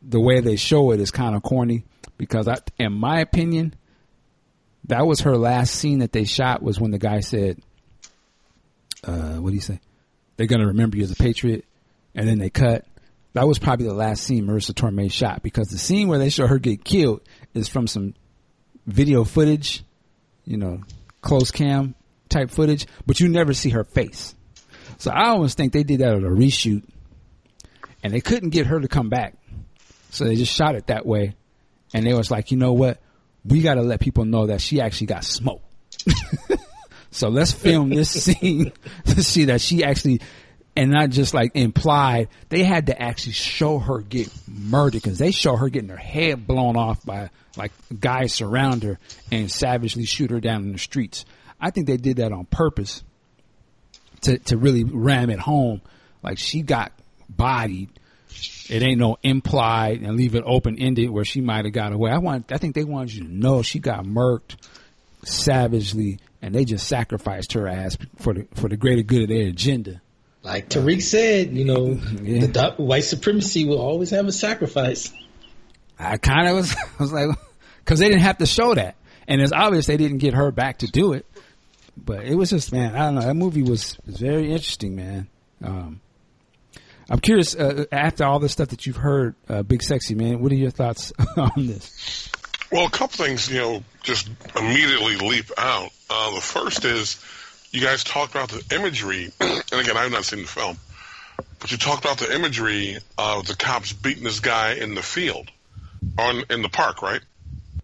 the 0.02 0.20
way 0.20 0.40
they 0.40 0.56
show 0.56 0.92
it 0.94 1.00
is 1.00 1.12
kind 1.12 1.36
of 1.36 1.44
corny 1.44 1.84
because, 2.18 2.48
I, 2.48 2.56
in 2.80 2.94
my 2.94 3.20
opinion, 3.20 3.76
that 4.88 5.06
was 5.06 5.22
her 5.22 5.38
last 5.38 5.76
scene 5.76 6.00
that 6.00 6.12
they 6.12 6.24
shot 6.24 6.62
was 6.62 6.80
when 6.80 6.92
the 6.92 6.98
guy 6.98 7.20
said, 7.20 7.60
uh, 9.04 9.36
what 9.36 9.50
do 9.50 9.56
you 9.56 9.62
say? 9.62 9.80
They're 10.36 10.48
going 10.48 10.62
to 10.62 10.68
remember 10.68 10.98
you 10.98 11.04
as 11.04 11.12
a 11.12 11.16
patriot. 11.16 11.66
And 12.16 12.28
then 12.28 12.40
they 12.40 12.50
cut. 12.50 12.86
That 13.34 13.48
was 13.48 13.60
probably 13.60 13.86
the 13.86 13.94
last 13.94 14.24
scene 14.24 14.48
Marisa 14.48 14.74
Tomei 14.74 15.12
shot 15.12 15.44
because 15.44 15.68
the 15.68 15.78
scene 15.78 16.08
where 16.08 16.18
they 16.18 16.30
show 16.30 16.48
her 16.48 16.58
get 16.58 16.84
killed 16.84 17.22
is 17.54 17.70
from 17.70 17.86
some 17.86 18.16
video 18.88 19.24
footage, 19.24 19.84
you 20.46 20.58
know, 20.58 20.82
close 21.22 21.52
cam 21.52 21.94
type 22.30 22.50
footage, 22.50 22.88
but 23.06 23.20
you 23.20 23.28
never 23.28 23.54
see 23.54 23.70
her 23.70 23.84
face. 23.84 24.34
So 24.98 25.12
I 25.12 25.30
almost 25.30 25.58
think 25.58 25.74
they 25.74 25.84
did 25.84 26.00
that 26.00 26.14
at 26.14 26.24
a 26.24 26.30
reshoot 26.30 26.84
and 28.04 28.14
they 28.14 28.22
couldn't 28.22 28.50
get 28.50 28.68
her 28.68 28.80
to 28.80 28.88
come 28.88 29.10
back. 29.10 29.36
So 30.10 30.26
they 30.26 30.36
just 30.36 30.54
shot 30.54 30.76
it 30.76 30.88
that 30.88 31.06
way. 31.06 31.36
And 31.94 32.06
they 32.06 32.14
was 32.14 32.32
like, 32.32 32.52
you 32.52 32.58
know 32.58 32.74
what? 32.74 33.00
We 33.46 33.62
got 33.62 33.76
to 33.76 33.82
let 33.82 34.00
people 34.00 34.26
know 34.26 34.48
that 34.48 34.62
she 34.62 34.82
actually 34.82 35.08
got 35.08 35.24
smoked. 35.24 35.64
so 37.12 37.30
let's 37.30 37.52
film 37.52 37.90
this 37.90 38.10
scene 38.24 38.72
to 39.06 39.24
see 39.24 39.46
that 39.46 39.62
she 39.62 39.84
actually, 39.84 40.22
and 40.76 40.92
not 40.92 41.10
just 41.10 41.34
like 41.34 41.52
implied, 41.56 42.30
they 42.50 42.64
had 42.64 42.88
to 42.88 43.02
actually 43.02 43.34
show 43.34 43.80
her 43.80 44.00
get 44.00 44.32
murdered 44.48 45.02
because 45.02 45.18
they 45.18 45.32
show 45.32 45.56
her 45.56 45.70
getting 45.70 45.90
her 45.90 45.98
head 45.98 46.46
blown 46.46 46.76
off 46.76 47.06
by 47.06 47.30
like 47.58 47.72
guys 48.00 48.34
surround 48.34 48.84
her 48.84 49.00
and 49.32 49.52
savagely 49.52 50.06
shoot 50.06 50.32
her 50.32 50.40
down 50.40 50.64
in 50.64 50.72
the 50.74 50.78
streets. 50.78 51.26
I 51.60 51.72
think 51.72 51.88
they 51.88 51.98
did 51.98 52.18
that 52.18 52.32
on 52.32 52.46
purpose 52.46 53.04
to 54.22 54.38
to 54.40 54.58
really 54.58 54.84
ram 54.84 55.30
it 55.30 55.40
home. 55.40 55.82
Like 56.22 56.38
she 56.38 56.62
got 56.62 56.92
bodied. 57.30 57.90
It 58.70 58.84
ain't 58.84 59.00
no 59.00 59.18
implied 59.24 60.02
and 60.02 60.16
leave 60.18 60.36
it 60.36 60.44
open 60.46 60.78
ended 60.80 61.10
where 61.10 61.24
she 61.26 61.40
might 61.42 61.66
have 61.66 61.74
got 61.74 61.94
away. 61.94 62.12
I 62.12 62.18
want. 62.18 62.52
I 62.52 62.58
think 62.58 62.76
they 62.76 62.84
wanted 62.84 63.14
you 63.14 63.24
to 63.24 63.34
know 63.34 63.62
she 63.62 63.80
got 63.80 64.04
murked 64.04 64.56
savagely, 65.24 66.20
and 66.42 66.54
they 66.54 66.66
just 66.66 66.88
sacrificed 66.88 67.54
her 67.54 67.68
ass 67.68 67.98
for 68.18 68.34
the 68.34 68.48
for 68.56 68.68
the 68.70 68.78
greater 68.78 69.04
good 69.04 69.24
of 69.24 69.30
their 69.30 69.48
agenda. 69.48 70.02
Like 70.44 70.70
Tariq 70.70 71.02
said, 71.02 71.54
you 71.54 71.66
know, 71.66 72.00
Yeah. 72.22 72.46
the 72.48 72.74
white 72.78 73.04
supremacy 73.04 73.66
will 73.66 73.80
always 73.82 74.12
have 74.12 74.28
a 74.28 74.32
sacrifice. 74.32 75.12
I 76.00 76.18
kind 76.18 76.48
of 76.48 76.56
was, 76.56 76.74
I 77.00 77.04
was 77.04 77.12
like, 77.12 77.30
because 77.84 78.00
they 78.00 78.08
didn't 78.08 78.22
have 78.22 78.38
to 78.38 78.46
show 78.46 78.74
that, 78.76 78.96
and 79.28 79.42
it's 79.42 79.52
obvious 79.52 79.88
they 79.88 79.98
didn't 79.98 80.20
get 80.20 80.34
her 80.36 80.52
back 80.52 80.80
to 80.80 80.88
do 80.88 81.14
it. 81.14 81.26
But 81.98 82.26
it 82.26 82.36
was 82.36 82.52
just, 82.52 82.72
man, 82.72 82.96
I 82.96 83.00
don't 83.06 83.16
know. 83.16 83.22
That 83.22 83.34
movie 83.34 83.64
was 83.64 83.98
was 84.06 84.18
very 84.20 84.52
interesting, 84.52 84.96
man. 84.96 85.28
Um, 85.64 86.00
I'm 87.10 87.20
curious. 87.20 87.56
Uh, 87.56 87.86
after 87.92 88.26
all 88.26 88.40
the 88.40 88.50
stuff 88.50 88.70
that 88.70 88.86
you've 88.86 88.98
heard, 88.98 89.36
uh, 89.50 89.64
Big 89.64 89.82
Sexy 89.82 90.16
Man, 90.16 90.42
what 90.42 90.52
are 90.52 90.56
your 90.56 90.72
thoughts 90.72 91.14
on 91.38 91.52
this? 91.68 92.30
Well, 92.72 92.86
a 92.86 92.90
couple 92.90 93.26
things, 93.26 93.50
you 93.50 93.60
know, 93.60 93.84
just 94.04 94.30
immediately 94.56 95.16
leap 95.16 95.52
out. 95.58 95.90
Uh, 96.10 96.36
the 96.36 96.42
first 96.42 96.84
is 96.84 97.24
you 97.72 97.82
guys 97.82 98.04
talked 98.04 98.32
about 98.32 98.50
the 98.50 98.76
imagery, 98.76 99.32
and 99.40 99.64
again, 99.72 99.96
I've 99.96 100.12
not 100.12 100.26
seen 100.26 100.42
the 100.42 100.48
film, 100.48 100.78
but 101.60 101.72
you 101.72 101.78
talked 101.78 102.04
about 102.04 102.18
the 102.18 102.34
imagery 102.34 102.98
of 103.18 103.48
the 103.48 103.56
cops 103.56 103.94
beating 103.94 104.26
this 104.26 104.42
guy 104.42 104.74
in 104.74 104.96
the 104.96 105.02
field, 105.02 105.50
on 106.18 106.44
in 106.50 106.62
the 106.62 106.70
park, 106.70 107.02
right? 107.02 107.22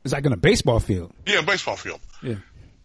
It's 0.03 0.13
like 0.13 0.26
in 0.26 0.34
a 0.34 0.38
baseball 0.38 0.82
field. 0.82 1.13
Yeah, 1.26 1.41
baseball 1.41 1.78
field. 1.78 2.01
Yeah. 2.21 2.36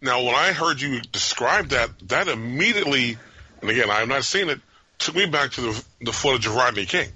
Now, 0.01 0.23
when 0.23 0.35
I 0.35 0.53
heard 0.53 0.79
you 0.79 1.01
describe 1.01 1.69
that, 1.69 1.89
that 2.07 2.29
immediately, 2.29 3.17
and 3.61 3.69
again, 3.69 3.89
I 3.89 3.99
have 3.99 4.07
not 4.07 4.23
seen 4.23 4.49
it, 4.49 4.61
took 4.99 5.15
me 5.15 5.25
back 5.25 5.51
to 5.51 5.61
the, 5.61 5.85
the 6.01 6.13
footage 6.13 6.45
of 6.45 6.55
Rodney 6.55 6.85
King. 6.85 7.09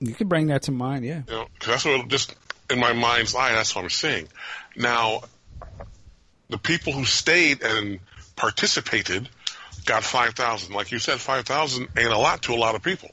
You 0.00 0.14
can 0.14 0.28
bring 0.28 0.46
that 0.46 0.62
to 0.62 0.72
mind, 0.72 1.04
yeah. 1.04 1.22
You 1.28 1.34
know, 1.34 1.46
'cause 1.58 1.68
that's 1.68 1.84
what 1.84 2.08
just 2.08 2.34
in 2.70 2.78
my 2.78 2.92
mind's 2.94 3.34
eye. 3.34 3.52
That's 3.52 3.74
what 3.74 3.82
I'm 3.84 3.90
seeing. 3.90 4.28
Now, 4.76 5.22
the 6.48 6.58
people 6.58 6.92
who 6.92 7.04
stayed 7.04 7.62
and 7.62 8.00
participated 8.36 9.28
got 9.84 10.04
five 10.04 10.34
thousand. 10.34 10.74
Like 10.74 10.90
you 10.90 10.98
said, 10.98 11.20
five 11.20 11.44
thousand 11.44 11.88
ain't 11.96 12.08
a 12.08 12.18
lot 12.18 12.42
to 12.42 12.54
a 12.54 12.56
lot 12.56 12.74
of 12.74 12.82
people. 12.82 13.10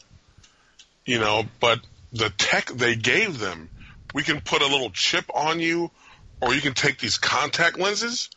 You 1.06 1.20
know, 1.20 1.44
but 1.60 1.80
the 2.14 2.30
tech 2.30 2.68
they 2.68 2.96
gave 2.96 3.40
them, 3.40 3.70
we 4.14 4.24
can 4.24 4.40
put 4.40 4.62
a 4.62 4.68
little 4.68 4.90
chip 4.92 5.26
on 5.34 5.60
you, 5.60 5.92
or 6.40 6.54
you 6.54 6.62
can 6.62 6.74
take 6.74 7.00
these 7.00 7.18
contact 7.18 7.78
lenses. 7.78 8.30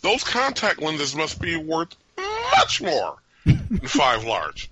Those 0.00 0.24
contact 0.24 0.80
lenses 0.80 1.14
must 1.14 1.40
be 1.40 1.56
worth 1.56 1.94
much 2.56 2.80
more 2.80 3.18
than 3.44 3.78
five 3.86 4.24
large. 4.24 4.70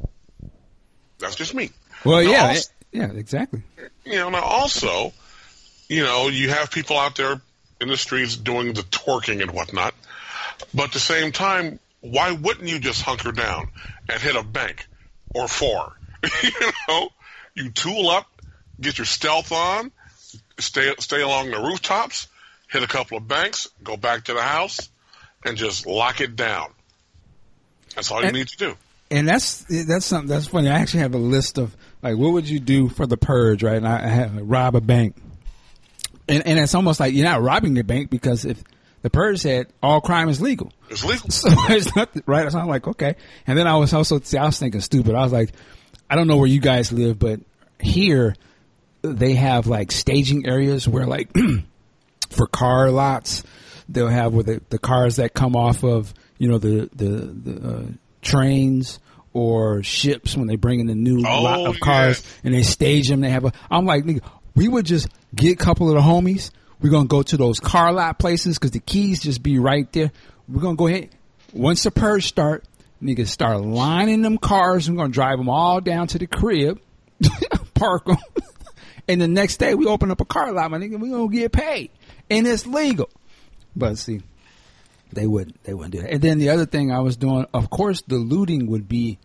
That's 1.18 1.34
just 1.34 1.54
me. 1.54 1.70
Well, 2.04 2.22
Now, 2.22 2.30
yeah, 2.30 2.46
also- 2.48 2.70
yeah, 2.92 3.10
exactly. 3.12 3.62
you 4.04 4.14
know, 4.16 4.30
now 4.30 4.42
also, 4.42 5.12
you 5.88 6.02
know, 6.02 6.28
you 6.28 6.50
have 6.50 6.70
people 6.70 6.98
out 6.98 7.16
there 7.16 7.40
in 7.80 7.88
the 7.88 7.96
streets 7.96 8.36
doing 8.36 8.72
the 8.72 8.82
twerking 8.82 9.42
and 9.42 9.50
whatnot, 9.50 9.94
but 10.74 10.84
at 10.84 10.92
the 10.92 11.00
same 11.00 11.32
time, 11.32 11.78
why 12.00 12.32
wouldn't 12.32 12.68
you 12.68 12.78
just 12.78 13.02
hunker 13.02 13.32
down 13.32 13.68
and 14.08 14.20
hit 14.20 14.36
a 14.36 14.42
bank 14.42 14.86
or 15.34 15.48
four? 15.48 15.96
you 16.42 16.50
know, 16.88 17.10
you 17.54 17.70
tool 17.70 18.08
up, 18.08 18.26
get 18.80 18.98
your 18.98 19.04
stealth 19.04 19.52
on, 19.52 19.90
stay 20.58 20.94
stay 20.98 21.20
along 21.20 21.50
the 21.50 21.58
rooftops, 21.60 22.28
hit 22.70 22.82
a 22.82 22.86
couple 22.86 23.18
of 23.18 23.26
banks, 23.28 23.68
go 23.82 23.96
back 23.96 24.24
to 24.24 24.34
the 24.34 24.42
house, 24.42 24.88
and 25.44 25.56
just 25.56 25.86
lock 25.86 26.20
it 26.20 26.36
down. 26.36 26.68
That's 27.96 28.10
all 28.12 28.20
you 28.20 28.28
And- 28.28 28.36
need 28.36 28.48
to 28.48 28.56
do. 28.56 28.74
And 29.08 29.28
that's 29.28 29.64
that's 29.68 30.04
something 30.04 30.28
that's 30.28 30.48
funny. 30.48 30.68
I 30.68 30.80
actually 30.80 31.00
have 31.00 31.14
a 31.14 31.18
list 31.18 31.58
of 31.58 31.76
like 32.02 32.16
what 32.16 32.32
would 32.32 32.48
you 32.48 32.58
do 32.58 32.88
for 32.88 33.06
the 33.06 33.16
purge, 33.16 33.62
right? 33.62 33.76
And 33.76 33.86
I, 33.86 34.02
I 34.04 34.08
have 34.08 34.36
rob 34.42 34.74
a 34.74 34.80
bank, 34.80 35.14
and 36.28 36.44
and 36.44 36.58
it's 36.58 36.74
almost 36.74 36.98
like 36.98 37.14
you're 37.14 37.24
not 37.24 37.40
robbing 37.40 37.74
the 37.74 37.84
bank 37.84 38.10
because 38.10 38.44
if 38.44 38.62
the 39.02 39.10
purge 39.10 39.38
said 39.38 39.68
all 39.80 40.00
crime 40.00 40.28
is 40.28 40.40
legal, 40.40 40.72
It's 40.90 41.04
legal. 41.04 41.30
so 41.30 41.48
it's 41.68 41.94
nothing, 41.94 42.24
right? 42.26 42.50
So 42.50 42.58
I'm 42.58 42.66
like, 42.66 42.88
okay. 42.88 43.14
And 43.46 43.56
then 43.56 43.68
I 43.68 43.76
was 43.76 43.94
also, 43.94 44.18
see, 44.18 44.38
I 44.38 44.46
was 44.46 44.58
thinking 44.58 44.80
stupid. 44.80 45.14
I 45.14 45.22
was 45.22 45.32
like, 45.32 45.50
I 46.10 46.16
don't 46.16 46.26
know 46.26 46.38
where 46.38 46.48
you 46.48 46.58
guys 46.60 46.90
live, 46.92 47.16
but 47.16 47.38
here 47.80 48.34
they 49.02 49.34
have 49.34 49.68
like 49.68 49.92
staging 49.92 50.48
areas 50.48 50.88
where 50.88 51.06
like 51.06 51.30
for 52.30 52.48
car 52.48 52.90
lots, 52.90 53.44
they'll 53.88 54.08
have 54.08 54.34
where 54.34 54.42
the, 54.42 54.62
the 54.70 54.80
cars 54.80 55.16
that 55.16 55.32
come 55.32 55.54
off 55.54 55.84
of, 55.84 56.12
you 56.38 56.48
know, 56.48 56.58
the, 56.58 56.88
the, 56.94 57.06
the, 57.06 57.68
uh, 57.68 57.82
trains 58.22 58.98
or 59.32 59.82
ships 59.82 60.36
when 60.36 60.46
they 60.46 60.56
bring 60.56 60.80
in 60.80 60.88
a 60.88 60.94
new 60.94 61.18
lot 61.20 61.58
Oh, 61.60 61.66
of 61.66 61.80
cars 61.80 62.22
yeah. 62.24 62.40
and 62.44 62.54
they 62.54 62.62
stage 62.62 63.08
them. 63.08 63.20
They 63.20 63.30
have 63.30 63.44
a, 63.44 63.52
I'm 63.70 63.84
like, 63.86 64.04
nigga, 64.04 64.20
we 64.54 64.66
would 64.68 64.86
just 64.86 65.08
get 65.34 65.52
a 65.52 65.56
couple 65.56 65.88
of 65.88 65.94
the 65.94 66.00
homies. 66.00 66.50
We're 66.80 66.90
going 66.90 67.04
to 67.04 67.08
go 67.08 67.22
to 67.22 67.36
those 67.36 67.60
car 67.60 67.92
lot 67.92 68.18
places 68.18 68.58
because 68.58 68.70
the 68.72 68.80
keys 68.80 69.20
just 69.22 69.42
be 69.42 69.58
right 69.58 69.90
there. 69.92 70.10
We're 70.48 70.60
going 70.62 70.76
to 70.76 70.78
go 70.78 70.86
ahead. 70.86 71.10
Once 71.52 71.82
the 71.82 71.90
purge 71.90 72.26
start, 72.26 72.64
niggas 73.02 73.28
start 73.28 73.60
lining 73.60 74.22
them 74.22 74.38
cars. 74.38 74.88
We're 74.90 74.96
going 74.96 75.10
to 75.10 75.14
drive 75.14 75.38
them 75.38 75.48
all 75.48 75.80
down 75.80 76.06
to 76.08 76.18
the 76.18 76.26
crib, 76.26 76.80
park 77.74 78.06
them. 78.06 78.16
and 79.08 79.20
the 79.20 79.28
next 79.28 79.56
day 79.58 79.74
we 79.74 79.86
open 79.86 80.10
up 80.10 80.20
a 80.20 80.24
car 80.24 80.52
lot, 80.52 80.70
my 80.70 80.78
nigga, 80.78 80.98
we 80.98 81.08
going 81.10 81.30
to 81.30 81.36
get 81.36 81.52
paid. 81.52 81.90
And 82.30 82.46
it's 82.46 82.66
legal. 82.66 83.08
But 83.74 83.98
see, 83.98 84.22
they 85.16 85.26
wouldn't. 85.26 85.60
They 85.64 85.74
wouldn't 85.74 85.92
do 85.94 86.02
that. 86.02 86.12
And 86.12 86.22
then 86.22 86.38
the 86.38 86.50
other 86.50 86.64
thing 86.66 86.92
I 86.92 87.00
was 87.00 87.16
doing, 87.16 87.44
of 87.52 87.68
course, 87.70 88.02
the 88.06 88.16
looting 88.16 88.68
would 88.68 88.86
be 88.86 89.18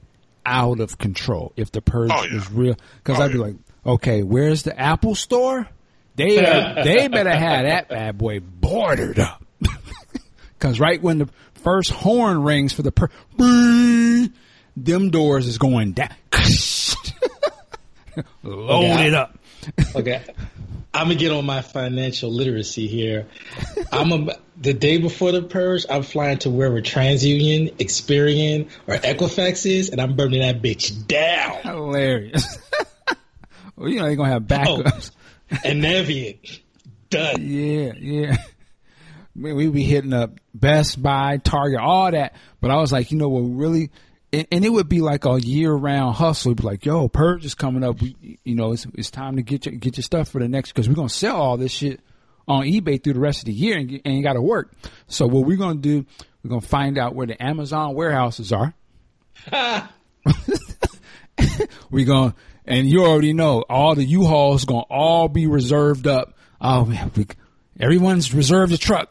out 0.43 0.79
of 0.79 0.97
control 0.97 1.53
if 1.55 1.71
the 1.71 1.81
purge 1.81 2.09
Oh, 2.11 2.23
yeah. 2.23 2.33
was 2.33 2.51
real. 2.51 2.75
Because 3.03 3.19
Oh, 3.19 3.23
I'd 3.25 3.31
be 3.31 3.37
yeah. 3.37 3.43
like, 3.45 3.55
okay, 3.85 4.23
where's 4.23 4.63
the 4.63 4.75
Apple 4.79 5.13
store? 5.13 5.67
They 6.15 6.43
uh, 6.43 6.83
they 6.83 7.07
better 7.07 7.29
have 7.31 7.65
that 7.65 7.87
bad 7.89 8.17
boy 8.17 8.39
boarded 8.39 9.19
up. 9.19 9.43
Because 10.57 10.79
right 10.79 11.01
when 11.01 11.17
the 11.17 11.27
first 11.63 11.89
horn 11.89 12.43
rings 12.43 12.71
for 12.71 12.83
the 12.83 12.91
per, 12.91 13.07
them 14.77 15.09
doors 15.09 15.47
is 15.47 15.57
going 15.57 15.93
down. 15.93 16.09
Load 18.43 18.83
Okay. 18.93 19.07
it 19.07 19.13
up. 19.15 19.37
Okay. 19.95 20.21
I'm 20.93 21.07
gonna 21.07 21.15
get 21.15 21.31
on 21.31 21.45
my 21.45 21.61
financial 21.61 22.29
literacy 22.29 22.87
here. 22.87 23.27
I'm 23.91 24.11
a, 24.11 24.35
the 24.57 24.73
day 24.73 24.97
before 24.97 25.31
the 25.31 25.41
purge. 25.41 25.85
I'm 25.89 26.03
flying 26.03 26.39
to 26.39 26.49
wherever 26.49 26.81
TransUnion, 26.81 27.75
Experian, 27.77 28.69
or 28.87 28.95
Equifax 28.95 29.65
is, 29.65 29.89
and 29.89 30.01
I'm 30.01 30.17
burning 30.17 30.41
that 30.41 30.61
bitch 30.61 31.07
down. 31.07 31.61
Hilarious. 31.61 32.57
well, 33.75 33.87
you 33.87 33.99
know 33.99 34.05
they're 34.05 34.15
gonna 34.17 34.31
have 34.31 34.43
backups. 34.43 35.11
Oh, 35.53 35.57
and 35.63 35.81
Navient, 35.81 36.59
done. 37.09 37.41
Yeah, 37.41 37.93
yeah. 37.97 38.37
Man, 39.33 39.55
we 39.55 39.67
be 39.69 39.83
hitting 39.83 40.13
up 40.13 40.39
Best 40.53 41.01
Buy, 41.01 41.37
Target, 41.37 41.79
all 41.79 42.11
that. 42.11 42.35
But 42.59 42.71
I 42.71 42.75
was 42.75 42.91
like, 42.91 43.11
you 43.11 43.17
know 43.17 43.29
what, 43.29 43.41
really, 43.41 43.91
and, 44.34 44.47
and 44.51 44.65
it 44.65 44.69
would 44.69 44.89
be 44.89 45.01
like 45.01 45.25
a 45.25 45.39
year 45.39 45.72
round 45.73 46.15
hustle. 46.15 46.51
It'd 46.51 46.57
be 46.61 46.64
like, 46.68 46.85
yo, 46.85 47.07
purge 47.10 47.45
is 47.45 47.53
coming 47.56 47.84
up. 47.84 48.01
We, 48.01 48.38
you 48.43 48.56
know, 48.56 48.72
it's 48.73 48.85
it's 48.95 49.11
time 49.11 49.35
to 49.38 49.41
get 49.41 49.65
your 49.65 49.76
get 49.76 49.97
your 49.97 50.03
stuff 50.03 50.30
for 50.30 50.39
the 50.39 50.47
next 50.47 50.72
because 50.72 50.88
we're 50.89 50.95
gonna 50.95 51.10
sell 51.10 51.35
all 51.35 51.57
this 51.57 51.72
shit 51.72 51.99
on 52.47 52.64
eBay 52.64 53.01
through 53.03 53.14
the 53.14 53.19
rest 53.19 53.39
of 53.39 53.45
the 53.45 53.53
year 53.53 53.77
and, 53.77 53.88
get- 53.89 54.01
and 54.06 54.15
you 54.15 54.23
got 54.23 54.34
to 54.34 54.41
work. 54.41 54.72
So 55.07 55.27
what 55.27 55.45
we're 55.45 55.57
gonna 55.57 55.80
do, 55.80 56.06
we're 56.43 56.49
gonna 56.49 56.61
find 56.61 56.97
out 56.97 57.14
where 57.15 57.27
the 57.27 57.41
Amazon 57.41 57.93
warehouses 57.93 58.51
are. 58.51 58.73
we're 61.89 62.06
going 62.06 62.31
to, 62.31 62.35
and 62.65 62.88
you 62.88 63.03
already 63.06 63.34
know 63.34 63.64
all 63.69 63.95
the 63.95 64.03
U-Hauls 64.03 64.65
gonna 64.65 64.81
all 64.89 65.27
be 65.27 65.47
reserved 65.47 66.07
up. 66.07 66.34
Oh 66.60 66.85
man, 66.85 67.11
we, 67.15 67.26
everyone's 67.80 68.34
reserved 68.34 68.72
a 68.73 68.77
truck 68.77 69.10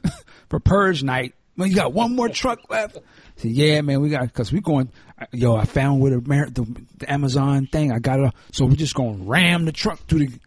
for 0.48 0.60
purge 0.60 1.02
night. 1.02 1.34
Well, 1.56 1.66
you 1.68 1.74
got 1.74 1.92
one 1.92 2.14
more 2.16 2.28
truck 2.28 2.70
left. 2.70 2.98
So, 3.36 3.48
yeah, 3.48 3.82
man, 3.82 4.00
we 4.00 4.08
got 4.08 4.22
because 4.22 4.52
we 4.52 4.60
going. 4.60 4.90
Yo, 5.32 5.54
I 5.56 5.64
found 5.64 6.00
where 6.00 6.12
the, 6.12 6.20
the 6.20 6.84
the 6.98 7.12
Amazon 7.12 7.66
thing. 7.66 7.92
I 7.92 7.98
got 7.98 8.20
it. 8.20 8.32
So 8.52 8.64
we're 8.64 8.76
just 8.76 8.94
gonna 8.94 9.18
ram 9.18 9.64
the 9.64 9.72
truck 9.72 9.98
through 10.06 10.26
the 10.26 10.38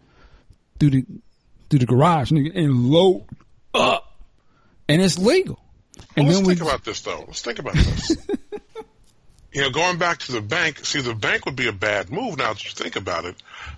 through 0.80 0.90
the 0.90 1.06
through 1.70 1.80
the 1.80 1.86
garage 1.86 2.32
nigga, 2.32 2.56
and 2.56 2.90
load 2.90 3.26
up, 3.74 4.12
and 4.88 5.02
it's 5.02 5.20
legal. 5.20 5.60
And 6.16 6.26
Well, 6.28 6.36
let's 6.36 6.38
then 6.40 6.48
we 6.48 6.56
think 6.56 6.68
about 6.68 6.84
this 6.84 7.02
though. 7.02 7.24
Let's 7.28 7.42
think 7.42 7.60
about 7.60 7.76
this. 7.76 8.18
you 9.54 9.62
know, 9.62 9.70
going 9.70 9.98
back 9.98 10.20
to 10.20 10.32
the 10.32 10.42
bank, 10.42 10.84
see, 10.86 11.02
the 11.02 11.14
bank 11.14 11.46
would 11.46 11.56
be 11.56 11.68
a 11.68 11.74
bad 11.74 12.12
move 12.12 12.38
now 12.38 12.54
that 12.54 12.64
you 12.64 12.72
think 12.72 12.96
about 12.96 13.26
it, 13.26 13.36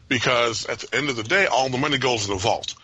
because 0.07 0.65
at 0.65 0.79
the 0.79 0.95
end 0.95 1.09
of 1.09 1.15
the 1.15 1.23
day, 1.23 1.47
all 1.47 1.69
the 1.69 1.77
money 1.77 1.97
goes 1.97 2.27
in 2.27 2.33
the 2.33 2.39
vault, 2.39 2.75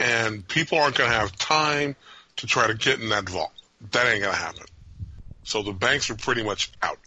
and 0.00 0.46
people 0.46 0.78
aren't 0.78 0.96
going 0.96 1.10
to 1.10 1.16
have 1.16 1.36
time 1.36 1.96
to 2.36 2.46
try 2.46 2.66
to 2.66 2.74
get 2.74 3.00
in 3.00 3.10
that 3.10 3.28
vault. 3.28 3.52
That 3.92 4.06
ain't 4.06 4.22
going 4.22 4.34
to 4.34 4.40
happen. 4.40 4.64
So 5.44 5.62
the 5.62 5.72
banks 5.72 6.10
are 6.10 6.14
pretty 6.16 6.42
much 6.42 6.72
out. 6.82 6.98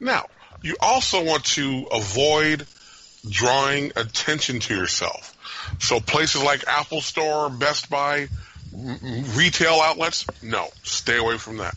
Now, 0.00 0.26
you 0.62 0.76
also 0.80 1.24
want 1.24 1.44
to 1.46 1.86
avoid 1.92 2.66
drawing 3.28 3.92
attention 3.96 4.60
to 4.60 4.74
yourself. 4.76 5.34
So 5.80 6.00
places 6.00 6.42
like 6.42 6.64
Apple 6.68 7.00
Store, 7.00 7.50
Best 7.50 7.90
Buy, 7.90 8.28
retail 8.72 9.80
outlets, 9.82 10.24
no, 10.42 10.68
stay 10.82 11.16
away 11.18 11.38
from 11.38 11.58
that. 11.58 11.74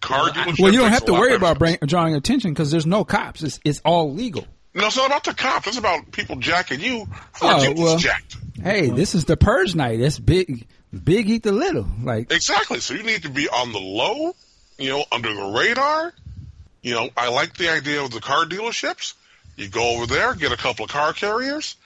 Car 0.00 0.30
dealerships. 0.30 0.60
Well, 0.60 0.72
you 0.72 0.80
don't 0.80 0.92
have 0.92 1.04
to 1.06 1.12
worry 1.12 1.34
about 1.34 1.58
bring, 1.58 1.78
drawing 1.84 2.14
attention 2.14 2.52
because 2.52 2.70
there's 2.70 2.86
no 2.86 3.04
cops. 3.04 3.42
It's, 3.42 3.60
it's 3.64 3.80
all 3.84 4.12
legal. 4.14 4.46
No, 4.74 4.86
it's 4.86 4.96
not 4.96 5.06
about 5.06 5.24
the 5.24 5.34
cops. 5.34 5.66
It's 5.66 5.78
about 5.78 6.12
people 6.12 6.36
jacking 6.36 6.80
you 6.80 7.06
for 7.32 7.46
Oh, 7.50 7.60
getting 7.60 7.82
well. 7.82 7.98
jacked. 7.98 8.36
Hey, 8.62 8.88
this 8.90 9.14
is 9.14 9.24
the 9.24 9.36
purge 9.36 9.74
night. 9.74 10.00
It's 10.00 10.18
big, 10.18 10.66
big 11.04 11.28
eat 11.28 11.42
the 11.42 11.52
little. 11.52 11.86
Like, 12.02 12.32
Exactly. 12.32 12.80
So 12.80 12.94
you 12.94 13.02
need 13.02 13.22
to 13.22 13.30
be 13.30 13.48
on 13.48 13.72
the 13.72 13.78
low, 13.78 14.34
you 14.78 14.90
know, 14.90 15.04
under 15.12 15.32
the 15.32 15.44
radar. 15.44 16.12
You 16.82 16.94
know, 16.94 17.10
I 17.16 17.28
like 17.30 17.56
the 17.56 17.70
idea 17.70 18.02
of 18.02 18.10
the 18.10 18.20
car 18.20 18.44
dealerships. 18.44 19.14
You 19.56 19.68
go 19.68 19.96
over 19.96 20.06
there, 20.06 20.34
get 20.34 20.52
a 20.52 20.56
couple 20.56 20.84
of 20.84 20.90
car 20.90 21.12
carriers, 21.12 21.76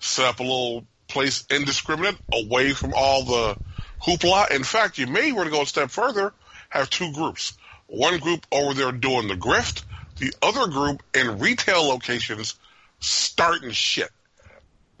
set 0.00 0.26
up 0.26 0.40
a 0.40 0.42
little 0.42 0.84
place 1.08 1.44
indiscriminate 1.50 2.16
away 2.32 2.72
from 2.72 2.92
all 2.94 3.24
the 3.24 3.56
hoopla. 4.02 4.50
In 4.50 4.62
fact, 4.64 4.98
you 4.98 5.06
may 5.06 5.32
want 5.32 5.46
to 5.46 5.50
go 5.50 5.62
a 5.62 5.66
step 5.66 5.90
further, 5.90 6.32
have 6.68 6.90
two 6.90 7.12
groups. 7.12 7.54
One 7.86 8.18
group 8.18 8.46
over 8.52 8.74
there 8.74 8.92
doing 8.92 9.28
the 9.28 9.34
grift, 9.34 9.84
the 10.18 10.32
other 10.42 10.70
group 10.70 11.02
in 11.14 11.38
retail 11.38 11.88
locations 11.88 12.54
starting 13.00 13.70
shit, 13.70 14.10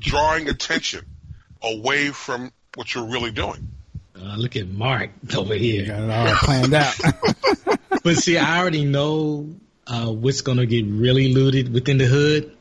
drawing 0.00 0.48
attention 0.48 1.04
away 1.62 2.10
from 2.10 2.52
what 2.78 2.94
you're 2.94 3.06
really 3.06 3.32
doing. 3.32 3.72
Uh, 4.16 4.36
look 4.36 4.56
at 4.56 4.68
Mark 4.68 5.10
over 5.36 5.54
here. 5.54 5.86
got 5.86 6.02
it 6.02 6.10
all 6.10 6.34
planned 6.36 6.74
out. 6.74 6.94
But 8.04 8.16
see, 8.16 8.38
I 8.38 8.60
already 8.60 8.84
know 8.84 9.48
uh, 9.86 10.06
what's 10.12 10.40
gonna 10.42 10.64
get 10.66 10.86
really 10.86 11.34
looted 11.34 11.72
within 11.74 11.98
the 11.98 12.06
hood. 12.06 12.56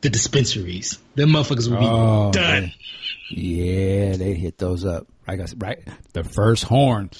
The 0.00 0.08
dispensaries. 0.10 0.98
Them 1.14 1.30
motherfuckers 1.30 1.68
will 1.70 1.78
be 1.78 1.86
Oh, 1.86 2.30
done. 2.32 2.62
man. 2.62 2.72
yeah, 3.30 4.16
they 4.16 4.34
hit 4.34 4.56
those 4.58 4.84
up. 4.86 5.06
Like 5.26 5.40
I 5.40 5.44
said, 5.44 5.60
right? 5.62 5.78
The 6.14 6.24
first 6.24 6.64
horn. 6.64 7.10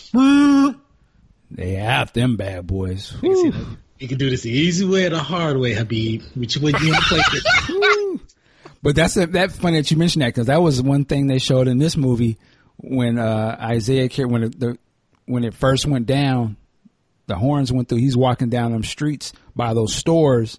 They 1.50 1.74
have 1.74 2.12
them 2.12 2.36
bad 2.36 2.66
boys. 2.66 3.14
You 3.22 4.08
can 4.08 4.16
do 4.18 4.30
this 4.30 4.42
the 4.42 4.50
easy 4.50 4.84
way 4.86 5.06
or 5.06 5.10
the 5.10 5.18
hard 5.18 5.56
way, 5.58 5.74
Habib. 5.74 6.22
Which 6.34 6.56
way 6.56 6.72
do 6.72 6.84
you 6.84 6.92
want 6.92 7.04
to 7.04 7.08
play 7.08 7.20
it? 7.32 7.44
But 8.82 8.94
that's 8.96 9.16
a, 9.16 9.26
that 9.26 9.52
funny 9.52 9.78
that 9.78 9.90
you 9.90 9.96
mentioned 9.96 10.22
that 10.22 10.28
because 10.28 10.46
that 10.46 10.62
was 10.62 10.80
one 10.82 11.04
thing 11.04 11.26
they 11.26 11.38
showed 11.38 11.66
in 11.68 11.78
this 11.78 11.96
movie 11.96 12.38
when 12.76 13.18
uh, 13.18 13.56
Isaiah 13.60 14.08
when 14.26 14.44
it, 14.44 14.60
the 14.60 14.78
when 15.26 15.44
it 15.44 15.52
first 15.54 15.84
went 15.86 16.06
down, 16.06 16.56
the 17.26 17.34
horns 17.36 17.72
went 17.72 17.88
through. 17.88 17.98
He's 17.98 18.16
walking 18.16 18.48
down 18.50 18.72
them 18.72 18.84
streets 18.84 19.32
by 19.56 19.74
those 19.74 19.92
stores, 19.94 20.58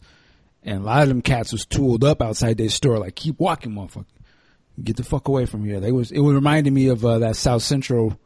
and 0.64 0.82
a 0.82 0.86
lot 0.86 1.04
of 1.04 1.08
them 1.08 1.22
cats 1.22 1.52
was 1.54 1.66
tooled 1.66 2.04
up 2.04 2.22
outside 2.22 2.58
their 2.58 2.70
store. 2.70 3.00
Like, 3.00 3.16
keep 3.16 3.40
walking, 3.40 3.72
motherfucker. 3.72 4.06
Get 4.84 4.98
the 4.98 5.04
fuck 5.04 5.28
away 5.28 5.46
from 5.46 5.64
here. 5.66 5.80
They 5.80 5.92
was 5.92 6.12
it 6.12 6.20
was 6.20 6.36
reminding 6.36 6.74
me 6.74 6.88
of 6.88 7.04
uh, 7.06 7.20
that 7.20 7.36
South 7.38 7.64
Central, 7.64 8.20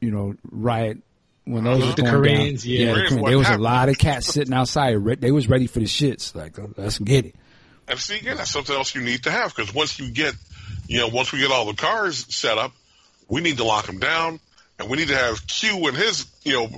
you 0.00 0.10
know, 0.10 0.34
riot 0.50 0.98
when 1.44 1.64
those 1.64 1.84
was 1.84 1.94
The 1.94 2.02
Koreans, 2.02 2.64
down. 2.64 2.72
yeah. 2.72 2.86
the 2.94 3.02
Koreans, 3.08 3.26
there 3.28 3.38
was 3.38 3.48
a 3.50 3.58
lot 3.58 3.88
of 3.88 3.98
cats 3.98 4.26
sitting 4.26 4.52
outside. 4.54 4.92
Re- 4.94 5.14
They 5.14 5.30
was 5.30 5.48
ready 5.48 5.66
for 5.66 5.78
the 5.78 5.84
shits. 5.86 6.34
Like, 6.34 6.56
let's 6.76 6.98
get 6.98 7.26
it. 7.26 7.36
And 7.88 7.98
see, 7.98 8.18
again, 8.18 8.36
that's 8.36 8.50
something 8.50 8.74
else 8.74 8.94
you 8.94 9.00
need 9.00 9.24
to 9.24 9.30
have 9.30 9.54
because 9.54 9.72
once 9.72 9.98
you 9.98 10.10
get, 10.10 10.34
you 10.88 10.98
know, 10.98 11.08
once 11.08 11.32
we 11.32 11.38
get 11.38 11.50
all 11.50 11.66
the 11.66 11.74
cars 11.74 12.26
set 12.34 12.58
up, 12.58 12.72
we 13.28 13.40
need 13.40 13.56
to 13.58 13.64
lock 13.64 13.86
them 13.86 13.98
down, 13.98 14.40
and 14.78 14.88
we 14.88 14.96
need 14.96 15.08
to 15.08 15.16
have 15.16 15.46
Q 15.46 15.86
and 15.88 15.96
his, 15.96 16.26
you 16.44 16.54
know, 16.54 16.68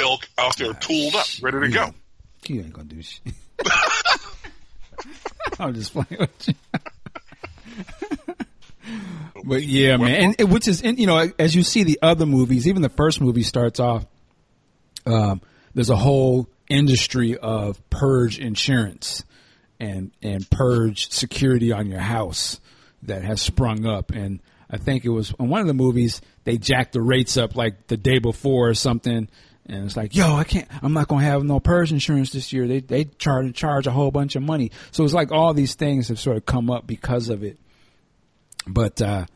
ilk 0.00 0.28
out 0.36 0.56
there 0.56 0.72
tooled 0.74 1.14
up, 1.14 1.26
ready 1.42 1.60
to 1.60 1.68
go. 1.68 1.90
You 2.46 2.60
ain't 2.62 2.72
gonna 2.72 2.88
do 2.88 3.02
shit. 3.02 3.34
I'm 5.58 5.74
just 5.74 5.92
playing 5.92 6.20
with 6.20 6.48
you. 6.48 6.54
but 9.44 9.62
yeah, 9.62 9.96
man, 9.96 10.22
and, 10.22 10.36
and 10.38 10.50
which 10.50 10.68
is, 10.68 10.82
and, 10.82 10.98
you 10.98 11.06
know, 11.06 11.30
as 11.38 11.54
you 11.54 11.62
see 11.62 11.84
the 11.84 11.98
other 12.02 12.26
movies, 12.26 12.68
even 12.68 12.82
the 12.82 12.88
first 12.88 13.20
movie 13.20 13.42
starts 13.42 13.80
off. 13.80 14.06
Um, 15.04 15.40
there's 15.74 15.90
a 15.90 15.96
whole 15.96 16.48
industry 16.68 17.36
of 17.36 17.80
purge 17.90 18.38
insurance 18.38 19.24
and 19.80 20.10
and 20.22 20.48
purge 20.50 21.10
security 21.10 21.72
on 21.72 21.86
your 21.86 22.00
house 22.00 22.60
that 23.02 23.22
has 23.22 23.40
sprung 23.40 23.86
up, 23.86 24.10
and 24.10 24.40
I 24.70 24.76
think 24.76 25.04
it 25.04 25.10
was 25.10 25.32
in 25.38 25.48
one 25.48 25.60
of 25.60 25.66
the 25.66 25.74
movies 25.74 26.20
they 26.44 26.58
jacked 26.58 26.92
the 26.92 27.00
rates 27.00 27.36
up 27.36 27.56
like 27.56 27.86
the 27.86 27.96
day 27.96 28.18
before 28.18 28.68
or 28.68 28.74
something. 28.74 29.28
And 29.70 29.84
it's 29.84 29.98
like, 29.98 30.16
yo, 30.16 30.34
I 30.34 30.44
can't, 30.44 30.66
I'm 30.82 30.94
not 30.94 31.08
going 31.08 31.22
to 31.22 31.30
have 31.30 31.44
no 31.44 31.60
purge 31.60 31.92
insurance 31.92 32.30
this 32.30 32.54
year. 32.54 32.66
They, 32.66 32.80
they 32.80 33.04
charge, 33.04 33.54
charge 33.54 33.86
a 33.86 33.90
whole 33.90 34.10
bunch 34.10 34.34
of 34.34 34.42
money. 34.42 34.70
So 34.92 35.04
it's 35.04 35.12
like 35.12 35.30
all 35.30 35.52
these 35.52 35.74
things 35.74 36.08
have 36.08 36.18
sort 36.18 36.38
of 36.38 36.46
come 36.46 36.70
up 36.70 36.86
because 36.86 37.28
of 37.28 37.44
it. 37.44 37.58
But, 38.66 39.02
uh, 39.02 39.26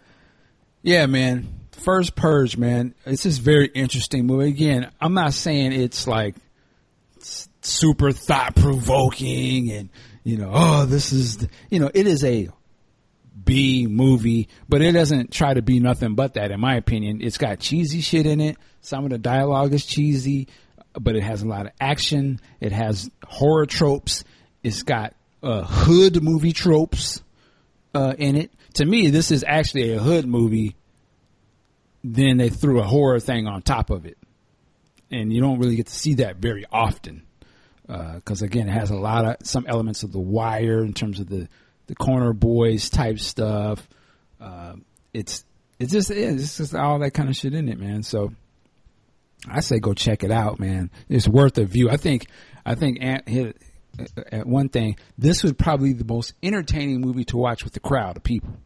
yeah, 0.83 1.05
man, 1.05 1.61
first 1.73 2.17
purge, 2.17 2.57
man. 2.57 2.95
It's 3.05 3.25
just 3.25 3.43
very 3.43 3.67
interesting 3.67 4.27
movie. 4.27 4.49
Again, 4.49 4.91
I'm 5.03 5.13
not 5.13 5.35
saying 5.35 5.73
it's 5.73 6.07
like 6.07 6.35
super 7.61 8.11
thought 8.11 8.57
provoking 8.57 9.71
and, 9.71 9.91
you 10.25 10.37
know, 10.37 10.51
oh, 10.53 10.87
this 10.87 11.13
is, 11.13 11.47
you 11.71 11.81
know, 11.81 11.91
it 11.93 12.07
is 12.07 12.25
a 12.25 12.49
B 13.45 13.87
movie, 13.87 14.49
but 14.69 14.83
it 14.83 14.93
doesn't 14.93 15.33
try 15.33 15.55
to 15.55 15.63
be 15.63 15.81
nothing 15.81 16.15
but 16.15 16.35
that, 16.35 16.51
in 16.51 16.61
my 16.61 16.77
opinion. 16.77 17.21
It's 17.23 17.39
got 17.39 17.59
cheesy 17.59 18.01
shit 18.01 18.27
in 18.27 18.41
it. 18.41 18.57
Some 18.83 19.05
of 19.05 19.11
the 19.11 19.19
dialogue 19.19 19.73
is 19.75 19.85
cheesy, 19.85 20.49
but 20.95 21.17
it 21.17 21.23
has 21.23 21.43
a 21.43 21.49
lot 21.49 21.67
of 21.67 21.73
action. 21.81 22.41
It 22.61 22.73
has 22.73 23.11
horror 23.27 23.67
tropes. 23.67 24.25
It's 24.63 24.83
got 24.83 25.15
uh, 25.43 25.65
hood 25.65 26.23
movie 26.23 26.53
tropes 26.53 27.23
uh, 27.95 28.15
in 28.19 28.37
it. 28.37 28.53
To 28.75 28.85
me, 28.85 29.11
this 29.11 29.31
is 29.31 29.45
actually 29.47 29.93
a 29.93 29.99
hood 29.99 30.27
movie. 30.27 30.77
Then 32.05 32.37
they 32.37 32.49
threw 32.49 32.81
a 32.81 32.85
horror 32.85 33.21
thing 33.21 33.47
on 33.47 33.63
top 33.63 33.91
of 33.91 34.07
it, 34.07 34.19
and 35.11 35.33
you 35.33 35.41
don't 35.41 35.59
really 35.59 35.77
get 35.77 35.87
to 35.87 35.95
see 35.95 36.15
that 36.15 36.37
very 36.37 36.65
often. 36.71 37.23
Because 37.87 38.43
again, 38.43 38.69
it 38.69 38.73
has 38.73 38.91
a 38.91 38.97
lot 38.97 39.25
of 39.25 39.37
some 39.47 39.67
elements 39.67 40.03
of 40.03 40.13
the 40.13 40.21
wire 40.21 40.85
in 40.85 40.95
terms 40.95 41.21
of 41.21 41.29
the 41.29 41.49
the 41.87 41.95
corner 41.97 42.33
boys 42.33 42.89
type 42.89 43.19
stuff. 43.19 43.87
Uh, 44.41 44.75
it's 45.13 45.45
it's 45.79 45.93
just 45.93 46.11
it's 46.11 46.57
just 46.57 46.75
all 46.75 47.01
that 47.01 47.13
kind 47.13 47.29
of 47.29 47.37
shit 47.37 47.55
in 47.55 47.69
it, 47.69 47.79
man. 47.79 48.03
So 48.03 48.33
I 49.49 49.61
say 49.61 49.79
go 49.79 49.95
check 49.95 50.23
it 50.23 50.31
out, 50.31 50.61
man. 50.61 50.91
It's 51.09 51.29
worth 51.29 51.59
a 51.59 51.65
view. 51.65 51.91
I 51.91 51.97
think 51.97 52.29
I 52.65 52.75
think 52.75 52.99
Ant 53.01 53.29
hit 53.29 53.57
at 54.31 54.47
one 54.47 54.69
thing. 54.69 54.97
This 55.19 55.43
was 55.43 55.53
probably 55.53 55.93
the 55.93 56.05
most 56.05 56.35
entertaining 56.43 57.01
movie 57.01 57.25
to 57.27 57.37
watch 57.37 57.65
with 57.65 57.73
the 57.73 57.81
crowd 57.81 58.17
of 58.17 58.23
people. 58.23 58.57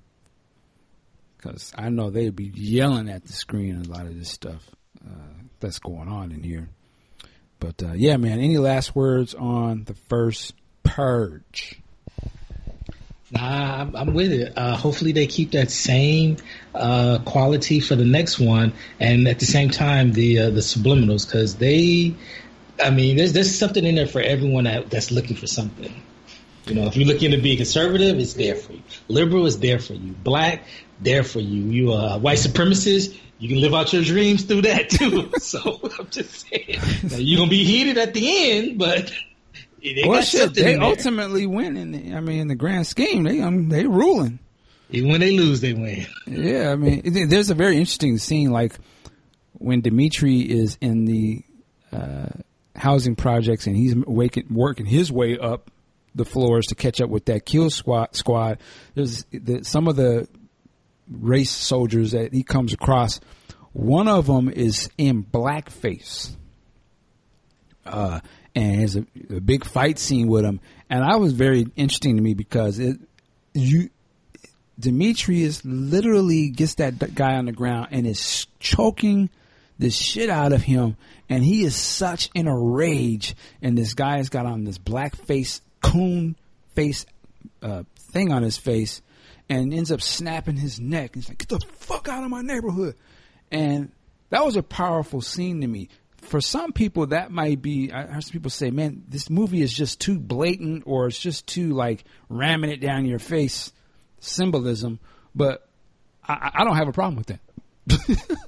Because 1.37 1.73
I 1.77 1.89
know 1.91 2.11
they'd 2.11 2.35
be 2.35 2.51
yelling 2.55 3.09
at 3.09 3.25
the 3.25 3.33
screen 3.33 3.81
a 3.81 3.89
lot 3.89 4.07
of 4.07 4.17
this 4.17 4.31
stuff 4.31 4.69
uh, 5.05 5.35
that's 5.61 5.79
going 5.79 6.09
on 6.09 6.33
in 6.33 6.43
here. 6.43 6.69
But 7.59 7.83
uh, 7.83 7.93
yeah, 7.93 8.17
man. 8.17 8.39
Any 8.39 8.59
last 8.59 8.95
words 8.95 9.35
on 9.35 9.85
the 9.85 9.95
first 9.95 10.55
purge? 10.83 11.81
Nah, 13.31 13.89
I'm, 13.95 14.15
with 14.15 14.33
it. 14.33 14.53
Uh, 14.57 14.77
hopefully, 14.77 15.11
they 15.13 15.27
keep 15.27 15.51
that 15.53 15.71
same 15.71 16.37
uh, 16.75 17.19
quality 17.25 17.81
for 17.81 17.97
the 17.97 18.05
next 18.05 18.39
one, 18.39 18.73
and 19.01 19.27
at 19.27 19.41
the 19.41 19.47
same 19.47 19.71
time, 19.71 20.13
the 20.13 20.39
uh, 20.39 20.51
the 20.51 20.61
subliminals 20.61 21.27
because 21.27 21.57
they, 21.57 22.15
I 22.83 22.91
mean, 22.91 23.17
there's 23.17 23.33
there's 23.33 23.53
something 23.53 23.85
in 23.85 23.97
there 23.97 24.07
for 24.07 24.21
everyone 24.21 24.65
that, 24.65 24.91
that's 24.91 25.11
looking 25.11 25.37
for 25.37 25.49
something. 25.49 25.93
You 26.67 26.75
know, 26.75 26.87
if 26.87 26.97
you're 26.97 27.07
looking 27.07 27.33
to 27.33 27.37
be 27.39 27.57
conservative, 27.57 28.19
it's 28.19 28.35
there 28.35 28.57
for 28.57 28.73
you. 28.73 28.83
Liberal 29.09 29.47
is 29.47 29.59
there 29.59 29.79
for 29.79 29.95
you. 29.95 30.13
Black, 30.13 30.65
there 31.01 31.23
for 31.23 31.41
you. 31.41 31.63
You 31.65 31.93
uh, 31.93 32.19
white 32.19 32.39
supremacist, 32.39 33.17
you 33.39 33.49
can 33.49 33.61
live 33.61 33.75
out 33.75 33.93
your 33.93 34.03
dreams 34.03 34.45
through 34.45 34.63
that 34.63 34.91
too. 34.91 35.31
so 35.39 35.81
I'm 35.99 36.09
just 36.11 36.49
saying, 36.49 36.81
now, 37.03 37.17
you're 37.17 37.39
gonna 37.39 37.51
be 37.51 37.65
heated 37.65 37.99
at 37.99 38.15
the 38.15 38.51
end, 38.51 38.79
but 38.79 39.13
they 39.83 40.05
well, 40.07 40.23
shit, 40.23 40.55
they 40.55 40.77
ultimately 40.77 41.47
win. 41.47 41.77
In 41.77 41.93
the, 41.93 42.15
I 42.15 42.21
mean, 42.21 42.41
in 42.41 42.49
the 42.49 42.55
grand 42.55 42.87
scheme, 42.87 43.25
they 43.25 43.41
um, 43.41 43.69
they 43.69 43.87
ruling. 43.87 44.39
Even 44.91 45.11
when 45.11 45.21
they 45.21 45.37
lose, 45.37 45.61
they 45.61 45.73
win. 45.73 46.07
Yeah, 46.27 46.71
I 46.71 46.77
mean, 46.77 47.29
there's 47.29 47.51
a 47.51 47.55
very 47.55 47.77
interesting 47.77 48.19
scene 48.19 48.53
like 48.53 48.75
when 49.53 49.81
Dimitri 49.81 50.41
is 50.41 50.79
in 50.81 51.07
the 51.07 51.43
uh, 51.93 52.29
housing 52.77 53.17
projects 53.17 53.67
and 53.67 53.77
he's 53.77 53.97
waking, 53.97 54.47
working 54.51 54.87
his 54.87 55.11
way 55.11 55.39
up 55.39 55.71
the 56.15 56.25
floors 56.25 56.67
to 56.67 56.75
catch 56.75 57.01
up 57.01 57.11
with 57.11 57.27
that 57.27 57.45
kill 57.45 57.69
squad. 57.71 58.15
Squad. 58.15 58.59
There's 58.95 59.25
the, 59.33 59.65
some 59.65 59.89
of 59.89 59.97
the 59.97 60.29
race 61.11 61.51
soldiers 61.51 62.13
that 62.13 62.33
he 62.33 62.43
comes 62.43 62.73
across. 62.73 63.21
One 63.73 64.09
of 64.09 64.27
them 64.27 64.49
is 64.49 64.89
in 64.97 65.23
blackface. 65.25 66.35
Uh, 67.85 68.21
and 68.55 68.81
there's 68.81 68.97
a, 68.97 69.07
a 69.31 69.41
big 69.41 69.65
fight 69.65 69.99
scene 69.99 70.29
with 70.29 70.45
him, 70.45 70.61
and 70.89 71.05
I 71.05 71.17
was 71.17 71.33
very 71.35 71.67
interesting 71.77 72.17
to 72.17 72.23
me 72.23 72.35
because 72.35 72.79
it, 72.79 72.99
you, 73.55 73.91
Demetrius 74.79 75.65
literally 75.65 76.49
gets 76.49 76.77
that 76.77 77.15
guy 77.15 77.37
on 77.37 77.47
the 77.47 77.53
ground 77.53 77.89
and 77.91 78.07
is 78.07 78.47
choking 78.59 79.31
the 79.79 79.91
shit 79.91 80.31
out 80.31 80.53
of 80.53 80.63
him, 80.63 80.97
and 81.29 81.45
he 81.45 81.65
is 81.65 81.77
such 81.77 82.31
in 82.35 82.47
a 82.47 82.59
rage. 82.59 83.37
And 83.63 83.77
this 83.77 83.95
guy 83.95 84.17
has 84.17 84.29
got 84.29 84.47
on 84.47 84.65
this 84.65 84.79
black 84.79 85.17
face, 85.17 85.61
coon 85.83 86.37
face 86.75 87.05
uh, 87.63 87.83
thing 87.97 88.33
on 88.33 88.43
his 88.43 88.57
face, 88.57 89.03
and 89.49 89.73
ends 89.73 89.93
up 89.93 90.03
snapping 90.03 90.57
his 90.57 90.81
neck. 90.81 91.15
He's 91.15 91.29
like, 91.29 91.39
"Get 91.39 91.49
the 91.49 91.61
fuck 91.79 92.09
out 92.09 92.25
of 92.25 92.31
my 92.31 92.43
neighborhood!" 92.43 92.97
And 93.51 93.93
that 94.31 94.45
was 94.45 94.57
a 94.57 94.63
powerful 94.63 95.21
scene 95.21 95.61
to 95.61 95.67
me. 95.67 95.89
For 96.17 96.41
some 96.41 96.73
people, 96.73 97.07
that 97.09 97.31
might 97.31 97.63
be. 97.63 97.93
I 97.93 98.07
heard 98.07 98.25
some 98.25 98.33
people 98.33 98.51
say, 98.51 98.71
"Man, 98.71 99.05
this 99.09 99.31
movie 99.31 99.63
is 99.63 99.73
just 99.73 100.01
too 100.01 100.19
blatant, 100.19 100.85
or 100.87 101.07
it's 101.07 101.19
just 101.19 101.47
too 101.47 101.75
like 101.75 102.05
ramming 102.29 102.71
it 102.71 102.81
down 102.81 103.07
your 103.07 103.21
face 103.21 103.73
symbolism." 104.19 104.99
But 105.35 105.69
I, 106.27 106.51
I 106.55 106.65
don't 106.65 106.77
have 106.77 106.89
a 106.89 106.93
problem 106.93 107.17
with 107.17 107.27
that. 107.27 107.41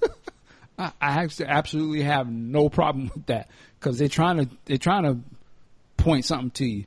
I, 0.79 0.93
I 1.01 1.29
absolutely 1.47 2.03
have 2.03 2.31
no 2.31 2.69
problem 2.69 3.11
with 3.15 3.27
that 3.27 3.49
because 3.79 3.99
they're 3.99 4.09
trying 4.09 4.39
to 4.39 4.49
they're 4.65 4.79
trying 4.79 5.05
to 5.05 5.19
point 5.97 6.25
something 6.25 6.51
to 6.53 6.67
you, 6.67 6.85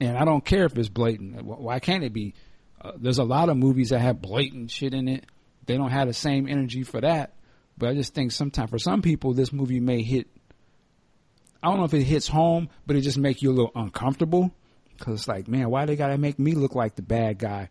and 0.00 0.16
I 0.16 0.24
don't 0.24 0.44
care 0.44 0.64
if 0.64 0.76
it's 0.78 0.88
blatant. 0.88 1.44
Why 1.44 1.80
can't 1.80 2.04
it 2.04 2.12
be? 2.12 2.34
Uh, 2.82 2.92
there's 2.96 3.18
a 3.18 3.24
lot 3.24 3.48
of 3.48 3.56
movies 3.56 3.90
that 3.90 4.00
have 4.00 4.20
blatant 4.20 4.70
shit 4.70 4.94
in 4.94 5.08
it. 5.08 5.24
They 5.66 5.76
don't 5.76 5.90
have 5.90 6.08
the 6.08 6.14
same 6.14 6.48
energy 6.48 6.82
for 6.82 7.00
that. 7.00 7.34
But 7.78 7.90
I 7.90 7.94
just 7.94 8.14
think 8.14 8.32
sometimes 8.32 8.70
for 8.70 8.78
some 8.78 9.02
people, 9.02 9.32
this 9.32 9.52
movie 9.52 9.80
may 9.80 10.02
hit. 10.02 10.26
I 11.62 11.68
don't 11.68 11.78
know 11.78 11.84
if 11.84 11.94
it 11.94 12.02
hits 12.02 12.26
home, 12.26 12.68
but 12.86 12.96
it 12.96 13.02
just 13.02 13.18
make 13.18 13.42
you 13.42 13.50
a 13.50 13.54
little 13.54 13.72
uncomfortable 13.74 14.52
because 14.98 15.14
it's 15.14 15.28
like, 15.28 15.48
man, 15.48 15.70
why 15.70 15.86
they 15.86 15.96
gotta 15.96 16.18
make 16.18 16.38
me 16.38 16.52
look 16.52 16.74
like 16.74 16.96
the 16.96 17.02
bad 17.02 17.38
guy? 17.38 17.68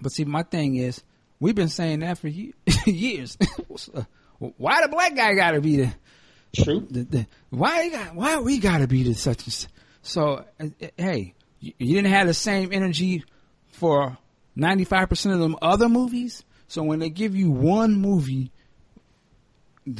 But 0.00 0.12
see, 0.12 0.24
my 0.24 0.42
thing 0.42 0.76
is, 0.76 1.02
we've 1.38 1.54
been 1.54 1.68
saying 1.68 2.00
that 2.00 2.18
for 2.18 2.28
years. 2.86 3.36
why 4.38 4.82
the 4.82 4.88
black 4.88 5.14
guy 5.14 5.34
gotta 5.34 5.60
be 5.60 5.76
the 5.76 5.94
True. 6.54 6.86
the, 6.88 7.02
the, 7.04 7.26
why 7.50 7.88
got 7.88 8.14
why 8.14 8.38
we 8.38 8.58
gotta 8.58 8.86
be 8.86 9.02
the 9.02 9.14
such 9.14 9.44
and 9.44 9.66
so 10.02 10.44
uh, 10.60 10.66
uh, 10.82 10.86
hey 10.96 11.34
you, 11.60 11.72
you, 11.78 11.96
didn't 11.96 12.12
have 12.12 12.26
the 12.26 12.34
same 12.34 12.72
energy 12.72 13.24
for 13.74 14.16
95% 14.56 15.32
of 15.32 15.40
them 15.40 15.56
other 15.60 15.88
movies 15.88 16.44
so 16.68 16.82
when 16.82 16.98
they 16.98 17.10
give 17.10 17.36
you 17.36 17.50
one 17.50 17.94
movie 17.94 18.52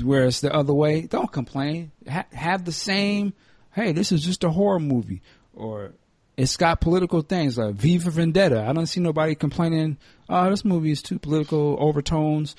where 0.02 0.24
it's 0.24 0.40
the 0.40 0.54
other 0.54 0.72
way 0.72 1.02
don't 1.02 1.30
complain 1.30 1.90
ha- 2.08 2.26
have 2.32 2.64
the 2.64 2.72
same 2.72 3.34
hey 3.74 3.92
this 3.92 4.12
is 4.12 4.22
just 4.22 4.44
a 4.44 4.50
horror 4.50 4.80
movie 4.80 5.22
or 5.52 5.92
it's 6.36 6.56
got 6.56 6.80
political 6.80 7.22
things 7.22 7.58
like 7.58 7.74
V 7.74 7.98
for 7.98 8.10
Vendetta. 8.10 8.64
I 8.66 8.72
don't 8.72 8.86
see 8.86 9.00
nobody 9.00 9.34
complaining. 9.34 9.98
Oh, 10.28 10.50
this 10.50 10.64
movie 10.64 10.90
is 10.90 11.02
too 11.02 11.18
political 11.18 11.76
overtones. 11.78 12.56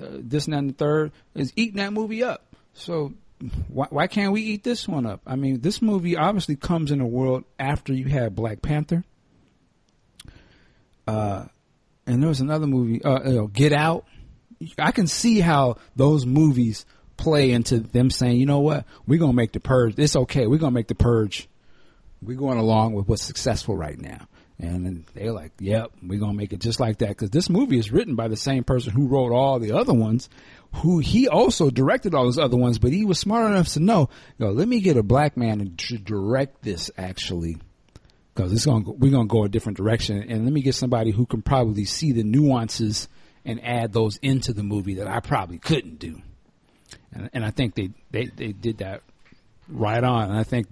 Uh, 0.00 0.06
this 0.20 0.46
and 0.46 0.54
that 0.54 0.58
and 0.58 0.70
the 0.70 0.74
third 0.74 1.12
is 1.34 1.52
eating 1.56 1.76
that 1.76 1.92
movie 1.92 2.22
up. 2.22 2.54
So 2.72 3.12
why, 3.68 3.86
why 3.90 4.06
can't 4.06 4.32
we 4.32 4.42
eat 4.42 4.64
this 4.64 4.86
one 4.86 5.06
up? 5.06 5.20
I 5.26 5.36
mean, 5.36 5.60
this 5.60 5.82
movie 5.82 6.16
obviously 6.16 6.56
comes 6.56 6.90
in 6.90 7.00
a 7.00 7.06
world 7.06 7.44
after 7.58 7.92
you 7.92 8.06
had 8.06 8.34
Black 8.34 8.62
Panther. 8.62 9.04
Uh, 11.10 11.46
and 12.06 12.22
there 12.22 12.28
was 12.28 12.40
another 12.40 12.66
movie, 12.66 13.02
uh, 13.02 13.28
you 13.28 13.36
know, 13.36 13.46
Get 13.48 13.72
Out. 13.72 14.04
I 14.78 14.92
can 14.92 15.06
see 15.06 15.40
how 15.40 15.76
those 15.96 16.24
movies 16.24 16.86
play 17.16 17.50
into 17.50 17.80
them 17.80 18.10
saying, 18.10 18.38
you 18.38 18.46
know 18.46 18.60
what, 18.60 18.84
we're 19.06 19.18
gonna 19.18 19.32
make 19.32 19.52
the 19.52 19.60
purge. 19.60 19.98
It's 19.98 20.16
okay. 20.16 20.46
We're 20.46 20.58
gonna 20.58 20.72
make 20.72 20.88
the 20.88 20.94
purge. 20.94 21.48
We're 22.22 22.38
going 22.38 22.58
along 22.58 22.92
with 22.92 23.08
what's 23.08 23.22
successful 23.22 23.76
right 23.76 23.98
now. 23.98 24.28
And 24.58 25.06
they're 25.14 25.32
like, 25.32 25.52
yep, 25.58 25.90
we're 26.02 26.18
going 26.18 26.32
to 26.32 26.36
make 26.36 26.52
it 26.52 26.60
just 26.60 26.80
like 26.80 26.98
that. 26.98 27.08
Because 27.08 27.30
this 27.30 27.48
movie 27.48 27.78
is 27.78 27.90
written 27.90 28.14
by 28.14 28.28
the 28.28 28.36
same 28.36 28.62
person 28.62 28.92
who 28.92 29.06
wrote 29.08 29.32
all 29.32 29.58
the 29.58 29.72
other 29.72 29.94
ones, 29.94 30.28
who 30.74 30.98
he 30.98 31.28
also 31.28 31.70
directed 31.70 32.14
all 32.14 32.24
those 32.24 32.36
other 32.36 32.58
ones, 32.58 32.78
but 32.78 32.92
he 32.92 33.06
was 33.06 33.18
smart 33.18 33.50
enough 33.50 33.68
to 33.68 33.80
know, 33.80 34.10
yo, 34.36 34.50
let 34.50 34.68
me 34.68 34.80
get 34.80 34.98
a 34.98 35.02
black 35.02 35.38
man 35.38 35.74
to 35.76 35.96
direct 35.96 36.60
this 36.60 36.90
actually. 36.98 37.56
Because 38.34 38.52
it's 38.52 38.64
going 38.64 38.84
we're 38.84 39.10
going 39.10 39.28
to 39.28 39.32
go 39.32 39.44
a 39.44 39.48
different 39.48 39.76
direction. 39.76 40.22
And 40.22 40.44
let 40.44 40.52
me 40.52 40.62
get 40.62 40.74
somebody 40.74 41.10
who 41.10 41.26
can 41.26 41.42
probably 41.42 41.84
see 41.84 42.12
the 42.12 42.22
nuances 42.22 43.08
and 43.44 43.64
add 43.64 43.92
those 43.92 44.18
into 44.18 44.52
the 44.52 44.62
movie 44.62 44.94
that 44.94 45.08
I 45.08 45.20
probably 45.20 45.58
couldn't 45.58 45.98
do. 45.98 46.20
And, 47.12 47.30
and 47.32 47.44
I 47.44 47.50
think 47.50 47.74
they, 47.74 47.90
they, 48.10 48.26
they 48.26 48.52
did 48.52 48.78
that 48.78 49.02
right 49.68 50.02
on. 50.02 50.30
And 50.30 50.38
I 50.38 50.44
think 50.44 50.68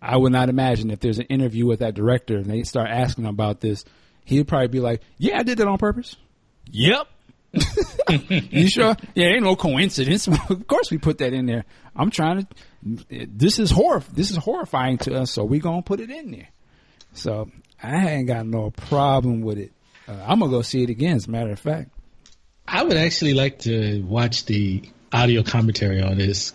I 0.00 0.16
would 0.16 0.32
not 0.32 0.48
imagine 0.48 0.90
if 0.90 1.00
there's 1.00 1.18
an 1.18 1.26
interview 1.26 1.66
with 1.66 1.80
that 1.80 1.94
director 1.94 2.36
and 2.36 2.46
they 2.46 2.62
start 2.62 2.88
asking 2.90 3.24
him 3.24 3.30
about 3.30 3.60
this, 3.60 3.84
he'd 4.24 4.46
probably 4.46 4.68
be 4.68 4.80
like, 4.80 5.02
"Yeah, 5.16 5.38
I 5.38 5.42
did 5.42 5.58
that 5.58 5.66
on 5.66 5.78
purpose." 5.78 6.16
Yep. 6.70 7.08
you 8.28 8.68
sure? 8.68 8.94
Yeah, 9.14 9.28
ain't 9.28 9.42
no 9.42 9.56
coincidence. 9.56 10.28
of 10.50 10.66
course, 10.66 10.90
we 10.90 10.98
put 10.98 11.18
that 11.18 11.32
in 11.32 11.46
there. 11.46 11.64
I'm 11.96 12.10
trying 12.10 12.46
to. 12.46 13.26
This 13.26 13.58
is 13.58 13.70
horror. 13.70 14.02
This 14.12 14.30
is 14.30 14.36
horrifying 14.36 14.98
to 14.98 15.14
us, 15.14 15.32
so 15.32 15.44
we 15.44 15.58
gonna 15.58 15.82
put 15.82 16.00
it 16.00 16.10
in 16.10 16.30
there. 16.30 16.48
So 17.18 17.50
I 17.82 18.08
ain't 18.08 18.26
got 18.26 18.46
no 18.46 18.70
problem 18.70 19.42
with 19.42 19.58
it. 19.58 19.72
Uh, 20.06 20.16
I'm 20.26 20.40
gonna 20.40 20.50
go 20.50 20.62
see 20.62 20.82
it 20.82 20.90
again. 20.90 21.16
As 21.16 21.26
a 21.26 21.30
matter 21.30 21.50
of 21.50 21.60
fact, 21.60 21.90
I 22.66 22.82
would 22.82 22.96
actually 22.96 23.34
like 23.34 23.60
to 23.60 24.02
watch 24.02 24.46
the 24.46 24.82
audio 25.12 25.42
commentary 25.42 26.02
on 26.02 26.18
this 26.18 26.52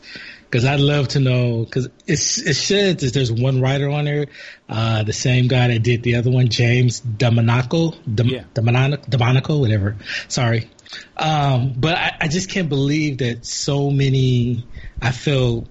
because 0.53 0.65
I'd 0.65 0.79
love 0.79 1.07
to 1.09 1.19
know 1.19 1.65
because 1.65 1.89
it's 2.05 2.37
it 2.39 2.53
says 2.53 2.97
that 2.97 3.13
there's 3.13 3.31
one 3.31 3.59
writer 3.61 3.89
on 3.89 4.05
there, 4.05 4.27
uh, 4.69 5.03
the 5.03 5.13
same 5.13 5.47
guy 5.47 5.67
that 5.69 5.81
did 5.81 6.03
the 6.03 6.15
other 6.15 6.29
one, 6.29 6.49
James 6.49 7.01
DeMonaco, 7.01 7.97
Dom, 8.13 8.27
yeah. 8.27 9.55
Whatever. 9.59 9.97
Sorry, 10.27 10.69
um, 11.17 11.73
but 11.75 11.95
I, 11.95 12.17
I 12.21 12.27
just 12.27 12.49
can't 12.49 12.69
believe 12.69 13.17
that 13.19 13.45
so 13.45 13.89
many. 13.89 14.67
I 15.01 15.11
feel 15.11 15.67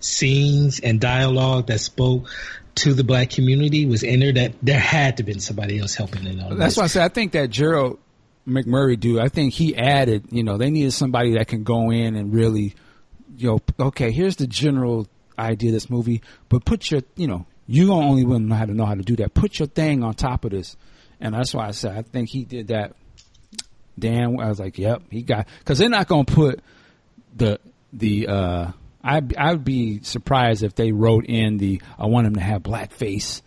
scenes 0.00 0.80
and 0.80 1.00
dialogue 1.00 1.66
that 1.66 1.80
spoke 1.80 2.28
to 2.74 2.94
the 2.94 3.04
black 3.04 3.30
community 3.30 3.86
was 3.86 4.02
in 4.02 4.20
there 4.20 4.32
that 4.32 4.52
there 4.62 4.80
had 4.80 5.16
to 5.18 5.22
have 5.22 5.26
been 5.26 5.40
somebody 5.40 5.78
else 5.78 5.94
helping 5.94 6.26
in 6.26 6.40
on 6.40 6.58
That's 6.58 6.76
why 6.76 6.84
I 6.84 6.86
said 6.86 7.02
I 7.02 7.08
think 7.08 7.32
that 7.32 7.50
Gerard 7.50 7.96
McMurray 8.46 8.98
dude, 8.98 9.20
I 9.20 9.28
think 9.28 9.52
he 9.52 9.76
added, 9.76 10.26
you 10.30 10.42
know, 10.42 10.56
they 10.56 10.70
needed 10.70 10.92
somebody 10.92 11.34
that 11.34 11.48
can 11.48 11.64
go 11.64 11.90
in 11.90 12.16
and 12.16 12.32
really 12.32 12.74
you 13.36 13.48
know, 13.48 13.86
okay, 13.86 14.12
here's 14.12 14.36
the 14.36 14.46
general 14.46 15.06
idea 15.38 15.70
of 15.70 15.74
this 15.74 15.88
movie, 15.88 16.22
but 16.48 16.64
put 16.64 16.90
your, 16.90 17.00
you 17.16 17.26
know, 17.26 17.46
you 17.66 17.86
don't 17.86 18.04
only 18.04 18.24
want 18.24 18.44
to 18.44 18.48
know 18.48 18.54
how 18.54 18.66
to 18.66 18.74
know 18.74 18.84
how 18.84 18.94
to 18.94 19.02
do 19.02 19.16
that. 19.16 19.34
Put 19.34 19.58
your 19.58 19.68
thing 19.68 20.02
on 20.02 20.14
top 20.14 20.44
of 20.44 20.50
this, 20.50 20.76
and 21.20 21.34
that's 21.34 21.54
why 21.54 21.68
I 21.68 21.70
said 21.70 21.96
I 21.96 22.02
think 22.02 22.28
he 22.28 22.44
did 22.44 22.68
that. 22.68 22.94
Damn, 23.98 24.38
I 24.40 24.48
was 24.48 24.58
like, 24.58 24.78
yep, 24.78 25.02
he 25.10 25.22
got 25.22 25.46
because 25.58 25.78
they're 25.78 25.88
not 25.88 26.08
gonna 26.08 26.24
put 26.24 26.60
the 27.34 27.58
the. 27.92 28.28
uh 28.28 28.72
I'd 29.02 29.36
I'd 29.36 29.64
be 29.64 30.02
surprised 30.02 30.62
if 30.62 30.74
they 30.74 30.92
wrote 30.92 31.26
in 31.26 31.58
the 31.58 31.82
I 31.98 32.06
want 32.06 32.26
him 32.26 32.34
to 32.34 32.40
have 32.40 32.62
blackface, 32.62 33.42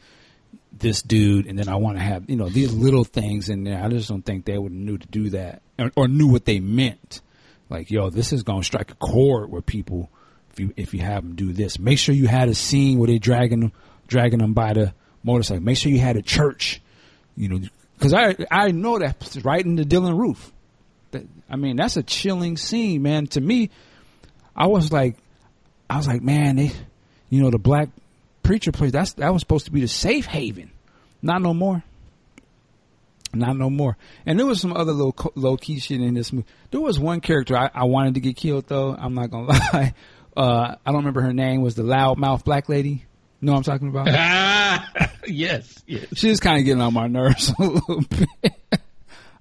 this 0.73 1.01
dude, 1.01 1.47
and 1.47 1.57
then 1.57 1.69
I 1.69 1.75
want 1.75 1.97
to 1.97 2.03
have 2.03 2.29
you 2.29 2.35
know 2.35 2.49
these 2.49 2.73
little 2.73 3.03
things 3.03 3.49
in 3.49 3.63
there. 3.63 3.81
I 3.81 3.87
just 3.89 4.09
don't 4.09 4.23
think 4.25 4.45
they 4.45 4.57
would 4.57 4.71
knew 4.71 4.97
to 4.97 5.07
do 5.07 5.29
that 5.31 5.61
or, 5.79 5.91
or 5.95 6.07
knew 6.07 6.27
what 6.27 6.45
they 6.45 6.59
meant. 6.59 7.21
Like, 7.69 7.89
yo, 7.89 8.09
this 8.09 8.33
is 8.33 8.43
gonna 8.43 8.63
strike 8.63 8.91
a 8.91 8.95
chord 8.95 9.49
with 9.49 9.65
people 9.65 10.09
if 10.51 10.59
you 10.59 10.73
if 10.75 10.93
you 10.93 11.01
have 11.01 11.23
them 11.23 11.35
do 11.35 11.53
this. 11.53 11.79
Make 11.79 11.99
sure 11.99 12.13
you 12.13 12.27
had 12.27 12.49
a 12.49 12.55
scene 12.55 12.99
where 12.99 13.07
they 13.07 13.17
dragging 13.17 13.61
them 13.61 13.71
dragging 14.07 14.39
them 14.39 14.53
by 14.53 14.73
the 14.73 14.93
motorcycle. 15.23 15.63
Make 15.63 15.77
sure 15.77 15.91
you 15.91 15.99
had 15.99 16.17
a 16.17 16.21
church, 16.21 16.81
you 17.37 17.49
know, 17.49 17.59
because 17.97 18.13
I 18.13 18.35
I 18.51 18.71
know 18.71 18.99
that's 18.99 19.37
right 19.37 19.63
in 19.63 19.77
the 19.77 19.83
Dylann 19.83 20.17
Roof. 20.17 20.51
That, 21.11 21.25
I 21.49 21.55
mean, 21.55 21.77
that's 21.77 21.97
a 21.97 22.03
chilling 22.03 22.57
scene, 22.57 23.01
man. 23.01 23.27
To 23.27 23.41
me, 23.41 23.69
I 24.55 24.67
was 24.67 24.91
like, 24.91 25.15
I 25.89 25.97
was 25.97 26.07
like, 26.07 26.21
man, 26.21 26.55
they, 26.55 26.71
you 27.29 27.41
know, 27.41 27.49
the 27.49 27.59
black 27.59 27.89
preacher 28.43 28.71
place. 28.71 28.91
That's 28.91 29.13
that 29.13 29.31
was 29.33 29.41
supposed 29.41 29.65
to 29.65 29.71
be 29.71 29.81
the 29.81 29.87
safe 29.87 30.25
haven. 30.25 30.71
Not 31.21 31.41
no 31.41 31.53
more. 31.53 31.83
Not 33.33 33.57
no 33.57 33.69
more. 33.69 33.97
And 34.25 34.39
there 34.39 34.45
was 34.45 34.61
some 34.61 34.73
other 34.73 34.93
little 34.93 35.15
low 35.35 35.57
key 35.57 35.79
shit 35.79 35.99
in 35.99 36.13
this 36.13 36.31
movie. 36.31 36.47
There 36.71 36.79
was 36.79 36.97
one 36.99 37.19
character 37.21 37.57
I, 37.57 37.69
I 37.73 37.83
wanted 37.83 38.13
to 38.13 38.19
get 38.21 38.37
killed 38.37 38.65
though. 38.67 38.95
I'm 38.97 39.13
not 39.13 39.29
gonna 39.29 39.47
lie. 39.73 39.93
Uh, 40.35 40.75
I 40.85 40.91
don't 40.91 40.99
remember 40.99 41.21
her 41.21 41.33
name. 41.33 41.61
Was 41.61 41.75
the 41.75 41.83
loudmouth 41.83 42.43
black 42.43 42.69
lady? 42.69 43.05
You 43.41 43.47
know 43.47 43.53
what 43.53 43.57
I'm 43.59 43.63
talking 43.63 43.89
about? 43.89 44.07
yes, 45.27 45.83
yes. 45.85 46.05
She 46.15 46.29
was 46.29 46.39
kind 46.39 46.59
of 46.59 46.65
getting 46.65 46.81
on 46.81 46.93
my 46.93 47.07
nerves 47.07 47.53
a 47.59 47.63
little 47.63 48.01
bit. 48.01 48.53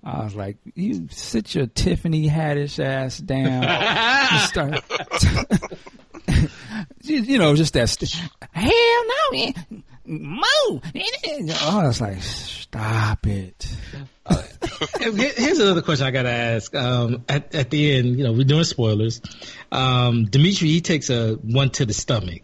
I 0.02 0.24
was 0.24 0.34
like, 0.34 0.58
"You 0.74 1.08
sit 1.10 1.54
your 1.54 1.66
Tiffany 1.66 2.28
Haddish 2.28 2.82
ass 2.84 3.18
down." 3.18 3.62
start, 4.48 4.84
you 7.02 7.38
know, 7.38 7.54
just 7.54 7.74
that. 7.74 7.88
St- 7.88 8.20
Hell 8.52 8.70
no, 9.06 9.38
man. 9.38 9.84
Mo. 10.06 10.80
I 10.94 11.86
was 11.86 12.00
like, 12.00 12.20
stop 12.22 13.26
it. 13.26 13.66
Uh, 14.26 14.42
here's 15.00 15.58
another 15.58 15.82
question 15.82 16.06
I 16.06 16.10
got 16.10 16.22
to 16.22 16.30
ask. 16.30 16.74
Um, 16.74 17.24
at, 17.28 17.54
at 17.54 17.70
the 17.70 17.96
end, 17.96 18.18
you 18.18 18.24
know, 18.24 18.32
we're 18.32 18.44
doing 18.44 18.64
spoilers. 18.64 19.20
Um, 19.72 20.26
Dimitri, 20.26 20.68
he 20.68 20.80
takes 20.80 21.10
a 21.10 21.34
one 21.34 21.70
to 21.70 21.86
the 21.86 21.94
stomach. 21.94 22.42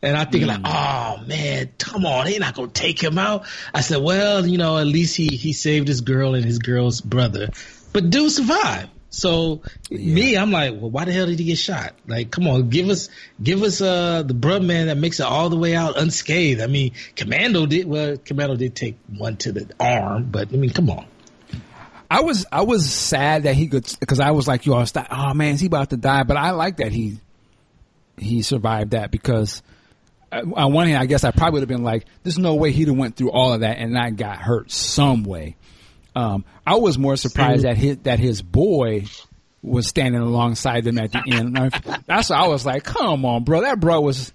And 0.00 0.16
I 0.16 0.24
think 0.24 0.44
mm. 0.44 0.48
like, 0.48 0.60
oh 0.64 1.26
man, 1.26 1.70
come 1.76 2.06
on, 2.06 2.26
they're 2.26 2.38
not 2.38 2.54
gonna 2.54 2.68
take 2.68 3.02
him 3.02 3.18
out. 3.18 3.46
I 3.74 3.80
said, 3.80 4.00
well, 4.00 4.46
you 4.46 4.56
know, 4.56 4.78
at 4.78 4.86
least 4.86 5.16
he 5.16 5.26
he 5.26 5.52
saved 5.52 5.88
his 5.88 6.02
girl 6.02 6.36
and 6.36 6.44
his 6.44 6.60
girl's 6.60 7.00
brother, 7.00 7.48
but 7.92 8.08
dude 8.08 8.30
survived. 8.30 8.90
So 9.10 9.62
yeah. 9.90 10.14
me, 10.14 10.36
I'm 10.36 10.50
like, 10.50 10.72
well, 10.72 10.90
why 10.90 11.04
the 11.04 11.12
hell 11.12 11.26
did 11.26 11.38
he 11.38 11.46
get 11.46 11.58
shot? 11.58 11.94
Like, 12.06 12.30
come 12.30 12.46
on, 12.46 12.68
give 12.68 12.88
us, 12.88 13.08
give 13.42 13.62
us, 13.62 13.80
uh, 13.80 14.22
the 14.22 14.34
bruh 14.34 14.64
man 14.64 14.88
that 14.88 14.98
makes 14.98 15.18
it 15.20 15.24
all 15.24 15.48
the 15.48 15.56
way 15.56 15.74
out 15.74 15.98
unscathed. 15.98 16.60
I 16.60 16.66
mean, 16.66 16.92
Commando 17.16 17.66
did, 17.66 17.86
well, 17.86 18.16
Commando 18.18 18.56
did 18.56 18.76
take 18.76 18.98
one 19.16 19.36
to 19.38 19.52
the 19.52 19.70
arm, 19.80 20.28
but 20.30 20.52
I 20.52 20.56
mean, 20.56 20.70
come 20.70 20.90
on. 20.90 21.06
I 22.10 22.22
was 22.22 22.46
I 22.50 22.62
was 22.62 22.90
sad 22.90 23.42
that 23.42 23.54
he 23.54 23.68
could 23.68 23.86
because 24.00 24.18
I 24.18 24.30
was 24.30 24.48
like, 24.48 24.64
you 24.64 24.74
all 24.74 24.86
stop. 24.86 25.08
oh 25.10 25.34
man, 25.34 25.54
is 25.54 25.60
he 25.60 25.66
about 25.66 25.90
to 25.90 25.98
die? 25.98 26.22
But 26.22 26.38
I 26.38 26.52
like 26.52 26.78
that 26.78 26.90
he 26.90 27.18
he 28.16 28.40
survived 28.40 28.92
that 28.92 29.10
because 29.10 29.62
uh, 30.32 30.42
on 30.54 30.72
one 30.72 30.86
hand, 30.86 30.98
I 30.98 31.06
guess 31.06 31.24
I 31.24 31.30
probably 31.32 31.60
would 31.60 31.62
have 31.62 31.68
been 31.68 31.84
like, 31.84 32.06
there's 32.22 32.38
no 32.38 32.54
way 32.54 32.72
he'd 32.72 32.88
have 32.88 32.96
went 32.96 33.16
through 33.16 33.30
all 33.30 33.52
of 33.52 33.60
that 33.60 33.78
and 33.78 33.92
not 33.92 34.16
got 34.16 34.38
hurt 34.38 34.70
some 34.70 35.24
way. 35.24 35.56
Um, 36.18 36.44
I 36.66 36.74
was 36.76 36.98
more 36.98 37.16
surprised 37.16 37.64
that 37.64 37.76
his 37.76 37.98
that 37.98 38.18
his 38.18 38.42
boy 38.42 39.04
was 39.62 39.86
standing 39.86 40.20
alongside 40.20 40.82
them 40.82 40.98
at 40.98 41.12
the 41.12 41.22
end. 41.30 41.56
That's 42.06 42.30
why 42.30 42.36
I 42.36 42.48
was 42.48 42.66
like, 42.66 42.82
come 42.82 43.24
on, 43.24 43.44
bro. 43.44 43.60
That 43.60 43.78
bro 43.78 44.00
was 44.00 44.32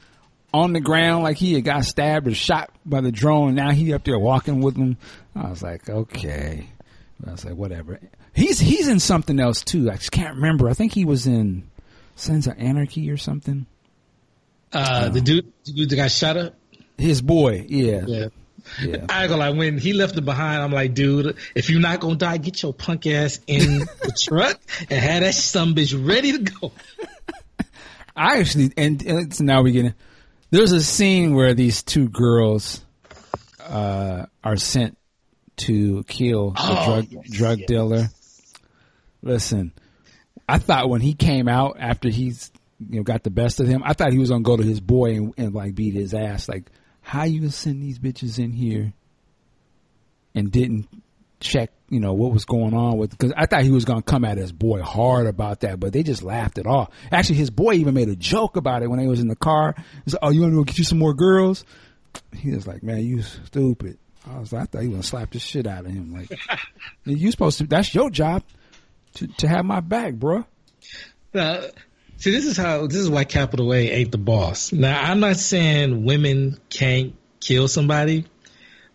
on 0.53 0.71
the 0.71 0.79
ground 0.79 1.23
like 1.23 1.35
he 1.35 1.53
had 1.55 1.65
got 1.65 1.83
stabbed 1.83 2.27
or 2.27 2.35
shot 2.35 2.71
by 2.85 3.01
the 3.01 3.11
drone. 3.11 3.55
Now 3.55 3.71
he 3.71 3.93
up 3.93 4.05
there 4.05 4.17
walking 4.17 4.61
with 4.61 4.75
them. 4.75 4.97
I 5.35 5.49
was 5.49 5.61
like, 5.61 5.89
okay. 5.89 6.69
I 7.27 7.31
was 7.31 7.43
like, 7.43 7.55
whatever. 7.55 7.99
He's 8.33 8.59
he's 8.59 8.87
in 8.87 9.01
something 9.01 9.37
else 9.37 9.61
too. 9.61 9.91
I 9.91 9.95
just 9.95 10.11
can't 10.11 10.35
remember. 10.35 10.69
I 10.69 10.73
think 10.73 10.93
he 10.93 11.03
was 11.03 11.27
in 11.27 11.69
Sons 12.15 12.47
of 12.47 12.57
Anarchy 12.57 13.11
or 13.11 13.17
something. 13.17 13.65
Uh, 14.71 15.09
the 15.09 15.19
dude, 15.19 15.51
the 15.65 15.73
dude 15.73 15.89
that 15.89 15.95
got 15.97 16.11
shot 16.11 16.37
up. 16.37 16.55
His 16.97 17.21
boy, 17.21 17.65
yeah. 17.67 18.03
Yeah. 18.07 18.27
Yeah. 18.81 19.05
I 19.09 19.27
go 19.27 19.37
like 19.37 19.55
when 19.55 19.77
he 19.77 19.93
left 19.93 20.17
it 20.17 20.25
behind, 20.25 20.61
I'm 20.61 20.71
like, 20.71 20.93
dude, 20.93 21.37
if 21.55 21.69
you're 21.69 21.81
not 21.81 21.99
gonna 21.99 22.15
die, 22.15 22.37
get 22.37 22.61
your 22.63 22.73
punk 22.73 23.05
ass 23.07 23.39
in 23.47 23.79
the 23.79 24.13
truck 24.29 24.59
and 24.89 24.99
have 24.99 25.21
that 25.23 25.33
some 25.35 25.75
bitch 25.75 25.93
ready 26.07 26.31
to 26.31 26.39
go. 26.51 26.71
I 28.15 28.39
actually, 28.39 28.71
and, 28.77 29.01
and 29.05 29.41
now 29.41 29.61
we 29.63 29.71
get. 29.71 29.93
There's 30.51 30.71
a 30.71 30.81
scene 30.83 31.33
where 31.33 31.53
these 31.55 31.81
two 31.81 32.07
girls 32.09 32.81
uh, 33.59 34.27
are 34.43 34.57
sent 34.57 34.97
to 35.57 36.03
kill 36.03 36.51
the 36.51 36.59
Oh, 36.61 36.85
drug 36.85 37.07
yes, 37.11 37.29
drug 37.29 37.59
yes. 37.59 37.67
dealer. 37.67 38.07
Listen, 39.21 39.71
I 40.47 40.59
thought 40.59 40.89
when 40.89 41.01
he 41.01 41.13
came 41.13 41.47
out 41.47 41.77
after 41.79 42.09
he's 42.09 42.51
you 42.89 42.97
know 42.97 43.03
got 43.03 43.23
the 43.23 43.29
best 43.31 43.59
of 43.59 43.67
him, 43.67 43.81
I 43.85 43.93
thought 43.93 44.11
he 44.11 44.19
was 44.19 44.29
gonna 44.29 44.43
go 44.43 44.57
to 44.57 44.63
his 44.63 44.79
boy 44.79 45.15
and, 45.15 45.33
and 45.37 45.53
like 45.53 45.73
beat 45.75 45.93
his 45.93 46.13
ass. 46.13 46.47
Like, 46.47 46.69
how 47.03 47.25
you 47.25 47.41
gonna 47.41 47.51
send 47.51 47.81
these 47.83 47.99
bitches 47.99 48.39
in 48.39 48.51
here 48.51 48.93
and 50.33 50.51
didn't 50.51 50.87
check, 51.39 51.71
you 51.89 51.99
know, 51.99 52.13
what 52.13 52.31
was 52.31 52.45
going 52.45 52.73
on 52.73 52.97
with? 52.97 53.11
Because 53.11 53.33
I 53.35 53.45
thought 53.45 53.63
he 53.63 53.69
was 53.69 53.85
gonna 53.85 54.01
come 54.01 54.25
at 54.25 54.37
his 54.37 54.51
boy 54.51 54.81
hard 54.81 55.27
about 55.27 55.59
that, 55.59 55.79
but 55.79 55.93
they 55.93 56.01
just 56.01 56.23
laughed 56.23 56.57
it 56.57 56.65
off. 56.65 56.89
Actually, 57.11 57.35
his 57.35 57.51
boy 57.51 57.73
even 57.73 57.93
made 57.93 58.09
a 58.09 58.15
joke 58.15 58.55
about 58.55 58.81
it 58.81 58.89
when 58.89 58.99
they 58.99 59.07
was 59.07 59.19
in 59.19 59.27
the 59.27 59.35
car. 59.35 59.75
He 60.05 60.11
said, 60.11 60.19
"Oh, 60.23 60.31
you 60.31 60.41
want 60.41 60.53
to 60.53 60.57
go 60.57 60.63
get 60.63 60.77
you 60.77 60.83
some 60.85 60.97
more 60.99 61.13
girls?" 61.13 61.65
He 62.35 62.51
was 62.51 62.65
like, 62.65 62.81
"Man, 62.81 63.03
you 63.03 63.21
stupid." 63.21 63.97
I 64.25 64.39
was 64.39 64.53
like, 64.53 64.63
I 64.63 64.65
thought 64.65 64.81
he 64.81 64.87
was 64.87 64.95
gonna 64.95 65.03
slap 65.03 65.31
the 65.31 65.39
shit 65.39 65.67
out 65.67 65.85
of 65.85 65.91
him. 65.91 66.13
Like, 66.13 66.31
you 67.05 67.29
supposed 67.29 67.57
to? 67.57 67.67
That's 67.67 67.93
your 67.93 68.09
job 68.09 68.43
to 69.15 69.27
to 69.27 69.47
have 69.47 69.65
my 69.65 69.81
back, 69.81 70.13
bro. 70.13 70.45
See, 72.23 72.31
this 72.31 72.45
is 72.45 72.55
how 72.55 72.87
this 72.87 72.97
is 72.97 73.09
why 73.09 73.25
Capital 73.25 73.73
A 73.73 73.89
ain't 73.89 74.11
the 74.11 74.17
boss. 74.17 74.71
Now, 74.71 74.99
I'm 74.99 75.19
not 75.19 75.35
saying 75.35 76.05
women 76.05 76.57
can't 76.69 77.15
kill 77.41 77.67
somebody, 77.67 78.25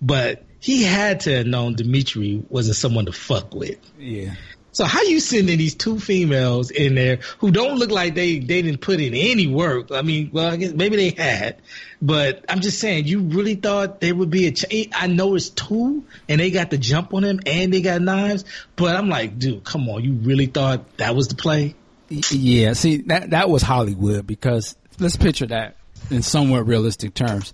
but 0.00 0.44
he 0.60 0.82
had 0.82 1.20
to 1.20 1.36
have 1.36 1.46
known 1.46 1.74
Dimitri 1.74 2.42
wasn't 2.48 2.76
someone 2.76 3.06
to 3.06 3.12
fuck 3.12 3.54
with. 3.54 3.78
Yeah. 3.98 4.34
So 4.72 4.84
how 4.84 5.02
you 5.02 5.18
sending 5.18 5.58
these 5.58 5.74
two 5.74 5.98
females 5.98 6.70
in 6.70 6.94
there 6.94 7.18
who 7.38 7.50
don't 7.50 7.78
look 7.78 7.90
like 7.90 8.14
they 8.14 8.38
they 8.38 8.62
didn't 8.62 8.80
put 8.80 9.00
in 9.00 9.12
any 9.12 9.46
work? 9.46 9.90
I 9.90 10.02
mean, 10.02 10.30
well, 10.32 10.46
I 10.52 10.56
guess 10.56 10.72
maybe 10.72 10.96
they 10.96 11.10
had, 11.10 11.60
but 12.00 12.44
I'm 12.48 12.60
just 12.60 12.78
saying, 12.78 13.06
you 13.06 13.20
really 13.20 13.56
thought 13.56 14.00
there 14.00 14.14
would 14.14 14.30
be 14.30 14.46
a? 14.46 14.52
Ch- 14.52 14.88
I 14.94 15.06
know 15.06 15.34
it's 15.34 15.50
two, 15.50 16.04
and 16.28 16.40
they 16.40 16.50
got 16.50 16.70
the 16.70 16.78
jump 16.78 17.12
on 17.12 17.24
him, 17.24 17.40
and 17.44 17.72
they 17.72 17.82
got 17.82 18.00
knives, 18.00 18.44
but 18.76 18.94
I'm 18.94 19.08
like, 19.08 19.38
dude, 19.38 19.64
come 19.64 19.88
on, 19.88 20.02
you 20.04 20.12
really 20.12 20.46
thought 20.46 20.96
that 20.98 21.14
was 21.14 21.28
the 21.28 21.34
play? 21.34 21.74
Yeah, 22.10 22.72
see 22.72 22.98
that 23.08 23.30
that 23.30 23.50
was 23.50 23.62
Hollywood 23.62 24.26
because 24.26 24.76
let's 24.98 25.16
picture 25.16 25.46
that 25.46 25.76
in 26.10 26.22
somewhat 26.22 26.66
realistic 26.66 27.14
terms. 27.14 27.52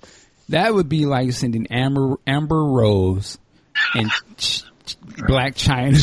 That 0.51 0.73
would 0.75 0.89
be 0.89 1.07
like 1.07 1.33
sending 1.33 1.67
Amber 1.69 2.17
Amber 2.27 2.65
Rose 2.65 3.39
and 3.95 4.11
Ch- 4.37 4.63
Ch- 4.87 4.99
Blac 5.01 5.55
Chyna 5.57 5.97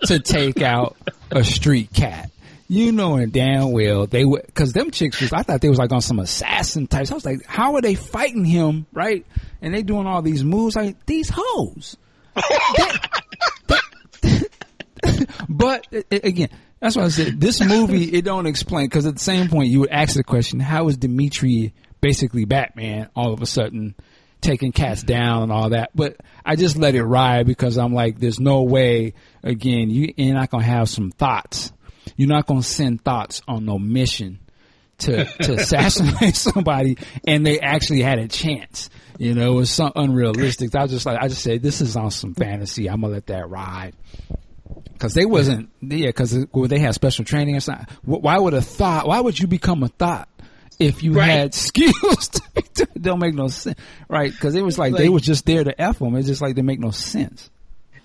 to 0.06 0.18
take 0.20 0.62
out 0.62 0.96
a 1.30 1.44
street 1.44 1.92
cat. 1.92 2.30
You 2.66 2.92
knowing 2.92 3.28
damn 3.30 3.72
well 3.72 4.06
they 4.06 4.24
would, 4.24 4.54
cause 4.54 4.72
them 4.72 4.90
chicks 4.90 5.20
was, 5.20 5.32
I 5.34 5.42
thought 5.42 5.60
they 5.60 5.68
was 5.68 5.78
like 5.78 5.92
on 5.92 6.00
some 6.00 6.18
assassin 6.18 6.86
types. 6.86 7.10
I 7.10 7.14
was 7.14 7.26
like, 7.26 7.44
how 7.44 7.74
are 7.74 7.82
they 7.82 7.94
fighting 7.94 8.46
him, 8.46 8.86
right? 8.92 9.26
And 9.60 9.74
they 9.74 9.82
doing 9.82 10.06
all 10.06 10.22
these 10.22 10.42
moves 10.42 10.74
like 10.76 11.04
these 11.04 11.30
hoes. 11.32 11.96
But 15.48 15.86
again, 16.10 16.48
that's 16.84 16.96
why 16.96 17.04
I 17.04 17.08
said 17.08 17.40
this 17.40 17.64
movie 17.64 18.12
it 18.12 18.26
don't 18.26 18.44
explain 18.44 18.84
because 18.84 19.06
at 19.06 19.14
the 19.14 19.20
same 19.20 19.48
point 19.48 19.70
you 19.70 19.80
would 19.80 19.90
ask 19.90 20.14
the 20.14 20.22
question: 20.22 20.60
How 20.60 20.88
is 20.88 20.98
Dimitri 20.98 21.72
basically 22.02 22.44
Batman 22.44 23.08
all 23.16 23.32
of 23.32 23.40
a 23.40 23.46
sudden 23.46 23.94
taking 24.42 24.70
cats 24.70 25.02
down 25.02 25.44
and 25.44 25.50
all 25.50 25.70
that? 25.70 25.92
But 25.94 26.18
I 26.44 26.56
just 26.56 26.76
let 26.76 26.94
it 26.94 27.02
ride 27.02 27.46
because 27.46 27.78
I'm 27.78 27.94
like, 27.94 28.20
there's 28.20 28.38
no 28.38 28.64
way. 28.64 29.14
Again, 29.42 29.88
you, 29.88 30.12
you're 30.14 30.34
not 30.34 30.50
gonna 30.50 30.64
have 30.64 30.90
some 30.90 31.10
thoughts. 31.10 31.72
You're 32.18 32.28
not 32.28 32.44
gonna 32.44 32.62
send 32.62 33.02
thoughts 33.02 33.40
on 33.48 33.64
no 33.64 33.78
mission 33.78 34.40
to 34.98 35.24
to 35.24 35.54
assassinate 35.60 36.36
somebody, 36.36 36.98
and 37.26 37.46
they 37.46 37.60
actually 37.60 38.02
had 38.02 38.18
a 38.18 38.28
chance. 38.28 38.90
You 39.16 39.32
know, 39.32 39.52
it 39.52 39.56
was 39.56 39.70
some 39.70 39.92
unrealistic. 39.96 40.74
I 40.74 40.82
was 40.82 40.90
just 40.90 41.06
like, 41.06 41.18
I 41.18 41.28
just 41.28 41.40
said, 41.40 41.62
this 41.62 41.80
is 41.80 41.96
on 41.96 42.10
some 42.10 42.34
fantasy. 42.34 42.90
I'm 42.90 43.00
gonna 43.00 43.14
let 43.14 43.28
that 43.28 43.48
ride. 43.48 43.94
Cause 44.98 45.12
they 45.14 45.24
wasn't, 45.26 45.70
yeah, 45.82 46.12
cause 46.12 46.36
would 46.52 46.70
they 46.70 46.78
have 46.78 46.94
special 46.94 47.24
training 47.24 47.56
or 47.56 47.60
something? 47.60 47.86
Why 48.04 48.38
would 48.38 48.54
a 48.54 48.62
thought, 48.62 49.06
why 49.06 49.20
would 49.20 49.38
you 49.38 49.46
become 49.46 49.82
a 49.82 49.88
thought 49.88 50.28
if 50.78 51.02
you 51.02 51.12
Right. 51.12 51.26
had 51.26 51.54
skills? 51.54 52.28
to- 52.28 52.88
don't 52.98 53.18
make 53.18 53.34
no 53.34 53.48
sense. 53.48 53.78
Right. 54.08 54.32
Cause 54.38 54.54
it 54.54 54.62
was 54.64 54.78
like, 54.78 54.94
they 54.94 55.04
Like- 55.04 55.12
was 55.12 55.22
just 55.22 55.44
there 55.46 55.62
to 55.64 55.78
F 55.80 55.98
them. 55.98 56.14
It's 56.16 56.26
just 56.28 56.40
like 56.40 56.54
they 56.54 56.62
make 56.62 56.80
no 56.80 56.90
sense. 56.90 57.50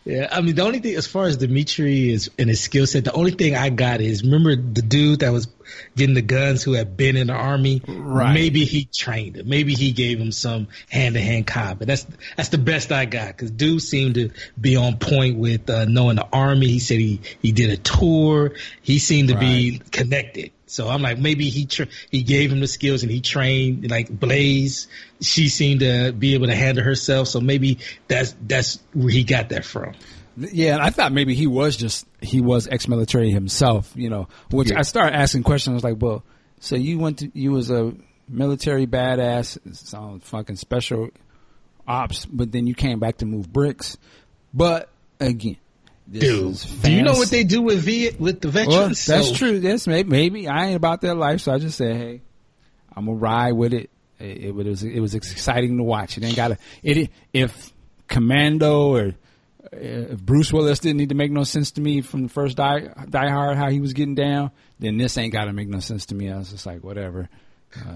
Yeah, 0.06 0.28
I 0.32 0.42
mean 0.42 0.56
the 0.56 0.64
only 0.64 0.80
thing 0.80 0.96
as 0.96 1.08
far 1.08 1.26
as 1.26 1.38
Dimitri 1.38 2.10
is 2.10 2.32
and 2.40 2.50
his 2.50 2.62
skill 2.62 2.88
set, 2.88 3.06
the 3.06 3.12
only 3.12 3.32
thing 3.32 3.56
I 3.56 3.70
got 3.70 4.02
is 4.02 4.24
remember 4.24 4.56
the 4.56 4.82
dude 4.82 5.20
that 5.20 5.32
was 5.32 5.48
getting 5.96 6.16
the 6.16 6.22
guns 6.22 6.64
who 6.64 6.74
had 6.74 6.98
been 6.98 7.16
in 7.16 7.28
the 7.28 7.34
army. 7.34 7.82
Right. 7.88 8.34
Maybe 8.34 8.66
he 8.66 8.86
trained 8.86 9.36
him. 9.36 9.50
Maybe 9.50 9.74
he 9.74 9.92
gave 9.92 10.20
him 10.20 10.32
some 10.32 10.68
hand 10.90 11.16
to 11.16 11.22
hand 11.22 11.48
combat. 11.48 11.88
That's 11.88 12.08
that's 12.38 12.50
the 12.50 12.58
best 12.58 12.92
I 12.92 13.06
got 13.06 13.28
because 13.28 13.52
dude 13.52 13.82
seemed 13.82 14.16
to 14.16 14.32
be 14.60 14.78
on 14.78 14.98
point 14.98 15.38
with 15.38 15.70
uh, 15.70 15.86
knowing 15.86 16.16
the 16.16 16.28
army. 16.32 16.68
He 16.68 16.80
said 16.80 17.00
he 17.00 17.22
he 17.42 17.52
did 17.52 17.70
a 17.70 17.78
tour. 17.78 18.54
He 18.82 19.00
seemed 19.00 19.30
to 19.30 19.38
be 19.38 19.82
connected. 19.92 20.52
So 20.70 20.88
I'm 20.88 21.02
like 21.02 21.18
maybe 21.18 21.50
he 21.50 21.66
tra- 21.66 21.88
he 22.12 22.22
gave 22.22 22.52
him 22.52 22.60
the 22.60 22.68
skills 22.68 23.02
and 23.04 23.12
he 23.12 23.22
trained 23.22 23.90
like 23.90 24.08
Blaze. 24.10 24.88
She 25.20 25.50
seemed 25.50 25.80
to 25.80 26.12
be 26.12 26.36
able 26.36 26.48
to 26.48 26.56
handle 26.56 26.84
herself. 26.84 27.28
So 27.28 27.42
maybe 27.42 27.80
that's 28.08 28.36
that's 28.48 28.80
where 28.94 29.10
he 29.10 29.24
got 29.24 29.50
that 29.50 29.66
from. 29.66 29.94
Yeah, 30.38 30.78
I 30.80 30.90
thought 30.92 31.12
maybe 31.12 31.34
he 31.34 31.48
was 31.48 31.76
just 31.76 32.06
he 32.22 32.40
was 32.40 32.68
ex-military 32.68 33.32
himself, 33.32 33.92
you 33.96 34.10
know. 34.10 34.28
Which 34.52 34.70
Yeah. 34.72 34.80
I 34.80 34.84
started 34.84 35.16
asking 35.18 35.44
questions. 35.44 35.74
I 35.74 35.76
was 35.76 35.84
like, 35.84 35.98
"Well, 36.02 36.24
so 36.60 36.76
you 36.76 37.00
went 37.00 37.20
to 37.20 37.32
you 37.34 37.52
was 37.52 37.72
a 37.72 37.94
military 38.28 38.86
badass, 38.86 39.58
sound 39.76 40.24
fucking 40.24 40.56
special 40.58 41.10
ops, 41.88 42.26
but 42.26 42.52
then 42.52 42.68
you 42.68 42.76
came 42.76 43.00
back 43.00 43.18
to 43.18 43.26
move 43.26 43.52
bricks." 43.52 43.98
But 44.54 44.90
again, 45.20 45.58
Dude, 46.12 46.58
do 46.82 46.92
you 46.92 47.04
know 47.04 47.14
what 47.14 47.30
they 47.30 47.44
do 47.44 47.62
with 47.62 47.80
V 47.84 48.12
with 48.18 48.42
the 48.42 48.48
veterans? 48.50 48.78
Well, 48.78 48.88
that's 48.90 49.28
So- 49.30 49.34
true. 49.36 49.52
Yes, 49.52 49.86
maybe, 49.86 50.10
maybe 50.10 50.48
I 50.48 50.68
ain't 50.68 50.76
about 50.76 51.02
that 51.02 51.16
life, 51.16 51.42
so 51.42 51.52
I 51.54 51.60
just 51.60 51.78
said, 51.78 51.96
"Hey, 51.96 52.22
I'm 52.96 53.06
gonna 53.06 53.18
ride 53.18 53.52
with 53.54 53.74
it." 53.74 53.90
It, 54.20 54.46
it 54.46 54.56
was 54.56 54.84
it 54.84 55.00
was 55.00 55.14
exciting 55.16 55.78
to 55.78 55.84
watch. 55.84 56.18
It 56.18 56.24
ain't 56.24 56.36
got 56.36 56.48
to 56.50 56.58
it 56.84 57.10
if 57.32 57.72
Commando 58.08 58.88
or 58.96 59.02
uh, 59.72 59.78
if 59.78 60.20
Bruce 60.20 60.52
Willis 60.52 60.80
didn't 60.80 60.98
need 60.98 61.10
to 61.10 61.16
make 61.16 61.32
no 61.32 61.44
sense 61.44 61.72
to 61.72 61.82
me 61.82 62.02
from 62.02 62.24
the 62.24 62.30
first 62.30 62.58
Die 62.58 62.88
Die 63.10 63.30
Hard 63.30 63.58
how 63.58 63.70
he 63.70 63.80
was 63.80 63.94
getting 63.94 64.16
down, 64.16 64.52
then 64.80 64.98
this 64.98 65.18
ain't 65.18 65.32
got 65.32 65.46
to 65.46 65.54
make 65.54 65.68
no 65.70 65.80
sense 65.80 66.08
to 66.08 66.16
me. 66.16 66.30
I 66.32 66.38
was 66.38 66.50
just 66.52 66.66
like, 66.66 66.84
whatever. 66.84 67.30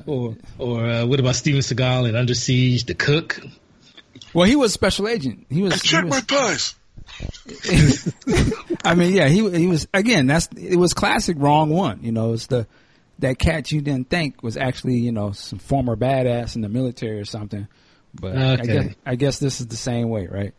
Or 0.05 0.37
or 0.59 0.85
uh, 0.85 1.05
what 1.07 1.19
about 1.19 1.35
Steven 1.35 1.61
Seagal 1.61 2.07
in 2.07 2.15
Under 2.15 2.35
Siege, 2.35 2.85
The 2.85 2.93
Cook? 2.93 3.39
Well, 4.33 4.47
he 4.47 4.55
was 4.55 4.71
special 4.71 5.07
agent. 5.07 5.47
He 5.49 5.63
was. 5.63 5.81
he 5.81 5.87
Check 5.87 6.03
was- 6.05 6.11
my 6.11 6.21
pies. 6.21 6.75
I 8.85 8.95
mean, 8.95 9.13
yeah, 9.13 9.27
he 9.27 9.49
he 9.51 9.67
was 9.67 9.87
again. 9.93 10.27
That's 10.27 10.47
it 10.57 10.77
was 10.77 10.93
classic 10.93 11.37
wrong 11.39 11.69
one. 11.69 12.03
You 12.03 12.11
know, 12.11 12.33
it's 12.33 12.47
the 12.47 12.67
that 13.19 13.39
cat 13.39 13.71
you 13.71 13.81
didn't 13.81 14.09
think 14.09 14.43
was 14.43 14.57
actually 14.57 14.97
you 14.97 15.11
know 15.11 15.31
some 15.31 15.59
former 15.59 15.95
badass 15.95 16.55
in 16.55 16.61
the 16.61 16.69
military 16.69 17.19
or 17.19 17.25
something. 17.25 17.67
But 18.13 18.37
I 18.37 18.55
guess 18.57 18.95
I 19.05 19.15
guess 19.15 19.39
this 19.39 19.59
is 19.61 19.67
the 19.67 19.77
same 19.77 20.09
way, 20.09 20.27
right? 20.27 20.53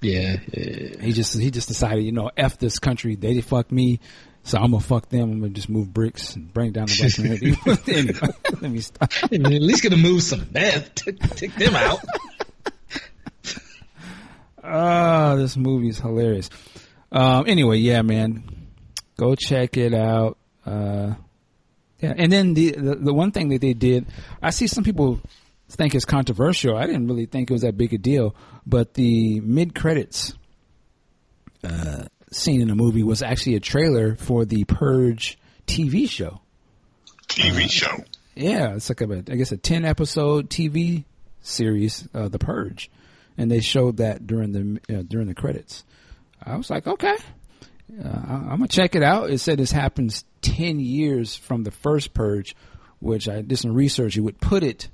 Yeah, 0.00 0.36
yeah. 0.52 1.00
He 1.00 1.12
just 1.12 1.38
he 1.38 1.50
just 1.50 1.68
decided, 1.68 2.04
you 2.04 2.12
know, 2.12 2.30
f 2.36 2.58
this 2.58 2.78
country. 2.78 3.16
They 3.16 3.40
fuck 3.40 3.72
me, 3.72 4.00
so 4.42 4.58
I'm 4.58 4.72
gonna 4.72 4.80
fuck 4.80 5.08
them. 5.08 5.32
I'm 5.32 5.40
gonna 5.40 5.52
just 5.52 5.68
move 5.68 5.92
bricks 5.92 6.36
and 6.36 6.52
bring 6.52 6.72
down 6.72 6.86
the 6.86 6.96
black 6.98 7.14
community. 7.14 7.56
anyway, 7.92 8.34
let 8.60 8.70
me 8.70 8.80
stop. 8.80 9.12
at 9.22 9.32
least 9.32 9.82
gonna 9.82 9.96
move 9.96 10.22
some 10.22 10.46
meth. 10.52 10.94
Take, 10.94 11.18
take 11.36 11.54
them 11.54 11.74
out. 11.74 12.04
Oh, 14.66 15.36
this 15.36 15.56
movie 15.56 15.88
is 15.88 15.98
hilarious. 15.98 16.50
Um, 17.12 17.44
anyway, 17.46 17.78
yeah, 17.78 18.02
man, 18.02 18.68
go 19.16 19.34
check 19.34 19.76
it 19.76 19.94
out. 19.94 20.38
Uh, 20.64 21.14
yeah, 22.00 22.14
and 22.16 22.30
then 22.30 22.54
the, 22.54 22.72
the 22.72 22.94
the 22.96 23.14
one 23.14 23.30
thing 23.30 23.48
that 23.50 23.60
they 23.60 23.72
did, 23.72 24.06
I 24.42 24.50
see 24.50 24.66
some 24.66 24.84
people 24.84 25.20
think 25.68 25.94
it's 25.94 26.04
controversial. 26.04 26.76
I 26.76 26.86
didn't 26.86 27.06
really 27.06 27.26
think 27.26 27.50
it 27.50 27.52
was 27.52 27.62
that 27.62 27.76
big 27.76 27.94
a 27.94 27.98
deal, 27.98 28.34
but 28.66 28.94
the 28.94 29.40
mid 29.40 29.74
credits 29.74 30.34
uh, 31.64 32.04
scene 32.30 32.60
in 32.60 32.68
the 32.68 32.74
movie 32.74 33.02
was 33.02 33.22
actually 33.22 33.56
a 33.56 33.60
trailer 33.60 34.16
for 34.16 34.44
the 34.44 34.64
Purge 34.64 35.38
TV 35.66 36.08
show. 36.08 36.40
TV 37.28 37.70
show. 37.70 38.04
Yeah, 38.34 38.74
it's 38.74 38.90
like 38.90 39.00
a, 39.00 39.24
I 39.30 39.36
guess 39.36 39.52
a 39.52 39.56
ten 39.56 39.84
episode 39.84 40.50
TV 40.50 41.04
series, 41.40 42.06
uh, 42.12 42.28
The 42.28 42.38
Purge, 42.38 42.90
and 43.38 43.50
they 43.50 43.60
showed 43.60 43.98
that 43.98 44.26
during 44.26 44.52
the 44.52 44.98
uh, 44.98 45.02
during 45.02 45.26
the 45.26 45.34
credits. 45.34 45.84
I 46.42 46.56
was 46.56 46.70
like, 46.70 46.86
okay, 46.86 47.16
uh, 48.04 48.08
I'm 48.08 48.58
gonna 48.58 48.68
check 48.68 48.94
it 48.94 49.02
out. 49.02 49.30
It 49.30 49.38
said 49.38 49.58
this 49.58 49.72
happens 49.72 50.24
ten 50.42 50.80
years 50.80 51.36
from 51.36 51.64
the 51.64 51.70
first 51.70 52.14
Purge, 52.14 52.54
which 53.00 53.28
I 53.28 53.42
did 53.42 53.58
some 53.58 53.74
research. 53.74 54.16
It 54.16 54.20
would 54.20 54.40
put 54.40 54.62
it 54.62 54.88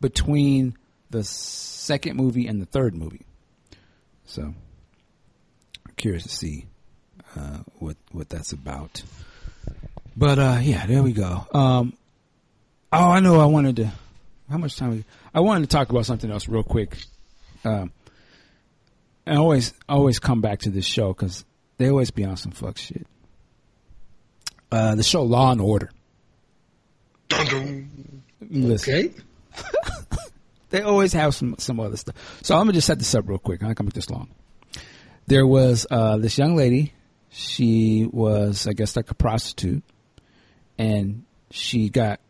between 0.00 0.76
the 1.10 1.24
second 1.24 2.16
movie 2.16 2.46
and 2.46 2.60
the 2.60 2.66
third 2.66 2.94
movie. 2.94 3.24
So, 4.26 4.54
curious 5.96 6.24
to 6.24 6.28
see 6.28 6.66
uh, 7.36 7.58
what 7.78 7.96
what 8.12 8.28
that's 8.28 8.52
about. 8.52 9.02
But 10.16 10.38
uh, 10.38 10.58
yeah, 10.62 10.86
there 10.86 11.02
we 11.02 11.12
go. 11.12 11.46
Um, 11.52 11.94
oh, 12.92 13.10
I 13.10 13.20
know. 13.20 13.40
I 13.40 13.46
wanted 13.46 13.76
to. 13.76 13.92
How 14.50 14.58
much 14.58 14.76
time? 14.76 15.04
I 15.34 15.40
wanted 15.40 15.68
to 15.68 15.76
talk 15.76 15.90
about 15.90 16.06
something 16.06 16.30
else 16.30 16.48
real 16.48 16.62
quick. 16.62 16.98
Um, 17.64 17.92
I 19.26 19.36
always 19.36 19.72
always 19.88 20.18
come 20.18 20.40
back 20.40 20.60
to 20.60 20.70
this 20.70 20.84
show 20.84 21.08
because 21.14 21.44
they 21.78 21.88
always 21.88 22.10
be 22.10 22.24
on 22.24 22.36
some 22.36 22.52
fuck 22.52 22.78
shit. 22.78 23.06
Uh, 24.70 24.94
the 24.94 25.02
show 25.02 25.22
Law 25.22 25.52
and 25.52 25.60
Order. 25.60 25.90
Dun, 27.28 27.46
dun. 27.46 28.22
Listen, 28.50 28.94
Okay. 28.94 29.14
they 30.70 30.82
always 30.82 31.12
have 31.12 31.34
some 31.34 31.54
some 31.58 31.80
other 31.80 31.96
stuff. 31.96 32.16
So 32.42 32.54
I'm 32.54 32.62
gonna 32.62 32.72
just 32.72 32.86
set 32.86 32.98
this 32.98 33.14
up 33.14 33.28
real 33.28 33.38
quick. 33.38 33.62
I'm 33.62 33.68
not 33.68 33.76
gonna 33.76 33.86
make 33.86 33.94
this 33.94 34.10
long. 34.10 34.28
There 35.26 35.46
was 35.46 35.86
uh, 35.90 36.18
this 36.18 36.36
young 36.36 36.54
lady. 36.56 36.92
She 37.30 38.08
was, 38.12 38.66
I 38.66 38.74
guess, 38.74 38.94
like 38.94 39.10
a 39.10 39.14
prostitute, 39.14 39.82
and 40.78 41.24
she 41.50 41.88
got 41.88 42.20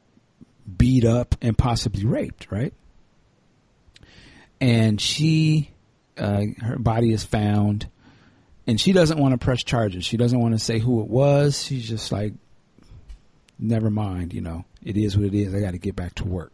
beat 0.78 1.04
up 1.04 1.34
and 1.42 1.58
possibly 1.58 2.04
raped. 2.06 2.46
Right, 2.50 2.72
and 4.64 5.00
she, 5.00 5.70
uh, 6.18 6.42
her 6.60 6.78
body 6.78 7.12
is 7.12 7.24
found, 7.24 7.88
and 8.66 8.80
she 8.80 8.92
doesn't 8.92 9.18
want 9.18 9.32
to 9.32 9.38
press 9.38 9.62
charges. 9.62 10.04
She 10.04 10.16
doesn't 10.16 10.38
want 10.38 10.54
to 10.54 10.58
say 10.58 10.78
who 10.78 11.00
it 11.00 11.08
was. 11.08 11.62
She's 11.62 11.88
just 11.88 12.10
like, 12.12 12.32
never 13.58 13.90
mind. 13.90 14.32
You 14.32 14.40
know, 14.40 14.64
it 14.82 14.96
is 14.96 15.16
what 15.16 15.26
it 15.26 15.34
is. 15.34 15.54
I 15.54 15.60
got 15.60 15.72
to 15.72 15.78
get 15.78 15.96
back 15.96 16.14
to 16.16 16.24
work 16.24 16.52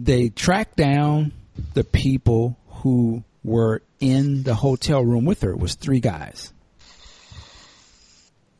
they 0.00 0.30
track 0.30 0.76
down 0.76 1.32
the 1.74 1.84
people 1.84 2.56
who 2.68 3.22
were 3.44 3.82
in 4.00 4.42
the 4.44 4.54
hotel 4.54 5.04
room 5.04 5.26
with 5.26 5.42
her. 5.42 5.50
It 5.50 5.58
was 5.58 5.74
three 5.74 6.00
guys. 6.00 6.52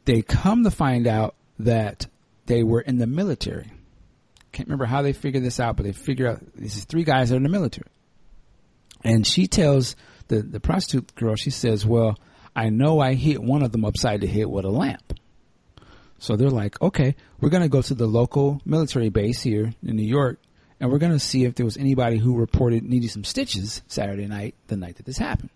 They 0.05 0.21
come 0.21 0.65
to 0.65 0.71
find 0.71 1.07
out 1.07 1.35
that 1.59 2.07
they 2.47 2.63
were 2.63 2.81
in 2.81 2.99
the 2.99 3.07
military. 3.07 3.73
Can't 4.53 4.69
remember 4.69 4.87
how 4.87 5.03
they 5.03 5.13
figured 5.13 5.45
this 5.45 5.61
out, 5.61 5.77
but 5.77 5.85
they 5.85 5.93
figure 5.93 6.29
out 6.29 6.41
these 6.55 6.85
three 6.85 7.05
guys 7.05 7.33
are 7.33 7.37
in 7.37 7.43
the 7.43 7.49
military. 7.49 7.91
And 9.03 9.27
she 9.27 9.47
tells 9.47 9.97
the, 10.29 10.43
the 10.43 10.61
prostitute 10.61 11.15
girl, 11.15 11.37
she 11.37 11.51
says, 11.51 11.87
well, 11.87 12.19
I 12.55 12.69
know 12.69 13.01
I 13.01 13.15
hit 13.15 13.43
one 13.43 13.63
of 13.63 13.73
them 13.73 13.85
upside 13.85 14.21
the 14.21 14.27
head 14.27 14.47
with 14.47 14.65
a 14.65 14.71
lamp. 14.71 15.15
So 16.19 16.37
they're 16.37 16.51
like, 16.51 16.81
okay, 16.83 17.15
we're 17.41 17.49
going 17.49 17.63
to 17.63 17.69
go 17.69 17.81
to 17.81 17.95
the 17.95 18.07
local 18.07 18.61
military 18.65 19.09
base 19.09 19.41
here 19.41 19.73
in 19.83 19.97
New 19.97 20.07
York 20.07 20.39
and 20.81 20.91
we're 20.91 20.99
going 20.99 21.13
to 21.13 21.19
see 21.19 21.45
if 21.45 21.55
there 21.55 21.67
was 21.67 21.77
anybody 21.77 22.17
who 22.17 22.37
reported 22.37 22.83
needing 22.83 23.11
some 23.11 23.25
stitches 23.25 23.83
Saturday 23.87 24.27
night, 24.27 24.55
the 24.69 24.77
night 24.77 24.97
that 24.97 25.05
this 25.05 25.19
happened. 25.19 25.51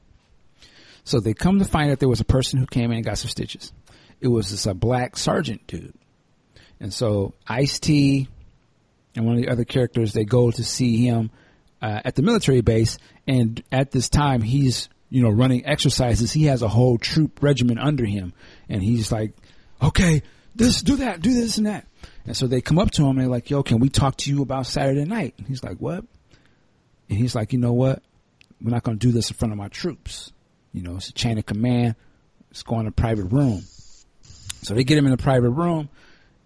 So 1.05 1.19
they 1.19 1.33
come 1.33 1.59
to 1.59 1.65
find 1.65 1.91
out 1.91 1.99
there 1.99 2.09
was 2.09 2.21
a 2.21 2.27
person 2.27 2.59
who 2.59 2.67
came 2.67 2.91
in 2.91 2.99
and 2.99 3.05
got 3.05 3.19
some 3.19 3.31
stitches. 3.31 3.73
It 4.21 4.29
was 4.29 4.51
this 4.51 4.67
a 4.67 4.75
black 4.75 5.17
sergeant 5.17 5.67
dude. 5.67 5.95
And 6.79 6.93
so 6.93 7.35
Ice 7.47 7.79
T 7.79 8.29
and 9.17 9.25
one 9.25 9.37
of 9.37 9.43
the 9.43 9.49
other 9.49 9.65
characters, 9.65 10.13
they 10.13 10.25
go 10.25 10.51
to 10.51 10.65
see 10.65 11.05
him 11.07 11.31
uh, 11.81 12.01
at 12.05 12.15
the 12.15 12.23
military 12.23 12.61
base. 12.61 12.99
And 13.27 13.63
at 13.71 13.91
this 13.91 14.09
time, 14.09 14.43
he's, 14.43 14.89
you 15.09 15.23
know, 15.23 15.31
running 15.31 15.67
exercises. 15.67 16.33
He 16.33 16.45
has 16.45 16.63
a 16.63 16.69
whole 16.69 16.99
troop 16.99 17.43
regiment 17.43 17.79
under 17.79 18.05
him. 18.05 18.33
And 18.69 18.83
he's 18.83 19.13
like, 19.13 19.33
okay, 19.83 20.23
this, 20.55 20.83
do 20.83 20.97
that, 20.97 21.21
do 21.21 21.33
this 21.33 21.59
and 21.59 21.67
that. 21.67 21.87
And 22.27 22.37
so 22.37 22.47
they 22.47 22.61
come 22.61 22.79
up 22.79 22.91
to 22.93 23.03
him 23.03 23.11
and 23.11 23.21
they're 23.21 23.29
like, 23.29 23.51
yo, 23.51 23.63
can 23.63 23.81
we 23.81 23.89
talk 23.89 24.17
to 24.19 24.31
you 24.31 24.43
about 24.43 24.67
Saturday 24.67 25.05
night? 25.05 25.35
And 25.39 25.47
he's 25.47 25.63
like, 25.63 25.79
what? 25.79 26.05
And 27.09 27.19
he's 27.19 27.35
like, 27.35 27.53
you 27.53 27.59
know 27.59 27.73
what? 27.73 28.03
We're 28.63 28.71
not 28.71 28.83
going 28.83 28.99
to 28.99 29.07
do 29.07 29.13
this 29.13 29.31
in 29.31 29.37
front 29.37 29.53
of 29.53 29.59
my 29.59 29.69
troops. 29.69 30.33
You 30.73 30.83
know, 30.83 30.97
it's 30.97 31.09
a 31.09 31.13
chain 31.13 31.39
of 31.39 31.47
command. 31.47 31.97
Let's 32.51 32.63
go 32.63 32.81
in 32.81 32.87
a 32.87 32.93
private 32.93 33.27
room. 33.27 33.63
So 34.63 34.75
they 34.75 34.85
get 34.85 34.97
him 34.97 35.07
in 35.07 35.13
a 35.13 35.19
private 35.19 35.51
room 35.51 35.91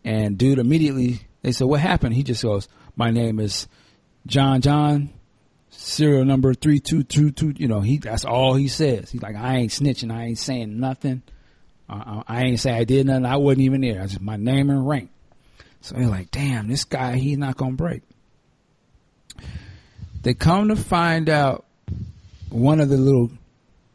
and 0.05 0.37
dude 0.37 0.59
immediately, 0.59 1.21
they 1.43 1.53
said, 1.53 1.67
what 1.67 1.81
happened? 1.81 2.15
He 2.15 2.23
just 2.23 2.43
goes, 2.43 2.69
my 2.97 3.11
name 3.11 3.39
is 3.39 3.69
John 4.27 4.61
John, 4.61 5.11
serial 5.71 6.25
number 6.25 6.55
3222. 6.55 7.63
You 7.63 7.69
know, 7.69 7.81
he, 7.81 7.99
that's 7.99 8.25
all 8.25 8.55
he 8.55 8.69
says. 8.69 9.11
He's 9.11 9.23
like, 9.23 9.37
I 9.37 9.57
ain't 9.57 9.73
snitching. 9.73 10.13
I 10.13 10.25
ain't 10.25 10.39
saying 10.39 10.79
nothing. 10.79 11.23
I 11.89 12.45
ain't 12.45 12.61
say 12.61 12.73
I 12.73 12.85
did 12.85 13.07
nothing. 13.07 13.25
I 13.25 13.37
wasn't 13.37 13.63
even 13.63 13.81
there. 13.81 14.03
I 14.03 14.07
just 14.07 14.21
my 14.21 14.37
name 14.37 14.69
and 14.69 14.87
rank. 14.87 15.11
So 15.81 15.95
they're 15.95 16.09
like, 16.09 16.31
damn, 16.31 16.69
this 16.69 16.85
guy, 16.85 17.17
he's 17.17 17.39
not 17.39 17.57
gonna 17.57 17.77
break. 17.77 18.03
They 20.23 20.35
come 20.35 20.69
to 20.69 20.77
find 20.77 21.29
out 21.31 21.65
one 22.51 22.81
of 22.81 22.89
the 22.89 22.99
little, 22.99 23.31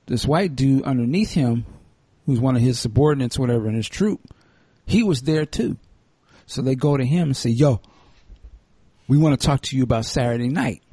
this 0.08 0.26
white 0.26 0.56
dude 0.56 0.84
underneath 0.84 1.34
him, 1.34 1.66
who's 2.26 2.40
one 2.40 2.56
of 2.56 2.62
his 2.62 2.80
subordinates, 2.80 3.38
whatever, 3.38 3.68
in 3.68 3.76
his 3.76 3.90
troop, 3.90 4.22
he 4.86 5.04
was 5.04 5.22
there 5.22 5.46
too. 5.46 5.78
So 6.54 6.62
they 6.62 6.76
go 6.76 6.96
to 6.96 7.04
him 7.04 7.30
and 7.30 7.38
say, 7.38 7.50
yo, 7.50 7.82
we 9.08 9.18
want 9.18 9.42
to 9.42 9.44
talk 9.44 9.62
to 9.62 9.76
you 9.76 9.82
about 9.82 10.06
Saturday 10.06 10.50
night. 10.50 10.84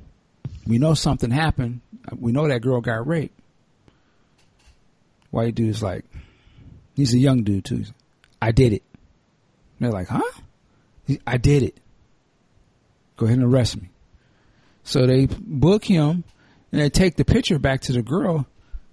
We 0.66 0.78
know 0.78 0.94
something 0.94 1.30
happened. 1.30 1.82
We 2.16 2.32
know 2.32 2.48
that 2.48 2.62
girl 2.62 2.80
got 2.80 3.06
raped. 3.06 3.38
White 5.30 5.54
dude 5.54 5.68
is 5.68 5.82
like, 5.82 6.06
he's 6.94 7.12
a 7.12 7.18
young 7.18 7.42
dude 7.42 7.66
too. 7.66 7.84
I 8.40 8.52
did 8.52 8.72
it. 8.72 8.82
And 9.78 9.80
they're 9.80 9.92
like, 9.92 10.08
huh? 10.08 10.22
I 11.26 11.36
did 11.36 11.62
it. 11.62 11.78
Go 13.18 13.26
ahead 13.26 13.36
and 13.36 13.46
arrest 13.46 13.76
me. 13.76 13.90
So 14.82 15.06
they 15.06 15.26
book 15.26 15.84
him 15.84 16.24
and 16.72 16.80
they 16.80 16.88
take 16.88 17.16
the 17.16 17.24
picture 17.26 17.58
back 17.58 17.82
to 17.82 17.92
the 17.92 18.00
girl 18.00 18.46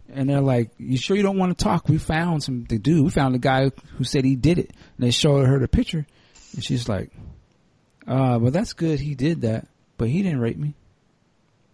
and 0.10 0.30
they're 0.30 0.42
like, 0.42 0.72
you 0.78 0.98
sure 0.98 1.16
you 1.16 1.24
don't 1.24 1.38
want 1.38 1.58
to 1.58 1.64
talk? 1.64 1.88
We 1.88 1.98
found 1.98 2.44
some, 2.44 2.66
the 2.66 2.78
dude, 2.78 3.06
we 3.06 3.10
found 3.10 3.36
the 3.36 3.40
guy 3.40 3.72
who 3.96 4.04
said 4.04 4.26
he 4.26 4.36
did 4.36 4.60
it. 4.60 4.72
And 4.98 5.08
they 5.08 5.12
showed 5.12 5.48
her 5.48 5.60
the 5.60 5.70
picture 5.70 6.06
and 6.54 6.64
she's 6.64 6.88
like, 6.88 7.12
uh, 8.08 8.38
well 8.42 8.52
that's 8.52 8.74
good. 8.74 9.00
He 9.00 9.16
did 9.16 9.42
that, 9.42 9.68
but 9.98 10.10
he 10.10 10.24
didn't 10.24 10.40
rape 10.40 10.58
me. 10.58 10.74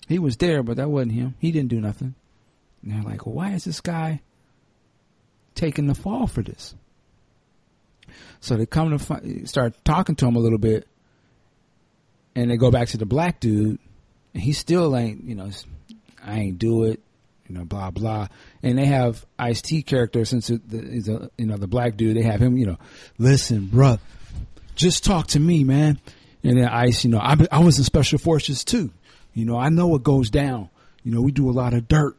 He 0.08 0.20
was 0.20 0.38
there, 0.38 0.64
but 0.64 0.78
that 0.78 0.90
wasn't 0.90 1.14
him. 1.14 1.36
He 1.40 1.52
didn't 1.52 1.70
do 1.70 1.80
nothing. 1.80 2.16
And 2.82 2.92
they're 2.92 3.04
like, 3.04 3.26
well, 3.26 3.36
why 3.36 3.52
is 3.52 3.64
this 3.64 3.80
guy 3.82 4.22
taking 5.56 5.88
the 5.88 5.96
fall 5.96 6.28
for 6.28 6.42
this? 6.42 6.76
So 8.42 8.58
they 8.58 8.66
come 8.66 8.90
to 8.92 9.00
fi- 9.00 9.44
start 9.46 9.74
talking 9.86 10.16
to 10.18 10.28
him 10.28 10.36
a 10.36 10.40
little 10.40 10.58
bit, 10.58 10.88
and 12.36 12.52
they 12.52 12.58
go 12.58 12.72
back 12.72 12.90
to 12.90 12.98
the 12.98 13.06
black 13.06 13.40
dude, 13.40 13.80
and 14.34 14.44
he 14.44 14.52
still 14.52 14.96
ain't, 14.98 15.24
you 15.24 15.36
know, 15.36 15.50
I 16.22 16.40
ain't 16.40 16.60
do 16.60 16.84
it, 16.84 17.00
you 17.48 17.56
know, 17.56 17.64
blah 17.64 17.92
blah. 17.92 18.28
And 18.62 18.78
they 18.78 18.86
have 18.86 19.26
Ice 19.40 19.62
T 19.62 19.82
character 19.82 20.26
since 20.26 20.50
it, 20.50 20.70
the, 20.70 20.80
a, 20.80 21.42
you 21.42 21.46
know 21.48 21.58
the 21.58 21.68
black 21.68 21.96
dude. 21.96 22.18
They 22.18 22.24
have 22.24 22.42
him, 22.42 22.58
you 22.58 22.66
know, 22.66 22.78
listen, 23.18 23.70
bruh, 23.74 24.00
just 24.76 25.04
talk 25.04 25.28
to 25.28 25.40
me, 25.40 25.64
man. 25.64 26.00
And 26.44 26.58
then 26.58 26.68
Ice, 26.68 27.04
you 27.04 27.10
know, 27.10 27.20
I 27.20 27.36
I 27.52 27.60
was 27.60 27.78
in 27.78 27.84
special 27.84 28.20
forces 28.20 28.64
too. 28.64 28.92
You 29.34 29.46
know, 29.46 29.58
I 29.58 29.70
know 29.70 29.88
what 29.88 30.04
goes 30.04 30.30
down. 30.30 30.70
You 31.04 31.14
know, 31.14 31.22
we 31.22 31.32
do 31.32 31.50
a 31.50 31.52
lot 31.52 31.74
of 31.74 31.88
dirt, 31.88 32.18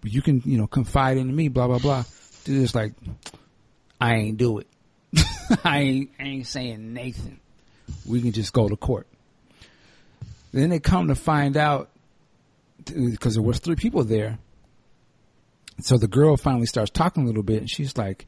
but 0.00 0.12
you 0.12 0.22
can, 0.22 0.42
you 0.44 0.58
know, 0.58 0.66
confide 0.66 1.16
in 1.16 1.34
me. 1.34 1.48
Blah 1.48 1.66
blah 1.66 1.78
blah. 1.78 2.04
Dude 2.44 2.62
is 2.62 2.74
like, 2.74 2.92
I 4.00 4.16
ain't 4.16 4.36
do 4.36 4.58
it. 4.58 4.66
I 5.64 5.78
ain't, 5.80 6.10
I 6.18 6.22
ain't 6.24 6.46
saying 6.46 6.92
Nathan. 6.92 7.40
We 8.06 8.20
can 8.20 8.32
just 8.32 8.52
go 8.52 8.68
to 8.68 8.76
court. 8.76 9.06
Then 10.52 10.70
they 10.70 10.80
come 10.80 11.08
to 11.08 11.14
find 11.14 11.56
out 11.56 11.90
because 12.84 13.34
there 13.34 13.42
was 13.42 13.58
three 13.58 13.76
people 13.76 14.04
there. 14.04 14.38
So 15.80 15.96
the 15.98 16.08
girl 16.08 16.36
finally 16.36 16.66
starts 16.66 16.90
talking 16.90 17.24
a 17.24 17.26
little 17.26 17.42
bit, 17.42 17.60
and 17.60 17.70
she's 17.70 17.96
like, 17.96 18.26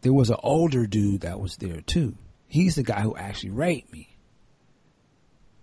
"There 0.00 0.12
was 0.12 0.30
an 0.30 0.38
older 0.42 0.86
dude 0.86 1.20
that 1.20 1.40
was 1.40 1.56
there 1.56 1.80
too. 1.82 2.16
He's 2.48 2.74
the 2.74 2.82
guy 2.82 3.00
who 3.00 3.16
actually 3.16 3.50
raped 3.50 3.92
me." 3.92 4.16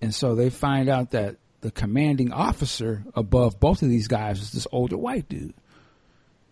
And 0.02 0.14
so 0.14 0.36
they 0.36 0.50
find 0.50 0.88
out 0.88 1.12
that 1.12 1.38
the 1.62 1.72
commanding 1.72 2.32
officer 2.32 3.04
above 3.16 3.60
both 3.60 3.82
of 3.82 3.90
these 3.90 4.08
guys 4.08 4.40
is 4.40 4.52
this 4.52 4.68
older 4.72 4.98
white 4.98 5.28
dude. 5.28 5.56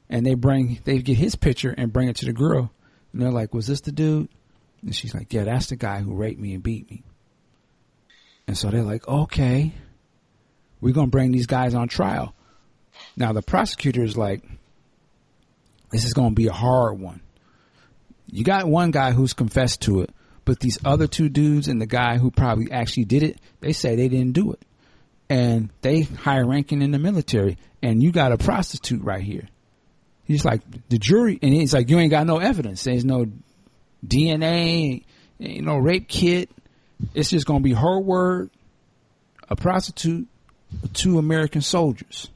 And 0.09 0.25
they 0.25 0.33
bring 0.33 0.79
they 0.83 0.99
get 0.99 1.17
his 1.17 1.35
picture 1.35 1.69
and 1.69 1.93
bring 1.93 2.07
it 2.07 2.15
to 2.17 2.25
the 2.25 2.33
girl, 2.33 2.71
and 3.11 3.21
they're 3.21 3.31
like, 3.31 3.53
"Was 3.53 3.67
this 3.67 3.81
the 3.81 3.91
dude?" 3.91 4.29
And 4.81 4.95
she's 4.95 5.13
like, 5.13 5.31
"Yeah, 5.31 5.43
that's 5.43 5.67
the 5.67 5.75
guy 5.75 6.01
who 6.01 6.13
raped 6.13 6.39
me 6.39 6.53
and 6.53 6.63
beat 6.63 6.89
me." 6.89 7.03
And 8.47 8.57
so 8.57 8.69
they're 8.69 8.83
like, 8.83 9.07
"Okay, 9.07 9.73
we're 10.81 10.93
gonna 10.93 11.07
bring 11.07 11.31
these 11.31 11.47
guys 11.47 11.73
on 11.73 11.87
trial." 11.87 12.35
Now 13.15 13.33
the 13.33 13.41
prosecutor 13.41 14.03
is 14.03 14.17
like, 14.17 14.43
"This 15.91 16.05
is 16.05 16.13
gonna 16.13 16.35
be 16.35 16.47
a 16.47 16.53
hard 16.53 16.99
one." 16.99 17.21
You 18.27 18.43
got 18.43 18.67
one 18.67 18.91
guy 18.91 19.11
who's 19.11 19.33
confessed 19.33 19.81
to 19.81 20.01
it, 20.01 20.09
but 20.45 20.59
these 20.59 20.77
other 20.83 21.07
two 21.07 21.29
dudes 21.29 21.67
and 21.67 21.81
the 21.81 21.85
guy 21.85 22.17
who 22.17 22.31
probably 22.31 22.71
actually 22.71 23.05
did 23.05 23.23
it, 23.23 23.39
they 23.61 23.73
say 23.73 23.95
they 23.95 24.09
didn't 24.09 24.33
do 24.33 24.51
it. 24.51 24.61
And 25.29 25.69
they 25.81 26.01
high 26.01 26.39
ranking 26.39 26.81
in 26.81 26.91
the 26.91 26.99
military. 26.99 27.57
And 27.81 28.03
you 28.03 28.11
got 28.11 28.31
a 28.31 28.37
prostitute 28.37 29.03
right 29.03 29.23
here. 29.23 29.47
He's 30.25 30.45
like, 30.45 30.61
the 30.89 30.97
jury, 30.97 31.39
and 31.41 31.53
he's 31.53 31.73
like, 31.73 31.89
you 31.89 31.99
ain't 31.99 32.11
got 32.11 32.27
no 32.27 32.37
evidence. 32.37 32.83
There's 32.83 33.05
no 33.05 33.25
DNA, 34.05 35.03
ain't 35.39 35.65
no 35.65 35.77
rape 35.77 36.07
kit. 36.07 36.49
It's 37.13 37.29
just 37.29 37.45
going 37.45 37.59
to 37.59 37.63
be 37.63 37.73
her 37.73 37.99
word, 37.99 38.49
a 39.49 39.55
prostitute, 39.55 40.27
two 40.93 41.19
American 41.19 41.61
soldiers. 41.61 42.29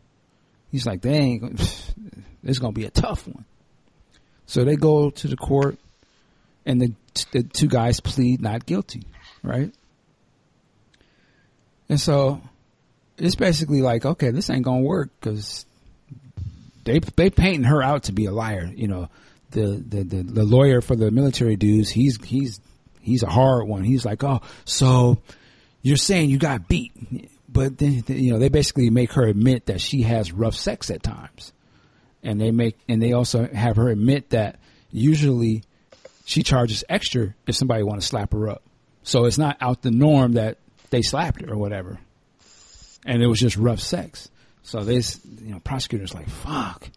He's 0.72 0.86
like, 0.86 1.02
they 1.02 1.14
ain't, 1.14 1.94
it's 2.44 2.60
going 2.60 2.74
to 2.74 2.80
be 2.80 2.86
a 2.86 2.92
tough 2.92 3.28
one. 3.28 3.46
So 4.46 4.64
they 4.64 4.76
go 4.76 5.10
to 5.10 5.28
the 5.28 5.38
court 5.38 5.78
and 6.66 6.82
the, 6.82 6.94
the 7.26 7.44
two 7.44 7.68
guys 7.68 8.00
plead 8.00 8.42
not 8.42 8.66
guilty, 8.66 9.04
right? 9.44 9.72
And 11.90 12.00
so 12.00 12.42
it's 13.18 13.36
basically 13.36 13.82
like, 13.82 14.06
okay, 14.06 14.32
this 14.32 14.50
ain't 14.50 14.66
gonna 14.66 14.82
work 14.82 15.10
because 15.20 15.66
they 16.84 17.00
they 17.00 17.30
painting 17.30 17.64
her 17.64 17.82
out 17.82 18.04
to 18.04 18.12
be 18.12 18.26
a 18.26 18.32
liar. 18.32 18.72
You 18.74 18.88
know, 18.88 19.10
the, 19.52 19.84
the 19.88 20.04
the 20.04 20.24
the 20.24 20.44
lawyer 20.44 20.82
for 20.82 20.96
the 20.96 21.12
military 21.12 21.56
dudes, 21.56 21.90
he's 21.90 22.24
he's 22.24 22.60
he's 23.02 23.24
a 23.24 23.30
hard 23.30 23.68
one. 23.68 23.84
He's 23.84 24.06
like, 24.06 24.24
oh, 24.24 24.42
so 24.66 25.20
you're 25.82 25.98
saying 25.98 26.30
you 26.30 26.38
got 26.38 26.68
beat, 26.68 26.92
but 27.48 27.78
then 27.78 28.04
you 28.08 28.34
know 28.34 28.40
they 28.40 28.50
basically 28.50 28.90
make 28.90 29.14
her 29.14 29.26
admit 29.26 29.68
that 29.68 29.82
she 29.82 30.04
has 30.04 30.32
rough 30.32 30.56
sex 30.56 30.90
at 30.92 31.04
times, 31.04 31.54
and 32.24 32.40
they 32.40 32.52
make 32.52 32.78
and 32.88 33.02
they 33.02 33.14
also 33.14 33.48
have 33.48 33.78
her 33.78 33.90
admit 33.90 34.32
that 34.32 34.60
usually 34.92 35.64
she 36.28 36.44
charges 36.44 36.84
extra 36.90 37.34
if 37.48 37.56
somebody 37.56 37.84
want 37.84 38.02
to 38.02 38.06
slap 38.06 38.34
her 38.34 38.50
up. 38.50 38.62
So 39.02 39.24
it's 39.24 39.38
not 39.38 39.56
out 39.62 39.82
the 39.82 39.92
norm 39.92 40.34
that 40.34 40.58
they 40.90 41.02
slapped 41.02 41.40
her 41.40 41.54
or 41.54 41.58
whatever. 41.58 42.02
And 43.06 43.24
it 43.24 43.28
was 43.28 43.40
just 43.40 43.56
rough 43.56 43.80
sex. 43.80 44.30
So 44.62 44.84
they, 44.84 44.96
you 44.96 45.54
know, 45.54 45.62
prosecutors 45.62 46.14
like, 46.14 46.28
fuck, 46.28 46.90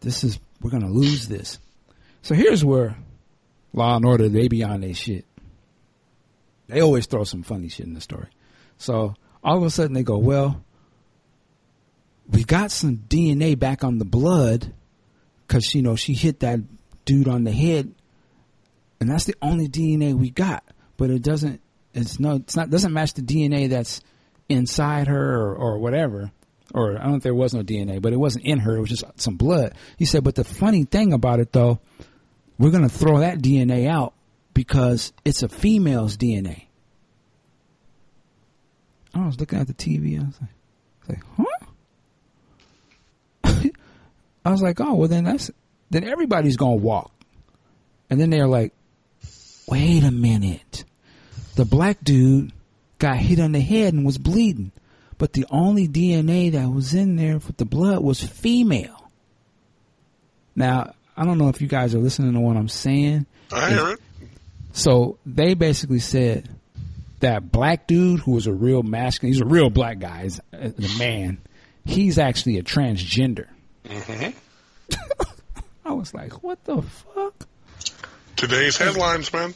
this 0.00 0.24
is, 0.24 0.40
we're 0.62 0.70
going 0.70 0.82
to 0.82 0.88
lose 0.88 1.28
this. 1.28 1.58
So 2.22 2.34
here's 2.34 2.64
where 2.64 2.96
Law 3.74 3.96
and 3.96 4.06
Order, 4.06 4.30
they 4.30 4.48
be 4.48 4.64
on 4.64 4.80
their 4.80 4.94
shit. 4.94 5.26
They 6.68 6.80
always 6.80 7.04
throw 7.04 7.24
some 7.24 7.42
funny 7.42 7.68
shit 7.68 7.84
in 7.84 7.92
the 7.92 8.00
story. 8.00 8.28
So 8.78 9.14
all 9.44 9.58
of 9.58 9.62
a 9.62 9.68
sudden 9.68 9.92
they 9.92 10.04
go, 10.04 10.16
well, 10.16 10.64
we 12.30 12.44
got 12.44 12.70
some 12.70 12.96
DNA 12.96 13.58
back 13.58 13.84
on 13.84 13.98
the 13.98 14.06
blood 14.06 14.72
because, 15.46 15.74
you 15.74 15.82
know, 15.82 15.96
she 15.96 16.14
hit 16.14 16.40
that 16.40 16.60
dude 17.04 17.28
on 17.28 17.44
the 17.44 17.52
head 17.52 17.94
and 19.02 19.10
that's 19.10 19.24
the 19.24 19.34
only 19.42 19.68
DNA 19.68 20.14
we 20.14 20.30
got. 20.30 20.64
But 20.96 21.10
it 21.10 21.22
doesn't. 21.22 21.60
It's 21.92 22.20
no. 22.20 22.36
It's 22.36 22.54
not. 22.56 22.70
Doesn't 22.70 22.92
match 22.92 23.14
the 23.14 23.22
DNA 23.22 23.68
that's 23.68 24.00
inside 24.48 25.08
her 25.08 25.34
or, 25.34 25.54
or 25.56 25.78
whatever. 25.78 26.30
Or 26.72 26.96
I 26.96 27.02
don't 27.02 27.10
know 27.10 27.16
if 27.16 27.22
there 27.24 27.34
was 27.34 27.52
no 27.52 27.62
DNA, 27.62 28.00
but 28.00 28.12
it 28.12 28.16
wasn't 28.16 28.44
in 28.44 28.60
her. 28.60 28.76
It 28.76 28.80
was 28.80 28.90
just 28.90 29.04
some 29.16 29.36
blood. 29.36 29.74
He 29.98 30.04
said. 30.04 30.22
But 30.22 30.36
the 30.36 30.44
funny 30.44 30.84
thing 30.84 31.12
about 31.12 31.40
it 31.40 31.52
though, 31.52 31.80
we're 32.58 32.70
gonna 32.70 32.88
throw 32.88 33.18
that 33.18 33.38
DNA 33.38 33.88
out 33.88 34.14
because 34.54 35.12
it's 35.24 35.42
a 35.42 35.48
female's 35.48 36.16
DNA. 36.16 36.66
I 39.14 39.26
was 39.26 39.38
looking 39.40 39.58
at 39.58 39.66
the 39.66 39.74
TV. 39.74 40.20
I 40.20 40.24
was 40.24 40.40
like, 40.40 40.50
like 41.08 41.24
huh? 43.44 43.68
I 44.44 44.50
was 44.52 44.62
like, 44.62 44.80
oh 44.80 44.94
well, 44.94 45.08
then 45.08 45.24
that's 45.24 45.50
then 45.90 46.04
everybody's 46.04 46.56
gonna 46.56 46.76
walk. 46.76 47.10
And 48.08 48.20
then 48.20 48.30
they're 48.30 48.46
like, 48.46 48.72
wait 49.66 50.04
a 50.04 50.10
minute. 50.10 50.84
The 51.56 51.64
black 51.64 51.98
dude 52.02 52.52
got 52.98 53.16
hit 53.16 53.40
on 53.40 53.52
the 53.52 53.60
head 53.60 53.94
and 53.94 54.04
was 54.06 54.18
bleeding, 54.18 54.72
but 55.18 55.32
the 55.32 55.46
only 55.50 55.88
DNA 55.88 56.52
that 56.52 56.68
was 56.70 56.94
in 56.94 57.16
there 57.16 57.34
with 57.34 57.56
the 57.56 57.64
blood 57.64 58.02
was 58.02 58.22
female. 58.22 59.10
Now, 60.54 60.94
I 61.16 61.24
don't 61.24 61.38
know 61.38 61.48
if 61.48 61.60
you 61.60 61.68
guys 61.68 61.94
are 61.94 61.98
listening 61.98 62.32
to 62.34 62.40
what 62.40 62.56
I'm 62.56 62.68
saying. 62.68 63.26
I 63.50 63.70
hear 63.70 63.88
it. 63.90 64.00
So 64.72 65.18
they 65.26 65.54
basically 65.54 65.98
said 65.98 66.48
that 67.20 67.52
black 67.52 67.86
dude 67.86 68.20
who 68.20 68.32
was 68.32 68.46
a 68.46 68.52
real 68.52 68.82
masculine, 68.82 69.32
he's 69.32 69.42
a 69.42 69.46
real 69.46 69.70
black 69.70 69.98
guy, 69.98 70.22
he's 70.24 70.40
a, 70.52 70.70
the 70.70 70.96
man, 70.98 71.38
he's 71.84 72.18
actually 72.18 72.58
a 72.58 72.62
transgender. 72.62 73.46
hmm 73.86 74.30
I 75.84 75.92
was 75.92 76.14
like, 76.14 76.42
what 76.42 76.64
the 76.64 76.80
fuck? 76.82 77.48
Today's 78.42 78.76
headlines, 78.76 79.32
man. 79.32 79.54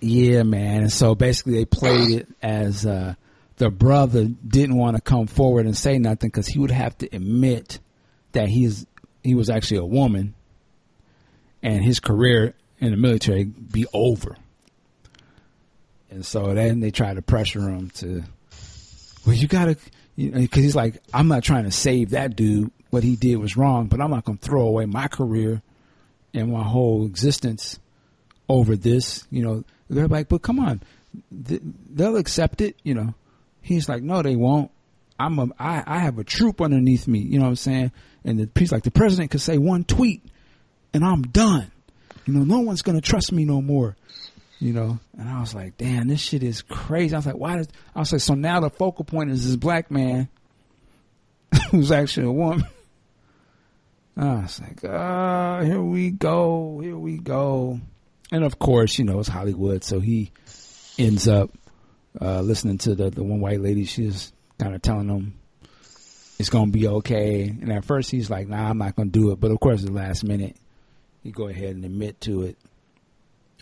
Yeah, 0.00 0.42
man. 0.42 0.90
So 0.90 1.14
basically 1.14 1.58
they 1.58 1.64
played 1.64 2.10
it 2.10 2.28
as 2.42 2.84
uh, 2.84 3.14
the 3.58 3.70
brother 3.70 4.24
didn't 4.24 4.74
want 4.74 4.96
to 4.96 5.00
come 5.00 5.28
forward 5.28 5.64
and 5.64 5.76
say 5.76 5.98
nothing 5.98 6.30
because 6.30 6.48
he 6.48 6.58
would 6.58 6.72
have 6.72 6.98
to 6.98 7.08
admit 7.14 7.78
that 8.32 8.48
he's 8.48 8.84
he 9.22 9.36
was 9.36 9.48
actually 9.48 9.76
a 9.76 9.84
woman 9.84 10.34
and 11.62 11.84
his 11.84 12.00
career 12.00 12.54
in 12.80 12.90
the 12.90 12.96
military 12.96 13.44
be 13.44 13.86
over. 13.94 14.36
And 16.10 16.26
so 16.26 16.52
then 16.52 16.80
they 16.80 16.90
try 16.90 17.14
to 17.14 17.22
pressure 17.22 17.60
him 17.60 17.90
to, 17.90 18.24
well, 19.24 19.36
you 19.36 19.46
gotta, 19.46 19.76
you 20.16 20.32
know, 20.32 20.44
cause 20.48 20.64
he's 20.64 20.74
like, 20.74 21.00
I'm 21.14 21.28
not 21.28 21.44
trying 21.44 21.62
to 21.62 21.70
save 21.70 22.10
that 22.10 22.34
dude. 22.34 22.72
What 22.90 23.04
he 23.04 23.14
did 23.14 23.36
was 23.36 23.56
wrong, 23.56 23.86
but 23.86 24.00
I'm 24.00 24.10
not 24.10 24.26
to 24.26 24.36
throw 24.36 24.62
away 24.62 24.86
my 24.86 25.06
career 25.06 25.62
and 26.34 26.50
my 26.50 26.64
whole 26.64 27.06
existence 27.06 27.78
over 28.48 28.76
this. 28.76 29.26
You 29.30 29.42
know, 29.42 29.64
they're 29.88 30.08
like, 30.08 30.28
but 30.28 30.42
come 30.42 30.58
on, 30.58 30.82
Th- 31.46 31.62
they'll 31.90 32.16
accept 32.16 32.60
it. 32.60 32.76
You 32.82 32.94
know, 32.94 33.14
he's 33.60 33.88
like, 33.88 34.02
no, 34.02 34.22
they 34.22 34.36
won't. 34.36 34.70
I'm 35.18 35.38
a, 35.38 35.48
I, 35.58 35.82
I 35.86 35.98
have 36.00 36.18
a 36.18 36.24
troop 36.24 36.60
underneath 36.60 37.08
me. 37.08 37.20
You 37.20 37.38
know 37.38 37.44
what 37.44 37.50
I'm 37.50 37.56
saying? 37.56 37.92
And 38.24 38.38
the, 38.38 38.46
piece 38.46 38.72
like, 38.72 38.82
the 38.82 38.90
president 38.90 39.30
could 39.30 39.40
say 39.40 39.56
one 39.56 39.84
tweet 39.84 40.22
and 40.92 41.04
I'm 41.04 41.22
done. 41.22 41.70
You 42.26 42.34
know, 42.34 42.44
no 42.44 42.60
one's 42.60 42.82
going 42.82 43.00
to 43.00 43.06
trust 43.06 43.32
me 43.32 43.44
no 43.44 43.62
more. 43.62 43.96
You 44.58 44.72
know, 44.72 44.98
and 45.18 45.28
I 45.28 45.40
was 45.40 45.54
like, 45.54 45.76
damn, 45.76 46.08
this 46.08 46.20
shit 46.20 46.42
is 46.42 46.62
crazy. 46.62 47.14
I 47.14 47.18
was 47.18 47.26
like, 47.26 47.36
why 47.36 47.56
did, 47.56 47.68
I 47.94 47.98
was 48.00 48.12
like, 48.12 48.22
so 48.22 48.34
now 48.34 48.60
the 48.60 48.70
focal 48.70 49.04
point 49.04 49.30
is 49.30 49.46
this 49.46 49.56
black 49.56 49.90
man 49.90 50.28
who's 51.70 51.92
actually 51.92 52.26
a 52.26 52.32
woman. 52.32 52.66
I 54.16 54.42
was 54.42 54.60
like, 54.60 54.82
ah, 54.84 55.60
here 55.62 55.82
we 55.82 56.10
go, 56.10 56.80
here 56.80 56.96
we 56.96 57.18
go. 57.18 57.80
And 58.32 58.44
of 58.44 58.58
course, 58.58 58.98
you 58.98 59.04
know, 59.04 59.20
it's 59.20 59.28
Hollywood, 59.28 59.84
so 59.84 60.00
he 60.00 60.32
ends 60.98 61.28
up 61.28 61.50
uh, 62.20 62.40
listening 62.40 62.78
to 62.78 62.94
the, 62.94 63.10
the 63.10 63.22
one 63.22 63.40
white 63.40 63.60
lady. 63.60 63.84
She's 63.84 64.32
kind 64.58 64.74
of 64.74 64.82
telling 64.82 65.08
him 65.08 65.34
it's 66.38 66.50
going 66.50 66.66
to 66.66 66.72
be 66.72 66.86
okay. 66.88 67.44
And 67.44 67.72
at 67.72 67.84
first 67.84 68.10
he's 68.10 68.30
like, 68.30 68.48
nah, 68.48 68.70
I'm 68.70 68.78
not 68.78 68.96
going 68.96 69.10
to 69.10 69.18
do 69.18 69.30
it. 69.30 69.40
But 69.40 69.50
of 69.50 69.60
course, 69.60 69.80
at 69.80 69.86
the 69.86 69.92
last 69.92 70.24
minute, 70.24 70.56
he 71.22 71.30
go 71.30 71.48
ahead 71.48 71.76
and 71.76 71.84
admit 71.84 72.20
to 72.22 72.42
it 72.42 72.56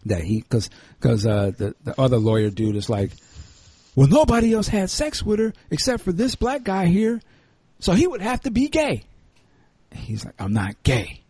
that 0.06 0.22
he, 0.22 0.42
cause, 0.42 0.70
cause, 1.00 1.26
uh, 1.26 1.52
the, 1.56 1.74
the 1.82 1.98
other 2.00 2.18
lawyer 2.18 2.50
dude 2.50 2.76
is 2.76 2.88
like, 2.88 3.12
well, 3.94 4.08
nobody 4.08 4.52
else 4.52 4.68
had 4.68 4.90
sex 4.90 5.22
with 5.22 5.38
her 5.38 5.52
except 5.70 6.02
for 6.02 6.12
this 6.12 6.34
black 6.34 6.62
guy 6.64 6.86
here. 6.86 7.20
So 7.80 7.92
he 7.92 8.06
would 8.06 8.22
have 8.22 8.40
to 8.42 8.50
be 8.50 8.68
gay. 8.68 9.04
He's 9.92 10.24
like, 10.24 10.34
I'm 10.38 10.52
not 10.52 10.82
gay. 10.82 11.22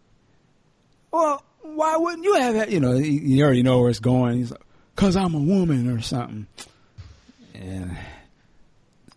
Well, 1.11 1.45
why 1.65 1.97
wouldn't 1.97 2.25
you 2.25 2.35
have 2.35 2.55
that? 2.55 2.71
You 2.71 2.81
know, 2.81 2.93
you 2.93 3.43
already 3.43 3.63
know 3.63 3.81
where 3.81 3.91
it's 3.91 3.99
going. 3.99 4.39
He's 4.39 4.51
like, 4.51 4.61
cause 4.97 5.17
I'm 5.17 5.35
a 5.35 5.39
woman 5.39 5.91
or 5.91 6.01
something. 6.01 6.47
And 7.55 7.97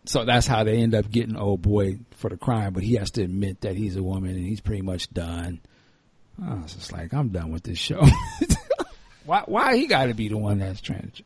so 0.05 0.23
that's 0.23 0.47
how 0.47 0.63
they 0.63 0.77
end 0.77 0.95
up 0.95 1.09
getting 1.11 1.35
old 1.35 1.61
boy 1.61 1.99
for 2.15 2.29
the 2.29 2.37
crime, 2.37 2.73
but 2.73 2.83
he 2.83 2.95
has 2.95 3.11
to 3.11 3.23
admit 3.23 3.61
that 3.61 3.75
he's 3.75 3.95
a 3.97 4.03
woman 4.03 4.31
and 4.31 4.45
he's 4.45 4.61
pretty 4.61 4.81
much 4.81 5.11
done. 5.11 5.59
I 6.43 6.53
was 6.55 6.73
just 6.73 6.93
like, 6.93 7.13
I'm 7.13 7.29
done 7.29 7.51
with 7.51 7.63
this 7.63 7.77
show. 7.77 8.05
why, 9.25 9.43
why 9.45 9.75
he 9.75 9.87
got 9.87 10.05
to 10.05 10.13
be 10.13 10.29
the 10.29 10.37
one 10.37 10.59
that's 10.59 10.81
transgender? 10.81 11.23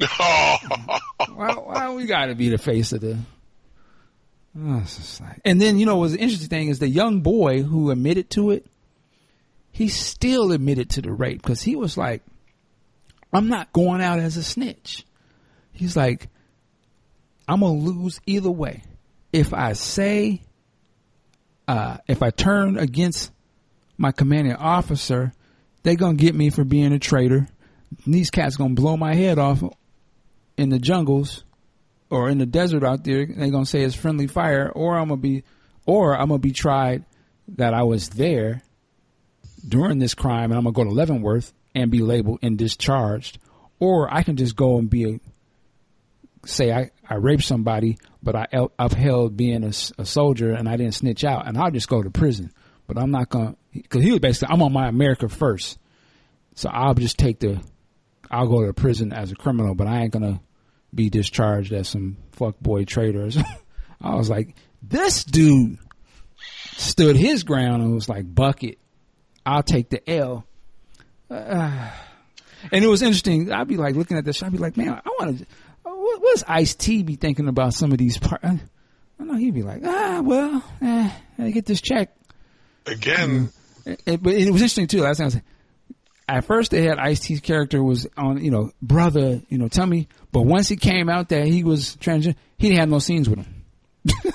why, 1.34 1.52
why 1.52 1.90
we 1.92 2.06
got 2.06 2.26
to 2.26 2.34
be 2.34 2.48
the 2.48 2.58
face 2.58 2.92
of 2.92 3.02
the? 3.02 3.18
I 4.58 4.78
was 4.78 4.96
just 4.96 5.20
like, 5.20 5.40
and 5.44 5.60
then 5.60 5.78
you 5.78 5.86
know, 5.86 5.96
what's 5.96 6.12
the 6.12 6.18
interesting 6.18 6.48
thing 6.48 6.68
is 6.68 6.78
the 6.78 6.88
young 6.88 7.20
boy 7.20 7.62
who 7.62 7.90
admitted 7.90 8.30
to 8.30 8.50
it. 8.50 8.66
He 9.72 9.88
still 9.88 10.52
admitted 10.52 10.90
to 10.90 11.02
the 11.02 11.12
rape 11.12 11.42
because 11.42 11.62
he 11.62 11.74
was 11.74 11.96
like, 11.96 12.22
"I'm 13.32 13.48
not 13.48 13.72
going 13.72 14.00
out 14.00 14.20
as 14.20 14.36
a 14.36 14.42
snitch." 14.42 15.04
He's 15.72 15.96
like, 15.96 16.28
I'm 17.48 17.60
gonna 17.60 17.74
lose 17.74 18.20
either 18.26 18.50
way. 18.50 18.82
If 19.32 19.52
I 19.52 19.72
say, 19.72 20.42
uh, 21.66 21.98
if 22.06 22.22
I 22.22 22.30
turn 22.30 22.78
against 22.78 23.32
my 23.96 24.12
commanding 24.12 24.54
officer, 24.54 25.32
they 25.82 25.96
gonna 25.96 26.14
get 26.14 26.34
me 26.34 26.50
for 26.50 26.64
being 26.64 26.92
a 26.92 26.98
traitor. 26.98 27.48
These 28.06 28.30
cats 28.30 28.56
gonna 28.56 28.74
blow 28.74 28.96
my 28.96 29.14
head 29.14 29.38
off 29.38 29.62
in 30.56 30.68
the 30.68 30.78
jungles 30.78 31.44
or 32.10 32.28
in 32.28 32.38
the 32.38 32.46
desert 32.46 32.84
out 32.84 33.04
there. 33.04 33.26
They 33.26 33.50
gonna 33.50 33.66
say 33.66 33.82
it's 33.82 33.94
friendly 33.94 34.26
fire, 34.26 34.70
or 34.70 34.96
I'm 34.96 35.08
gonna 35.08 35.20
be, 35.20 35.44
or 35.86 36.16
I'm 36.16 36.28
gonna 36.28 36.38
be 36.38 36.52
tried 36.52 37.04
that 37.56 37.74
I 37.74 37.82
was 37.82 38.10
there 38.10 38.62
during 39.66 39.98
this 39.98 40.14
crime, 40.14 40.50
and 40.50 40.54
I'm 40.54 40.64
gonna 40.64 40.72
go 40.72 40.84
to 40.84 40.90
Leavenworth 40.90 41.52
and 41.74 41.90
be 41.90 42.00
labeled 42.00 42.40
and 42.42 42.58
discharged, 42.58 43.38
or 43.78 44.12
I 44.12 44.22
can 44.22 44.36
just 44.36 44.56
go 44.56 44.78
and 44.78 44.88
be 44.88 45.14
a 45.14 45.20
say 46.44 46.72
I, 46.72 46.90
I 47.08 47.14
raped 47.14 47.44
somebody, 47.44 47.98
but 48.22 48.34
I 48.34 48.46
el- 48.52 48.72
upheld 48.78 49.36
being 49.36 49.64
a 49.64 49.72
soldier 49.72 50.52
and 50.52 50.68
I 50.68 50.76
didn't 50.76 50.94
snitch 50.94 51.24
out, 51.24 51.46
and 51.46 51.56
I'll 51.56 51.70
just 51.70 51.88
go 51.88 52.02
to 52.02 52.10
prison. 52.10 52.52
But 52.86 52.98
I'm 52.98 53.10
not 53.10 53.28
gonna, 53.28 53.56
because 53.72 54.02
he 54.02 54.10
was 54.10 54.20
basically, 54.20 54.52
I'm 54.52 54.62
on 54.62 54.72
my 54.72 54.88
America 54.88 55.28
first, 55.28 55.78
so 56.54 56.68
I'll 56.68 56.94
just 56.94 57.18
take 57.18 57.38
the, 57.38 57.62
I'll 58.30 58.48
go 58.48 58.66
to 58.66 58.72
prison 58.72 59.12
as 59.12 59.30
a 59.30 59.36
criminal, 59.36 59.74
but 59.74 59.86
I 59.86 60.02
ain't 60.02 60.12
gonna 60.12 60.40
be 60.94 61.08
discharged 61.10 61.72
as 61.72 61.88
some 61.88 62.16
fuckboy 62.36 62.86
traitors. 62.86 63.38
I 64.00 64.14
was 64.16 64.28
like, 64.28 64.56
this 64.82 65.24
dude 65.24 65.78
stood 66.72 67.16
his 67.16 67.44
ground 67.44 67.82
and 67.82 67.94
was 67.94 68.08
like, 68.08 68.32
bucket, 68.34 68.78
I'll 69.44 69.62
take 69.62 69.88
the 69.90 70.08
L. 70.10 70.44
Uh, 71.30 71.90
and 72.72 72.84
it 72.84 72.88
was 72.88 73.02
interesting. 73.02 73.50
I'd 73.52 73.68
be 73.68 73.76
like 73.76 73.94
looking 73.96 74.16
at 74.18 74.24
this. 74.24 74.42
I'd 74.42 74.52
be 74.52 74.58
like, 74.58 74.76
man, 74.76 74.88
I 75.04 75.08
want 75.20 75.38
to. 75.38 75.46
What, 75.84 76.20
what's 76.22 76.44
Ice 76.48 76.74
T 76.74 77.02
be 77.02 77.16
thinking 77.16 77.48
about 77.48 77.74
some 77.74 77.92
of 77.92 77.98
these 77.98 78.18
parts? 78.18 78.44
I 78.44 79.24
know 79.24 79.34
he'd 79.34 79.54
be 79.54 79.62
like, 79.62 79.82
ah, 79.84 80.20
well, 80.24 80.64
eh, 80.80 81.10
I 81.38 81.50
get 81.50 81.64
this 81.66 81.80
check. 81.80 82.14
Again, 82.86 83.50
It, 83.86 84.02
it- 84.06 84.22
but 84.22 84.32
it 84.34 84.50
was 84.50 84.60
interesting 84.62 84.86
too. 84.88 85.02
Last 85.02 85.18
time 85.18 85.24
I 85.24 85.26
was, 85.26 85.40
at 86.28 86.44
first 86.44 86.70
they 86.72 86.82
had 86.82 86.98
Ice 86.98 87.20
T's 87.20 87.40
character 87.40 87.82
was 87.82 88.06
on, 88.16 88.42
you 88.42 88.50
know, 88.50 88.70
brother, 88.80 89.40
you 89.48 89.58
know, 89.58 89.68
tell 89.68 89.86
me. 89.86 90.08
But 90.32 90.42
once 90.42 90.68
he 90.68 90.76
came 90.76 91.08
out 91.08 91.28
that 91.28 91.46
he 91.46 91.62
was 91.62 91.96
transgender, 92.00 92.34
he 92.58 92.68
didn't 92.68 92.80
have 92.80 92.88
no 92.88 92.98
scenes 93.00 93.28
with 93.28 93.40
him. 93.40 93.64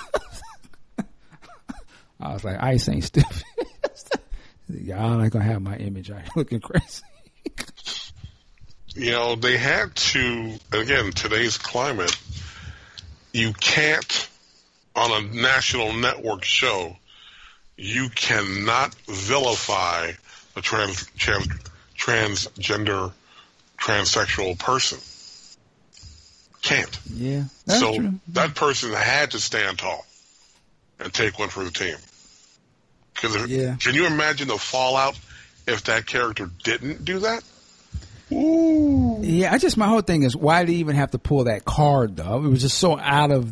I 2.20 2.34
was 2.34 2.44
like, 2.44 2.58
Ice 2.62 2.90
ain't 2.90 3.04
stiff. 3.04 3.44
Y'all 4.70 5.18
not 5.18 5.32
gonna 5.32 5.46
have 5.46 5.62
my 5.62 5.78
image 5.78 6.12
out 6.12 6.22
here 6.22 6.30
looking 6.36 6.60
crazy. 6.60 7.04
you 8.96 9.12
know, 9.12 9.36
they 9.36 9.58
had 9.58 9.96
to, 9.96 10.56
again, 10.72 11.12
today's 11.12 11.58
climate, 11.58 12.16
you 13.32 13.54
can't, 13.54 14.30
on 14.96 15.12
a 15.12 15.36
national 15.36 15.94
network 15.94 16.44
show, 16.44 16.98
you 17.78 18.10
cannot 18.10 18.96
vilify 19.06 20.12
a 20.56 20.62
trans, 20.62 21.06
trans, 21.18 21.48
transgender, 21.96 23.14
transsexual 23.80 24.58
person. 24.58 24.98
Can't. 26.64 27.00
Yeah, 27.14 27.44
that's 27.66 27.80
so 27.80 27.96
true. 27.96 28.14
that 28.30 28.56
person 28.56 28.92
had 28.92 29.32
to 29.32 29.40
stand 29.40 29.78
tall 29.80 30.06
and 31.00 31.14
take 31.14 31.38
one 31.38 31.50
for 31.50 31.64
the 31.64 31.72
team. 31.72 31.96
Because 33.22 33.48
Yeah. 33.50 33.76
can 33.80 33.94
you 33.96 34.06
imagine 34.06 34.48
the 34.48 34.58
fallout 34.58 35.20
if 35.66 35.84
that 35.86 36.06
character 36.06 36.50
didn't 36.64 37.04
do 37.04 37.20
that? 37.20 37.44
Ooh. 38.32 39.20
Yeah, 39.22 39.54
I 39.54 39.58
just 39.58 39.78
my 39.78 39.88
whole 39.88 40.02
thing 40.02 40.24
is 40.24 40.36
why 40.36 40.64
did 40.66 40.72
he 40.72 40.78
even 40.80 40.96
have 40.96 41.12
to 41.12 41.18
pull 41.18 41.46
that 41.46 41.66
card 41.66 42.16
though? 42.18 42.44
It 42.44 42.48
was 42.50 42.62
just 42.62 42.78
so 42.78 43.00
out 43.00 43.32
of 43.32 43.52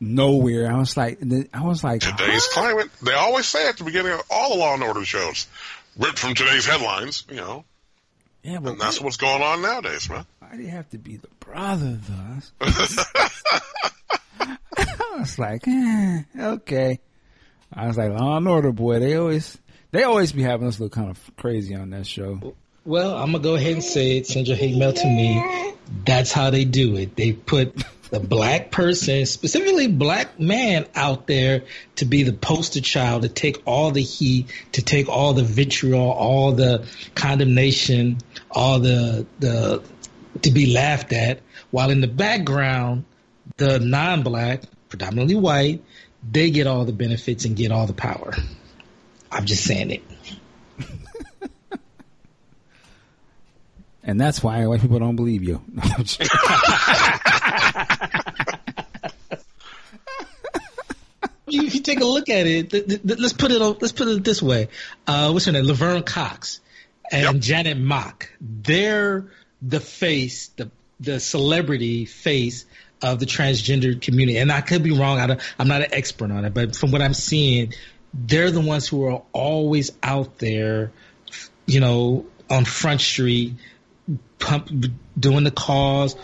nowhere. 0.00 0.70
I 0.72 0.78
was 0.78 0.96
like, 0.96 1.20
I 1.52 1.62
was 1.62 1.84
like, 1.84 2.00
Today's 2.00 2.46
huh? 2.50 2.60
climate, 2.60 2.90
they 3.02 3.12
always 3.12 3.46
say 3.46 3.68
at 3.68 3.76
the 3.76 3.84
beginning 3.84 4.12
of 4.12 4.22
all 4.30 4.50
the 4.54 4.56
Law 4.58 4.74
and 4.74 4.82
Order 4.82 5.04
shows, 5.04 5.46
ripped 5.98 6.18
from 6.18 6.34
today's 6.34 6.64
headlines, 6.66 7.24
you 7.28 7.36
know, 7.36 7.64
yeah, 8.42 8.58
but 8.60 8.72
and 8.72 8.80
that's 8.80 8.98
why, 9.00 9.04
what's 9.04 9.18
going 9.18 9.42
on 9.42 9.62
nowadays, 9.62 10.08
man. 10.10 10.24
why 10.40 10.50
did 10.56 10.60
he 10.60 10.66
have 10.68 10.88
to 10.90 10.98
be 10.98 11.16
the 11.18 11.28
brother 11.38 11.98
though? 12.08 12.66
I 14.40 15.18
was 15.18 15.38
like, 15.38 15.68
eh, 15.68 16.22
okay. 16.38 16.98
I 17.74 17.86
was 17.86 17.96
like, 17.96 18.10
Law 18.10 18.36
and 18.36 18.48
Order 18.48 18.72
boy. 18.72 18.98
They 18.98 19.14
always 19.14 19.58
they 19.90 20.02
always 20.04 20.32
be 20.32 20.42
having 20.42 20.68
us 20.68 20.80
look 20.80 20.92
kind 20.92 21.10
of 21.10 21.36
crazy 21.36 21.74
on 21.74 21.90
that 21.90 22.06
show. 22.06 22.54
Well, 22.84 23.16
I'm 23.16 23.32
gonna 23.32 23.44
go 23.44 23.54
ahead 23.54 23.74
and 23.74 23.84
say 23.84 24.16
it. 24.16 24.26
Send 24.26 24.48
your 24.48 24.56
hate 24.56 24.76
mail 24.76 24.92
to 24.92 25.06
me. 25.06 25.74
That's 26.04 26.32
how 26.32 26.50
they 26.50 26.64
do 26.64 26.96
it. 26.96 27.16
They 27.16 27.32
put 27.32 27.76
the 28.10 28.20
black 28.20 28.70
person, 28.70 29.24
specifically 29.24 29.88
black 29.88 30.38
man, 30.38 30.86
out 30.94 31.26
there 31.26 31.62
to 31.96 32.04
be 32.04 32.24
the 32.24 32.32
poster 32.32 32.80
child, 32.80 33.22
to 33.22 33.28
take 33.28 33.62
all 33.64 33.90
the 33.90 34.02
heat, 34.02 34.52
to 34.72 34.82
take 34.82 35.08
all 35.08 35.32
the 35.32 35.44
vitriol, 35.44 36.10
all 36.10 36.52
the 36.52 36.86
condemnation, 37.14 38.18
all 38.50 38.80
the 38.80 39.26
the 39.38 39.82
to 40.42 40.50
be 40.50 40.72
laughed 40.72 41.12
at. 41.12 41.40
While 41.70 41.90
in 41.90 42.00
the 42.00 42.08
background, 42.08 43.04
the 43.56 43.78
non-black, 43.78 44.62
predominantly 44.88 45.36
white, 45.36 45.82
they 46.30 46.50
get 46.50 46.66
all 46.66 46.84
the 46.84 46.92
benefits 46.92 47.44
and 47.44 47.56
get 47.56 47.72
all 47.72 47.86
the 47.86 47.92
power. 47.92 48.32
I'm 49.30 49.44
just 49.46 49.64
saying 49.64 49.90
it. 49.90 50.02
And 54.04 54.20
that's 54.20 54.42
why 54.42 54.66
white 54.66 54.80
people 54.80 54.98
don't 54.98 55.16
believe 55.16 55.42
you. 55.42 55.62
No, 55.74 55.82
you- 61.48 61.64
if 61.66 61.74
you 61.74 61.80
take 61.80 62.00
a 62.00 62.04
look 62.04 62.28
at 62.28 62.46
it, 62.46 62.70
th- 62.70 62.86
th- 62.86 63.02
th- 63.02 63.18
let's 63.18 63.32
put 63.34 63.50
it 63.50 63.60
on, 63.60 63.76
let's 63.80 63.92
put 63.92 64.08
it 64.08 64.24
this 64.24 64.42
way. 64.42 64.68
Uh, 65.06 65.30
what's 65.30 65.44
her 65.46 65.52
name? 65.52 65.64
Laverne 65.64 66.02
Cox 66.02 66.60
and 67.10 67.34
Yep. 67.34 67.42
Janet 67.42 67.78
Mock. 67.78 68.30
They're 68.40 69.26
the 69.60 69.80
face, 69.80 70.48
the 70.56 70.70
the 71.00 71.18
celebrity 71.20 72.04
face 72.04 72.64
of 73.02 73.18
the 73.18 73.26
transgender 73.26 74.00
community. 74.00 74.38
And 74.38 74.52
I 74.52 74.60
could 74.60 74.82
be 74.82 74.92
wrong. 74.92 75.18
I 75.18 75.26
don't, 75.26 75.40
I'm 75.58 75.68
not 75.68 75.82
an 75.82 75.88
expert 75.92 76.30
on 76.30 76.44
it, 76.44 76.54
but 76.54 76.76
from 76.76 76.92
what 76.92 77.02
I'm 77.02 77.14
seeing, 77.14 77.74
they're 78.14 78.50
the 78.50 78.60
ones 78.60 78.86
who 78.86 79.06
are 79.06 79.22
always 79.32 79.90
out 80.02 80.38
there, 80.38 80.92
you 81.66 81.80
know, 81.80 82.26
on 82.48 82.64
Front 82.64 83.00
Street, 83.00 83.54
pump, 84.38 84.70
doing 85.18 85.44
the 85.44 85.50
cause, 85.50 86.16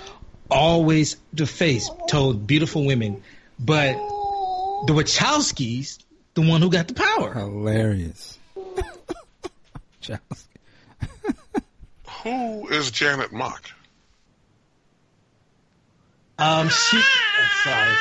always 0.50 1.16
the 1.32 1.46
face, 1.46 1.90
told 2.08 2.46
beautiful 2.46 2.84
women. 2.84 3.22
But 3.58 3.94
the 4.86 4.92
Wachowskis, 4.92 5.98
the 6.34 6.42
one 6.42 6.62
who 6.62 6.70
got 6.70 6.88
the 6.88 6.94
power. 6.94 7.34
Hilarious. 7.34 8.38
Who 12.22 12.68
is 12.68 12.90
Janet 12.90 13.32
Mock? 13.32 13.70
Um, 16.38 16.68
she. 16.68 16.96
oh, 16.98 17.60
sorry. 17.64 17.94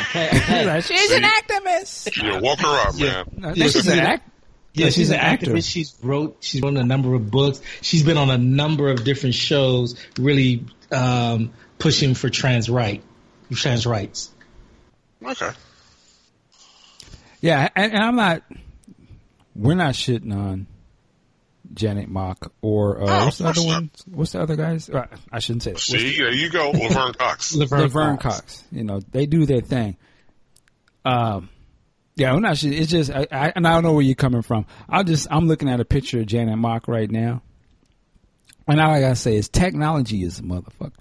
Okay. 0.00 0.28
okay. 0.28 0.80
She's 0.80 1.10
an 1.10 1.22
activist. 1.24 2.16
You 2.22 2.40
woke 2.40 2.60
her 2.60 2.88
up, 2.88 2.94
Yeah. 2.96 3.24
man. 3.36 3.50
I 3.50 3.54
think 3.54 3.72
she's 3.72 3.86
an 3.86 3.98
act. 3.98 4.28
Yeah, 4.74 4.88
she's, 4.88 5.10
an 5.10 5.16
actor. 5.16 5.50
activist. 5.50 5.70
She's 5.70 5.94
wrote. 6.02 6.38
She's 6.40 6.62
written 6.62 6.78
a 6.78 6.84
number 6.84 7.12
of 7.14 7.30
books. 7.30 7.60
She's 7.82 8.02
been 8.02 8.16
on 8.16 8.30
a 8.30 8.38
number 8.38 8.88
of 8.88 9.04
different 9.04 9.34
shows, 9.34 9.96
really 10.18 10.64
um, 10.90 11.52
pushing 11.78 12.14
for 12.14 12.30
trans 12.30 12.70
right, 12.70 13.02
trans 13.52 13.86
rights. 13.86 14.30
Okay. 15.22 15.50
Yeah, 17.42 17.68
and, 17.76 17.92
and 17.92 18.02
I'm 18.02 18.16
not. 18.16 18.42
We're 19.54 19.74
not 19.74 19.92
shitting 19.92 20.34
on 20.34 20.66
Janet 21.74 22.08
Mock 22.08 22.52
or 22.60 23.02
uh, 23.02 23.06
Oh, 23.06 23.24
what's 23.24 23.38
the 23.38 23.46
other 23.46 23.62
one? 23.62 23.90
What's 24.06 24.32
the 24.32 24.40
other 24.40 24.56
guys? 24.56 24.88
Uh, 24.90 25.06
I 25.30 25.38
shouldn't 25.38 25.62
say 25.62 25.70
that. 25.70 25.76
What's 25.76 25.86
See, 25.86 26.16
there 26.18 26.32
you 26.32 26.50
go, 26.50 26.70
Laverne 26.70 27.14
Cox. 27.14 27.54
Laverne, 27.54 27.80
Laverne 27.80 28.18
Cox. 28.18 28.36
Cox. 28.36 28.64
You 28.70 28.84
know, 28.84 29.00
they 29.10 29.26
do 29.26 29.46
their 29.46 29.60
thing. 29.60 29.96
Um, 31.04 31.48
yeah, 32.14 32.32
I'm 32.32 32.42
not 32.42 32.58
sure. 32.58 32.72
It's 32.72 32.90
just, 32.90 33.10
I, 33.10 33.26
I, 33.32 33.52
and 33.56 33.66
I 33.66 33.72
don't 33.74 33.82
know 33.82 33.94
where 33.94 34.02
you're 34.02 34.14
coming 34.14 34.42
from. 34.42 34.66
I 34.88 35.02
just, 35.02 35.26
I'm 35.30 35.48
looking 35.48 35.68
at 35.68 35.80
a 35.80 35.84
picture 35.84 36.20
of 36.20 36.26
Janet 36.26 36.58
Mock 36.58 36.88
right 36.88 37.10
now, 37.10 37.42
and 38.68 38.80
all 38.80 38.90
I 38.90 39.00
gotta 39.00 39.16
say 39.16 39.36
is 39.36 39.48
technology 39.48 40.22
is 40.22 40.38
a 40.38 40.42
motherfucker. 40.42 40.92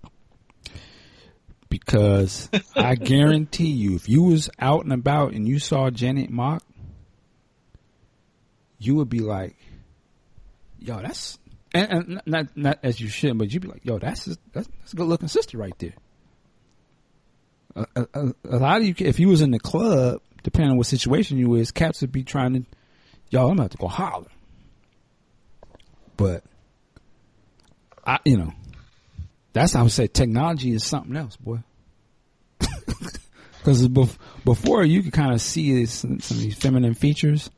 Because 1.70 2.50
I 2.76 2.96
guarantee 2.96 3.72
you, 3.72 3.96
if 3.96 4.10
you 4.10 4.24
was 4.24 4.50
out 4.60 4.84
and 4.84 4.94
about 4.94 5.34
and 5.34 5.48
you 5.48 5.60
saw 5.60 5.90
Janet 5.90 6.30
Mock, 6.30 6.64
you 8.78 8.96
would 8.96 9.10
be 9.10 9.20
like, 9.20 9.56
"Yo, 10.82 11.02
that's," 11.02 11.40
and, 11.74 11.92
and 11.92 12.22
not 12.26 12.58
not 12.58 12.80
as 12.84 13.00
you 13.00 13.08
should, 13.08 13.38
but 13.38 13.52
you'd 13.54 13.62
be 13.62 13.68
like, 13.70 13.86
"Yo, 13.86 13.98
that's 14.00 14.26
that's, 14.26 14.38
that's 14.54 14.94
a 14.94 14.96
good 14.96 15.08
looking 15.08 15.28
sister 15.30 15.58
right 15.58 15.78
there." 15.80 15.94
a, 17.76 17.86
a, 17.96 18.06
a- 18.14 18.34
a 18.50 18.58
lot 18.58 18.82
of 18.82 18.84
you, 18.88 18.94
if 18.98 19.20
you 19.20 19.30
was 19.30 19.42
in 19.42 19.52
the 19.52 19.60
club, 19.60 20.20
depending 20.44 20.72
on 20.72 20.78
what 20.78 20.88
situation 20.88 21.38
you 21.38 21.48
was, 21.50 21.72
cats 21.72 22.02
would 22.02 22.12
be 22.12 22.24
trying 22.24 22.54
to, 22.54 22.66
y'all, 23.30 23.48
I'm 23.50 23.58
about 23.58 23.72
to 23.72 23.78
go 23.78 23.88
holler. 23.88 24.28
But, 26.18 26.44
I, 28.06 28.20
you 28.26 28.36
know, 28.38 28.52
that's 29.54 29.72
how 29.74 29.80
I 29.80 29.84
would 29.84 29.92
say 29.94 30.08
technology 30.08 30.74
is 30.74 30.84
something 30.86 31.16
else, 31.16 31.38
boy. 31.38 31.60
Because 33.60 33.88
before 33.88 34.84
you 34.84 35.04
could 35.04 35.14
kind 35.14 35.34
of 35.34 35.40
see 35.40 35.86
some, 35.86 36.20
some 36.20 36.38
of 36.38 36.44
these 36.44 36.56
feminine 36.56 36.96
features, 36.96 37.52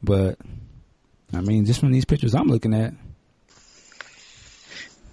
but 0.00 0.38
I 1.32 1.40
mean, 1.40 1.66
just 1.66 1.80
from 1.80 1.92
these 1.92 2.04
pictures 2.04 2.34
I'm 2.34 2.48
looking 2.48 2.74
at, 2.74 2.92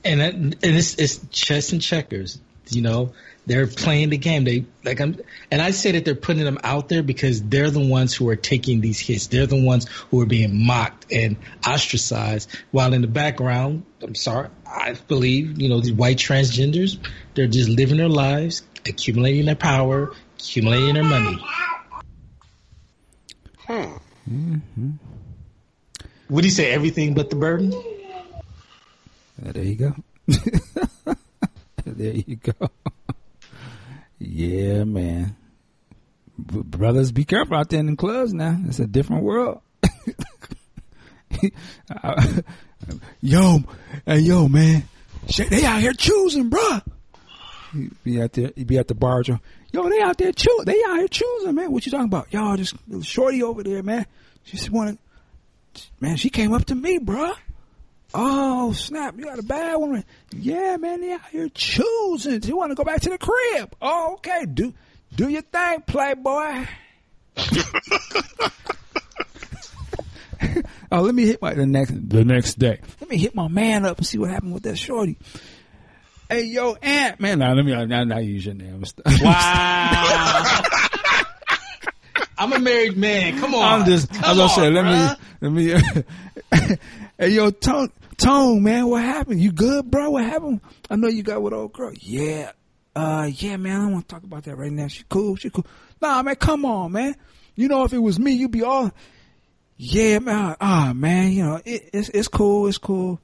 and 0.03 0.21
that, 0.21 0.33
and 0.33 0.55
it's, 0.61 0.95
it's 0.95 1.19
chess 1.31 1.71
and 1.73 1.81
checkers. 1.81 2.39
You 2.69 2.81
know, 2.81 3.13
they're 3.45 3.67
playing 3.67 4.09
the 4.09 4.17
game. 4.17 4.43
They 4.43 4.65
like 4.83 4.99
I'm, 4.99 5.17
and 5.51 5.61
I 5.61 5.71
say 5.71 5.91
that 5.93 6.03
they're 6.05 6.15
putting 6.15 6.43
them 6.43 6.59
out 6.63 6.89
there 6.89 7.01
because 7.01 7.41
they're 7.41 7.69
the 7.69 7.85
ones 7.85 8.13
who 8.13 8.27
are 8.29 8.35
taking 8.35 8.81
these 8.81 8.99
hits. 8.99 9.27
They're 9.27 9.47
the 9.47 9.63
ones 9.63 9.87
who 10.11 10.21
are 10.21 10.25
being 10.25 10.65
mocked 10.65 11.11
and 11.11 11.37
ostracized. 11.65 12.49
While 12.71 12.93
in 12.93 13.01
the 13.01 13.07
background, 13.07 13.85
I'm 14.01 14.15
sorry, 14.15 14.49
I 14.65 14.93
believe 15.07 15.61
you 15.61 15.69
know 15.69 15.79
these 15.79 15.93
white 15.93 16.17
transgenders, 16.17 16.97
they're 17.35 17.47
just 17.47 17.69
living 17.69 17.97
their 17.97 18.09
lives, 18.09 18.63
accumulating 18.85 19.45
their 19.45 19.55
power, 19.55 20.13
accumulating 20.37 20.95
their 20.95 21.03
money. 21.03 21.39
Hmm. 23.59 23.97
Mm-hmm. 24.29 24.91
Would 26.29 26.43
you 26.43 26.51
say 26.51 26.71
everything 26.71 27.13
but 27.13 27.29
the 27.29 27.35
burden? 27.35 27.73
Uh, 27.73 29.51
there 29.51 29.63
you 29.63 29.75
go. 29.75 29.95
there 31.85 32.13
you 32.13 32.35
go. 32.35 32.53
yeah, 34.19 34.83
man. 34.83 35.35
Brothers, 36.37 37.11
be 37.11 37.23
careful 37.23 37.55
out 37.55 37.69
there 37.69 37.79
in 37.79 37.85
the 37.87 37.95
clubs 37.95 38.33
now. 38.33 38.59
It's 38.67 38.79
a 38.79 38.87
different 38.87 39.23
world. 39.23 39.61
yo, 43.21 43.63
hey, 44.05 44.19
yo, 44.19 44.47
man. 44.47 44.83
They 45.49 45.65
out 45.65 45.81
here 45.81 45.93
choosing, 45.93 46.49
bruh. 46.49 46.83
be 48.03 48.21
out 48.21 48.33
there, 48.33 48.51
be 48.51 48.77
at 48.77 48.87
the 48.87 48.95
bar. 48.95 49.23
Yo, 49.23 49.89
they 49.89 50.01
out 50.01 50.17
there 50.17 50.31
choosing. 50.31 50.65
They 50.65 50.81
out 50.87 50.97
here 50.97 51.07
choosing, 51.07 51.55
man. 51.55 51.71
What 51.71 51.85
you 51.85 51.91
talking 51.91 52.05
about? 52.05 52.31
Y'all 52.31 52.55
just 52.57 52.75
shorty 53.01 53.43
over 53.43 53.63
there, 53.63 53.83
man. 53.83 54.05
Just 54.45 54.69
wanted, 54.69 54.97
man, 55.99 56.17
she 56.17 56.29
came 56.29 56.53
up 56.53 56.65
to 56.65 56.75
me, 56.75 56.99
bruh. 56.99 57.35
Oh 58.13 58.71
snap! 58.71 59.17
You 59.17 59.25
got 59.25 59.39
a 59.39 59.43
bad 59.43 59.75
one. 59.75 60.03
Yeah, 60.31 60.77
man, 60.77 61.01
they 61.01 61.11
out 61.11 61.25
here 61.29 61.49
choosing. 61.49 62.41
You 62.43 62.55
want 62.55 62.71
to 62.71 62.75
go 62.75 62.83
back 62.83 63.01
to 63.01 63.09
the 63.09 63.17
crib? 63.17 63.75
Oh, 63.81 64.13
okay. 64.15 64.45
Do 64.45 64.73
do 65.15 65.27
your 65.29 65.41
thing, 65.41 65.81
playboy. 65.81 66.67
oh, 70.91 71.01
let 71.01 71.13
me 71.13 71.25
hit 71.25 71.41
my 71.41 71.53
the 71.53 71.65
next 71.65 72.09
the 72.09 72.23
next 72.23 72.57
day. 72.57 72.79
Let 73.01 73.09
me 73.09 73.17
hit 73.17 73.35
my 73.35 73.47
man 73.47 73.85
up 73.85 73.97
and 73.97 74.07
see 74.07 74.17
what 74.17 74.29
happened 74.29 74.53
with 74.53 74.63
that 74.63 74.77
shorty. 74.77 75.17
Hey, 76.29 76.43
yo, 76.43 76.75
Aunt, 76.81 77.19
man, 77.21 77.39
now 77.39 77.53
let 77.53 77.65
me 77.65 77.71
now, 77.85 78.03
now 78.03 78.17
use 78.19 78.45
your 78.45 78.55
name. 78.55 78.83
Wow. 79.21 80.61
I'm 82.37 82.53
a 82.53 82.59
married 82.59 82.97
man. 82.97 83.39
Come 83.39 83.55
on. 83.55 83.81
I'm 83.81 83.85
just, 83.85 84.11
Come 84.13 84.23
as 84.25 84.39
I 84.39 84.47
said, 84.47 84.73
let 84.73 84.85
bruh. 84.85 85.19
me, 85.41 85.73
let 86.53 86.61
me, 86.69 86.77
hey, 87.17 87.29
yo, 87.29 87.49
Tone, 87.51 87.91
Tone, 88.17 88.61
man, 88.63 88.87
what 88.87 89.03
happened? 89.03 89.41
You 89.41 89.51
good, 89.51 89.89
bro? 89.89 90.11
What 90.11 90.23
happened? 90.23 90.61
I 90.89 90.95
know 90.95 91.07
you 91.07 91.23
got 91.23 91.41
with 91.41 91.53
old 91.53 91.73
girl. 91.73 91.91
Yeah. 91.99 92.51
Uh, 92.95 93.29
yeah, 93.31 93.57
man, 93.57 93.75
I 93.79 93.83
don't 93.83 93.93
want 93.93 94.07
to 94.07 94.15
talk 94.15 94.23
about 94.23 94.43
that 94.43 94.55
right 94.55 94.71
now. 94.71 94.87
She 94.87 95.03
cool. 95.09 95.35
She 95.35 95.49
cool. 95.49 95.65
Nah, 96.01 96.21
man, 96.23 96.35
come 96.35 96.65
on, 96.65 96.91
man. 96.91 97.15
You 97.55 97.67
know, 97.67 97.83
if 97.83 97.93
it 97.93 97.99
was 97.99 98.19
me, 98.19 98.31
you'd 98.33 98.51
be 98.51 98.63
all, 98.63 98.91
yeah, 99.77 100.19
man. 100.19 100.55
Ah, 100.59 100.93
man, 100.95 101.31
you 101.31 101.43
know, 101.43 101.61
it, 101.63 101.89
it's, 101.93 102.09
it's 102.09 102.27
cool. 102.27 102.67
It's 102.67 102.77
cool. 102.77 103.19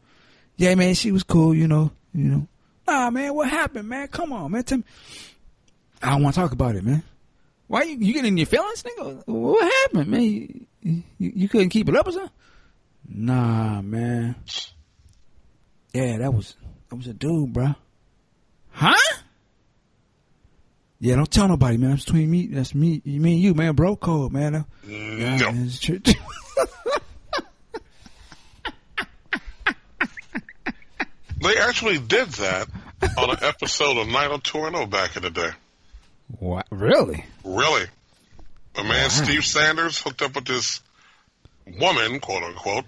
Yeah, 0.57 0.75
man, 0.75 0.93
she 0.93 1.11
was 1.11 1.23
cool, 1.23 1.55
you 1.55 1.67
know, 1.67 1.91
you 2.13 2.23
know. 2.25 2.47
Nah, 2.87 3.09
man, 3.09 3.33
what 3.33 3.49
happened, 3.49 3.89
man? 3.89 4.07
Come 4.09 4.31
on, 4.33 4.51
man. 4.51 4.63
Tell 4.63 4.77
me. 4.79 4.83
I 6.01 6.11
don't 6.11 6.23
want 6.23 6.35
to 6.35 6.41
talk 6.41 6.51
about 6.51 6.75
it, 6.75 6.83
man. 6.83 7.01
Why 7.67 7.83
you, 7.83 7.97
you 7.99 8.13
getting 8.13 8.33
in 8.33 8.37
your 8.37 8.45
feelings, 8.45 8.83
nigga? 8.83 9.23
What 9.25 9.71
happened, 9.71 10.07
man? 10.09 10.21
You, 10.21 10.65
you, 10.81 11.03
you 11.17 11.49
couldn't 11.49 11.69
keep 11.69 11.89
it 11.89 11.95
up 11.95 12.07
or 12.07 12.11
something? 12.11 12.31
Nah, 13.07 13.81
man. 13.81 14.35
Yeah, 15.93 16.17
that 16.19 16.33
was 16.33 16.55
that 16.89 16.95
was 16.95 17.07
a 17.07 17.13
dude, 17.13 17.53
bro. 17.53 17.75
Huh? 18.71 18.95
Yeah, 20.99 21.15
don't 21.17 21.29
tell 21.29 21.47
nobody, 21.47 21.77
man. 21.77 21.91
That's 21.91 22.05
between 22.05 22.29
me. 22.31 22.47
That's 22.47 22.73
me, 22.73 23.01
me 23.05 23.33
and 23.33 23.41
you, 23.41 23.53
man. 23.53 23.75
Bro 23.75 23.97
code, 23.97 24.31
man. 24.31 24.65
Yeah, 24.87 25.37
No. 25.37 25.51
man, 25.51 25.65
it's 25.65 25.79
true. 25.79 25.99
They 31.41 31.57
actually 31.57 31.97
did 31.99 32.29
that 32.29 32.67
on 33.17 33.31
an 33.31 33.37
episode 33.41 33.97
of 33.97 34.07
90210 34.07 34.89
back 34.89 35.17
in 35.17 35.23
the 35.23 35.29
day. 35.29 35.49
What? 36.39 36.65
Really? 36.71 37.25
Really? 37.43 37.85
The 38.75 38.83
man 38.83 39.09
Steve 39.09 39.45
Sanders 39.45 39.99
hooked 39.99 40.21
up 40.21 40.35
with 40.35 40.45
this 40.45 40.81
woman, 41.79 42.19
quote 42.19 42.43
unquote, 42.43 42.85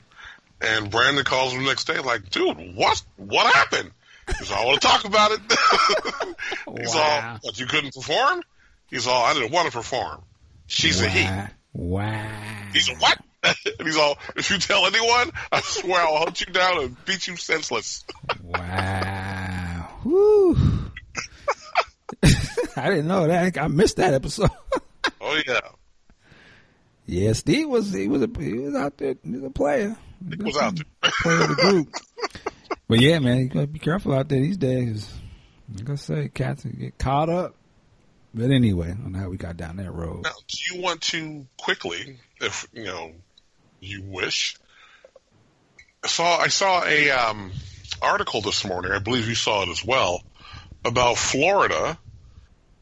and 0.61 0.89
Brandon 0.89 1.23
calls 1.23 1.53
him 1.53 1.59
the 1.63 1.69
next 1.69 1.85
day, 1.85 1.99
like, 1.99 2.29
dude, 2.29 2.75
what 2.75 3.01
what 3.17 3.53
happened? 3.53 3.91
He's 4.39 4.51
all, 4.51 4.63
I 4.63 4.65
want 4.65 4.81
to 4.81 4.87
talk 4.87 5.05
about 5.05 5.31
it. 5.31 5.39
He's 6.79 6.95
Wow. 6.95 7.29
all, 7.33 7.39
what, 7.43 7.59
you 7.59 7.67
couldn't 7.67 7.93
perform? 7.93 8.41
He's 8.89 9.05
all, 9.05 9.23
I 9.23 9.33
didn't 9.35 9.51
want 9.51 9.67
to 9.67 9.71
perform. 9.77 10.23
She's 10.65 10.99
a 11.01 11.07
he. 11.07 11.23
Wow. 11.23 11.47
Wow. 11.73 12.61
He's 12.73 12.89
a 12.89 12.95
what? 12.95 13.19
and 13.43 13.55
he's 13.87 13.97
all, 13.97 14.17
if 14.35 14.49
you 14.49 14.57
tell 14.57 14.87
anyone, 14.87 15.29
I 15.51 15.61
swear 15.61 16.01
I'll 16.01 16.17
hunt 16.17 16.41
you 16.41 16.47
down 16.51 16.79
and 16.81 17.05
beat 17.05 17.27
you 17.27 17.35
senseless. 17.37 18.03
Wow. 18.43 19.89
Woo. 20.03 20.55
I 22.77 22.89
didn't 22.89 23.07
know 23.07 23.27
that. 23.27 23.57
I 23.57 23.67
missed 23.67 23.97
that 23.97 24.13
episode. 24.13 24.49
Oh 25.21 25.39
yeah. 25.47 25.59
yeah, 27.05 27.33
Steve 27.33 27.67
was 27.69 27.91
he 27.93 28.07
was 28.07 28.21
a 28.21 28.29
he 28.39 28.53
was 28.53 28.75
out 28.75 28.97
there. 28.97 29.15
He 29.23 29.31
was 29.31 29.43
a 29.43 29.49
player. 29.49 29.95
He 30.29 30.43
was 30.43 30.57
out 30.57 30.75
there. 30.75 31.11
Player 31.21 31.41
of 31.43 31.49
the 31.49 31.55
group. 31.55 31.95
but 32.87 32.99
yeah, 33.01 33.19
man, 33.19 33.39
you 33.39 33.49
gotta 33.49 33.67
be 33.67 33.79
careful 33.79 34.13
out 34.13 34.29
there 34.29 34.39
these 34.39 34.57
days. 34.57 35.11
Like 35.75 35.89
I 35.89 35.95
say, 35.95 36.29
cats 36.29 36.63
get 36.63 36.97
caught 36.97 37.29
up. 37.29 37.55
But 38.33 38.51
anyway, 38.51 38.91
I 38.91 38.93
don't 38.93 39.13
know 39.13 39.19
how 39.19 39.29
we 39.29 39.37
got 39.37 39.57
down 39.57 39.77
that 39.77 39.91
road. 39.91 40.23
Now, 40.23 40.31
do 40.47 40.75
you 40.75 40.81
want 40.81 41.01
to 41.03 41.47
quickly, 41.57 42.17
if 42.41 42.67
you 42.73 42.83
know, 42.83 43.13
you 43.79 44.03
wish? 44.03 44.57
I 46.03 46.07
Saw 46.07 46.37
I 46.37 46.47
saw 46.49 46.83
a 46.83 47.09
um, 47.11 47.51
article 48.01 48.41
this 48.41 48.65
morning. 48.65 48.91
I 48.91 48.99
believe 48.99 49.27
you 49.27 49.35
saw 49.35 49.63
it 49.63 49.69
as 49.69 49.83
well 49.83 50.23
about 50.83 51.17
Florida 51.17 51.97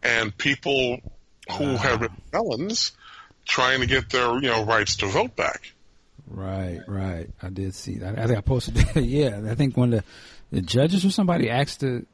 and 0.04 0.36
people 0.38 1.00
who 1.52 1.64
uh-huh. 1.64 1.78
have 1.78 2.00
been 2.02 2.22
felons 2.32 2.92
trying 3.46 3.82
to 3.82 3.86
get 3.86 4.10
their 4.10 4.34
you 4.36 4.50
know 4.50 4.64
rights 4.64 4.98
to 4.98 5.08
vote 5.08 5.36
back. 5.36 5.74
Right, 6.28 6.80
right. 6.88 7.30
I 7.42 7.50
did 7.50 7.76
see 7.76 7.96
that. 7.96 8.18
I 8.18 8.28
think 8.28 8.38
I 8.38 8.42
posted 8.42 8.76
that. 8.76 8.96
yeah, 9.04 9.42
I 9.50 9.56
think 9.56 9.76
when 9.76 9.92
the 9.92 10.04
the 10.52 10.62
judges 10.62 11.06
or 11.06 11.12
somebody 11.12 11.50
asked 11.50 11.82
the 11.82 12.06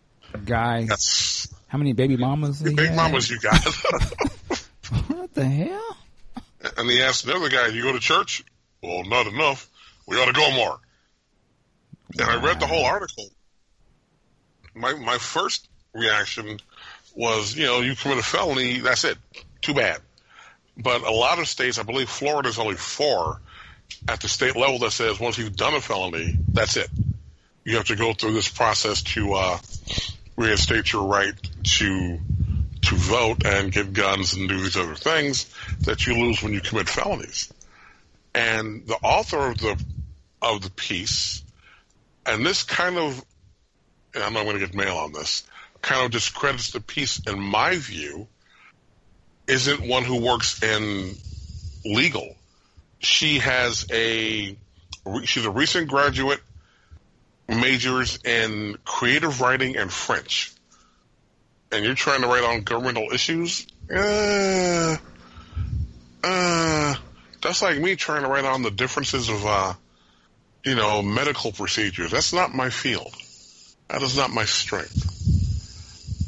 guy 0.45 0.85
That's 0.85 1.53
how 1.67 1.77
many 1.77 1.93
baby 1.93 2.17
mamas 2.17 2.61
big 2.61 2.79
had. 2.79 2.95
mamas 2.95 3.29
you 3.29 3.39
got. 3.39 3.61
What 5.07 5.33
the 5.35 5.45
hell? 5.45 5.97
and 6.77 6.89
he 6.89 7.01
asked 7.03 7.25
another 7.25 7.45
other 7.45 7.49
guy, 7.49 7.67
"You 7.67 7.83
go 7.83 7.93
to 7.93 7.99
church?" 7.99 8.43
Well, 8.81 9.03
not 9.03 9.27
enough. 9.27 9.69
We 10.07 10.17
ought 10.17 10.25
to 10.25 10.33
go 10.33 10.51
more. 10.51 10.79
And 12.17 12.21
I 12.29 12.43
read 12.43 12.59
the 12.59 12.65
whole 12.65 12.85
article. 12.85 13.25
My 14.73 14.93
my 14.95 15.19
first 15.19 15.69
reaction 15.93 16.59
was, 17.19 17.55
you 17.55 17.65
know, 17.65 17.81
you 17.81 17.95
commit 17.95 18.17
a 18.17 18.23
felony, 18.23 18.79
that's 18.79 19.03
it. 19.03 19.17
Too 19.61 19.73
bad. 19.73 19.99
But 20.77 21.01
a 21.01 21.11
lot 21.11 21.39
of 21.39 21.47
states, 21.49 21.77
I 21.77 21.83
believe 21.83 22.09
Florida's 22.09 22.57
only 22.57 22.75
four 22.75 23.41
at 24.07 24.21
the 24.21 24.29
state 24.29 24.55
level 24.55 24.79
that 24.79 24.91
says 24.91 25.19
once 25.19 25.37
you've 25.37 25.57
done 25.57 25.73
a 25.73 25.81
felony, 25.81 26.39
that's 26.53 26.77
it. 26.77 26.89
You 27.65 27.75
have 27.75 27.87
to 27.87 27.97
go 27.97 28.13
through 28.13 28.33
this 28.33 28.47
process 28.47 29.01
to 29.01 29.33
uh, 29.33 29.57
reinstate 30.37 30.93
your 30.93 31.03
right 31.03 31.33
to 31.63 32.19
to 32.81 32.95
vote 32.95 33.45
and 33.45 33.73
get 33.73 33.91
guns 33.91 34.35
and 34.35 34.47
do 34.47 34.57
these 34.57 34.77
other 34.77 34.95
things 34.95 35.53
that 35.83 36.07
you 36.07 36.13
lose 36.13 36.41
when 36.41 36.53
you 36.53 36.61
commit 36.61 36.87
felonies. 36.87 37.51
And 38.33 38.87
the 38.87 38.95
author 38.95 39.49
of 39.49 39.57
the 39.57 39.83
of 40.41 40.61
the 40.61 40.71
piece, 40.71 41.43
and 42.25 42.45
this 42.45 42.63
kind 42.63 42.97
of, 42.97 43.21
and 44.15 44.23
I'm 44.23 44.31
not 44.31 44.45
going 44.45 44.57
to 44.57 44.65
get 44.65 44.73
mail 44.73 44.95
on 44.95 45.11
this, 45.11 45.43
kind 45.81 46.05
of 46.05 46.11
discredits 46.11 46.71
the 46.71 46.79
piece 46.79 47.19
in 47.27 47.39
my 47.39 47.77
view. 47.77 48.27
Isn't 49.47 49.87
one 49.87 50.03
who 50.03 50.21
works 50.23 50.61
in 50.61 51.15
legal. 51.83 52.35
She 52.99 53.39
has 53.39 53.87
a, 53.91 54.55
she's 55.23 55.45
a 55.45 55.49
recent 55.49 55.87
graduate, 55.87 56.41
majors 57.47 58.19
in 58.23 58.77
creative 58.85 59.41
writing 59.41 59.75
and 59.77 59.91
French 59.91 60.53
and 61.71 61.85
you're 61.85 61.95
trying 61.95 62.21
to 62.21 62.27
write 62.27 62.43
on 62.43 62.61
governmental 62.61 63.11
issues, 63.13 63.67
uh, 63.93 64.97
uh, 66.23 66.95
that's 67.41 67.61
like 67.61 67.77
me 67.77 67.95
trying 67.95 68.23
to 68.23 68.27
write 68.27 68.45
on 68.45 68.61
the 68.61 68.71
differences 68.71 69.29
of, 69.29 69.45
uh, 69.45 69.73
you 70.63 70.75
know, 70.75 71.01
medical 71.01 71.51
procedures. 71.51 72.11
That's 72.11 72.33
not 72.33 72.53
my 72.53 72.69
field. 72.69 73.13
That 73.87 74.01
is 74.01 74.17
not 74.17 74.31
my 74.31 74.45
strength. 74.45 75.05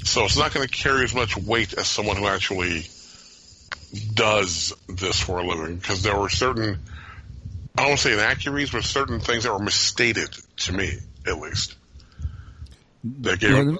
So 0.04 0.26
it's 0.26 0.38
not 0.38 0.54
going 0.54 0.68
to 0.68 0.72
carry 0.72 1.04
as 1.04 1.14
much 1.14 1.38
weight 1.38 1.74
as 1.74 1.88
someone 1.88 2.18
who 2.18 2.28
actually 2.28 2.86
does 4.14 4.74
this 4.88 5.20
for 5.20 5.40
a 5.40 5.46
living 5.46 5.78
because 5.78 6.02
there 6.02 6.18
were 6.18 6.30
certain, 6.30 6.80
I 7.78 7.82
don't 7.82 7.90
want 7.90 8.00
to 8.00 8.08
say 8.08 8.14
inaccuracies, 8.14 8.72
but 8.72 8.84
certain 8.84 9.20
things 9.20 9.44
that 9.44 9.54
were 9.54 9.60
misstated 9.60 10.30
to 10.58 10.74
me, 10.74 10.98
at 11.28 11.38
least. 11.38 11.76
That 13.04 13.40
gave 13.40 13.54
Well, 13.54 13.78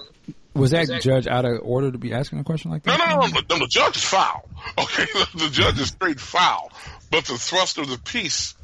was 0.54 0.72
that 0.72 1.00
judge 1.00 1.26
out 1.26 1.44
of 1.44 1.60
order 1.62 1.90
to 1.90 1.98
be 1.98 2.12
asking 2.12 2.38
a 2.38 2.44
question 2.44 2.70
like 2.70 2.82
that? 2.82 2.98
no, 2.98 3.06
no, 3.06 3.26
no, 3.26 3.40
no, 3.50 3.58
the 3.58 3.66
judge 3.68 3.96
is 3.96 4.04
foul. 4.04 4.48
Okay, 4.78 5.06
the 5.34 5.50
judge 5.50 5.80
is 5.80 5.88
straight 5.88 6.20
foul. 6.20 6.70
But 7.10 7.24
the 7.24 7.36
thrust 7.36 7.78
of 7.78 7.88
the 7.88 7.98
piece, 7.98 8.54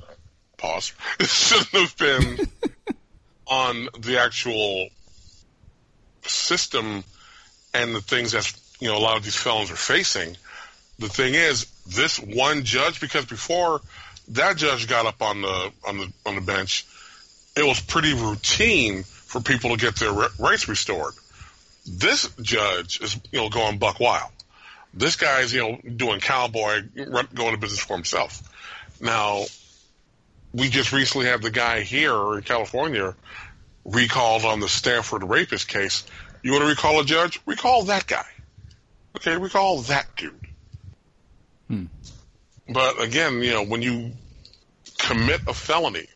pause, 0.56 0.92
shouldn't 1.20 1.68
have 1.70 1.96
been 1.96 2.38
on 3.46 3.88
the 3.98 4.18
actual 4.20 4.88
system 6.22 7.04
and 7.74 7.94
the 7.94 8.00
things 8.00 8.32
that 8.32 8.50
you 8.80 8.88
know 8.88 8.96
a 8.96 9.00
lot 9.00 9.16
of 9.16 9.24
these 9.24 9.36
felons 9.36 9.70
are 9.70 9.76
facing. 9.76 10.36
The 10.98 11.08
thing 11.08 11.34
is, 11.34 11.66
this 11.86 12.18
one 12.18 12.64
judge, 12.64 13.00
because 13.00 13.24
before 13.24 13.80
that 14.28 14.56
judge 14.56 14.88
got 14.88 15.06
up 15.06 15.22
on 15.22 15.42
the 15.42 15.72
on 15.86 15.98
the 15.98 16.12
on 16.26 16.34
the 16.34 16.40
bench, 16.40 16.86
it 17.56 17.64
was 17.64 17.80
pretty 17.80 18.14
routine 18.14 19.02
for 19.04 19.40
people 19.40 19.70
to 19.70 19.76
get 19.76 19.96
their 19.96 20.12
rights 20.38 20.68
restored. 20.68 21.14
This 21.86 22.28
judge 22.42 23.00
is 23.00 23.18
you 23.30 23.40
know 23.40 23.48
going 23.48 23.78
buck 23.78 24.00
wild. 24.00 24.30
This 24.94 25.16
guy's 25.16 25.52
you 25.52 25.60
know 25.60 25.78
doing 25.96 26.20
cowboy, 26.20 26.82
going 27.34 27.54
to 27.54 27.58
business 27.58 27.80
for 27.80 27.94
himself. 27.94 28.42
Now, 29.00 29.44
we 30.52 30.68
just 30.68 30.92
recently 30.92 31.26
had 31.26 31.42
the 31.42 31.50
guy 31.50 31.82
here 31.82 32.34
in 32.34 32.42
California 32.42 33.14
recalled 33.84 34.44
on 34.44 34.60
the 34.60 34.68
Stanford 34.68 35.22
rapist 35.22 35.68
case. 35.68 36.04
You 36.42 36.52
want 36.52 36.62
to 36.62 36.68
recall 36.68 37.00
a 37.00 37.04
judge? 37.04 37.40
Recall 37.46 37.84
that 37.84 38.06
guy. 38.06 38.26
Okay, 39.16 39.36
recall 39.36 39.78
that 39.82 40.06
dude. 40.16 40.34
But 42.68 43.02
again, 43.02 43.42
you 43.42 43.52
know, 43.52 43.64
when 43.64 43.82
you 43.82 44.12
commit 44.98 45.40
a 45.46 45.54
felony, 45.54 46.06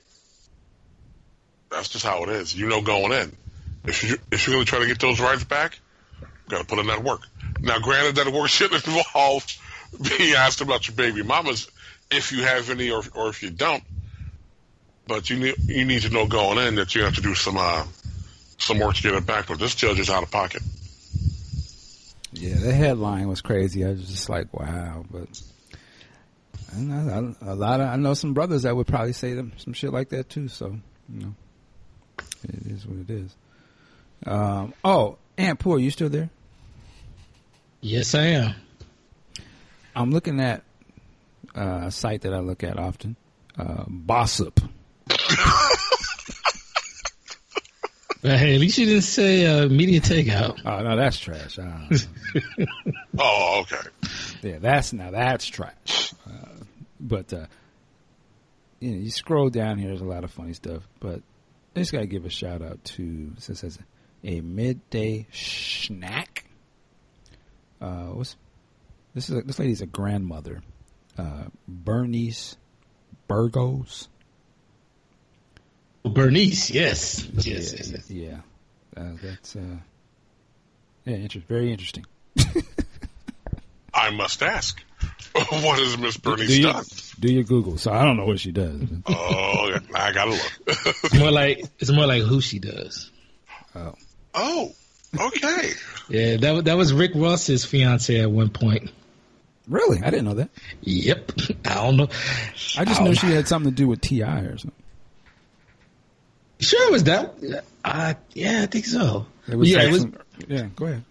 that's 1.70 1.88
just 1.88 2.04
how 2.04 2.22
it 2.24 2.28
is. 2.28 2.54
You 2.54 2.68
know 2.68 2.82
going 2.82 3.12
in. 3.12 3.36
If 3.84 4.04
you 4.04 4.16
if 4.30 4.46
you're 4.46 4.54
going 4.54 4.64
to 4.64 4.70
try 4.70 4.78
to 4.80 4.86
get 4.86 5.00
those 5.00 5.18
rights 5.18 5.44
back, 5.44 5.78
you 6.20 6.26
got 6.48 6.60
to 6.60 6.66
put 6.66 6.78
in 6.78 6.86
that 6.86 7.02
work. 7.02 7.22
Now, 7.60 7.78
granted, 7.78 8.16
that 8.16 8.32
work 8.32 8.48
shouldn't 8.50 8.86
involve 8.86 9.46
being 10.00 10.34
asked 10.34 10.60
about 10.60 10.86
your 10.86 10.96
baby 10.96 11.22
mamas 11.22 11.68
if 12.10 12.32
you 12.32 12.42
have 12.42 12.70
any 12.70 12.90
or 12.90 13.02
or 13.14 13.28
if 13.28 13.42
you 13.42 13.50
don't. 13.50 13.82
But 15.06 15.30
you 15.30 15.38
need 15.38 15.54
you 15.66 15.84
need 15.84 16.02
to 16.02 16.10
know 16.10 16.26
going 16.26 16.58
in 16.58 16.76
that 16.76 16.94
you 16.94 17.02
have 17.02 17.16
to 17.16 17.22
do 17.22 17.34
some 17.34 17.56
uh, 17.56 17.84
some 18.62 18.78
work 18.78 18.94
to 18.96 19.02
get 19.02 19.14
it 19.14 19.26
back. 19.26 19.46
But 19.48 19.58
this 19.58 19.74
judge 19.74 19.98
is 19.98 20.10
out 20.10 20.22
of 20.22 20.30
pocket. 20.30 20.62
Yeah, 22.32 22.54
the 22.58 22.72
headline 22.72 23.28
was 23.28 23.40
crazy. 23.42 23.84
I 23.84 23.90
was 23.90 24.08
just 24.08 24.28
like, 24.28 24.52
wow. 24.58 25.04
But 25.10 25.42
I 26.74 26.80
know, 26.80 27.34
I- 27.42 27.50
a 27.50 27.54
lot 27.54 27.80
of 27.80 27.88
I 27.88 27.96
know 27.96 28.14
some 28.14 28.32
brothers 28.34 28.62
that 28.62 28.74
would 28.74 28.86
probably 28.86 29.12
say 29.12 29.34
them 29.34 29.52
some 29.58 29.72
shit 29.74 29.92
like 29.92 30.08
that 30.10 30.28
too. 30.30 30.48
So 30.48 30.76
you 31.12 31.20
know, 31.20 31.34
it 32.44 32.66
is 32.72 32.86
what 32.86 32.98
it 33.00 33.10
is. 33.10 33.34
Um, 34.26 34.72
oh, 34.84 35.18
Aunt 35.36 35.58
Poor, 35.58 35.78
you 35.78 35.90
still 35.90 36.08
there? 36.08 36.30
Yes, 37.80 38.14
I 38.14 38.22
am. 38.26 38.54
I'm 39.94 40.10
looking 40.12 40.40
at 40.40 40.62
uh, 41.54 41.82
a 41.86 41.90
site 41.90 42.22
that 42.22 42.32
I 42.32 42.38
look 42.38 42.62
at 42.64 42.78
often, 42.78 43.16
uh, 43.58 43.84
Bossip. 43.88 44.58
But 48.22 48.38
hey, 48.38 48.54
at 48.54 48.60
least 48.60 48.78
you 48.78 48.86
didn't 48.86 49.02
say 49.02 49.46
uh, 49.46 49.66
MediaTakeOut. 49.68 50.60
Oh 50.64 50.82
no, 50.82 50.96
that's 50.96 51.18
trash. 51.18 51.58
Uh, 51.58 51.88
Oh, 53.18 53.60
okay. 53.62 53.88
yeah, 54.42 54.58
that's 54.58 54.92
now 54.92 55.10
that's 55.10 55.44
trash. 55.46 56.14
Uh, 56.26 56.46
but 57.00 57.32
uh, 57.32 57.46
you 58.80 58.92
know, 58.92 58.98
you 58.98 59.10
scroll 59.10 59.50
down 59.50 59.78
here, 59.78 59.88
there's 59.88 60.00
a 60.00 60.04
lot 60.04 60.22
of 60.24 60.30
funny 60.30 60.52
stuff. 60.54 60.82
But 61.00 61.20
I 61.74 61.80
just 61.80 61.92
gotta 61.92 62.06
give 62.06 62.24
a 62.24 62.30
shout 62.30 62.62
out 62.62 62.82
to 62.84 63.32
this 63.34 63.58
says 63.58 63.78
a 64.24 64.40
midday 64.40 65.26
snack. 65.32 66.44
Uh, 67.80 68.06
what's 68.06 68.36
this 69.14 69.28
is? 69.30 69.36
A, 69.38 69.42
this 69.42 69.58
lady's 69.58 69.82
a 69.82 69.86
grandmother, 69.86 70.62
uh, 71.18 71.44
Bernice 71.66 72.56
Burgos. 73.26 74.08
Bernice, 76.04 76.70
yes, 76.70 77.24
yes, 77.32 77.72
yes, 77.72 77.90
yes. 77.92 78.10
yeah, 78.10 78.36
uh, 78.96 79.10
that's 79.22 79.56
uh, 79.56 79.60
yeah, 81.04 81.16
inter- 81.16 81.42
very 81.48 81.70
interesting. 81.70 82.04
I 83.94 84.10
must 84.10 84.42
ask, 84.42 84.82
what 85.32 85.78
has 85.78 85.98
Miss 85.98 86.16
Bernice 86.16 86.48
do, 86.48 86.56
you, 86.56 86.62
done? 86.64 86.84
do 87.20 87.32
your 87.32 87.44
Google. 87.44 87.76
So 87.78 87.92
I 87.92 88.04
don't 88.04 88.16
know 88.16 88.24
what 88.24 88.40
she 88.40 88.50
does. 88.52 88.80
Oh. 89.06 89.78
I 89.94 90.12
gotta 90.12 90.30
look. 90.30 90.52
It's 91.04 91.14
more 91.14 91.30
like 91.30 91.64
it's 91.78 91.90
more 91.90 92.06
like 92.06 92.22
who 92.22 92.40
she 92.40 92.58
does. 92.58 93.10
oh, 94.34 94.72
okay. 95.18 95.70
Yeah, 96.08 96.36
that 96.38 96.64
that 96.64 96.76
was 96.76 96.92
Rick 96.92 97.12
Ross's 97.14 97.64
fiance 97.64 98.18
at 98.20 98.30
one 98.30 98.48
point. 98.50 98.90
Really, 99.68 100.02
I 100.02 100.10
didn't 100.10 100.24
know 100.24 100.34
that. 100.34 100.50
Yep, 100.80 101.32
I 101.66 101.74
don't 101.74 101.96
know. 101.96 102.08
I 102.76 102.84
just 102.84 103.00
Oh. 103.00 103.04
knew 103.04 103.14
she 103.14 103.30
had 103.30 103.46
something 103.46 103.70
to 103.72 103.76
do 103.76 103.86
with 103.86 104.00
T.I. 104.00 104.40
or 104.40 104.58
something. 104.58 104.81
Sure, 106.62 106.88
it 106.88 106.92
was 106.92 107.04
that? 107.04 107.34
Uh, 107.84 108.14
yeah, 108.34 108.62
I 108.62 108.66
think 108.66 108.86
so. 108.86 109.26
It 109.48 109.56
was 109.56 109.70
yeah, 109.70 109.82
it 109.82 109.90
was. 109.92 110.02
some- 110.02 110.16
yeah. 110.48 110.66
Go 110.76 110.86
ahead. 110.86 111.04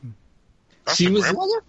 That's 0.85 0.97
She 0.97 1.09
was- 1.09 1.21
grandmother. 1.23 1.63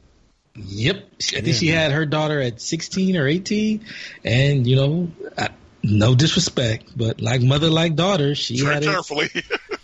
Yep, 0.54 0.96
I 0.96 1.22
think 1.22 1.46
Yeah, 1.46 1.52
she 1.54 1.66
man. 1.70 1.78
had 1.78 1.92
her 1.92 2.04
daughter 2.06 2.38
at 2.40 2.60
sixteen 2.60 3.16
or 3.16 3.26
eighteen, 3.26 3.86
and 4.22 4.66
you 4.66 4.76
know, 4.76 5.10
I, 5.38 5.48
no 5.82 6.14
disrespect, 6.14 6.92
but 6.94 7.22
like 7.22 7.40
mother, 7.40 7.70
like 7.70 7.96
daughter, 7.96 8.34
she 8.34 8.58
Tread 8.58 8.74
had 8.74 8.82
a, 8.84 8.86
carefully. 8.92 9.30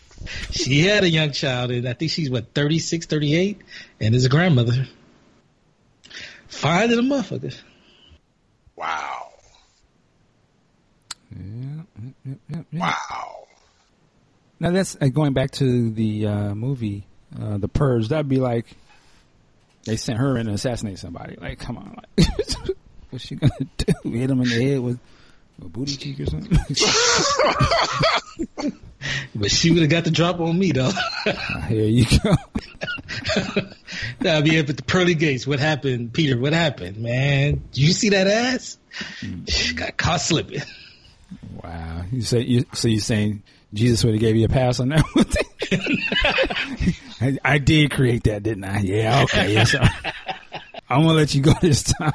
she 0.51 0.83
had 0.83 1.05
a 1.05 1.09
young 1.09 1.33
child, 1.33 1.71
and 1.71 1.89
I 1.89 1.95
think 1.95 2.11
she's 2.11 2.29
what 2.31 2.53
36, 2.55 3.07
38, 3.07 3.63
and 4.01 4.15
is 4.15 4.27
a 4.27 4.29
grandmother. 4.29 4.87
Fine 6.49 6.93
in 6.93 6.99
a 6.99 7.03
motherfucker. 7.03 7.59
wow. 8.77 9.29
Yeah, 11.35 11.41
yeah, 11.41 12.11
yeah, 12.27 12.35
yeah, 12.49 12.63
yeah. 12.73 12.81
Wow. 12.81 13.38
Now 14.61 14.71
that's 14.71 14.97
uh, 15.01 15.09
going 15.09 15.35
back 15.35 15.51
to 15.53 15.91
the 15.91 16.27
uh, 16.27 16.55
movie, 16.55 17.07
uh, 17.41 17.59
The 17.59 17.69
Purge. 17.69 18.09
That'd 18.09 18.29
be 18.29 18.39
like 18.39 18.67
they 19.85 19.97
sent 19.97 20.19
her 20.19 20.37
in 20.37 20.47
to 20.47 20.53
assassinate 20.53 20.99
somebody. 20.99 21.37
Like, 21.37 21.59
come 21.59 21.79
on, 21.79 21.97
like, 21.97 22.29
what's 23.11 23.25
she 23.25 23.37
gonna 23.37 23.53
do? 23.77 24.11
Hit 24.11 24.31
him 24.31 24.41
in 24.43 24.49
the 24.49 24.71
head 24.71 24.81
with 24.81 24.99
a 25.63 25.69
booty 25.69 25.97
cheek 25.97 26.21
or 26.21 26.27
something? 26.27 26.59
But 29.35 29.51
she 29.53 29.71
would 29.71 29.83
have 29.83 29.91
got 29.91 30.05
the 30.05 30.11
drop 30.11 30.41
on 30.41 30.59
me 30.59 30.73
though. 30.73 30.91
Ah, 30.93 31.65
Here 31.69 31.85
you 31.85 32.05
go. 32.25 32.35
I'll 34.29 34.43
be 34.43 34.59
up 34.59 34.69
at 34.69 34.77
the 34.77 34.83
pearly 34.85 35.15
gates. 35.15 35.47
What 35.47 35.61
happened, 35.61 36.13
Peter? 36.13 36.37
What 36.39 36.53
happened, 36.53 36.97
man? 36.97 37.63
Did 37.73 37.79
you 37.79 37.93
see 37.93 38.09
that 38.11 38.27
ass? 38.27 38.77
Got 39.77 39.97
caught 39.97 40.21
slipping. 40.21 40.63
Wow. 41.63 42.03
You 42.11 42.23
say 42.23 42.41
you 42.41 42.65
so 42.75 42.89
you 42.89 42.99
saying 42.99 43.45
Jesus 43.75 44.03
would 44.05 44.15
have 44.15 44.21
gave 44.21 44.37
you 44.37 44.47
a 44.47 44.49
pass 44.49 44.81
on 44.81 44.89
that 44.91 45.05
one? 45.13 45.27
I, 47.21 47.39
I 47.45 47.59
did 47.59 47.91
create 47.91 48.25
that, 48.25 48.43
didn't 48.43 48.65
I? 48.65 48.81
Yeah. 48.81 49.23
Okay. 49.25 49.53
Yes. 49.53 49.71
sir. 49.73 49.81
I'm 50.89 51.03
gonna 51.03 51.13
let 51.15 51.35
you 51.35 51.43
go 51.43 51.53
this 51.61 51.83
time. 51.83 52.13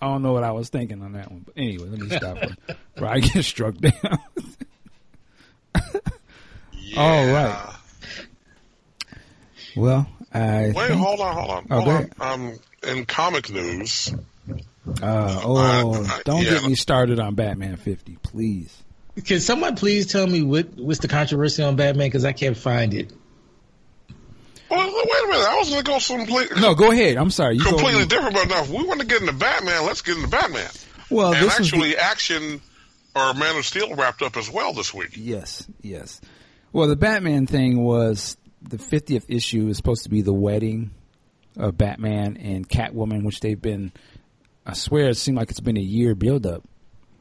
I 0.00 0.06
don't 0.08 0.22
know 0.22 0.32
what 0.32 0.44
I 0.44 0.52
was 0.52 0.68
thinking 0.68 1.02
on 1.02 1.12
that 1.12 1.30
one, 1.32 1.40
but 1.44 1.54
anyway, 1.56 1.86
let 1.88 1.98
me 2.00 2.08
stop. 2.16 2.38
Bro, 2.96 3.08
I 3.08 3.20
get 3.20 3.44
struck 3.44 3.74
down. 3.76 3.92
Yeah. 6.72 7.00
All 7.00 7.26
right. 7.32 7.74
well, 9.76 10.06
I 10.32 10.72
Wait, 10.74 10.74
think, 10.88 11.00
hold 11.00 11.20
on, 11.20 11.34
hold 11.34 11.50
on, 11.50 11.66
Oh, 11.70 11.80
hold 11.80 11.96
on. 11.96 12.10
Um, 12.20 12.58
in 12.86 13.04
comic 13.06 13.50
news, 13.50 14.14
uh, 15.02 15.40
oh, 15.44 16.04
Uh, 16.04 16.18
don't 16.24 16.42
yeah. 16.42 16.50
get 16.54 16.64
me 16.64 16.74
started 16.74 17.18
on 17.20 17.34
Batman 17.34 17.76
50, 17.76 18.18
please. 18.22 18.82
Can 19.24 19.40
someone 19.40 19.76
please 19.76 20.06
tell 20.06 20.26
me 20.26 20.42
what 20.42 20.74
what's 20.76 21.00
the 21.00 21.08
controversy 21.08 21.62
on 21.62 21.76
Batman? 21.76 22.06
Because 22.08 22.24
I 22.24 22.32
can't 22.32 22.56
find 22.56 22.92
it. 22.92 23.12
well, 24.70 24.86
wait 24.92 25.24
a 25.24 25.26
minute. 25.28 25.46
I 25.48 25.56
was 25.58 25.70
going 25.70 25.84
to 25.84 25.90
go 25.90 25.98
completely, 25.98 26.60
No, 26.60 26.74
go 26.74 26.90
ahead. 26.90 27.16
I'm 27.16 27.30
sorry. 27.30 27.56
You 27.56 27.64
go- 27.64 27.70
completely 27.70 28.06
different. 28.06 28.34
But 28.34 28.48
now, 28.48 28.62
if 28.62 28.68
we 28.70 28.84
want 28.84 29.00
to 29.00 29.06
get 29.06 29.20
into 29.20 29.32
Batman, 29.32 29.84
let's 29.86 30.02
get 30.02 30.16
into 30.16 30.28
Batman. 30.28 30.68
Well, 31.10 31.32
and 31.32 31.42
this 31.46 31.58
was 31.58 31.70
the- 31.70 31.76
actually, 31.76 31.96
Action 31.96 32.60
or 33.14 33.32
Man 33.34 33.56
of 33.56 33.64
Steel 33.64 33.94
wrapped 33.94 34.22
up 34.22 34.36
as 34.36 34.50
well 34.50 34.72
this 34.72 34.92
week. 34.92 35.10
Yes, 35.14 35.66
yes. 35.80 36.20
Well, 36.72 36.88
the 36.88 36.96
Batman 36.96 37.46
thing 37.46 37.82
was 37.82 38.36
the 38.60 38.76
50th 38.76 39.24
issue 39.28 39.68
is 39.68 39.76
supposed 39.78 40.02
to 40.02 40.10
be 40.10 40.20
the 40.20 40.34
wedding 40.34 40.90
of 41.56 41.78
Batman 41.78 42.36
and 42.36 42.68
Catwoman, 42.68 43.24
which 43.24 43.40
they've 43.40 43.60
been, 43.60 43.92
I 44.66 44.72
swear 44.74 45.08
it 45.08 45.16
seemed 45.16 45.38
like 45.38 45.50
it's 45.50 45.60
been 45.60 45.76
a 45.76 45.80
year 45.80 46.14
build 46.14 46.46
up 46.46 46.62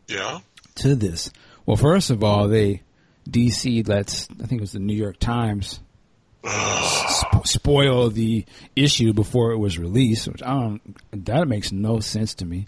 Yeah. 0.08 0.40
to 0.76 0.96
this. 0.96 1.32
Well, 1.66 1.78
first 1.78 2.10
of 2.10 2.24
all, 2.24 2.48
they, 2.48 2.82
DC 3.30 3.88
lets, 3.88 4.28
I 4.42 4.46
think 4.48 4.60
it 4.60 4.62
was 4.62 4.72
the 4.72 4.80
New 4.80 4.96
York 4.96 5.18
Times, 5.20 5.80
sp- 6.46 7.46
spoil 7.46 8.10
the 8.10 8.46
issue 8.76 9.14
before 9.14 9.52
it 9.52 9.58
was 9.58 9.78
released, 9.80 10.28
which 10.28 10.44
I 10.44 10.54
don't. 10.54 11.26
That 11.26 11.48
makes 11.48 11.72
no 11.72 12.00
sense 12.00 12.36
to 12.36 12.46
me. 12.46 12.66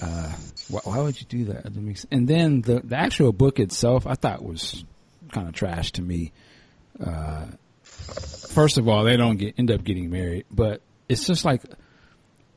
Uh, 0.00 0.32
why, 0.68 0.80
why 0.84 0.98
would 1.00 1.20
you 1.20 1.26
do 1.28 1.44
that? 1.46 1.64
That 1.64 1.76
makes- 1.76 2.06
And 2.10 2.28
then 2.28 2.60
the 2.62 2.80
the 2.80 2.96
actual 2.96 3.32
book 3.32 3.58
itself, 3.58 4.06
I 4.06 4.14
thought 4.14 4.44
was 4.44 4.84
kind 5.32 5.48
of 5.48 5.54
trash 5.54 5.92
to 5.92 6.02
me. 6.02 6.30
Uh, 7.04 7.46
first 7.82 8.78
of 8.78 8.88
all, 8.88 9.02
they 9.04 9.16
don't 9.16 9.36
get 9.38 9.58
end 9.58 9.70
up 9.72 9.82
getting 9.82 10.10
married, 10.10 10.44
but 10.50 10.80
it's 11.08 11.26
just 11.26 11.44
like 11.44 11.62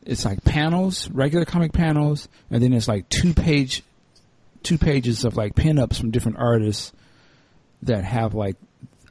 it's 0.06 0.26
like 0.26 0.44
panels, 0.44 1.10
regular 1.10 1.45
comic 1.45 1.73
panels, 1.73 2.28
and 2.49 2.61
then 2.61 2.73
it's 2.73 2.88
like 2.88 3.07
two 3.10 3.34
page, 3.34 3.84
two 4.64 4.78
pages 4.78 5.26
of 5.26 5.38
like 5.38 5.53
pinups 5.56 5.98
from 5.99 6.11
different 6.11 6.38
artists 6.40 6.91
that 7.84 8.03
have 8.03 8.34
like 8.34 8.56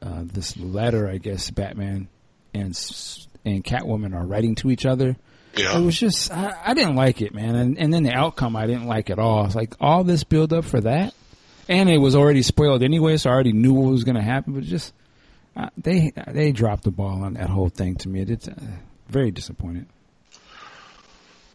uh, 0.01 0.23
this 0.23 0.57
letter, 0.57 1.07
I 1.07 1.17
guess 1.17 1.49
Batman 1.51 2.07
and 2.53 2.77
and 3.45 3.63
Catwoman 3.63 4.13
are 4.15 4.25
writing 4.25 4.55
to 4.55 4.71
each 4.71 4.85
other. 4.85 5.15
Yeah. 5.55 5.77
It 5.77 5.83
was 5.83 5.97
just 5.97 6.31
I, 6.31 6.55
I 6.65 6.73
didn't 6.73 6.95
like 6.95 7.21
it, 7.21 7.33
man, 7.33 7.55
and 7.55 7.77
and 7.77 7.93
then 7.93 8.03
the 8.03 8.13
outcome 8.13 8.55
I 8.55 8.67
didn't 8.67 8.87
like 8.87 9.09
at 9.09 9.19
all. 9.19 9.45
It's 9.45 9.55
like 9.55 9.75
all 9.79 10.03
this 10.03 10.23
build 10.23 10.53
up 10.53 10.65
for 10.65 10.81
that, 10.81 11.13
and 11.67 11.89
it 11.89 11.97
was 11.97 12.15
already 12.15 12.41
spoiled 12.41 12.83
anyway, 12.83 13.17
so 13.17 13.29
I 13.29 13.33
already 13.33 13.53
knew 13.53 13.73
what 13.73 13.91
was 13.91 14.03
going 14.03 14.15
to 14.15 14.21
happen. 14.21 14.53
But 14.53 14.63
just 14.63 14.93
uh, 15.55 15.69
they 15.77 16.13
they 16.27 16.51
dropped 16.51 16.83
the 16.83 16.91
ball 16.91 17.23
on 17.23 17.33
that 17.33 17.49
whole 17.49 17.69
thing 17.69 17.95
to 17.97 18.09
me. 18.09 18.21
It's 18.21 18.47
uh, 18.47 18.55
very 19.09 19.31
disappointed. 19.31 19.87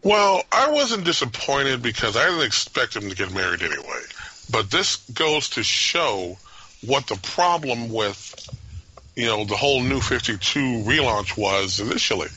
Well, 0.07 0.45
I 0.53 0.71
wasn't 0.71 1.03
disappointed 1.03 1.83
because 1.83 2.17
I 2.17 2.27
didn't 2.27 2.47
expect 2.47 2.95
him 2.95 3.09
to 3.09 3.17
get 3.17 3.35
married 3.35 3.61
anyway. 3.61 4.03
But 4.49 4.71
this 4.71 4.99
goes 5.13 5.49
to 5.51 5.65
show 5.65 6.39
what 6.87 7.09
the 7.09 7.17
problem 7.17 7.93
with, 7.93 8.49
you 9.17 9.27
know, 9.27 9.45
the 9.45 9.57
whole 9.57 9.81
New 9.81 10.01
52 10.01 10.61
relaunch 10.61 11.37
was 11.37 11.81
initially. 11.81 12.29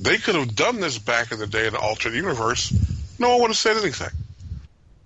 They 0.00 0.18
could 0.18 0.34
have 0.34 0.56
done 0.56 0.80
this 0.80 0.98
back 0.98 1.30
in 1.30 1.38
the 1.38 1.46
day 1.46 1.68
in 1.68 1.74
the 1.74 1.78
alternate 1.78 2.16
universe. 2.16 2.74
No 3.16 3.28
one 3.28 3.42
would 3.42 3.50
have 3.50 3.56
said 3.56 3.76
anything. 3.76 4.10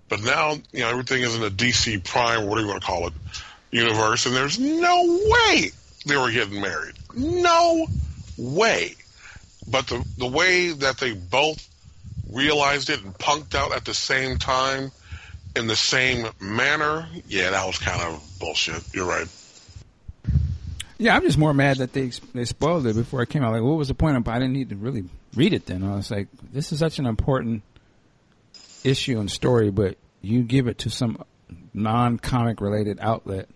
But 0.09 0.23
now, 0.23 0.53
you 0.73 0.81
know, 0.81 0.89
everything 0.89 1.21
is 1.21 1.35
in 1.35 1.43
a 1.43 1.51
DC 1.51 2.03
Prime, 2.05 2.47
whatever 2.47 2.69
you 2.69 2.73
want 2.73 2.81
to 2.81 2.87
call 2.87 3.07
it, 3.09 3.13
universe, 3.71 4.25
and 4.25 4.35
there's 4.35 4.59
no 4.59 5.21
way 5.29 5.73
they 6.07 6.17
were 6.17 6.31
getting 6.31 6.59
married. 6.59 6.95
No 7.15 7.87
way. 8.39 8.95
But 9.69 9.89
the 9.89 10.03
the 10.17 10.27
way 10.27 10.71
that 10.71 10.97
they 10.97 11.13
both 11.13 11.69
realized 12.33 12.91
it 12.91 13.03
and 13.03 13.15
punked 13.15 13.55
out 13.55 13.73
at 13.73 13.85
the 13.85 13.95
same 13.95 14.39
time 14.39 14.91
in 15.55 15.67
the 15.67 15.77
same 15.77 16.27
manner, 16.41 17.07
yeah, 17.29 17.51
that 17.51 17.67
was 17.67 17.79
kind 17.79 18.01
of 18.03 18.23
bullshit. 18.41 18.83
You're 18.95 19.07
right. 19.07 19.29
Yeah, 20.99 21.17
I'm 21.17 21.23
just 21.23 21.39
more 21.39 21.53
mad 21.53 21.79
that 21.79 21.93
they 21.93 22.11
they 22.33 22.45
spoiled 22.45 22.87
it 22.87 22.95
before 22.95 23.23
it 23.23 23.29
came 23.29 23.43
out. 23.43 23.53
Like, 23.53 23.63
what 23.63 23.77
was 23.77 23.89
the 23.89 23.95
point 23.95 24.17
of? 24.17 24.27
I 24.29 24.35
didn't 24.35 24.53
need 24.53 24.69
to 24.71 24.77
really 24.77 25.05
read 25.35 25.53
it. 25.53 25.67
Then 25.67 25.83
I 25.83 25.97
was 25.97 26.11
like, 26.11 26.29
this 26.53 26.73
is 26.73 26.79
such 26.79 26.99
an 26.99 27.07
important 27.07 27.63
issue 28.85 29.19
and 29.19 29.31
story, 29.31 29.71
but 29.71 29.97
you 30.21 30.43
give 30.43 30.69
it 30.69 30.79
to 30.79 30.91
some 30.91 31.23
non-comic 31.75 32.61
related 32.61 32.99
outlet, 33.01 33.49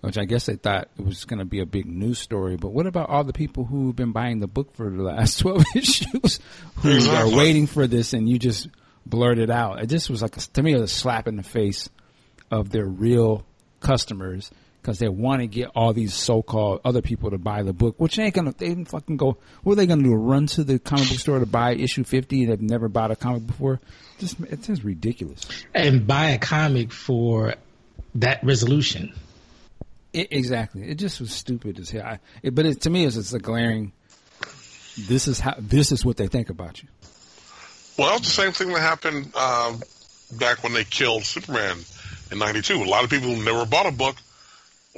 which 0.00 0.16
I 0.18 0.24
guess 0.24 0.46
they 0.46 0.56
thought 0.56 0.88
it 0.98 1.04
was 1.04 1.24
going 1.24 1.38
to 1.40 1.44
be 1.44 1.60
a 1.60 1.66
big 1.66 1.86
news 1.86 2.18
story. 2.18 2.56
But 2.56 2.72
what 2.72 2.86
about 2.86 3.10
all 3.10 3.24
the 3.24 3.32
people 3.32 3.64
who've 3.64 3.94
been 3.94 4.12
buying 4.12 4.40
the 4.40 4.46
book 4.46 4.74
for 4.74 4.88
the 4.90 5.02
last 5.02 5.38
twelve 5.40 5.64
issues, 5.74 6.40
who 6.76 6.90
Exactly. 6.94 7.32
are 7.32 7.36
waiting 7.36 7.66
for 7.66 7.86
this, 7.86 8.12
and 8.12 8.28
you 8.28 8.38
just 8.38 8.68
blurted 9.06 9.50
out? 9.50 9.82
It 9.82 9.86
just 9.86 10.08
was 10.10 10.22
like 10.22 10.36
a, 10.36 10.40
to 10.40 10.62
me, 10.62 10.72
it 10.72 10.80
was 10.80 10.90
a 10.90 10.94
slap 10.94 11.28
in 11.28 11.36
the 11.36 11.42
face 11.42 11.88
of 12.50 12.70
their 12.70 12.86
real 12.86 13.44
customers 13.80 14.50
because 14.82 14.98
they 14.98 15.08
want 15.08 15.40
to 15.42 15.46
get 15.46 15.68
all 15.74 15.92
these 15.92 16.14
so-called 16.14 16.80
other 16.86 17.02
people 17.02 17.30
to 17.30 17.36
buy 17.38 17.62
the 17.62 17.72
book, 17.74 17.94
which 17.98 18.18
ain't 18.18 18.34
gonna. 18.34 18.54
They 18.56 18.68
didn't 18.68 18.86
fucking 18.86 19.18
go. 19.18 19.36
What 19.62 19.74
are 19.74 19.76
they 19.76 19.86
gonna 19.86 20.02
do? 20.02 20.14
Run 20.14 20.46
to 20.48 20.64
the 20.64 20.78
comic 20.78 21.08
book 21.10 21.18
store 21.18 21.38
to 21.38 21.46
buy 21.46 21.74
issue 21.74 22.04
fifty? 22.04 22.46
They've 22.46 22.60
never 22.60 22.88
bought 22.88 23.10
a 23.10 23.16
comic 23.16 23.46
before. 23.46 23.80
Just 24.18 24.40
it's 24.40 24.66
just 24.66 24.82
ridiculous. 24.82 25.44
and 25.74 26.06
buy 26.06 26.30
a 26.30 26.38
comic 26.38 26.92
for 26.92 27.54
that 28.14 28.42
resolution. 28.42 29.12
It, 30.12 30.28
exactly. 30.30 30.88
It 30.88 30.96
just 30.96 31.20
was 31.20 31.32
stupid 31.32 31.78
as 31.78 31.90
hell. 31.90 32.04
I, 32.04 32.18
it, 32.42 32.54
but 32.54 32.66
it, 32.66 32.80
to 32.82 32.90
me, 32.90 33.04
it's 33.04 33.16
just 33.16 33.34
a 33.34 33.38
glaring. 33.38 33.92
This 34.98 35.28
is 35.28 35.38
how. 35.38 35.54
This 35.58 35.92
is 35.92 36.04
what 36.04 36.16
they 36.16 36.26
think 36.26 36.50
about 36.50 36.82
you. 36.82 36.88
Well, 37.96 38.16
it's 38.16 38.26
the 38.26 38.42
same 38.42 38.52
thing 38.52 38.68
that 38.72 38.80
happened 38.80 39.34
um, 39.36 39.80
back 40.38 40.62
when 40.62 40.72
they 40.72 40.84
killed 40.84 41.24
Superman 41.24 41.78
in 42.32 42.38
'92. 42.38 42.74
A 42.74 42.84
lot 42.84 43.04
of 43.04 43.10
people 43.10 43.34
who 43.34 43.44
never 43.44 43.64
bought 43.66 43.86
a 43.86 43.92
book 43.92 44.16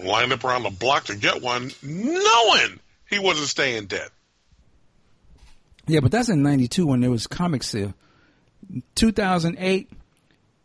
lined 0.03 0.33
up 0.33 0.45
around 0.45 0.63
the 0.63 0.71
block 0.71 1.05
to 1.05 1.17
get 1.17 1.43
one, 1.43 1.71
knowing 1.83 2.81
he 3.11 3.19
wasn't 3.19 3.49
staying 3.49 3.87
dead. 3.87 4.09
Yeah, 5.87 6.01
but 6.01 6.11
that's 6.11 6.29
in 6.31 6.43
'92 6.43 6.87
when 6.87 7.01
there 7.01 7.11
was 7.11 7.27
comic 7.27 7.63
sale. 7.63 7.93
2008, 8.95 9.91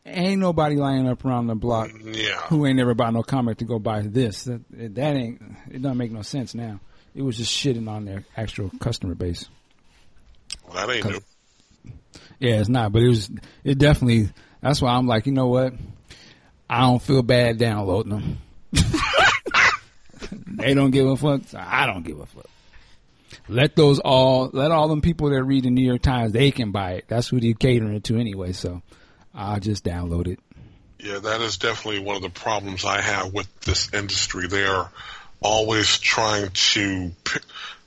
ain't 0.07 0.39
nobody 0.39 0.75
lining 0.75 1.07
up 1.07 1.23
around 1.25 1.47
the 1.47 1.55
block 1.55 1.89
Yeah. 2.03 2.39
who 2.47 2.65
ain't 2.65 2.77
never 2.77 2.93
bought 2.93 3.13
no 3.13 3.23
comic 3.23 3.57
to 3.59 3.65
go 3.65 3.79
buy 3.79 4.01
this. 4.01 4.43
That, 4.43 4.61
that 4.95 5.15
ain't. 5.15 5.41
It 5.71 5.81
doesn't 5.81 5.97
make 5.97 6.11
no 6.11 6.21
sense 6.21 6.55
now. 6.55 6.79
It 7.13 7.21
was 7.21 7.37
just 7.37 7.51
shitting 7.51 7.89
on 7.89 8.05
their 8.05 8.23
actual 8.35 8.71
customer 8.79 9.15
base. 9.15 9.47
Well, 10.67 10.87
that 10.87 10.95
ain't 10.95 11.05
new. 11.05 11.19
Yeah, 12.39 12.59
it's 12.59 12.69
not, 12.69 12.91
but 12.91 13.01
it 13.01 13.07
was. 13.07 13.29
It 13.63 13.77
definitely. 13.79 14.29
That's 14.61 14.81
why 14.81 14.91
I'm 14.93 15.07
like, 15.07 15.25
you 15.25 15.31
know 15.31 15.47
what? 15.47 15.73
I 16.69 16.81
don't 16.81 17.01
feel 17.01 17.23
bad 17.23 17.57
downloading 17.57 18.11
them. 18.11 18.37
they 20.47 20.73
don't 20.73 20.91
give 20.91 21.07
a 21.07 21.15
fuck. 21.15 21.41
So 21.47 21.57
I 21.61 21.85
don't 21.85 22.03
give 22.03 22.19
a 22.19 22.25
fuck. 22.25 22.45
Let 23.47 23.75
those 23.75 23.99
all. 23.99 24.49
Let 24.53 24.71
all 24.71 24.87
them 24.87 25.01
people 25.01 25.29
that 25.29 25.43
read 25.43 25.63
the 25.63 25.69
New 25.69 25.85
York 25.85 26.01
Times. 26.01 26.33
They 26.33 26.51
can 26.51 26.71
buy 26.71 26.93
it. 26.93 27.05
That's 27.07 27.27
who 27.27 27.39
they're 27.39 27.53
catering 27.53 27.99
to 28.01 28.17
anyway. 28.17 28.51
So 28.51 28.81
I'll 29.37 29.59
just 29.59 29.83
download 29.83 30.27
it. 30.27 30.39
Yeah, 30.99 31.19
that 31.19 31.41
is 31.41 31.57
definitely 31.57 32.01
one 32.01 32.15
of 32.15 32.23
the 32.23 32.29
problems 32.29 32.83
I 32.83 33.01
have 33.01 33.31
with 33.31 33.47
this 33.61 33.93
industry. 33.93 34.47
They're 34.47 34.89
always 35.41 35.99
trying 35.99 36.49
to, 36.49 37.11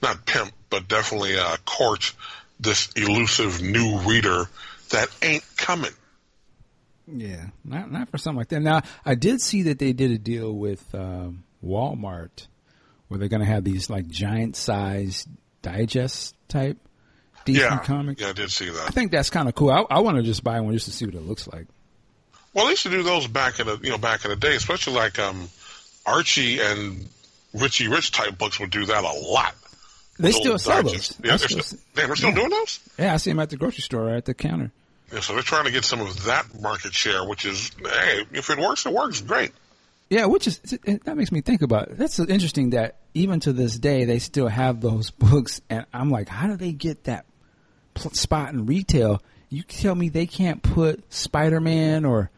not 0.01 0.24
pimp, 0.24 0.52
but 0.70 0.86
definitely 0.86 1.36
uh, 1.36 1.56
court 1.64 2.12
this 2.60 2.89
elusive 2.94 3.60
new 3.60 3.98
reader 4.01 4.44
that 4.90 5.09
ain't 5.22 5.44
coming. 5.56 5.90
Yeah, 7.06 7.47
not 7.64 7.90
not 7.90 8.09
for 8.09 8.18
something 8.18 8.39
like 8.39 8.48
that. 8.48 8.60
Now, 8.60 8.82
I 9.05 9.16
did 9.16 9.40
see 9.40 9.62
that 9.62 9.81
they 9.81 9.93
did 9.93 10.12
a 10.12 10.18
deal 10.18 10.52
with 10.52 10.94
um, 10.94 11.43
Walmart 11.64 12.47
where 13.09 13.18
they're 13.18 13.28
going 13.28 13.40
to 13.40 13.47
have 13.47 13.64
these 13.64 13.90
like 13.90 14.06
giant 14.06 14.55
size 14.55 15.27
digest 15.62 16.36
type 16.47 16.78
DC 17.55 17.59
Yeah, 17.60 17.78
comics. 17.78 18.20
yeah, 18.20 18.28
I 18.28 18.32
did 18.32 18.51
see 18.51 18.68
that. 18.70 18.85
I 18.86 18.90
think 18.90 19.10
that's 19.12 19.31
kind 19.31 19.48
of 19.48 19.55
cool. 19.55 19.70
I, 19.70 19.85
I 19.90 20.01
want 20.01 20.16
to 20.16 20.22
just 20.22 20.43
buy 20.44 20.60
one 20.60 20.72
just 20.74 20.86
to 20.86 20.93
see 20.93 21.06
what 21.06 21.14
it 21.14 21.22
looks 21.22 21.47
like. 21.48 21.66
Well, 22.52 22.66
they 22.66 22.70
used 22.72 22.82
to 22.82 22.90
do 22.90 23.02
those 23.02 23.27
back 23.27 23.60
in 23.60 23.66
the 23.66 23.78
you 23.82 23.90
know 23.90 23.98
back 23.98 24.24
in 24.24 24.31
the 24.31 24.36
day, 24.36 24.56
especially 24.56 24.94
like 24.94 25.18
um, 25.18 25.48
Archie 26.05 26.60
and 26.60 27.06
Richie 27.55 27.89
Rich 27.89 28.12
type 28.12 28.36
books 28.39 28.59
would 28.60 28.70
do 28.70 28.86
that 28.86 29.05
a 29.05 29.12
lot. 29.12 29.55
They 30.18 30.32
still 30.32 30.59
sell 30.59 30.82
those. 30.82 31.18
Yeah, 31.22 31.36
they're 31.36 31.48
still 31.48 31.62
still, 31.62 31.78
damn, 31.94 32.06
they're 32.09 32.16
still 32.16 32.28
yeah. 32.31 32.35
doing 32.35 32.51
those. 32.51 32.81
yeah, 32.98 33.14
I 33.14 33.16
see 33.16 33.31
them 33.31 33.39
at 33.40 33.51
the 33.51 33.56
grocery 33.56 33.82
store 33.82 34.05
right 34.06 34.16
at 34.16 34.24
the 34.27 34.35
counter. 34.35 34.70
Yeah, 35.12 35.20
so 35.20 35.32
they're 35.32 35.43
trying 35.43 35.64
to 35.64 35.70
get 35.70 35.85
some 35.85 36.01
of 36.01 36.24
that 36.24 36.60
market 36.60 36.93
share, 36.93 37.27
which 37.27 37.44
is 37.44 37.70
hey, 37.82 38.24
if 38.32 38.51
it 38.51 38.59
works, 38.59 38.85
it 38.85 38.93
works, 38.93 39.20
great. 39.20 39.52
Yeah, 40.10 40.27
which 40.27 40.47
is 40.48 40.59
that 40.59 41.16
makes 41.16 41.31
me 41.32 41.40
think 41.40 41.62
about. 41.62 41.89
It. 41.89 41.98
That's 41.98 42.18
interesting 42.18 42.70
that 42.70 42.97
even 43.14 43.40
to 43.40 43.52
this 43.52 43.78
day 43.78 44.05
they 44.05 44.18
still 44.18 44.48
have 44.48 44.81
those 44.81 45.10
books, 45.10 45.60
and 45.70 45.86
I'm 45.94 46.10
like, 46.10 46.28
how 46.28 46.48
do 46.48 46.56
they 46.56 46.72
get 46.72 47.05
that 47.05 47.24
spot 47.97 48.53
in 48.53 48.67
retail? 48.67 49.23
You 49.49 49.62
tell 49.62 49.95
me 49.95 50.09
they 50.09 50.27
can't 50.27 50.62
put 50.62 51.12
Spider 51.12 51.61
Man 51.61 52.05
or 52.05 52.31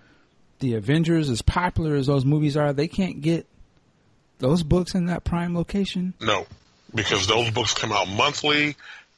the 0.62 0.74
Avengers, 0.74 1.28
as 1.28 1.42
popular 1.42 1.96
as 1.96 2.06
those 2.06 2.24
movies 2.24 2.56
are, 2.56 2.72
they 2.72 2.88
can't 2.88 3.20
get 3.20 3.46
those 4.38 4.62
books 4.62 4.94
in 4.94 5.06
that 5.06 5.24
prime 5.24 5.54
location. 5.54 6.14
No, 6.20 6.46
because 6.94 7.26
those 7.26 7.50
books 7.50 7.74
come 7.74 7.92
out 7.92 8.08
monthly, 8.08 8.76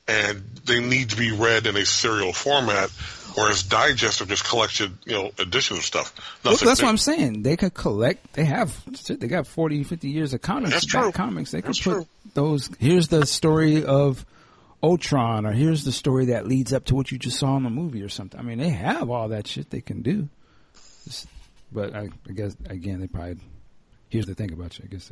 and 0.09 0.43
they 0.65 0.81
need 0.81 1.11
to 1.11 1.16
be 1.16 1.32
read 1.32 1.66
in 1.66 1.77
a 1.77 1.85
serial 1.85 2.32
format, 2.32 2.90
whereas 3.35 3.62
digest 3.62 4.20
are 4.20 4.27
just 4.27 4.44
collection, 4.44 4.98
you 5.05 5.12
know, 5.12 5.31
edition 5.39 5.77
of 5.77 5.82
stuff. 5.85 6.15
Well, 6.43 6.52
that's 6.55 6.62
big. 6.62 6.85
what 6.85 6.90
I'm 6.90 6.98
saying. 6.98 7.43
They 7.43 7.56
could 7.56 7.74
collect. 7.74 8.32
They 8.32 8.44
have. 8.44 8.74
They 9.06 9.28
got 9.28 9.47
40, 9.47 9.85
50 9.85 10.09
years 10.09 10.35
of 10.35 10.43
comics. 10.43 10.73
That's 10.73 10.86
true. 10.86 11.12
Comics. 11.12 11.52
They 11.52 11.61
could 11.62 11.69
That's 11.69 11.82
put 11.82 11.93
true. 11.93 12.06
those. 12.35 12.70
Here's 12.78 13.09
the 13.09 13.27
story 13.27 13.85
of 13.85 14.24
Ultron, 14.85 15.47
or 15.47 15.52
here's 15.52 15.82
the 15.85 15.93
story 15.93 16.27
that 16.27 16.47
leads 16.47 16.74
up 16.74 16.85
to 16.86 16.94
what 16.94 17.11
you 17.11 17.19
just 17.19 17.39
saw 17.39 17.56
in 17.56 17.62
the 17.62 17.70
movie, 17.70 18.02
or 18.02 18.11
something. 18.11 18.39
I 18.39 18.43
mean, 18.43 18.59
they 18.59 18.69
have 18.69 19.09
all 19.09 19.28
that 19.31 19.47
shit 19.47 19.70
they 19.70 19.81
can 19.81 20.02
do. 20.02 20.28
Just- 21.05 21.27
but 21.73 21.94
I, 21.97 22.09
I 22.28 22.32
guess 22.32 22.55
again, 22.66 23.01
they 23.01 23.06
probably. 23.09 23.39
Here's 24.11 24.27
the 24.27 24.35
thing 24.35 24.52
about 24.52 24.78
you. 24.78 24.85
I 24.85 24.93
guess. 24.93 25.09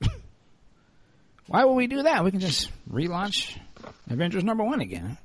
They, 0.00 0.08
Why 1.48 1.64
would 1.64 1.72
we 1.74 1.86
do 1.88 2.02
that? 2.04 2.22
We 2.22 2.30
can 2.30 2.40
just 2.40 2.70
relaunch 2.90 3.58
Avengers 4.08 4.44
number 4.44 4.62
one 4.62 4.80
again. 4.80 5.18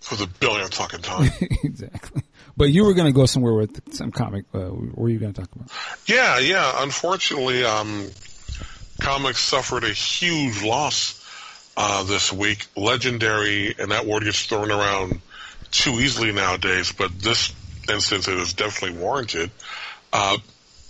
for 0.00 0.16
the 0.16 0.26
billionth 0.26 0.74
fucking 0.74 1.02
time. 1.02 1.30
exactly. 1.64 2.22
But 2.56 2.70
you 2.70 2.84
were 2.84 2.94
going 2.94 3.06
to 3.06 3.12
go 3.12 3.26
somewhere 3.26 3.54
with 3.54 3.94
some 3.94 4.10
comic. 4.10 4.44
Uh, 4.54 4.60
what 4.70 4.98
were 4.98 5.08
you 5.08 5.18
going 5.18 5.32
to 5.32 5.40
talk 5.40 5.50
about? 5.54 5.70
Yeah, 6.06 6.38
yeah. 6.38 6.82
Unfortunately, 6.82 7.64
um, 7.64 8.08
comics 9.00 9.40
suffered 9.40 9.84
a 9.84 9.90
huge 9.92 10.62
loss 10.62 11.21
uh, 11.76 12.04
this 12.04 12.32
week. 12.32 12.66
Legendary, 12.76 13.74
and 13.78 13.90
that 13.90 14.06
word 14.06 14.24
gets 14.24 14.44
thrown 14.46 14.70
around 14.70 15.20
too 15.70 15.92
easily 15.92 16.32
nowadays, 16.32 16.92
but 16.92 17.18
this 17.18 17.52
instance 17.90 18.28
it 18.28 18.38
is 18.38 18.52
definitely 18.52 18.98
warranted. 18.98 19.50
Uh, 20.12 20.36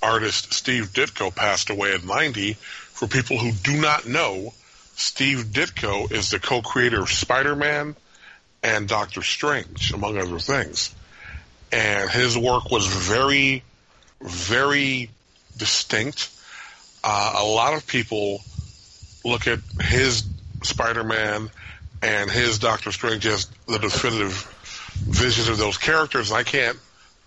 artist 0.03 0.53
Steve 0.53 0.93
Ditko 0.93 1.35
passed 1.35 1.71
away 1.71 1.95
at 1.95 2.05
90. 2.05 2.55
For 2.55 3.07
people 3.07 3.39
who 3.39 3.53
do 3.53 3.81
not 3.81 4.07
know, 4.07 4.53
Steve 4.97 5.47
Ditko 5.53 6.11
is 6.13 6.31
the 6.31 6.39
co-creator 6.39 7.03
of 7.03 7.09
Spider-Man 7.09 7.97
and 8.63 8.89
Doctor 8.89 9.23
Strange, 9.23 9.93
among 9.93 10.19
other 10.19 10.39
things. 10.39 10.95
And 11.71 12.11
his 12.11 12.37
work 12.37 12.71
was 12.71 12.87
very, 12.87 13.65
very 14.21 15.11
distinct. 15.57 16.31
Uh, 17.03 17.37
a 17.39 17.45
lot 17.45 17.75
of 17.75 17.87
people 17.87 18.43
look 19.25 19.47
at 19.47 19.61
his 19.81 20.23
Spider-Man 20.65 21.51
and 22.03 22.31
his 22.31 22.59
Doctor 22.59 22.93
Strange 22.93 23.27
as 23.27 23.47
the 23.67 23.79
definitive 23.79 24.33
visions 24.95 25.49
of 25.49 25.59
those 25.59 25.79
characters. 25.79 26.33
I 26.33 26.43
can't 26.43 26.79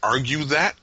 argue 0.03 0.43
that, 0.45 0.75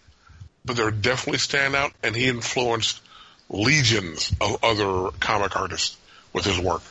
but 0.65 0.77
they're 0.77 0.91
definitely 0.91 1.39
stand 1.39 1.75
out, 1.77 1.93
and 2.03 2.17
he 2.17 2.29
influenced 2.29 3.01
legions 3.49 4.33
of 4.41 4.65
other 4.65 5.11
comic 5.21 5.57
artists 5.57 5.97
with 6.33 6.45
his 6.45 6.59
work. 6.59 6.83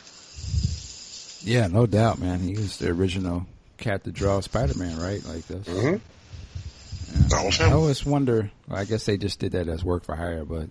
Yeah, 1.44 1.66
no 1.66 1.86
doubt, 1.86 2.20
man. 2.20 2.38
He 2.38 2.54
was 2.54 2.78
the 2.78 2.90
original 2.90 3.46
cat 3.78 4.04
to 4.04 4.12
draw 4.12 4.40
Spider-Man, 4.40 4.98
right? 4.98 5.24
Like 5.24 5.46
this. 5.46 5.66
Mm-hmm. 5.66 5.94
Yeah. 5.94 5.98
That 7.28 7.44
was 7.44 7.60
I 7.60 7.72
always 7.72 8.06
wonder. 8.06 8.50
Well, 8.68 8.78
I 8.78 8.84
guess 8.84 9.04
they 9.04 9.16
just 9.16 9.38
did 9.38 9.52
that 9.52 9.68
as 9.68 9.84
work 9.84 10.04
for 10.04 10.14
hire, 10.14 10.44
but 10.44 10.70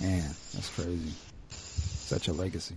man, 0.00 0.28
that's 0.52 0.68
crazy. 0.70 1.12
Such 1.50 2.28
a 2.28 2.32
legacy. 2.32 2.74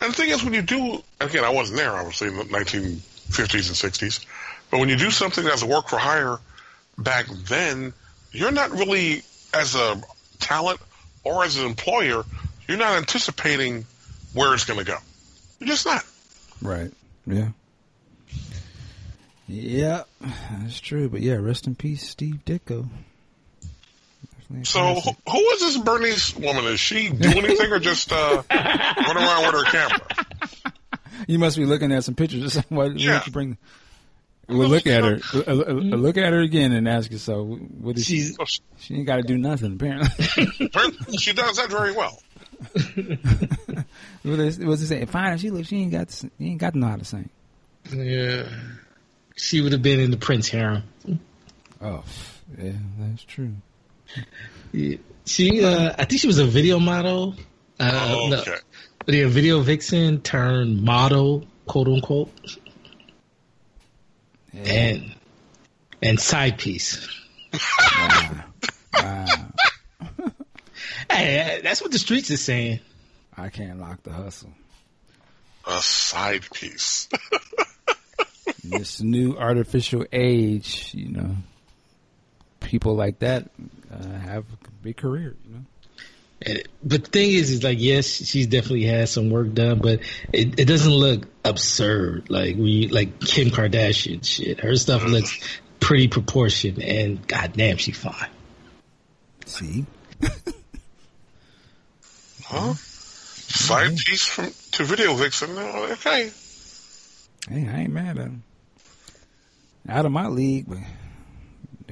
And 0.00 0.12
the 0.12 0.16
thing 0.16 0.30
is, 0.30 0.42
when 0.42 0.54
you 0.54 0.62
do, 0.62 1.02
again, 1.20 1.44
I 1.44 1.50
wasn't 1.50 1.78
there, 1.78 1.92
obviously, 1.92 2.28
in 2.28 2.36
the 2.36 2.44
1950s 2.44 3.68
and 3.68 3.92
60s, 3.92 4.24
but 4.70 4.80
when 4.80 4.88
you 4.88 4.96
do 4.96 5.10
something 5.10 5.46
as 5.46 5.62
a 5.62 5.66
work 5.66 5.88
for 5.88 5.98
hire 5.98 6.38
back 6.96 7.26
then, 7.48 7.92
you're 8.32 8.52
not 8.52 8.70
really, 8.70 9.22
as 9.52 9.74
a 9.74 10.00
talent 10.38 10.80
or 11.24 11.44
as 11.44 11.56
an 11.58 11.66
employer, 11.66 12.24
you're 12.66 12.78
not 12.78 12.96
anticipating 12.96 13.84
where 14.32 14.54
it's 14.54 14.64
going 14.64 14.78
to 14.78 14.86
go. 14.86 14.96
You're 15.58 15.68
just 15.68 15.84
not. 15.84 16.04
Right. 16.62 16.92
Yeah. 17.26 17.48
Yeah, 19.48 20.04
that's 20.52 20.80
true. 20.80 21.08
But 21.08 21.22
yeah, 21.22 21.34
rest 21.34 21.66
in 21.66 21.74
peace, 21.74 22.08
Steve 22.08 22.38
Ditko. 22.46 22.88
Definitely 24.50 24.64
So, 24.64 24.80
classic. 25.00 25.16
who, 25.26 25.32
who 25.32 25.50
is 25.50 25.60
this 25.60 25.78
Bernice 25.78 26.36
woman? 26.36 26.64
Is 26.66 26.80
she 26.80 27.08
doing 27.08 27.38
anything 27.44 27.72
or 27.72 27.78
just 27.78 28.12
uh, 28.12 28.42
run 28.50 29.16
around 29.16 29.46
with 29.54 29.64
her 29.64 29.70
camera? 29.70 30.00
you 31.28 31.38
must 31.38 31.56
be 31.56 31.64
looking 31.64 31.92
at 31.92 32.04
some 32.04 32.14
pictures. 32.16 32.56
Why, 32.68 32.88
why 32.88 32.92
Yeah. 32.96 33.12
don't 33.12 33.26
you 33.26 33.32
bring? 33.32 33.58
Well, 34.48 34.68
look 34.68 34.88
at 34.88 35.04
her. 35.04 35.20
Uh, 35.32 35.38
uh, 35.46 35.52
uh, 35.52 35.72
Look 35.74 36.16
at 36.16 36.32
her 36.32 36.40
again 36.40 36.72
and 36.72 36.88
ask 36.88 37.12
yourself, 37.12 37.46
what 37.46 37.96
is 37.96 38.04
she? 38.04 38.18
She's 38.22 38.36
she- 38.46 38.60
She 38.80 38.94
ain't 38.96 39.06
got 39.06 39.16
to 39.18 39.22
do 39.22 39.38
nothing 39.38 39.74
apparently. 39.74 40.66
apparently 40.66 41.16
She 41.18 41.32
does 41.32 41.56
that 41.58 41.70
very 41.70 41.92
well. 41.92 42.20
what 44.22 44.38
is 44.40 44.58
what's 44.58 44.82
it 44.82 44.86
say? 44.88 45.04
Fine, 45.04 45.38
she 45.38 45.50
look. 45.50 45.66
She 45.66 45.76
ain't 45.82 45.92
got. 45.92 46.10
She 46.10 46.28
ain't 46.40 46.58
got 46.58 46.72
to 46.72 46.78
know 46.78 46.88
how 46.88 46.96
to 46.96 47.04
sing. 47.04 47.30
yeah. 47.92 48.48
She 49.36 49.60
would 49.60 49.72
have 49.72 49.82
been 49.82 50.00
in 50.00 50.10
the 50.10 50.16
Prince 50.18 50.48
harem. 50.48 50.82
Oh, 51.80 52.04
yeah, 52.60 52.72
that's 52.98 53.22
true. 53.22 53.52
Yeah. 54.72 54.96
She, 55.26 55.62
uh, 55.64 55.94
I 55.98 56.04
think 56.04 56.20
she 56.20 56.26
was 56.26 56.38
a 56.38 56.46
video 56.46 56.78
model. 56.78 57.34
Uh, 57.78 57.90
Oh, 58.12 58.34
okay. 58.40 58.56
but 59.04 59.14
yeah, 59.14 59.26
video 59.28 59.60
vixen 59.60 60.20
turned 60.22 60.82
model, 60.82 61.46
quote 61.66 61.88
unquote, 61.88 62.32
Yeah. 64.52 64.62
and 64.62 65.14
and 66.02 66.18
side 66.20 66.58
piece. 66.58 67.08
Wow. 67.52 68.44
wow. 68.94 69.26
Hey, 71.10 71.60
that's 71.62 71.80
what 71.82 71.92
the 71.92 71.98
streets 71.98 72.30
is 72.30 72.42
saying. 72.42 72.80
I 73.36 73.48
can't 73.48 73.80
lock 73.80 74.02
the 74.02 74.12
hustle. 74.12 74.52
A 75.66 75.80
side 75.80 76.42
piece. 76.52 77.08
This 78.64 79.00
new 79.00 79.36
artificial 79.38 80.04
age, 80.12 80.90
you 80.94 81.08
know, 81.08 81.34
people 82.70 82.94
like 82.94 83.18
that 83.18 83.50
uh, 83.92 84.18
have 84.20 84.44
a 84.44 84.70
big 84.82 84.96
career. 84.96 85.34
You 85.46 85.54
know. 85.54 85.60
And- 86.42 86.62
But 86.84 87.04
the 87.04 87.10
thing 87.10 87.32
is, 87.32 87.50
is 87.50 87.62
like, 87.64 87.78
yes, 87.80 88.06
she's 88.06 88.46
definitely 88.46 88.84
has 88.84 89.10
some 89.10 89.28
work 89.28 89.52
done, 89.52 89.78
but 89.80 90.00
it, 90.32 90.58
it 90.60 90.64
doesn't 90.66 90.92
look 90.92 91.26
absurd. 91.44 92.30
Like 92.30 92.56
we, 92.56 92.86
like 92.88 93.20
Kim 93.20 93.48
Kardashian 93.50 94.24
shit. 94.24 94.60
Her 94.60 94.76
stuff 94.76 95.04
looks 95.04 95.36
pretty 95.80 96.06
proportioned, 96.08 96.78
and 96.82 97.26
goddamn, 97.26 97.76
she 97.76 97.90
fine. 97.92 98.30
See, 99.46 99.84
Huh? 102.44 102.74
Side 102.74 103.96
piece 103.98 104.24
from 104.26 104.50
to 104.72 104.84
Video 104.84 105.14
Vixen. 105.14 105.50
Okay. 105.58 106.30
hey, 107.48 107.68
I 107.68 107.80
ain't 107.80 107.92
mad 107.92 108.18
at 108.18 108.24
him. 108.26 108.42
Out 109.88 110.06
of 110.06 110.12
my 110.12 110.26
league, 110.28 110.66
but 110.68 110.78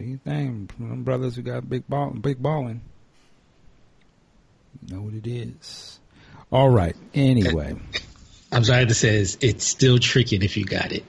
you 0.00 0.20
them 0.24 1.02
brothers 1.04 1.36
who 1.36 1.42
got 1.42 1.68
big 1.68 1.86
ball, 1.88 2.10
big 2.10 2.42
balling, 2.42 2.80
know 4.88 5.00
what 5.00 5.14
it 5.14 5.26
is. 5.26 6.00
All 6.50 6.70
right. 6.70 6.96
Anyway, 7.14 7.76
I'm 8.52 8.64
sorry 8.64 8.86
to 8.86 8.94
say, 8.94 9.16
it's, 9.16 9.36
it's 9.40 9.64
still 9.64 9.98
tricking 9.98 10.42
if 10.42 10.56
you 10.56 10.64
got 10.64 10.92
it. 10.92 11.04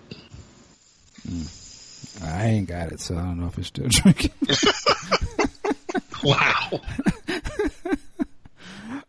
I 2.23 2.47
ain't 2.47 2.67
got 2.67 2.91
it, 2.91 2.99
so 2.99 3.15
I 3.15 3.21
don't 3.21 3.39
know 3.39 3.47
if 3.47 3.57
it's 3.57 3.67
still 3.67 3.87
drinking. 3.89 4.31
Wow. 6.23 6.81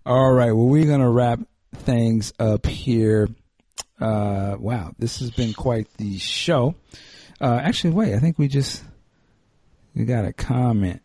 All 0.06 0.32
right. 0.32 0.52
Well, 0.52 0.66
we're 0.66 0.86
going 0.86 1.00
to 1.00 1.08
wrap 1.08 1.40
things 1.74 2.32
up 2.38 2.66
here. 2.66 3.28
Uh, 4.00 4.56
wow. 4.58 4.92
This 4.98 5.18
has 5.18 5.30
been 5.30 5.52
quite 5.52 5.92
the 5.96 6.18
show. 6.18 6.76
Uh, 7.40 7.58
actually, 7.62 7.90
wait, 7.90 8.14
I 8.14 8.18
think 8.18 8.38
we 8.38 8.48
just, 8.48 8.82
we 9.94 10.04
got 10.04 10.24
a 10.24 10.32
comment. 10.32 11.02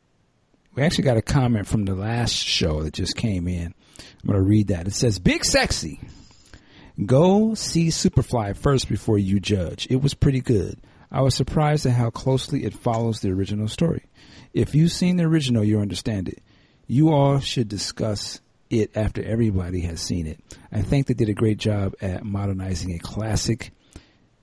We 0.75 0.83
actually 0.83 1.05
got 1.05 1.17
a 1.17 1.21
comment 1.21 1.67
from 1.67 1.85
the 1.85 1.95
last 1.95 2.33
show 2.33 2.83
that 2.83 2.93
just 2.93 3.15
came 3.15 3.47
in. 3.47 3.73
I'm 3.97 4.27
going 4.27 4.39
to 4.39 4.41
read 4.41 4.67
that. 4.67 4.87
It 4.87 4.93
says, 4.93 5.19
Big 5.19 5.45
Sexy. 5.45 6.01
Go 7.05 7.55
see 7.55 7.87
Superfly 7.87 8.55
first 8.55 8.89
before 8.89 9.17
you 9.17 9.39
judge. 9.39 9.87
It 9.89 10.01
was 10.01 10.13
pretty 10.13 10.41
good. 10.41 10.79
I 11.11 11.21
was 11.21 11.35
surprised 11.35 11.85
at 11.85 11.93
how 11.93 12.09
closely 12.09 12.65
it 12.65 12.73
follows 12.73 13.19
the 13.19 13.31
original 13.31 13.67
story. 13.67 14.03
If 14.53 14.75
you've 14.75 14.91
seen 14.91 15.17
the 15.17 15.23
original, 15.23 15.63
you'll 15.63 15.81
understand 15.81 16.29
it. 16.29 16.41
You 16.87 17.11
all 17.11 17.39
should 17.39 17.67
discuss 17.67 18.41
it 18.69 18.95
after 18.95 19.23
everybody 19.23 19.81
has 19.81 20.01
seen 20.01 20.27
it. 20.27 20.39
I 20.71 20.81
think 20.81 21.07
they 21.07 21.13
did 21.13 21.29
a 21.29 21.33
great 21.33 21.57
job 21.57 21.95
at 22.01 22.23
modernizing 22.23 22.93
a 22.93 22.99
classic. 22.99 23.71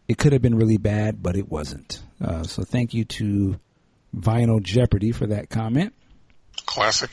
It 0.09 0.19
could 0.19 0.33
have 0.33 0.43
been 0.43 0.57
really 0.57 0.77
bad, 0.77 1.23
but 1.23 1.37
it 1.37 1.51
wasn't. 1.51 2.03
Uh, 2.21 2.43
so 2.43 2.63
thank 2.63 2.95
you 2.95 3.05
to 3.05 3.59
Vinyl 4.17 4.63
Jeopardy 4.63 5.13
for 5.13 5.27
that 5.29 5.51
comment. 5.51 5.95
Classic. 6.67 7.11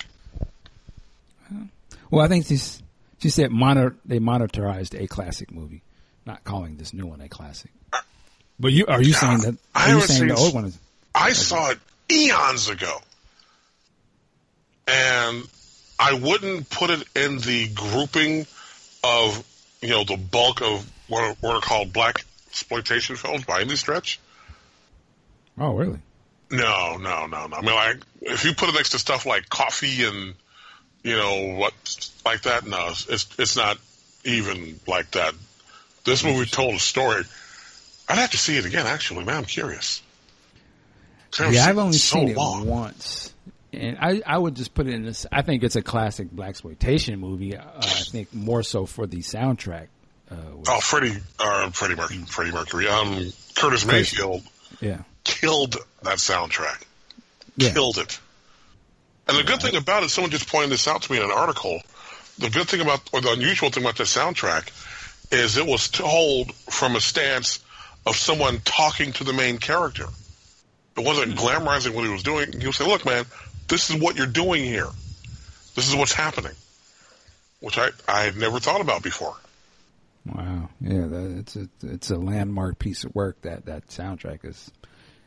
Well, 2.12 2.26
I 2.26 2.28
think 2.28 2.46
she's, 2.46 2.82
she 3.20 3.30
said 3.30 3.52
monitor, 3.52 3.96
they 4.06 4.20
monitorized 4.20 5.00
a 5.00 5.08
classic 5.08 5.52
movie, 5.52 5.84
not 6.26 6.44
calling 6.44 6.78
this 6.78 6.94
new 6.94 7.06
one 7.06 7.22
a 7.22 7.30
classic. 7.30 7.72
But 8.60 8.74
you 8.74 8.88
are 8.88 9.02
you 9.02 9.14
saying 9.14 9.40
that? 9.40 9.58
I 9.74 9.92
Are 9.92 9.96
you 9.96 10.02
saying 10.02 10.28
the 10.28 10.36
old 10.36 10.54
one 10.54 10.66
is? 10.66 10.78
I 11.16 11.34
saw 11.34 11.72
it 11.72 11.80
eons 12.12 12.70
ago. 12.70 12.98
And 14.88 15.44
I 16.00 16.14
wouldn't 16.14 16.70
put 16.70 16.90
it 16.90 17.04
in 17.16 17.38
the 17.38 17.70
grouping 17.74 18.48
of, 19.04 19.46
you 19.82 19.90
know, 19.90 20.04
the 20.04 20.18
bulk 20.18 20.62
of 20.62 20.90
what 21.08 21.24
are, 21.24 21.36
what 21.42 21.56
are 21.56 21.62
called 21.62 21.94
black 21.94 22.26
exploitation 22.48 23.16
films 23.16 23.46
by 23.46 23.62
any 23.62 23.76
stretch. 23.76 24.20
Oh, 25.58 25.74
really? 25.74 26.00
No, 26.52 26.98
no, 26.98 27.28
no, 27.28 27.48
no. 27.48 27.58
I 27.58 27.62
mean, 27.62 27.76
like, 27.76 27.98
if 28.22 28.44
you 28.44 28.54
put 28.54 28.70
it 28.70 28.76
next 28.76 28.90
to 28.92 29.00
stuff 29.00 29.26
like 29.26 29.50
Coffy 29.50 30.04
and, 30.04 30.34
you 31.04 31.16
know, 31.16 31.56
what, 31.56 31.74
like 32.26 32.42
that, 32.44 32.66
no, 32.66 32.88
it's, 32.90 33.28
it's, 33.38 33.56
not 33.56 33.78
even 34.26 34.80
like 34.88 35.12
that. 35.12 35.34
This 36.06 36.24
movie 36.24 36.50
told 36.50 36.76
a 36.76 36.80
story. 36.80 37.24
I'd 38.08 38.18
have 38.18 38.32
to 38.32 38.38
see 38.38 38.58
it 38.58 38.66
again, 38.66 38.88
actually, 38.88 39.26
man. 39.26 39.38
I'm 39.38 39.46
curious. 39.46 40.02
I 41.40 41.50
Yeah, 41.52 41.66
I've 41.66 41.78
only 41.78 41.98
so 41.98 42.18
seen 42.18 42.30
it 42.30 42.38
long. 42.38 42.66
once, 42.66 43.32
and 43.72 43.98
I 44.02 44.24
I 44.26 44.36
would 44.36 44.56
just 44.56 44.74
put 44.74 44.88
it 44.88 44.96
in 44.96 45.04
this. 45.04 45.28
I 45.32 45.44
think 45.44 45.64
it's 45.64 45.76
a 45.76 45.84
classic 45.84 46.32
blaxploitation 46.32 47.20
movie. 47.20 47.56
Uh, 47.56 47.64
I 47.78 47.82
think 47.82 48.34
more 48.34 48.64
so 48.64 48.88
for 48.88 49.06
the 49.06 49.20
soundtrack. 49.20 49.90
Uh, 50.32 50.36
Oh, 50.68 50.80
Freddie, 50.80 51.18
uh, 51.40 51.70
Freddie 51.70 51.96
Mercury, 51.96 52.18
Freddie 52.26 52.52
Mercury. 52.52 52.88
Um, 52.88 53.32
Curtis 53.56 53.86
Mayfield 53.86 54.42
yeah, 54.82 55.02
killed 55.24 55.76
that 56.04 56.18
soundtrack. 56.18 56.84
yeah. 57.58 57.72
Killed 57.72 57.98
it. 57.98 58.20
And 59.28 59.38
the 59.38 59.44
good 59.44 59.62
thing 59.62 59.76
about 59.76 60.04
it, 60.04 60.10
someone 60.10 60.32
just 60.32 60.50
pointed 60.50 60.72
this 60.72 60.88
out 60.88 61.04
to 61.04 61.12
me 61.12 61.20
in 61.20 61.24
an 61.24 61.32
article. 61.32 61.82
the 62.40 62.50
good 62.50 62.68
thing 62.68 62.82
about, 62.82 63.02
or 63.14 63.22
the 63.22 63.32
unusual 63.34 63.70
thing 63.70 63.84
about 63.84 63.98
the 63.98 64.06
soundtrack, 64.06 64.72
is 65.32 65.58
it 65.58 65.66
was 65.66 65.90
told 65.90 66.54
from 66.54 66.96
a 66.96 67.02
stance 67.02 67.60
of 68.06 68.16
someone 68.16 68.60
talking 68.64 69.14
to 69.14 69.24
the 69.24 69.34
main 69.34 69.58
character. 69.58 70.06
It 70.98 71.06
wasn't 71.06 71.34
hmm. 71.34 71.46
glamorizing 71.46 71.94
what 71.94 72.06
he 72.06 72.12
was 72.12 72.24
doing. 72.24 72.60
He 72.60 72.68
was 72.68 72.78
saying, 72.78 72.90
"Look, 72.90 73.06
man, 73.06 73.26
this 73.68 73.90
is 73.90 74.02
what 74.02 74.16
you're 74.16 74.28
doing 74.28 74.64
here. 74.64 74.88
This 75.76 75.88
is 75.88 75.96
what's 75.96 76.14
happening," 76.14 76.54
which 77.60 77.78
I 77.78 77.90
I 78.08 78.22
had 78.24 78.36
never 78.36 78.60
thought 78.60 78.82
about 78.82 79.04
before. 79.04 79.36
Wow, 80.26 80.70
yeah, 80.82 81.08
that, 81.08 81.38
it's 81.40 81.56
a 81.56 81.70
it's 81.84 82.10
a 82.10 82.18
landmark 82.18 82.80
piece 82.80 83.04
of 83.04 83.16
work. 83.16 83.42
That 83.44 83.66
that 83.66 83.88
soundtrack 83.88 84.44
is. 84.44 84.72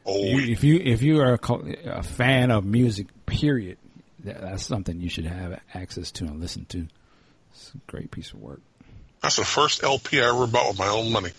Oh, 0.04 0.22
You, 0.24 0.52
if 0.52 0.64
you 0.64 0.76
if 0.82 1.02
you 1.02 1.20
are 1.20 1.34
a, 1.34 1.76
a 1.98 2.02
fan 2.02 2.50
of 2.50 2.64
music, 2.64 3.06
period, 3.26 3.78
that, 4.24 4.40
that's 4.40 4.66
something 4.66 5.00
you 5.00 5.08
should 5.08 5.26
have 5.26 5.60
access 5.74 6.10
to 6.12 6.24
and 6.24 6.40
listen 6.40 6.64
to. 6.66 6.86
It's 7.52 7.72
a 7.74 7.90
great 7.90 8.10
piece 8.10 8.32
of 8.32 8.40
work. 8.40 8.60
that's 9.22 9.36
the 9.36 9.44
first 9.44 9.82
LP 9.84 10.20
I 10.20 10.28
ever 10.28 10.46
bought 10.46 10.68
with 10.70 10.78
my 10.78 10.88
own 10.88 11.12
money. 11.12 11.30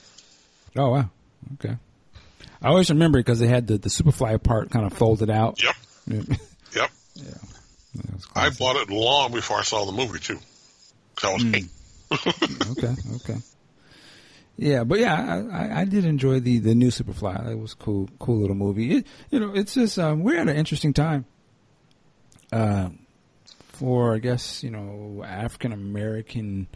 Oh 0.77 0.89
wow, 0.91 1.09
okay. 1.55 1.75
I 2.61 2.67
always 2.69 2.89
remember 2.89 3.19
because 3.19 3.39
they 3.39 3.47
had 3.47 3.67
the 3.67 3.77
the 3.77 3.89
Superfly 3.89 4.41
part 4.41 4.69
kind 4.71 4.85
of 4.85 4.93
folded 4.93 5.29
out. 5.29 5.61
Yep, 5.61 5.75
Yeah, 6.07 6.21
yep. 6.75 6.91
was 8.13 8.27
I 8.35 8.49
bought 8.51 8.77
it 8.77 8.89
long 8.89 9.31
before 9.33 9.57
I 9.59 9.63
saw 9.63 9.85
the 9.85 9.91
movie 9.91 10.19
too, 10.19 10.39
because 11.15 11.29
I 11.29 11.33
was 11.33 11.43
Hmm. 11.43 11.55
eight. 11.55 11.67
okay, 12.71 12.95
okay. 13.15 13.37
Yeah, 14.55 14.83
but 14.83 14.99
yeah, 14.99 15.43
I, 15.51 15.81
I, 15.81 15.85
did 15.85 16.05
enjoy 16.05 16.39
the 16.39 16.59
the 16.59 16.75
new 16.75 16.89
Superfly. 16.89 17.51
It 17.51 17.57
was 17.57 17.73
cool, 17.73 18.07
cool 18.19 18.37
little 18.37 18.55
movie. 18.55 18.97
It, 18.97 19.07
you 19.31 19.39
know, 19.39 19.51
it's 19.55 19.73
just 19.73 19.97
um, 19.97 20.21
we're 20.23 20.39
at 20.39 20.47
an 20.47 20.55
interesting 20.55 20.93
time. 20.93 21.25
Uh, 22.51 22.89
for 23.73 24.13
I 24.13 24.19
guess 24.19 24.63
you 24.63 24.69
know 24.69 25.23
African 25.25 25.71
American 25.71 26.67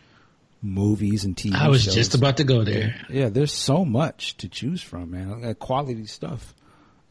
movies 0.62 1.24
and 1.24 1.36
TV. 1.36 1.54
I 1.54 1.70
was 1.70 1.84
shows. 1.84 1.96
just 1.96 2.16
about 2.16 2.38
to 2.38 2.44
go 2.44 2.64
there. 2.64 2.96
Yeah, 3.10 3.30
there's 3.30 3.54
so 3.54 3.86
much 3.86 4.38
to 4.38 4.50
choose 4.50 4.82
from, 4.82 5.12
man. 5.12 5.42
Like, 5.42 5.60
quality 5.60 6.06
stuff. 6.06 6.54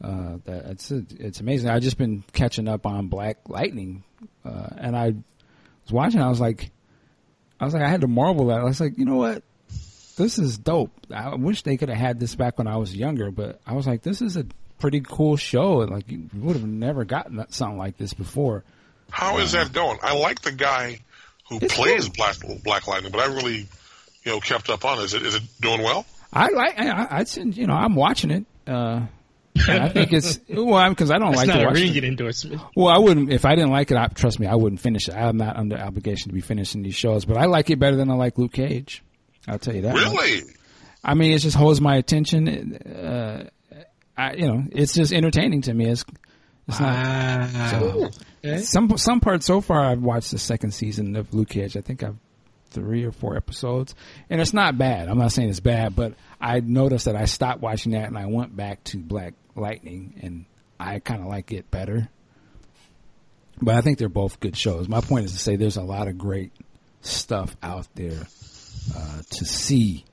Uh, 0.03 0.37
that 0.45 0.65
it's 0.65 0.91
it's 0.91 1.39
amazing. 1.39 1.69
I 1.69 1.79
just 1.79 1.97
been 1.97 2.23
catching 2.33 2.67
up 2.67 2.85
on 2.85 3.07
Black 3.07 3.49
Lightning, 3.49 4.03
uh, 4.45 4.67
and 4.77 4.95
I 4.95 5.13
was 5.83 5.91
watching. 5.91 6.21
I 6.21 6.29
was 6.29 6.39
like, 6.39 6.69
I 7.59 7.65
was 7.65 7.73
like, 7.73 7.83
I 7.83 7.89
had 7.89 8.01
to 8.01 8.07
marvel 8.07 8.51
at. 8.51 8.59
it. 8.59 8.61
I 8.61 8.65
was 8.65 8.79
like, 8.79 8.97
you 8.97 9.05
know 9.05 9.15
what? 9.15 9.43
This 10.17 10.37
is 10.39 10.57
dope. 10.57 10.91
I 11.13 11.35
wish 11.35 11.61
they 11.61 11.77
could 11.77 11.89
have 11.89 11.97
had 11.97 12.19
this 12.19 12.35
back 12.35 12.57
when 12.57 12.67
I 12.67 12.75
was 12.77 12.95
younger, 12.95 13.31
but 13.31 13.61
I 13.65 13.73
was 13.73 13.87
like, 13.87 14.01
this 14.01 14.21
is 14.21 14.35
a 14.35 14.45
pretty 14.79 14.99
cool 15.01 15.37
show. 15.37 15.75
Like 15.77 16.09
you 16.11 16.29
would 16.33 16.55
have 16.55 16.65
never 16.67 17.05
gotten 17.05 17.37
that, 17.37 17.53
something 17.53 17.77
like 17.77 17.97
this 17.97 18.13
before. 18.13 18.63
How 19.11 19.37
is 19.37 19.53
that 19.53 19.71
going? 19.73 19.99
I 20.03 20.17
like 20.17 20.41
the 20.41 20.51
guy 20.51 20.99
who 21.49 21.59
plays 21.59 22.05
cool. 22.09 22.13
Black 22.17 22.63
Black 22.63 22.87
Lightning, 22.87 23.11
but 23.11 23.21
I 23.21 23.27
really, 23.27 23.67
you 24.23 24.31
know, 24.31 24.39
kept 24.39 24.69
up 24.69 24.83
on 24.83 24.99
it. 24.99 25.03
Is 25.03 25.13
it 25.13 25.21
is 25.21 25.35
it 25.35 25.43
doing 25.61 25.81
well? 25.81 26.05
I 26.33 26.49
like. 26.49 26.77
I, 26.79 26.89
I, 26.89 27.07
I'd 27.19 27.27
send- 27.29 27.55
you 27.55 27.67
know, 27.67 27.73
I'm 27.75 27.95
watching 27.95 28.31
it. 28.31 28.45
Uh, 28.67 29.05
and 29.69 29.83
I 29.83 29.89
think 29.89 30.13
it's 30.13 30.39
well 30.49 30.89
because 30.89 31.09
I 31.09 31.17
don't 31.19 31.31
That's 31.31 31.37
like 31.37 31.47
not 31.47 31.55
to 31.57 31.61
a 31.63 31.65
watch. 31.67 31.75
ring 31.75 31.95
it. 31.95 32.03
endorsement. 32.03 32.61
Well, 32.75 32.89
I 32.89 32.97
wouldn't 32.97 33.31
if 33.31 33.45
I 33.45 33.55
didn't 33.55 33.71
like 33.71 33.89
it. 33.91 33.97
I, 33.97 34.07
trust 34.07 34.39
me, 34.39 34.45
I 34.47 34.55
wouldn't 34.55 34.81
finish 34.81 35.07
it. 35.07 35.13
I'm 35.15 35.37
not 35.37 35.55
under 35.55 35.77
obligation 35.79 36.29
to 36.29 36.33
be 36.33 36.41
finishing 36.41 36.83
these 36.83 36.95
shows, 36.95 37.23
but 37.25 37.37
I 37.37 37.45
like 37.45 37.69
it 37.69 37.79
better 37.79 37.95
than 37.95 38.11
I 38.11 38.15
like 38.15 38.37
Luke 38.37 38.51
Cage. 38.53 39.03
I'll 39.47 39.59
tell 39.59 39.75
you 39.75 39.83
that. 39.83 39.95
much. 39.95 40.03
Really? 40.03 40.43
I 41.03 41.13
mean, 41.13 41.31
it 41.31 41.39
just 41.39 41.55
holds 41.55 41.79
my 41.79 41.95
attention. 41.95 42.75
Uh, 42.75 43.49
I, 44.17 44.33
you 44.33 44.47
know, 44.47 44.63
it's 44.71 44.93
just 44.93 45.13
entertaining 45.13 45.61
to 45.63 45.73
me. 45.73 45.85
It's, 45.87 46.03
it's 46.67 46.79
not. 46.79 47.53
Wow. 47.53 48.09
Okay. 48.43 48.59
Some 48.59 48.97
some 48.97 49.19
parts 49.19 49.45
so 49.45 49.61
far, 49.61 49.83
I've 49.83 50.01
watched 50.01 50.31
the 50.31 50.37
second 50.37 50.71
season 50.71 51.15
of 51.15 51.33
Luke 51.33 51.49
Cage. 51.49 51.77
I 51.77 51.81
think 51.81 52.03
I've 52.03 52.17
three 52.69 53.03
or 53.05 53.11
four 53.11 53.37
episodes, 53.37 53.95
and 54.29 54.41
it's 54.41 54.53
not 54.53 54.77
bad. 54.77 55.07
I'm 55.07 55.17
not 55.17 55.31
saying 55.31 55.49
it's 55.49 55.59
bad, 55.59 55.95
but 55.95 56.13
I 56.39 56.59
noticed 56.59 57.05
that 57.05 57.15
I 57.15 57.25
stopped 57.25 57.61
watching 57.61 57.93
that 57.93 58.07
and 58.07 58.17
I 58.17 58.25
went 58.25 58.55
back 58.55 58.83
to 58.85 58.97
Black 58.97 59.33
Lightning, 59.55 60.19
and 60.21 60.45
I 60.79 60.99
kind 60.99 61.21
of 61.21 61.27
like 61.27 61.51
it 61.51 61.71
better. 61.71 62.09
But 63.61 63.75
I 63.75 63.81
think 63.81 63.97
they're 63.97 64.09
both 64.09 64.39
good 64.39 64.55
shows. 64.55 64.87
My 64.87 65.01
point 65.01 65.25
is 65.25 65.31
to 65.31 65.39
say 65.39 65.55
there's 65.55 65.77
a 65.77 65.83
lot 65.83 66.07
of 66.07 66.17
great 66.17 66.51
stuff 67.01 67.55
out 67.63 67.87
there 67.95 68.27
uh, 68.95 69.21
to 69.29 69.45
see 69.45 70.05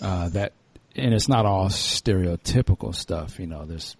uh, 0.00 0.28
that, 0.30 0.52
and 0.96 1.14
it's 1.14 1.28
not 1.28 1.46
all 1.46 1.68
stereotypical 1.68 2.94
stuff. 2.94 3.38
You 3.38 3.46
know, 3.46 3.64
there's 3.64 3.96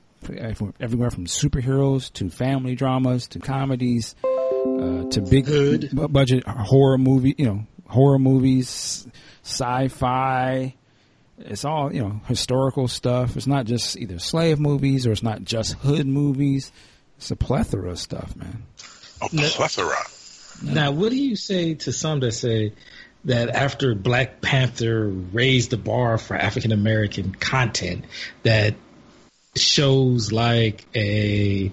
everywhere 0.81 1.11
from 1.11 1.27
superheroes 1.27 2.12
to 2.15 2.31
family 2.31 2.74
dramas 2.74 3.28
to 3.28 3.39
comedies 3.39 4.15
uh, 4.24 5.05
to 5.11 5.20
big 5.28 5.47
Hood. 5.47 5.90
budget 6.12 6.44
horror 6.47 6.99
movie. 6.99 7.35
You 7.39 7.47
know, 7.47 7.66
horror 7.86 8.19
movies, 8.19 9.07
sci-fi. 9.43 10.74
It's 11.39 11.65
all 11.65 11.93
you 11.93 12.03
know, 12.03 12.20
historical 12.27 12.86
stuff. 12.89 13.36
It's 13.36 13.47
not 13.47 13.66
just 13.66 13.97
either 13.97 14.19
slave 14.19 14.61
movies 14.61 15.07
or 15.07 15.12
it's 15.12 15.23
not 15.23 15.43
just 15.43 15.74
hood 15.74 16.07
movies. 16.07 16.70
It's 17.16 17.31
a 17.31 17.36
plethora 17.36 17.90
of 17.90 17.99
stuff, 17.99 18.36
man. 18.36 18.65
A 19.20 19.28
plethora. 19.28 19.97
Now, 20.62 20.93
what 20.93 21.11
do 21.11 21.16
you 21.16 21.35
say 21.36 21.74
to 21.74 21.93
some 21.93 22.20
that 22.20 22.32
say 22.32 22.73
that 23.24 23.51
after 23.51 23.94
Black 23.94 24.40
Panther 24.40 25.09
raised 25.09 25.70
the 25.70 25.77
bar 25.77 26.19
for 26.19 26.35
African 26.36 26.73
American 26.73 27.35
content, 27.35 28.05
that 28.43 28.74
shows 29.57 30.32
like 30.32 30.85
a, 30.97 31.70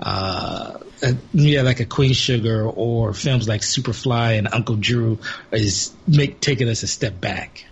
uh, 0.00 0.78
a 1.02 1.16
yeah, 1.32 1.62
like 1.62 1.80
a 1.80 1.86
Queen 1.86 2.12
Sugar 2.12 2.64
or 2.68 3.12
films 3.14 3.48
like 3.48 3.62
Superfly 3.62 4.38
and 4.38 4.48
Uncle 4.52 4.76
Drew 4.76 5.18
is 5.50 5.92
make 6.06 6.40
taking 6.40 6.68
us 6.68 6.82
a 6.82 6.86
step 6.86 7.20
back? 7.20 7.64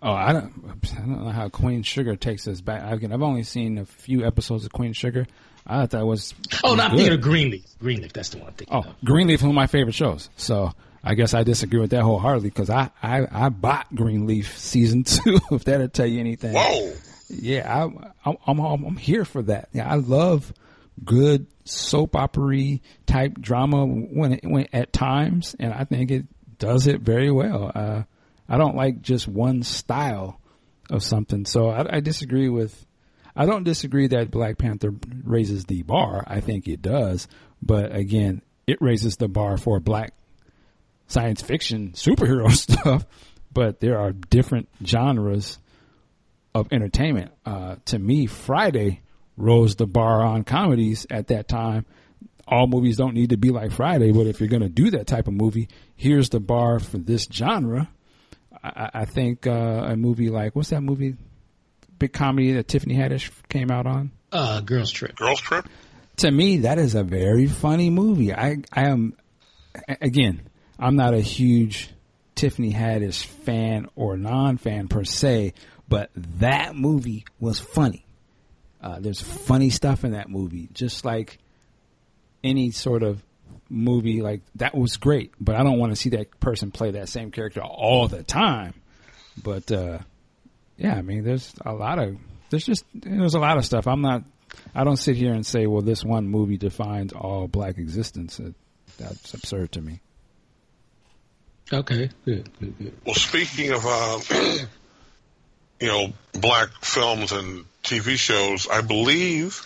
Oh, 0.00 0.12
I 0.12 0.32
don't, 0.32 0.52
I 0.94 0.96
don't 1.00 1.24
know 1.24 1.30
how 1.30 1.48
Queen 1.48 1.82
Sugar 1.84 2.16
takes 2.16 2.48
us 2.48 2.60
back. 2.60 2.82
I've 2.82 3.22
only 3.22 3.44
seen 3.44 3.78
a 3.78 3.84
few 3.84 4.26
episodes 4.26 4.64
of 4.64 4.72
Queen 4.72 4.92
Sugar. 4.94 5.26
I 5.64 5.80
thought 5.80 5.90
that 5.90 6.04
was 6.06 6.34
Oh, 6.64 6.74
not 6.74 6.76
no, 6.76 6.82
I'm 6.84 6.90
good. 6.96 6.98
thinking 7.04 7.20
Greenleaf. 7.20 7.64
Greenleaf, 7.78 8.12
that's 8.12 8.30
the 8.30 8.38
one 8.38 8.48
I'm 8.48 8.66
Oh, 8.70 8.78
of. 8.90 8.94
Greenleaf 9.04 9.42
one 9.42 9.50
of 9.50 9.54
my 9.54 9.68
favorite 9.68 9.94
shows. 9.94 10.28
So 10.36 10.72
I 11.04 11.14
guess 11.14 11.34
I 11.34 11.42
disagree 11.42 11.80
with 11.80 11.90
that 11.90 12.02
wholeheartedly 12.02 12.50
because 12.50 12.70
I, 12.70 12.90
I, 13.02 13.26
I 13.30 13.48
bought 13.48 13.92
Greenleaf 13.94 14.56
season 14.56 15.04
two. 15.04 15.38
If 15.50 15.64
that'll 15.64 15.88
tell 15.88 16.06
you 16.06 16.20
anything. 16.20 16.54
Whoa. 16.54 16.92
Yeah, 17.28 17.66
I, 17.66 18.30
I'm, 18.30 18.36
I'm 18.46 18.60
I'm 18.60 18.96
here 18.96 19.24
for 19.24 19.42
that. 19.42 19.70
Yeah, 19.72 19.90
I 19.90 19.96
love 19.96 20.52
good 21.02 21.46
soap 21.64 22.14
opera 22.14 22.78
type 23.06 23.40
drama 23.40 23.86
when 23.86 24.34
it, 24.34 24.40
when 24.44 24.68
at 24.72 24.92
times, 24.92 25.56
and 25.58 25.72
I 25.72 25.84
think 25.84 26.10
it 26.10 26.26
does 26.58 26.86
it 26.86 27.00
very 27.00 27.30
well. 27.30 27.72
Uh, 27.74 28.02
I 28.48 28.58
don't 28.58 28.76
like 28.76 29.00
just 29.00 29.26
one 29.26 29.62
style 29.62 30.40
of 30.90 31.02
something, 31.02 31.46
so 31.46 31.68
I, 31.70 31.96
I 31.96 32.00
disagree 32.00 32.48
with. 32.48 32.86
I 33.34 33.46
don't 33.46 33.64
disagree 33.64 34.08
that 34.08 34.30
Black 34.30 34.58
Panther 34.58 34.94
raises 35.24 35.64
the 35.64 35.82
bar. 35.82 36.22
I 36.26 36.40
think 36.40 36.68
it 36.68 36.82
does, 36.82 37.28
but 37.62 37.96
again, 37.96 38.42
it 38.66 38.76
raises 38.82 39.16
the 39.16 39.28
bar 39.28 39.56
for 39.56 39.80
black 39.80 40.12
science 41.06 41.42
fiction 41.42 41.92
superhero 41.92 42.50
stuff. 42.52 43.04
But 43.52 43.80
there 43.80 43.98
are 43.98 44.12
different 44.12 44.68
genres 44.84 45.58
of 46.54 46.68
entertainment. 46.72 47.32
Uh, 47.44 47.76
to 47.86 47.98
me, 47.98 48.26
Friday 48.26 49.02
rose 49.36 49.76
the 49.76 49.86
bar 49.86 50.22
on 50.22 50.44
comedies 50.44 51.06
at 51.10 51.28
that 51.28 51.48
time. 51.48 51.84
All 52.46 52.66
movies 52.66 52.96
don't 52.96 53.14
need 53.14 53.30
to 53.30 53.36
be 53.36 53.50
like 53.50 53.72
Friday, 53.72 54.12
but 54.12 54.26
if 54.26 54.40
you're 54.40 54.48
going 54.48 54.62
to 54.62 54.68
do 54.68 54.90
that 54.90 55.06
type 55.06 55.28
of 55.28 55.34
movie, 55.34 55.68
here's 55.96 56.28
the 56.30 56.40
bar 56.40 56.78
for 56.80 56.98
this 56.98 57.26
genre. 57.32 57.88
I, 58.62 58.68
I- 58.68 58.90
I 59.00 59.04
think 59.06 59.46
uh, 59.46 59.50
a 59.86 59.96
movie 59.96 60.28
like 60.28 60.54
what's 60.56 60.70
that 60.70 60.82
movie, 60.82 61.16
big 61.98 62.12
comedy 62.12 62.52
that 62.52 62.68
Tiffany 62.68 62.94
Haddish 62.96 63.30
came 63.48 63.70
out 63.70 63.86
on. 63.86 64.12
Uh, 64.30 64.60
Girls 64.60 64.90
Trip. 64.90 65.14
Girls 65.16 65.40
Trip? 65.40 65.66
To 66.18 66.30
me, 66.30 66.58
that 66.58 66.78
is 66.78 66.94
a 66.94 67.02
very 67.04 67.46
funny 67.46 67.90
movie. 67.90 68.32
I 68.34 68.56
I 68.72 68.88
am 68.88 69.14
again, 70.00 70.42
I'm 70.78 70.96
not 70.96 71.14
a 71.14 71.20
huge 71.20 71.90
Tiffany 72.34 72.72
Haddish 72.72 73.24
fan 73.24 73.88
or 73.94 74.16
non-fan 74.16 74.88
per 74.88 75.04
se, 75.04 75.54
but 75.88 76.10
that 76.14 76.74
movie 76.74 77.24
was 77.38 77.60
funny. 77.60 78.04
Uh, 78.80 78.98
there's 78.98 79.20
funny 79.20 79.70
stuff 79.70 80.04
in 80.04 80.12
that 80.12 80.28
movie, 80.28 80.68
just 80.72 81.04
like 81.04 81.38
any 82.42 82.70
sort 82.72 83.02
of 83.02 83.22
movie. 83.68 84.22
Like 84.22 84.40
that 84.56 84.74
was 84.74 84.96
great, 84.96 85.32
but 85.40 85.54
I 85.54 85.62
don't 85.62 85.78
want 85.78 85.92
to 85.92 85.96
see 85.96 86.10
that 86.10 86.40
person 86.40 86.70
play 86.70 86.92
that 86.92 87.08
same 87.08 87.30
character 87.30 87.60
all 87.60 88.08
the 88.08 88.22
time. 88.22 88.74
But 89.40 89.70
uh, 89.70 89.98
yeah, 90.76 90.94
I 90.96 91.02
mean, 91.02 91.22
there's 91.22 91.54
a 91.64 91.72
lot 91.72 91.98
of 91.98 92.16
there's 92.50 92.66
just 92.66 92.84
there's 92.94 93.34
a 93.34 93.38
lot 93.38 93.56
of 93.56 93.64
stuff. 93.64 93.86
I'm 93.86 94.02
not. 94.02 94.24
I 94.74 94.84
don't 94.84 94.98
sit 94.98 95.16
here 95.16 95.32
and 95.32 95.46
say, 95.46 95.66
well, 95.66 95.80
this 95.80 96.04
one 96.04 96.28
movie 96.28 96.58
defines 96.58 97.12
all 97.12 97.48
black 97.48 97.78
existence. 97.78 98.40
That's 98.98 99.32
absurd 99.32 99.72
to 99.72 99.80
me. 99.80 100.00
Okay, 101.72 102.10
good, 102.24 102.48
good, 102.60 102.78
good. 102.78 102.92
Well, 103.06 103.14
speaking 103.14 103.72
of, 103.72 103.86
uh, 103.86 104.20
you 105.80 105.86
know, 105.86 106.12
black 106.32 106.68
films 106.82 107.32
and 107.32 107.64
TV 107.82 108.16
shows, 108.16 108.68
I 108.68 108.82
believe 108.82 109.60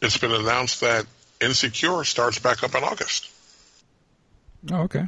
it's 0.00 0.18
been 0.18 0.32
announced 0.32 0.82
that 0.82 1.06
Insecure 1.40 2.04
starts 2.04 2.38
back 2.38 2.62
up 2.62 2.74
in 2.76 2.84
August. 2.84 3.28
Oh, 4.70 4.82
okay. 4.82 5.06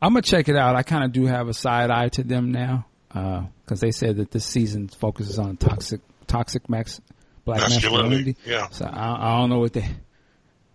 I'm 0.00 0.14
gonna 0.14 0.22
check 0.22 0.48
it 0.48 0.56
out. 0.56 0.74
I 0.74 0.82
kind 0.82 1.04
of 1.04 1.12
do 1.12 1.26
have 1.26 1.48
a 1.48 1.54
side 1.54 1.90
eye 1.90 2.08
to 2.08 2.24
them 2.24 2.50
now 2.50 2.86
because 3.08 3.80
they 3.80 3.92
said 3.92 4.16
that 4.16 4.30
this 4.30 4.46
season 4.46 4.88
focuses 4.88 5.38
on 5.38 5.58
toxic, 5.58 6.00
toxic 6.26 6.68
max 6.70 7.00
black 7.44 7.60
masculinity. 7.60 8.34
Masculinity, 8.34 8.36
yeah. 8.46 8.68
So 8.70 8.86
I, 8.86 9.34
I 9.34 9.38
don't 9.38 9.50
know 9.50 9.58
what 9.58 9.74
that 9.74 9.90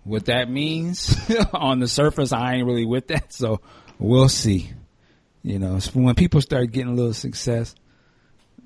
what 0.04 0.26
that 0.26 0.50
means 0.50 1.18
on 1.54 1.80
the 1.80 1.88
surface. 1.88 2.32
I 2.32 2.54
ain't 2.54 2.66
really 2.66 2.86
with 2.86 3.08
that, 3.08 3.34
so 3.34 3.60
we'll 4.00 4.30
see. 4.30 4.72
You 5.44 5.60
know, 5.60 5.80
when 5.94 6.16
people 6.16 6.42
start 6.42 6.72
getting 6.72 6.92
a 6.92 6.96
little 6.96 7.14
success, 7.14 7.76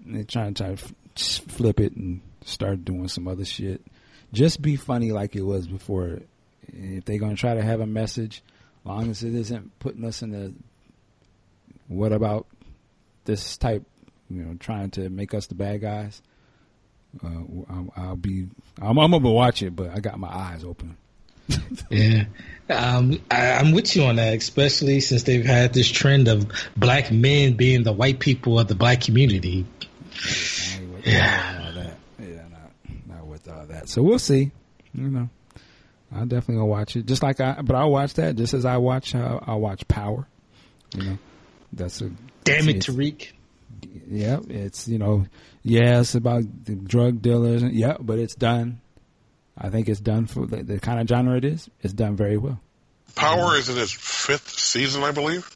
they 0.06 0.24
try 0.24 0.48
to 0.48 0.54
try 0.54 0.76
to 0.76 1.42
flip 1.50 1.80
it 1.80 1.96
and 1.96 2.22
start 2.44 2.84
doing 2.84 3.08
some 3.08 3.28
other 3.28 3.46
shit. 3.46 3.82
Just 4.34 4.62
be 4.62 4.76
funny 4.76 5.12
like 5.12 5.36
it 5.36 5.44
was 5.44 5.68
before. 5.68 6.20
If 6.68 7.06
they're 7.06 7.20
gonna 7.20 7.36
try 7.36 7.54
to 7.54 7.62
have 7.62 7.82
a 7.82 7.86
message, 7.86 8.42
long 8.84 9.10
as 9.10 9.24
it 9.24 9.36
isn't 9.36 9.78
putting 9.80 10.06
us 10.06 10.22
in 10.22 10.32
the 10.32 10.54
what 11.88 12.14
about 12.14 12.48
this 13.26 13.58
type, 13.58 13.84
you 14.30 14.44
know, 14.44 14.56
trying 14.56 14.90
to 14.92 15.10
make 15.10 15.34
us 15.34 15.48
the 15.48 15.56
bad 15.56 15.82
guys. 15.82 16.22
Uh, 17.24 17.28
I'll, 17.70 17.94
I'll 17.98 18.16
be, 18.16 18.48
I'm, 18.82 18.98
I'm 18.98 19.12
gonna 19.12 19.30
watch 19.30 19.62
it, 19.62 19.76
but 19.76 19.90
I 19.90 20.00
got 20.00 20.18
my 20.18 20.30
eyes 20.30 20.64
open. 20.64 20.96
Yeah, 21.90 22.26
um, 22.70 23.22
I, 23.30 23.52
I'm 23.54 23.72
with 23.74 23.96
you 23.96 24.04
on 24.04 24.16
that, 24.16 24.34
especially 24.34 25.02
since 25.02 25.24
they've 25.24 25.46
had 25.46 25.74
this 25.74 25.90
trend 25.90 26.28
of 26.28 26.50
black 26.78 27.12
men 27.12 27.54
being 27.54 27.84
the 27.84 27.92
white 27.92 28.20
people 28.20 28.60
of 28.60 28.68
the 28.68 28.76
black 28.76 29.02
community. 29.02 29.66
I 30.14 31.66
all 31.66 31.74
that. 31.74 31.98
Yeah, 32.20 32.44
not 32.50 32.72
not 33.08 33.26
with 33.28 33.48
all 33.50 33.66
that. 33.66 33.90
So 33.90 34.02
we'll 34.02 34.20
see. 34.20 34.52
You 34.94 35.10
know, 35.10 35.30
I'll 36.14 36.26
definitely 36.26 36.56
gonna 36.56 36.66
watch 36.68 36.96
it. 36.96 37.06
Just 37.06 37.24
like 37.24 37.40
I, 37.42 37.62
but 37.62 37.76
I'll 37.76 37.92
watch 37.92 38.14
that 38.16 38.36
just 38.36 38.54
as 38.54 38.66
I 38.66 38.78
watch. 38.78 39.16
Uh, 39.16 39.40
I'll 39.46 39.60
watch 39.60 39.88
Power. 39.88 40.28
You 40.96 41.04
know, 41.04 41.18
that's 41.74 42.02
a 42.02 42.12
Damn 42.44 42.70
it, 42.70 42.78
Tariq. 42.78 43.32
Yeah, 44.08 44.40
it's 44.48 44.88
you 44.88 44.98
know, 44.98 45.26
yeah, 45.64 46.02
it's 46.02 46.16
about 46.16 46.44
the 46.66 46.76
drug 46.76 47.22
dealers. 47.22 47.64
and 47.64 47.74
Yeah, 47.74 47.98
but 48.00 48.20
it's 48.20 48.36
done. 48.36 48.82
I 49.58 49.70
think 49.70 49.90
it's 49.90 50.00
done 50.00 50.26
for 50.28 50.46
the, 50.46 50.64
the 50.64 50.80
kind 50.80 51.00
of 51.00 51.08
genre 51.08 51.38
it 51.38 51.46
is. 51.46 51.70
It's 51.82 51.94
done 51.94 52.16
very 52.16 52.38
well. 52.38 52.60
Power 53.16 53.56
is 53.56 53.70
in 53.70 53.78
its 53.78 53.92
fifth 53.92 54.50
season, 54.58 55.04
I 55.04 55.12
believe. 55.12 55.50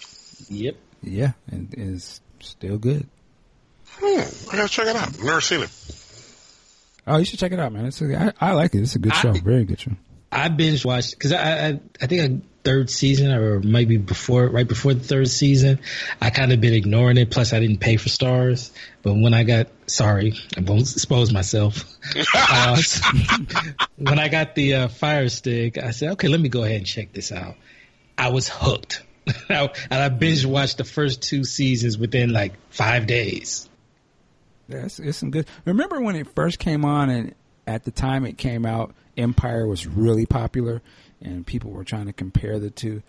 Yep. 0.50 0.76
Yeah, 1.02 1.32
and 1.52 1.74
is 1.78 2.20
still 2.42 2.78
good. 2.78 3.08
Hmm, 3.88 4.50
I 4.52 4.56
gotta 4.58 4.70
check 4.70 4.88
it 4.88 4.96
out. 4.96 5.18
Never 5.24 5.40
seen 5.42 5.62
it. 5.62 5.70
Oh, 7.08 7.18
you 7.18 7.26
should 7.26 7.40
check 7.40 7.52
it 7.52 7.60
out, 7.60 7.72
man. 7.72 7.86
It's 7.86 8.02
a, 8.02 8.34
I, 8.42 8.50
I 8.50 8.52
like 8.54 8.74
it. 8.76 8.82
It's 8.82 8.96
a 8.96 9.00
good 9.00 9.14
I- 9.14 9.16
show. 9.22 9.32
Very 9.34 9.64
good 9.64 9.80
show. 9.80 9.92
I 10.32 10.50
binge 10.50 10.84
watched 10.86 11.12
because 11.12 11.32
I, 11.32 11.68
I 11.70 11.80
I 12.02 12.08
think 12.08 12.22
a 12.22 12.42
third 12.66 12.90
season 12.90 13.32
or 13.32 13.60
maybe 13.60 13.98
before 13.98 14.48
right 14.48 14.68
before 14.68 14.94
the 14.94 15.04
third 15.04 15.30
season, 15.30 15.80
I 16.20 16.32
kind 16.32 16.52
of 16.52 16.60
been 16.60 16.74
ignoring 16.74 17.18
it. 17.18 17.30
Plus, 17.30 17.54
I 17.54 17.60
didn't 17.60 17.78
pay 17.78 17.96
for 17.98 18.10
stars. 18.10 18.72
But 19.04 19.14
when 19.14 19.34
I 19.34 19.44
got 19.44 19.68
sorry, 19.88 20.34
I 20.58 20.62
won't 20.62 20.82
expose 20.82 21.32
myself. 21.32 21.86
uh, 22.34 22.82
when 23.98 24.20
I 24.20 24.28
got 24.28 24.56
the 24.56 24.74
uh, 24.74 24.88
Fire 24.88 25.30
Stick, 25.30 25.78
I 25.78 25.92
said, 25.92 26.14
okay, 26.14 26.28
let 26.28 26.40
me 26.40 26.50
go 26.50 26.64
ahead 26.64 26.78
and 26.78 26.86
check 26.86 27.14
this 27.14 27.32
out. 27.32 27.56
I 28.18 28.30
was 28.30 28.50
hooked, 28.50 29.04
and 29.50 29.70
I 29.92 30.10
binge 30.10 30.46
watched 30.46 30.78
the 30.80 30.84
first 30.84 31.22
two 31.22 31.44
seasons 31.44 31.98
within 31.98 32.32
like 32.32 32.54
five 32.70 33.08
days. 33.08 33.70
Yeah, 34.68 34.86
it's, 34.86 35.00
it's 35.00 35.20
some 35.20 35.30
good. 35.30 35.48
Remember 35.66 36.02
when 36.02 36.16
it 36.16 36.28
first 36.34 36.58
came 36.58 36.84
on, 36.86 37.10
and 37.10 37.36
at 37.68 37.84
the 37.84 37.92
time 37.92 38.26
it 38.26 38.38
came 38.38 38.66
out, 38.66 38.96
Empire 39.18 39.68
was 39.68 39.86
really 39.86 40.26
popular, 40.26 40.82
and 41.22 41.46
people 41.46 41.72
were 41.72 41.84
trying 41.84 42.06
to 42.08 42.14
compare 42.14 42.60
the 42.60 42.70
two. 42.70 43.02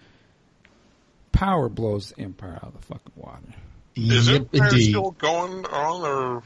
Power 1.33 1.69
blows 1.69 2.12
Empire 2.19 2.55
out 2.62 2.69
of 2.69 2.73
the 2.81 2.83
fucking 2.87 3.12
water. 3.15 3.41
Is 3.95 4.28
Yep, 4.28 4.49
Empire 4.55 4.69
indeed. 4.70 4.89
still 4.91 5.11
going 5.12 5.65
on, 5.66 6.03
or 6.03 6.43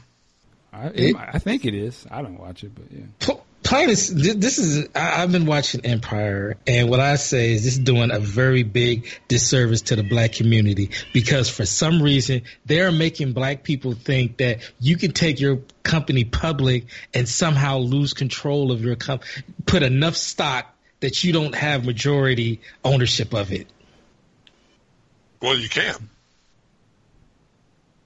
I, 0.73 0.87
It- 0.87 1.15
I 1.15 1.39
think 1.39 1.65
it 1.65 1.73
is. 1.73 2.05
I 2.09 2.21
don't 2.21 2.37
watch 2.39 2.63
it, 2.63 2.71
but 2.75 2.85
yeah. 2.91 3.05
P- 3.19 3.41
Plain 3.63 3.89
is, 3.91 4.13
this 4.13 4.57
is 4.57 4.87
I, 4.95 5.21
I've 5.21 5.31
been 5.31 5.45
watching 5.45 5.85
Empire, 5.85 6.57
and 6.65 6.89
what 6.89 6.99
I 6.99 7.15
say 7.15 7.53
is 7.53 7.63
this 7.63 7.73
is 7.73 7.79
doing 7.79 8.09
a 8.11 8.19
very 8.19 8.63
big 8.63 9.07
disservice 9.27 9.83
to 9.83 9.95
the 9.95 10.03
black 10.03 10.33
community 10.33 10.89
because 11.13 11.47
for 11.47 11.65
some 11.65 12.01
reason 12.01 12.41
they're 12.65 12.91
making 12.91 13.33
black 13.33 13.63
people 13.63 13.93
think 13.93 14.37
that 14.37 14.59
you 14.79 14.97
can 14.97 15.11
take 15.11 15.39
your 15.39 15.59
company 15.83 16.23
public 16.25 16.85
and 17.13 17.29
somehow 17.29 17.77
lose 17.77 18.13
control 18.13 18.71
of 18.71 18.81
your 18.83 18.95
company, 18.95 19.29
put 19.67 19.83
enough 19.83 20.15
stock 20.17 20.75
that 21.01 21.23
you 21.23 21.33
don't 21.33 21.53
have 21.55 21.85
majority 21.85 22.61
ownership 22.83 23.33
of 23.33 23.51
it. 23.51 23.67
well, 25.41 25.57
you 25.57 25.69
can. 25.69 26.09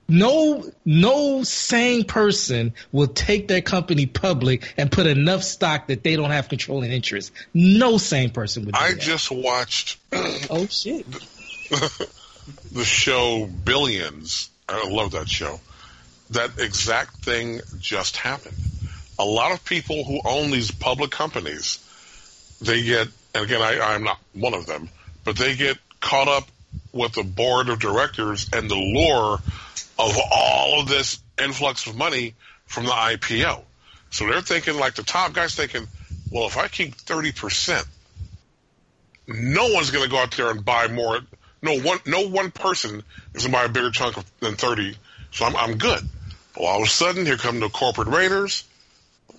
No, 0.07 0.63
no 0.85 1.41
sane 1.43 2.03
person 2.03 2.73
will 2.91 3.07
take 3.07 3.47
their 3.47 3.61
company 3.61 4.05
public 4.05 4.71
and 4.77 4.91
put 4.91 5.07
enough 5.07 5.41
stock 5.43 5.87
that 5.87 6.03
they 6.03 6.15
don't 6.15 6.29
have 6.29 6.47
controlling 6.47 6.91
interest. 6.91 7.31
No 7.55 7.97
sane 7.97 8.29
person 8.29 8.65
would 8.65 8.75
do 8.75 8.79
I 8.79 8.91
that. 8.91 8.99
just 9.01 9.31
watched 9.31 9.97
Oh 10.49 10.67
shit! 10.67 11.05
the 12.71 12.83
show 12.83 13.47
Billions. 13.47 14.49
I 14.69 14.87
love 14.89 15.11
that 15.11 15.27
show. 15.27 15.59
That 16.31 16.59
exact 16.59 17.17
thing 17.17 17.61
just 17.79 18.17
happened. 18.17 18.55
A 19.17 19.25
lot 19.25 19.53
of 19.53 19.63
people 19.65 20.03
who 20.03 20.21
own 20.23 20.51
these 20.51 20.69
public 20.71 21.09
companies, 21.11 21.79
they 22.61 22.83
get, 22.83 23.07
and 23.33 23.45
again, 23.45 23.61
I, 23.61 23.79
I'm 23.79 24.03
not 24.03 24.19
one 24.33 24.53
of 24.53 24.65
them, 24.65 24.89
but 25.23 25.37
they 25.37 25.55
get 25.55 25.77
caught 25.99 26.27
up 26.27 26.47
with 26.91 27.13
the 27.13 27.23
board 27.23 27.69
of 27.69 27.79
directors 27.79 28.49
and 28.53 28.69
the 28.69 28.75
lure 28.75 29.39
of 29.97 30.17
all 30.31 30.81
of 30.81 30.87
this 30.87 31.19
influx 31.41 31.87
of 31.87 31.95
money 31.95 32.33
from 32.65 32.85
the 32.85 32.91
IPO. 32.91 33.61
So 34.11 34.27
they're 34.27 34.41
thinking, 34.41 34.77
like 34.77 34.95
the 34.95 35.03
top 35.03 35.33
guy's 35.33 35.55
thinking, 35.55 35.87
well, 36.31 36.47
if 36.47 36.57
I 36.57 36.67
keep 36.67 36.95
30%, 36.95 37.85
no 39.27 39.73
one's 39.73 39.91
going 39.91 40.03
to 40.03 40.09
go 40.09 40.17
out 40.17 40.31
there 40.31 40.49
and 40.49 40.63
buy 40.63 40.87
more. 40.87 41.19
No 41.61 41.79
one, 41.79 41.99
no 42.05 42.27
one 42.27 42.51
person 42.51 43.03
is 43.33 43.45
going 43.45 43.51
to 43.51 43.57
buy 43.57 43.63
a 43.65 43.69
bigger 43.69 43.91
chunk 43.91 44.17
of, 44.17 44.25
than 44.39 44.55
30. 44.55 44.95
So 45.31 45.45
I'm, 45.45 45.55
I'm 45.55 45.77
good. 45.77 46.01
Well, 46.57 46.67
all 46.67 46.81
of 46.81 46.87
a 46.87 46.89
sudden, 46.89 47.25
here 47.25 47.37
come 47.37 47.59
the 47.59 47.69
corporate 47.69 48.07
raiders. 48.07 48.63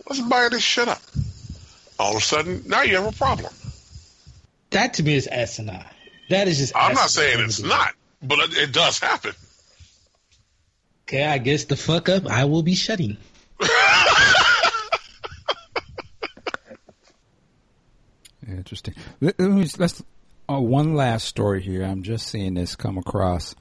Let's 0.09 0.21
buy 0.21 0.49
this 0.51 0.63
shit 0.63 0.89
up. 0.89 1.01
All 1.99 2.13
of 2.13 2.19
a 2.19 2.21
sudden, 2.21 2.63
now 2.67 2.83
you 2.83 2.97
have 2.97 3.07
a 3.07 3.17
problem. 3.17 3.53
That 4.71 4.95
to 4.95 5.03
me 5.03 5.15
is 5.15 5.27
asinine. 5.27 5.85
That 6.29 6.49
is 6.49 6.59
just. 6.59 6.77
I'm 6.77 6.95
not 6.95 7.11
saying 7.11 7.41
it's 7.41 7.63
not, 7.63 7.95
but 8.23 8.39
it, 8.41 8.57
it 8.57 8.73
does 8.73 8.99
happen. 8.99 9.33
Okay, 11.05 11.25
I 11.25 11.39
guess 11.39 11.65
the 11.65 11.77
fuck 11.77 12.09
up. 12.09 12.27
I 12.27 12.47
will 12.47 12.63
be 12.63 12.75
shutting. 12.75 13.17
Interesting. 18.49 18.95
Let, 19.21 19.39
let 19.39 19.51
me, 19.51 19.69
let's. 19.79 20.03
Oh, 20.49 20.61
one 20.61 20.95
last 20.95 21.27
story 21.27 21.63
here. 21.63 21.83
I'm 21.83 22.03
just 22.03 22.29
seeing 22.29 22.55
this 22.55 22.77
come 22.77 22.99
across. 22.99 23.55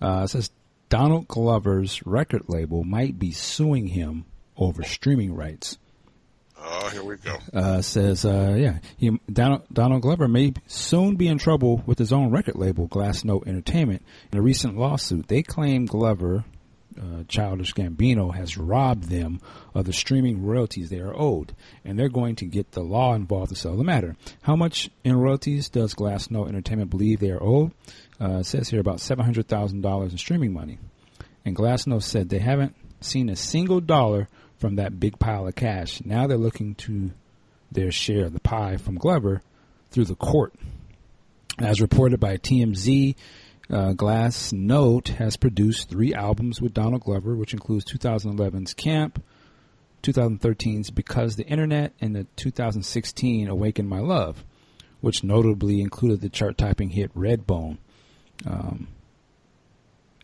Uh, 0.00 0.22
it 0.24 0.28
says 0.28 0.50
Donald 0.88 1.28
Glover's 1.28 2.04
record 2.06 2.42
label 2.48 2.84
might 2.84 3.18
be 3.18 3.32
suing 3.32 3.88
him 3.88 4.24
over 4.56 4.82
streaming 4.82 5.34
rights. 5.34 5.78
Oh, 6.62 6.88
here 6.90 7.02
we 7.02 7.16
go. 7.16 7.38
uh, 7.54 7.80
says, 7.80 8.24
uh, 8.24 8.54
yeah, 8.58 8.78
he, 8.98 9.18
Donald, 9.32 9.62
Donald 9.72 10.02
Glover 10.02 10.28
may 10.28 10.52
soon 10.66 11.16
be 11.16 11.26
in 11.28 11.38
trouble 11.38 11.82
with 11.86 11.98
his 11.98 12.12
own 12.12 12.30
record 12.30 12.56
label, 12.56 12.86
Glassnote 12.88 13.46
Entertainment. 13.46 14.02
In 14.30 14.38
a 14.38 14.42
recent 14.42 14.76
lawsuit, 14.76 15.28
they 15.28 15.42
claim 15.42 15.86
Glover, 15.86 16.44
uh, 17.00 17.22
Childish 17.28 17.72
Gambino, 17.72 18.34
has 18.34 18.58
robbed 18.58 19.04
them 19.04 19.40
of 19.74 19.86
the 19.86 19.92
streaming 19.92 20.44
royalties 20.44 20.90
they 20.90 21.00
are 21.00 21.14
owed, 21.18 21.54
and 21.84 21.98
they're 21.98 22.10
going 22.10 22.36
to 22.36 22.44
get 22.44 22.72
the 22.72 22.82
law 22.82 23.14
involved 23.14 23.48
to 23.50 23.56
settle 23.56 23.78
the 23.78 23.84
matter. 23.84 24.16
How 24.42 24.54
much 24.56 24.90
in 25.02 25.16
royalties 25.16 25.70
does 25.70 25.94
Glassnote 25.94 26.48
Entertainment 26.48 26.90
believe 26.90 27.20
they 27.20 27.30
are 27.30 27.42
owed? 27.42 27.72
Uh, 28.20 28.40
it 28.40 28.44
says 28.46 28.68
here 28.68 28.80
about 28.80 28.98
$700,000 28.98 30.10
in 30.10 30.18
streaming 30.18 30.52
money. 30.52 30.78
And 31.44 31.56
Glassnote 31.56 32.02
said 32.02 32.28
they 32.28 32.38
haven't 32.38 32.76
seen 33.00 33.30
a 33.30 33.36
single 33.36 33.80
dollar 33.80 34.28
from 34.60 34.76
that 34.76 35.00
big 35.00 35.18
pile 35.18 35.48
of 35.48 35.54
cash. 35.54 36.02
Now 36.04 36.26
they're 36.26 36.36
looking 36.36 36.74
to 36.76 37.10
their 37.72 37.90
share 37.90 38.26
of 38.26 38.34
the 38.34 38.40
pie 38.40 38.76
from 38.76 38.96
Glover 38.96 39.42
through 39.90 40.04
the 40.04 40.14
court. 40.14 40.54
As 41.58 41.80
reported 41.80 42.20
by 42.20 42.36
TMZ, 42.36 43.16
uh, 43.70 43.92
Glassnote 43.92 45.08
has 45.08 45.36
produced 45.36 45.88
three 45.88 46.12
albums 46.12 46.60
with 46.60 46.74
Donald 46.74 47.02
Glover, 47.02 47.34
which 47.34 47.54
includes 47.54 47.84
2011's 47.86 48.74
Camp, 48.74 49.22
2013's 50.02 50.90
Because 50.90 51.36
the 51.36 51.46
Internet, 51.46 51.94
and 52.00 52.14
the 52.14 52.24
2016 52.36 53.48
Awaken 53.48 53.88
My 53.88 54.00
Love, 54.00 54.44
which 55.00 55.24
notably 55.24 55.80
included 55.80 56.20
the 56.20 56.28
chart-topping 56.28 56.90
hit 56.90 57.14
Redbone. 57.14 57.78
Um, 58.46 58.88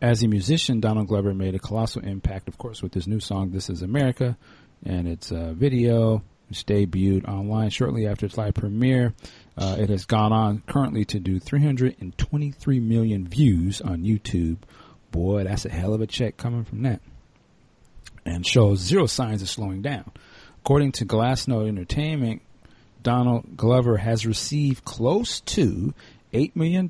as 0.06 0.22
a 0.22 0.28
musician, 0.28 0.78
Donald 0.78 1.08
Glover 1.08 1.34
made 1.34 1.56
a 1.56 1.58
colossal 1.58 2.02
impact, 2.04 2.46
of 2.46 2.58
course, 2.58 2.80
with 2.80 2.94
his 2.94 3.08
new 3.08 3.18
song 3.18 3.50
"This 3.50 3.68
Is 3.68 3.82
America" 3.82 4.38
and 4.84 5.08
its 5.08 5.32
uh, 5.32 5.52
video. 5.52 6.22
which 6.48 6.64
debuted 6.64 7.26
online 7.28 7.70
shortly 7.70 8.06
after 8.06 8.24
its 8.24 8.38
live 8.38 8.54
premiere. 8.54 9.12
Uh, 9.58 9.74
it 9.80 9.88
has 9.90 10.04
gone 10.04 10.32
on 10.32 10.62
currently 10.68 11.04
to 11.04 11.18
do 11.18 11.40
323 11.40 12.78
million 12.78 13.26
views 13.26 13.80
on 13.80 14.04
YouTube. 14.04 14.58
Boy, 15.10 15.42
that's 15.42 15.64
a 15.66 15.70
hell 15.70 15.92
of 15.92 16.00
a 16.00 16.06
check 16.06 16.36
coming 16.36 16.62
from 16.62 16.82
that. 16.82 17.00
And 18.24 18.46
shows 18.46 18.78
zero 18.78 19.06
signs 19.06 19.42
of 19.42 19.48
slowing 19.48 19.82
down. 19.82 20.12
According 20.60 20.92
to 20.92 21.04
Glassnote 21.04 21.66
Entertainment, 21.66 22.42
Donald 23.02 23.56
Glover 23.56 23.96
has 23.96 24.24
received 24.24 24.84
close 24.84 25.40
to 25.40 25.94
$8 26.36 26.54
million 26.54 26.86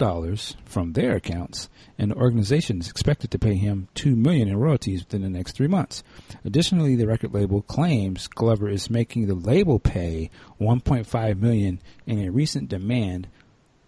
from 0.64 0.93
their 0.93 1.14
accounts, 1.14 1.68
and 1.98 2.10
the 2.10 2.16
organization 2.16 2.81
is 2.81 2.90
expected 2.90 3.31
to 3.31 3.39
pay 3.39 3.55
him 3.55 3.86
2 3.94 4.16
million 4.16 4.48
in 4.48 4.56
royalties 4.56 5.05
within 5.05 5.23
the 5.23 5.31
next 5.31 5.52
three 5.52 5.68
months. 5.68 6.02
Additionally, 6.44 6.97
the 6.97 7.06
record 7.06 7.32
label 7.32 7.62
claims 7.62 8.27
Glover 8.27 8.68
is 8.68 8.90
making 8.90 9.27
the 9.27 9.35
label 9.35 9.78
pay 9.78 10.31
1.5 10.60 11.39
million 11.39 11.81
in 12.06 12.18
a 12.18 12.31
recent 12.31 12.68
demand, 12.68 13.28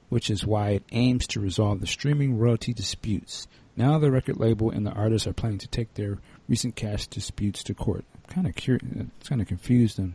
which 0.08 0.30
is 0.30 0.46
why 0.46 0.70
it 0.70 0.84
aims 0.92 1.26
to 1.26 1.40
resolve 1.40 1.80
the 1.80 1.86
streaming 1.88 2.38
royalty 2.38 2.72
disputes. 2.72 3.48
Now 3.76 3.98
the 3.98 4.12
record 4.12 4.36
label 4.36 4.70
and 4.70 4.86
the 4.86 4.92
artists 4.92 5.26
are 5.26 5.32
planning 5.32 5.58
to 5.58 5.68
take 5.68 5.94
their 5.94 6.18
recent 6.48 6.76
cash 6.76 7.08
disputes 7.08 7.64
to 7.64 7.74
court. 7.74 8.04
I'm 8.14 8.32
kind 8.32 8.46
of 8.46 8.54
curious, 8.54 8.84
kind 9.24 9.40
of 9.40 9.48
confused 9.48 9.98
and 9.98 10.14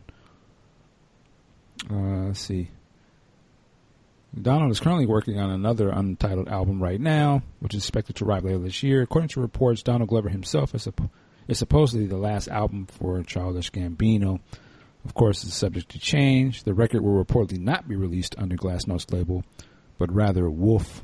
uh, 1.90 2.28
let's 2.28 2.40
see. 2.40 2.70
Donald 4.40 4.72
is 4.72 4.80
currently 4.80 5.06
working 5.06 5.38
on 5.38 5.50
another 5.50 5.90
untitled 5.90 6.48
album 6.48 6.82
right 6.82 7.00
now, 7.00 7.42
which 7.60 7.74
is 7.74 7.82
expected 7.84 8.16
to 8.16 8.24
arrive 8.24 8.44
later 8.44 8.58
this 8.58 8.82
year. 8.82 9.02
According 9.02 9.28
to 9.28 9.40
reports, 9.40 9.82
Donald 9.82 10.08
Glover 10.08 10.28
himself 10.28 10.74
is, 10.74 10.88
is 11.46 11.58
supposedly 11.58 12.06
the 12.06 12.16
last 12.16 12.48
album 12.48 12.86
for 12.86 13.22
Childish 13.22 13.70
Gambino. 13.70 14.40
Of 15.04 15.14
course, 15.14 15.44
it's 15.44 15.54
subject 15.54 15.90
to 15.90 15.98
change. 15.98 16.64
The 16.64 16.74
record 16.74 17.02
will 17.02 17.22
reportedly 17.22 17.60
not 17.60 17.86
be 17.86 17.94
released 17.94 18.34
under 18.38 18.56
Glassnote's 18.56 19.10
label, 19.12 19.44
but 19.98 20.12
rather 20.12 20.50
Wolf 20.50 21.02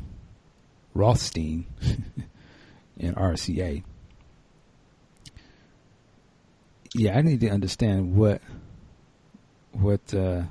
Rothstein 0.95 1.67
and 2.99 3.15
RCA. 3.15 3.85
Yeah, 6.95 7.17
I 7.17 7.23
need 7.23 7.41
to 7.41 7.51
understand 7.51 8.17
what 8.17 8.43
what 9.73 10.13
uh, 10.13 10.43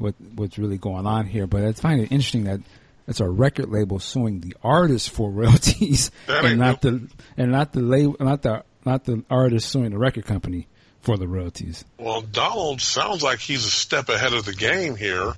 what 0.00 0.14
what's 0.34 0.58
really 0.58 0.78
going 0.78 1.06
on 1.06 1.26
here. 1.26 1.46
But 1.46 1.64
I 1.64 1.72
find 1.72 2.00
it 2.00 2.10
interesting 2.10 2.44
that 2.44 2.60
it's 3.06 3.20
a 3.20 3.28
record 3.28 3.68
label 3.68 3.98
suing 3.98 4.40
the 4.40 4.56
artist 4.62 5.10
for 5.10 5.30
royalties 5.30 6.10
and 6.28 6.58
not 6.58 6.80
the 6.80 7.08
and 7.36 7.52
not 7.52 7.72
the 7.72 7.80
label 7.80 8.16
not 8.20 8.42
the 8.42 8.64
not 8.84 9.04
the 9.04 9.24
artist 9.30 9.68
suing 9.68 9.90
the 9.90 9.98
record 9.98 10.24
company 10.26 10.66
for 11.02 11.16
the 11.16 11.28
royalties. 11.28 11.84
Well, 11.98 12.22
Donald 12.22 12.80
sounds 12.80 13.22
like 13.22 13.38
he's 13.38 13.64
a 13.64 13.70
step 13.70 14.08
ahead 14.08 14.32
of 14.32 14.44
the 14.44 14.54
game 14.54 14.96
here 14.96 15.32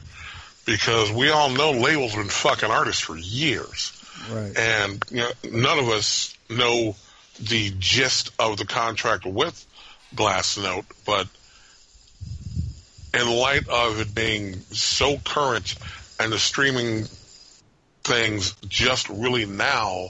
because 0.65 1.11
we 1.13 1.31
all 1.31 1.51
know 1.51 1.73
labels 1.73 2.13
have 2.13 2.21
been 2.21 2.31
fucking 2.31 2.71
artists 2.71 3.01
for 3.01 3.17
years. 3.17 3.99
Right. 4.31 4.57
And 4.57 5.05
you 5.11 5.19
know, 5.19 5.31
none 5.51 5.79
of 5.79 5.89
us 5.89 6.37
know 6.51 6.97
the 7.41 7.73
gist 7.79 8.33
of 8.39 8.59
the 8.59 8.67
contract 8.67 9.25
with 9.25 9.67
Glassnote, 10.15 10.85
but 11.05 11.27
in 13.15 13.31
light 13.31 13.69
of 13.69 14.01
it 14.01 14.15
being 14.15 14.55
so 14.71 15.19
current 15.19 15.75
and 16.19 16.33
the 16.33 16.39
streaming 16.39 17.05
things 18.05 18.55
just 18.69 19.09
really 19.09 19.47
now 19.47 20.09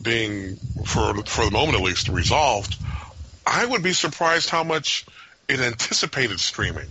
being 0.00 0.56
for 0.84 1.14
for 1.24 1.44
the 1.44 1.50
moment 1.50 1.76
at 1.76 1.82
least 1.82 2.08
resolved, 2.08 2.76
I 3.46 3.64
would 3.64 3.82
be 3.82 3.92
surprised 3.92 4.48
how 4.48 4.64
much 4.64 5.04
it 5.48 5.60
anticipated 5.60 6.40
streaming. 6.40 6.88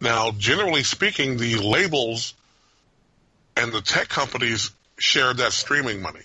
Now, 0.00 0.32
generally 0.32 0.82
speaking, 0.82 1.36
the 1.36 1.56
labels 1.56 2.34
and 3.56 3.72
the 3.72 3.80
tech 3.80 4.08
companies 4.08 4.70
shared 4.98 5.36
that 5.36 5.52
streaming 5.52 6.02
money. 6.02 6.22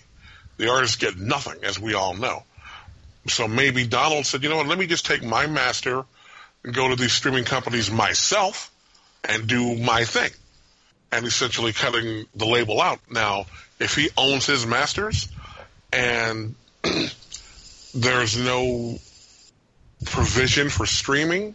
The 0.56 0.70
artists 0.70 0.96
get 0.96 1.16
nothing, 1.16 1.62
as 1.62 1.78
we 1.78 1.94
all 1.94 2.14
know. 2.14 2.42
So 3.28 3.46
maybe 3.46 3.86
Donald 3.86 4.26
said, 4.26 4.42
you 4.42 4.48
know 4.48 4.56
what, 4.56 4.66
let 4.66 4.78
me 4.78 4.86
just 4.86 5.06
take 5.06 5.22
my 5.22 5.46
master 5.46 6.04
go 6.62 6.88
to 6.88 6.96
these 6.96 7.12
streaming 7.12 7.44
companies 7.44 7.90
myself 7.90 8.70
and 9.24 9.46
do 9.46 9.76
my 9.76 10.04
thing 10.04 10.30
and 11.12 11.26
essentially 11.26 11.72
cutting 11.72 12.26
the 12.34 12.46
label 12.46 12.80
out. 12.80 13.00
Now, 13.10 13.46
if 13.78 13.94
he 13.94 14.10
owns 14.16 14.46
his 14.46 14.66
masters 14.66 15.28
and 15.92 16.54
there's 17.94 18.36
no 18.36 18.98
provision 20.04 20.68
for 20.68 20.86
streaming 20.86 21.54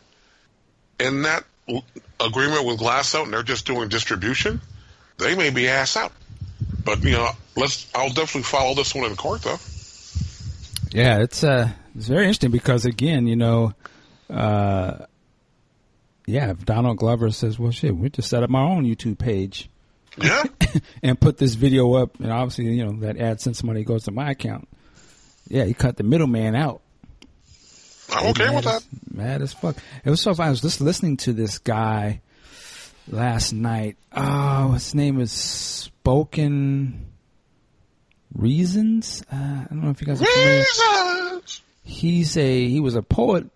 in 1.00 1.22
that 1.24 1.44
agreement 2.20 2.66
with 2.66 2.80
Glassnote 2.80 3.24
and 3.24 3.34
they're 3.34 3.44
just 3.44 3.66
doing 3.66 3.90
distribution, 3.90 4.62
they 5.18 5.36
may 5.36 5.50
be 5.50 5.68
ass 5.68 5.96
out. 5.96 6.12
But 6.84 7.04
you 7.04 7.12
know, 7.12 7.30
let's. 7.56 7.88
I'll 7.96 8.10
definitely 8.10 8.44
follow 8.44 8.74
this 8.74 8.94
one 8.94 9.10
in 9.10 9.16
court, 9.16 9.42
though. 9.44 9.60
Yeah, 10.92 11.22
it's 11.22 11.44
uh, 11.44 11.70
it's 11.96 12.08
very 12.08 12.24
interesting 12.24 12.52
because 12.52 12.86
again, 12.86 13.26
you 13.28 13.36
know, 13.36 13.74
uh, 14.34 15.06
yeah, 16.26 16.52
if 16.52 16.66
Donald 16.66 16.98
Glover 16.98 17.32
says, 17.32 17.60
"Well, 17.60 17.72
shit, 17.72 17.96
we 17.96 18.10
just 18.10 18.30
set 18.30 18.44
up 18.44 18.50
my 18.50 18.62
own 18.62 18.86
YouTube 18.86 19.18
page." 19.18 19.70
Yeah. 20.18 20.44
and 21.04 21.20
put 21.20 21.38
this 21.38 21.56
video 21.56 21.94
up, 21.94 22.20
and 22.20 22.32
obviously, 22.32 22.66
you 22.66 22.86
know, 22.86 23.00
that 23.00 23.18
AdSense 23.18 23.64
money 23.64 23.84
goes 23.84 24.04
to 24.04 24.12
my 24.12 24.32
account. 24.32 24.68
Yeah, 25.48 25.66
he 25.66 25.74
cut 25.74 25.98
the 25.98 26.04
middleman 26.04 26.56
out. 26.56 26.82
I'm 28.10 28.28
okay 28.28 28.54
with 28.54 28.66
that. 28.66 28.84
Mad 29.12 29.42
as 29.42 29.54
fuck. 29.54 29.76
It 30.04 30.10
was 30.10 30.22
so 30.22 30.34
fun. 30.34 30.48
I 30.48 30.50
was 30.50 30.62
just 30.62 30.82
listening 30.82 31.18
to 31.18 31.34
this 31.34 31.58
guy 31.58 32.22
last 33.08 33.54
night. 33.54 33.98
Oh, 34.12 34.72
his 34.72 34.94
name 34.94 35.20
is 35.20 35.32
Spoken 35.32 37.08
Reasons. 38.34 39.24
Uh, 39.32 39.36
I 39.36 39.66
don't 39.70 39.84
know 39.84 39.90
if 39.90 40.02
you 40.02 40.08
guys 40.08 40.22
are 40.22 40.26
familiar. 40.26 40.60
Reasons. 40.60 41.62
He's 41.84 42.38
a 42.38 42.68
he 42.68 42.80
was 42.80 42.96
a 42.96 43.02
poet 43.02 43.50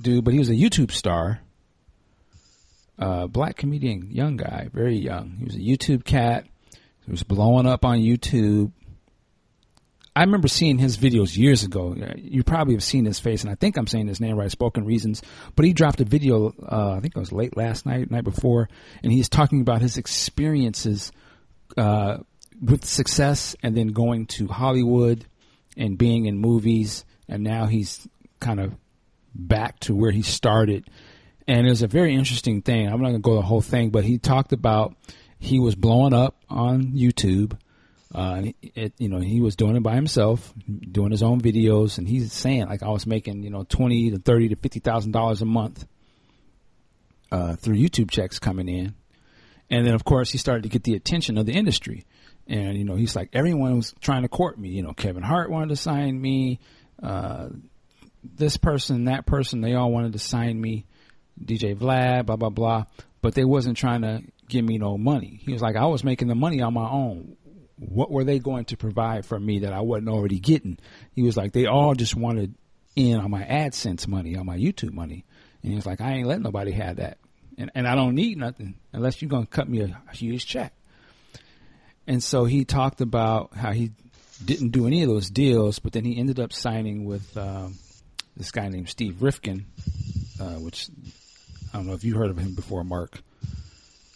dude, 0.00 0.24
but 0.24 0.32
he 0.32 0.38
was 0.38 0.50
a 0.50 0.54
YouTube 0.54 0.90
star. 0.90 1.40
Uh, 2.98 3.26
black 3.26 3.56
comedian, 3.56 4.10
young 4.10 4.36
guy, 4.36 4.68
very 4.72 4.96
young. 4.96 5.36
He 5.38 5.44
was 5.44 5.54
a 5.54 5.58
YouTube 5.58 6.04
cat. 6.04 6.46
He 7.04 7.10
was 7.10 7.22
blowing 7.22 7.66
up 7.66 7.84
on 7.84 7.98
YouTube. 7.98 8.72
I 10.14 10.22
remember 10.22 10.48
seeing 10.48 10.78
his 10.78 10.96
videos 10.96 11.36
years 11.36 11.62
ago. 11.62 11.94
You 12.16 12.42
probably 12.42 12.72
have 12.72 12.82
seen 12.82 13.04
his 13.04 13.20
face, 13.20 13.42
and 13.42 13.50
I 13.50 13.54
think 13.54 13.76
I'm 13.76 13.86
saying 13.86 14.06
his 14.06 14.18
name 14.18 14.36
right, 14.38 14.50
Spoken 14.50 14.86
Reasons. 14.86 15.20
But 15.54 15.66
he 15.66 15.74
dropped 15.74 16.00
a 16.00 16.06
video, 16.06 16.54
uh, 16.66 16.94
I 16.96 17.00
think 17.00 17.14
it 17.14 17.20
was 17.20 17.32
late 17.32 17.54
last 17.54 17.84
night, 17.84 18.10
night 18.10 18.24
before, 18.24 18.70
and 19.02 19.12
he's 19.12 19.28
talking 19.28 19.60
about 19.60 19.82
his 19.82 19.98
experiences 19.98 21.12
uh, 21.76 22.18
with 22.62 22.86
success 22.86 23.54
and 23.62 23.76
then 23.76 23.88
going 23.88 24.24
to 24.26 24.46
Hollywood 24.46 25.26
and 25.76 25.98
being 25.98 26.24
in 26.24 26.38
movies, 26.38 27.04
and 27.28 27.42
now 27.42 27.66
he's 27.66 28.08
kind 28.40 28.58
of 28.58 28.74
back 29.38 29.78
to 29.80 29.94
where 29.94 30.10
he 30.10 30.22
started. 30.22 30.88
And 31.48 31.66
it 31.66 31.70
was 31.70 31.82
a 31.82 31.86
very 31.88 32.14
interesting 32.14 32.62
thing. 32.62 32.86
I'm 32.86 33.00
not 33.00 33.08
going 33.08 33.14
to 33.14 33.18
go 33.20 33.36
the 33.36 33.42
whole 33.42 33.60
thing, 33.60 33.90
but 33.90 34.04
he 34.04 34.18
talked 34.18 34.52
about 34.52 34.96
he 35.38 35.60
was 35.60 35.74
blowing 35.74 36.12
up 36.12 36.36
on 36.48 36.92
YouTube. 36.92 37.58
Uh, 38.14 38.44
it, 38.62 38.94
you 38.98 39.08
know, 39.08 39.18
he 39.18 39.40
was 39.40 39.56
doing 39.56 39.76
it 39.76 39.82
by 39.82 39.94
himself, 39.94 40.52
doing 40.90 41.10
his 41.10 41.22
own 41.22 41.40
videos, 41.40 41.98
and 41.98 42.08
he's 42.08 42.32
saying 42.32 42.66
like 42.66 42.82
I 42.82 42.88
was 42.88 43.06
making, 43.06 43.42
you 43.42 43.50
know, 43.50 43.64
twenty 43.68 44.10
to 44.10 44.18
thirty 44.18 44.48
to 44.48 44.56
fifty 44.56 44.80
thousand 44.80 45.12
dollars 45.12 45.42
a 45.42 45.44
month 45.44 45.86
uh, 47.30 47.56
through 47.56 47.76
YouTube 47.76 48.10
checks 48.10 48.38
coming 48.38 48.68
in, 48.68 48.94
and 49.70 49.86
then 49.86 49.94
of 49.94 50.04
course 50.04 50.30
he 50.30 50.38
started 50.38 50.62
to 50.62 50.68
get 50.68 50.84
the 50.84 50.94
attention 50.94 51.36
of 51.36 51.46
the 51.46 51.52
industry, 51.52 52.06
and 52.46 52.78
you 52.78 52.84
know 52.84 52.94
he's 52.94 53.16
like 53.16 53.28
everyone 53.32 53.76
was 53.76 53.94
trying 54.00 54.22
to 54.22 54.28
court 54.28 54.58
me. 54.58 54.70
You 54.70 54.82
know, 54.82 54.92
Kevin 54.92 55.22
Hart 55.22 55.50
wanted 55.50 55.70
to 55.70 55.76
sign 55.76 56.18
me, 56.18 56.60
uh, 57.02 57.48
this 58.34 58.56
person, 58.56 59.04
that 59.04 59.26
person, 59.26 59.60
they 59.60 59.74
all 59.74 59.90
wanted 59.90 60.12
to 60.12 60.18
sign 60.18 60.60
me, 60.60 60.86
DJ 61.42 61.76
Vlad, 61.76 62.26
blah 62.26 62.36
blah 62.36 62.50
blah, 62.50 62.84
but 63.22 63.34
they 63.34 63.44
wasn't 63.44 63.76
trying 63.76 64.02
to 64.02 64.22
give 64.48 64.64
me 64.64 64.78
no 64.78 64.96
money. 64.96 65.40
He 65.42 65.52
was 65.52 65.62
like, 65.62 65.76
I 65.76 65.86
was 65.86 66.04
making 66.04 66.28
the 66.28 66.34
money 66.34 66.60
on 66.62 66.74
my 66.74 66.88
own. 66.88 67.36
What 67.78 68.10
were 68.10 68.24
they 68.24 68.38
going 68.38 68.66
to 68.66 68.76
provide 68.76 69.26
for 69.26 69.38
me 69.38 69.60
that 69.60 69.72
I 69.72 69.80
wasn't 69.80 70.08
already 70.08 70.38
getting? 70.38 70.78
He 71.12 71.22
was 71.22 71.36
like, 71.36 71.52
they 71.52 71.66
all 71.66 71.94
just 71.94 72.16
wanted 72.16 72.54
in 72.94 73.18
on 73.18 73.30
my 73.30 73.42
AdSense 73.42 74.08
money, 74.08 74.36
on 74.36 74.46
my 74.46 74.56
YouTube 74.56 74.92
money. 74.92 75.24
And 75.62 75.72
he 75.72 75.76
was 75.76 75.84
like, 75.84 76.00
I 76.00 76.12
ain't 76.12 76.26
letting 76.26 76.44
nobody 76.44 76.72
have 76.72 76.96
that. 76.96 77.18
And, 77.58 77.70
and 77.74 77.86
I 77.86 77.94
don't 77.94 78.14
need 78.14 78.38
nothing 78.38 78.76
unless 78.92 79.20
you're 79.20 79.30
to 79.30 79.46
cut 79.46 79.68
me 79.68 79.80
a, 79.80 80.00
a 80.10 80.16
huge 80.16 80.46
check. 80.46 80.72
And 82.06 82.22
so 82.22 82.44
he 82.44 82.64
talked 82.64 83.00
about 83.00 83.54
how 83.54 83.72
he 83.72 83.90
didn't 84.44 84.70
do 84.70 84.86
any 84.86 85.02
of 85.02 85.08
those 85.08 85.28
deals, 85.28 85.78
but 85.78 85.92
then 85.92 86.04
he 86.04 86.18
ended 86.18 86.38
up 86.38 86.52
signing 86.52 87.04
with 87.04 87.36
um, 87.36 87.74
this 88.36 88.50
guy 88.50 88.68
named 88.68 88.88
Steve 88.88 89.22
Rifkin, 89.22 89.66
uh, 90.40 90.54
which 90.54 90.88
I 91.72 91.78
don't 91.78 91.86
know 91.86 91.94
if 91.94 92.04
you 92.04 92.16
heard 92.16 92.30
of 92.30 92.38
him 92.38 92.54
before, 92.54 92.84
Mark. 92.84 93.20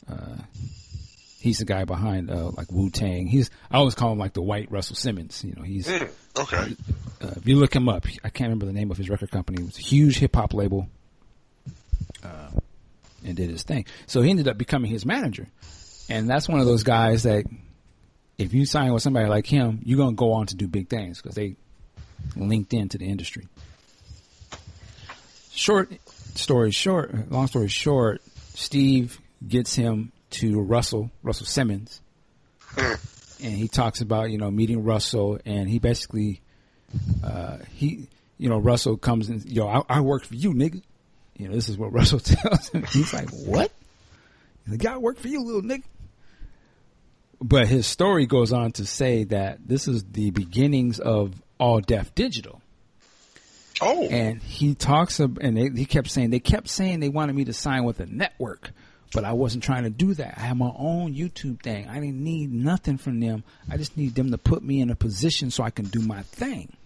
Uh, 0.08 0.36
he's 1.40 1.58
the 1.58 1.64
guy 1.64 1.84
behind 1.84 2.30
uh, 2.30 2.50
like 2.56 2.70
Wu 2.72 2.90
Tang. 2.90 3.26
He's 3.26 3.50
I 3.70 3.78
always 3.78 3.94
call 3.94 4.12
him 4.12 4.18
like 4.18 4.32
the 4.34 4.42
white 4.42 4.70
Russell 4.70 4.96
Simmons. 4.96 5.42
You 5.44 5.54
know, 5.56 5.62
he's 5.62 5.86
Mm, 5.86 6.10
okay. 6.38 6.76
uh, 7.22 7.34
if 7.36 7.46
you 7.46 7.56
look 7.56 7.74
him 7.74 7.88
up, 7.88 8.06
I 8.24 8.28
can't 8.30 8.48
remember 8.48 8.66
the 8.66 8.72
name 8.72 8.90
of 8.90 8.96
his 8.96 9.08
record 9.08 9.30
company. 9.30 9.62
It 9.62 9.66
was 9.66 9.78
a 9.78 9.82
huge 9.82 10.18
hip 10.18 10.34
hop 10.36 10.52
label. 10.54 10.88
Uh, 12.22 12.50
and 13.24 13.36
did 13.36 13.50
his 13.50 13.62
thing. 13.62 13.84
So 14.06 14.22
he 14.22 14.30
ended 14.30 14.48
up 14.48 14.56
becoming 14.58 14.90
his 14.90 15.04
manager, 15.06 15.46
and 16.08 16.28
that's 16.28 16.48
one 16.48 16.60
of 16.60 16.66
those 16.66 16.82
guys 16.82 17.22
that 17.24 17.44
if 18.38 18.52
you 18.54 18.64
sign 18.66 18.92
with 18.92 19.02
somebody 19.02 19.26
like 19.28 19.46
him, 19.46 19.80
you're 19.84 19.98
gonna 19.98 20.16
go 20.16 20.32
on 20.32 20.46
to 20.46 20.56
do 20.56 20.66
big 20.66 20.88
things 20.88 21.20
because 21.20 21.34
they 21.36 21.56
linked 22.36 22.72
into 22.74 22.96
the 22.98 23.06
industry. 23.06 23.46
Short 25.60 25.92
story 26.36 26.70
short, 26.70 27.30
long 27.30 27.46
story 27.46 27.68
short, 27.68 28.22
Steve 28.54 29.20
gets 29.46 29.74
him 29.74 30.10
to 30.30 30.58
Russell, 30.58 31.10
Russell 31.22 31.44
Simmons, 31.44 32.00
and 32.78 32.98
he 33.38 33.68
talks 33.68 34.00
about 34.00 34.30
you 34.30 34.38
know 34.38 34.50
meeting 34.50 34.84
Russell, 34.84 35.38
and 35.44 35.68
he 35.68 35.78
basically 35.78 36.40
uh, 37.22 37.58
he 37.74 38.08
you 38.38 38.48
know 38.48 38.56
Russell 38.56 38.96
comes 38.96 39.28
and 39.28 39.44
yo 39.44 39.68
I, 39.68 39.82
I 39.96 40.00
work 40.00 40.24
for 40.24 40.34
you, 40.34 40.54
nigga. 40.54 40.80
You 41.36 41.48
know 41.48 41.54
this 41.54 41.68
is 41.68 41.76
what 41.76 41.92
Russell 41.92 42.20
tells 42.20 42.70
him. 42.70 42.84
He's 42.84 43.12
like, 43.12 43.28
what? 43.28 43.70
The 44.66 44.78
guy 44.78 44.96
work 44.96 45.18
for 45.18 45.28
you, 45.28 45.44
little 45.44 45.60
nigga. 45.60 45.84
But 47.38 47.68
his 47.68 47.86
story 47.86 48.24
goes 48.24 48.54
on 48.54 48.72
to 48.72 48.86
say 48.86 49.24
that 49.24 49.58
this 49.68 49.88
is 49.88 50.04
the 50.04 50.30
beginnings 50.30 51.00
of 51.00 51.34
All 51.58 51.80
Def 51.80 52.14
Digital. 52.14 52.62
Oh, 53.80 54.06
And 54.08 54.40
he 54.42 54.74
talks 54.74 55.20
of, 55.20 55.38
and 55.38 55.56
they, 55.56 55.68
he 55.70 55.84
kept 55.86 56.10
saying, 56.10 56.30
they 56.30 56.40
kept 56.40 56.68
saying 56.68 57.00
they 57.00 57.08
wanted 57.08 57.34
me 57.34 57.44
to 57.46 57.52
sign 57.52 57.84
with 57.84 58.00
a 58.00 58.06
network, 58.06 58.70
but 59.12 59.24
I 59.24 59.32
wasn't 59.32 59.64
trying 59.64 59.84
to 59.84 59.90
do 59.90 60.14
that. 60.14 60.34
I 60.36 60.40
had 60.40 60.56
my 60.56 60.70
own 60.76 61.14
YouTube 61.14 61.62
thing. 61.62 61.88
I 61.88 61.94
didn't 61.94 62.22
need 62.22 62.52
nothing 62.52 62.98
from 62.98 63.20
them. 63.20 63.44
I 63.70 63.76
just 63.76 63.96
need 63.96 64.14
them 64.14 64.30
to 64.30 64.38
put 64.38 64.62
me 64.62 64.80
in 64.80 64.90
a 64.90 64.94
position 64.96 65.50
so 65.50 65.64
I 65.64 65.70
can 65.70 65.86
do 65.86 66.00
my 66.00 66.22
thing. 66.22 66.76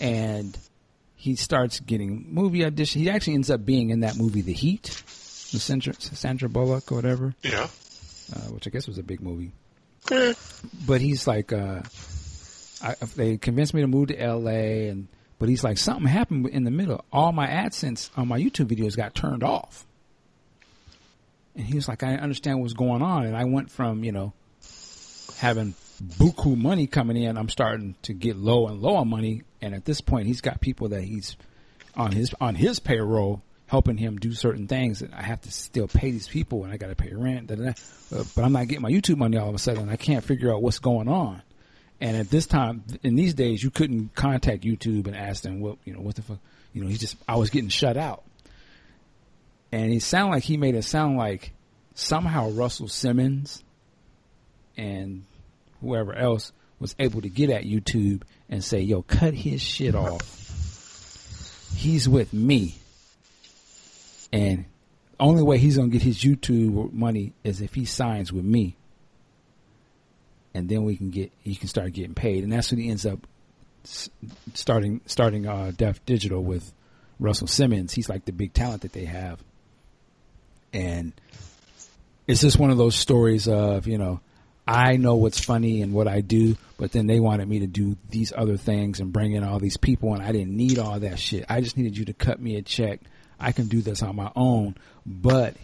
And 0.00 0.56
he 1.16 1.36
starts 1.36 1.80
getting 1.80 2.26
movie 2.28 2.64
audition. 2.64 3.00
He 3.00 3.10
actually 3.10 3.34
ends 3.34 3.50
up 3.50 3.64
being 3.64 3.90
in 3.90 4.00
that 4.00 4.16
movie, 4.16 4.42
The 4.42 4.52
Heat, 4.52 4.84
the 5.52 5.58
Sandra, 5.58 5.94
Sandra 5.94 6.48
Bullock 6.48 6.90
or 6.92 6.96
whatever, 6.96 7.34
yeah. 7.42 7.68
uh, 8.34 8.50
which 8.50 8.66
I 8.66 8.70
guess 8.70 8.86
was 8.86 8.98
a 8.98 9.02
big 9.02 9.20
movie 9.20 9.52
Eh, 10.10 10.34
but 10.86 11.00
he's 11.00 11.26
like, 11.26 11.52
uh, 11.52 11.80
I, 12.82 12.94
they 13.14 13.36
convinced 13.36 13.72
me 13.74 13.82
to 13.82 13.86
move 13.86 14.08
to 14.08 14.16
LA, 14.16 14.90
and 14.90 15.06
but 15.42 15.48
he's 15.48 15.64
like, 15.64 15.76
something 15.76 16.06
happened 16.06 16.48
in 16.50 16.62
the 16.62 16.70
middle. 16.70 17.04
All 17.12 17.32
my 17.32 17.48
AdSense 17.48 18.10
on 18.16 18.28
my 18.28 18.38
YouTube 18.38 18.66
videos 18.66 18.96
got 18.96 19.12
turned 19.12 19.42
off, 19.42 19.84
and 21.56 21.66
he 21.66 21.74
was 21.74 21.88
like, 21.88 22.04
I 22.04 22.14
understand 22.14 22.60
what's 22.60 22.74
going 22.74 23.02
on, 23.02 23.26
and 23.26 23.36
I 23.36 23.42
went 23.42 23.68
from 23.68 24.04
you 24.04 24.12
know 24.12 24.34
having 25.38 25.74
buku 26.00 26.56
money 26.56 26.86
coming 26.86 27.16
in, 27.16 27.36
I'm 27.36 27.48
starting 27.48 27.96
to 28.02 28.12
get 28.12 28.36
low 28.36 28.68
and 28.68 28.80
low 28.80 28.94
on 28.94 29.08
money, 29.08 29.42
and 29.60 29.74
at 29.74 29.84
this 29.84 30.00
point, 30.00 30.28
he's 30.28 30.42
got 30.42 30.60
people 30.60 30.90
that 30.90 31.02
he's 31.02 31.36
on 31.96 32.12
his 32.12 32.32
on 32.40 32.54
his 32.54 32.78
payroll 32.78 33.42
helping 33.66 33.96
him 33.96 34.18
do 34.18 34.34
certain 34.34 34.68
things 34.68 35.02
And 35.02 35.12
I 35.12 35.22
have 35.22 35.40
to 35.40 35.50
still 35.50 35.88
pay 35.88 36.12
these 36.12 36.28
people 36.28 36.62
and 36.62 36.72
I 36.72 36.76
got 36.76 36.88
to 36.88 36.94
pay 36.94 37.12
rent, 37.12 37.48
da, 37.48 37.54
da, 37.56 37.64
da. 37.64 37.70
Uh, 38.14 38.24
but 38.36 38.44
I'm 38.44 38.52
not 38.52 38.68
getting 38.68 38.82
my 38.82 38.90
YouTube 38.90 39.16
money 39.16 39.38
all 39.38 39.48
of 39.48 39.54
a 39.54 39.58
sudden. 39.58 39.88
I 39.88 39.96
can't 39.96 40.22
figure 40.22 40.52
out 40.54 40.62
what's 40.62 40.78
going 40.78 41.08
on. 41.08 41.42
And 42.02 42.16
at 42.16 42.30
this 42.30 42.46
time, 42.46 42.82
in 43.04 43.14
these 43.14 43.32
days, 43.32 43.62
you 43.62 43.70
couldn't 43.70 44.16
contact 44.16 44.64
YouTube 44.64 45.06
and 45.06 45.16
ask 45.16 45.44
them 45.44 45.60
what 45.60 45.78
you 45.84 45.94
know 45.94 46.00
what 46.00 46.16
the 46.16 46.22
fuck. 46.22 46.38
You 46.72 46.82
know, 46.82 46.88
he 46.88 46.96
just 46.96 47.16
I 47.28 47.36
was 47.36 47.48
getting 47.48 47.68
shut 47.68 47.96
out, 47.96 48.24
and 49.70 49.92
he 49.92 50.00
sounded 50.00 50.32
like 50.32 50.42
he 50.42 50.56
made 50.56 50.74
it 50.74 50.82
sound 50.82 51.16
like 51.16 51.52
somehow 51.94 52.50
Russell 52.50 52.88
Simmons 52.88 53.62
and 54.76 55.24
whoever 55.80 56.12
else 56.12 56.50
was 56.80 56.96
able 56.98 57.20
to 57.20 57.28
get 57.28 57.50
at 57.50 57.62
YouTube 57.62 58.22
and 58.48 58.64
say, 58.64 58.80
"Yo, 58.80 59.02
cut 59.02 59.32
his 59.32 59.62
shit 59.62 59.94
off. 59.94 61.70
He's 61.76 62.08
with 62.08 62.32
me." 62.32 62.74
And 64.32 64.64
the 65.12 65.22
only 65.22 65.44
way 65.44 65.58
he's 65.58 65.76
gonna 65.76 65.86
get 65.86 66.02
his 66.02 66.18
YouTube 66.18 66.92
money 66.92 67.32
is 67.44 67.60
if 67.60 67.74
he 67.74 67.84
signs 67.84 68.32
with 68.32 68.44
me, 68.44 68.74
and 70.54 70.68
then 70.68 70.84
we 70.84 70.96
can 70.96 71.10
get 71.10 71.32
he 71.42 71.54
can 71.54 71.68
start 71.68 71.92
getting 71.92 72.14
paid, 72.14 72.44
and 72.44 72.52
that's 72.52 72.70
when 72.70 72.80
he 72.80 72.88
ends 72.88 73.06
up 73.06 73.26
starting 74.54 75.00
starting 75.06 75.46
uh, 75.46 75.72
Def 75.76 76.04
Digital 76.06 76.42
with 76.42 76.72
Russell 77.18 77.46
Simmons. 77.46 77.92
He's 77.92 78.08
like 78.08 78.24
the 78.24 78.32
big 78.32 78.52
talent 78.52 78.82
that 78.82 78.92
they 78.92 79.04
have, 79.04 79.42
and 80.72 81.12
it's 82.26 82.40
just 82.40 82.58
one 82.58 82.70
of 82.70 82.78
those 82.78 82.94
stories 82.94 83.48
of 83.48 83.86
you 83.86 83.98
know 83.98 84.20
I 84.66 84.96
know 84.96 85.16
what's 85.16 85.40
funny 85.40 85.82
and 85.82 85.92
what 85.92 86.06
I 86.06 86.20
do, 86.20 86.56
but 86.78 86.92
then 86.92 87.06
they 87.06 87.18
wanted 87.18 87.48
me 87.48 87.60
to 87.60 87.66
do 87.66 87.96
these 88.10 88.32
other 88.34 88.56
things 88.56 89.00
and 89.00 89.12
bring 89.12 89.32
in 89.32 89.42
all 89.42 89.58
these 89.58 89.76
people, 89.76 90.14
and 90.14 90.22
I 90.22 90.32
didn't 90.32 90.56
need 90.56 90.78
all 90.78 91.00
that 91.00 91.18
shit. 91.18 91.44
I 91.48 91.60
just 91.60 91.76
needed 91.76 91.96
you 91.96 92.04
to 92.06 92.12
cut 92.12 92.40
me 92.40 92.56
a 92.56 92.62
check. 92.62 93.00
I 93.40 93.52
can 93.52 93.66
do 93.66 93.80
this 93.80 94.02
on 94.02 94.14
my 94.14 94.30
own, 94.36 94.76
but 95.04 95.56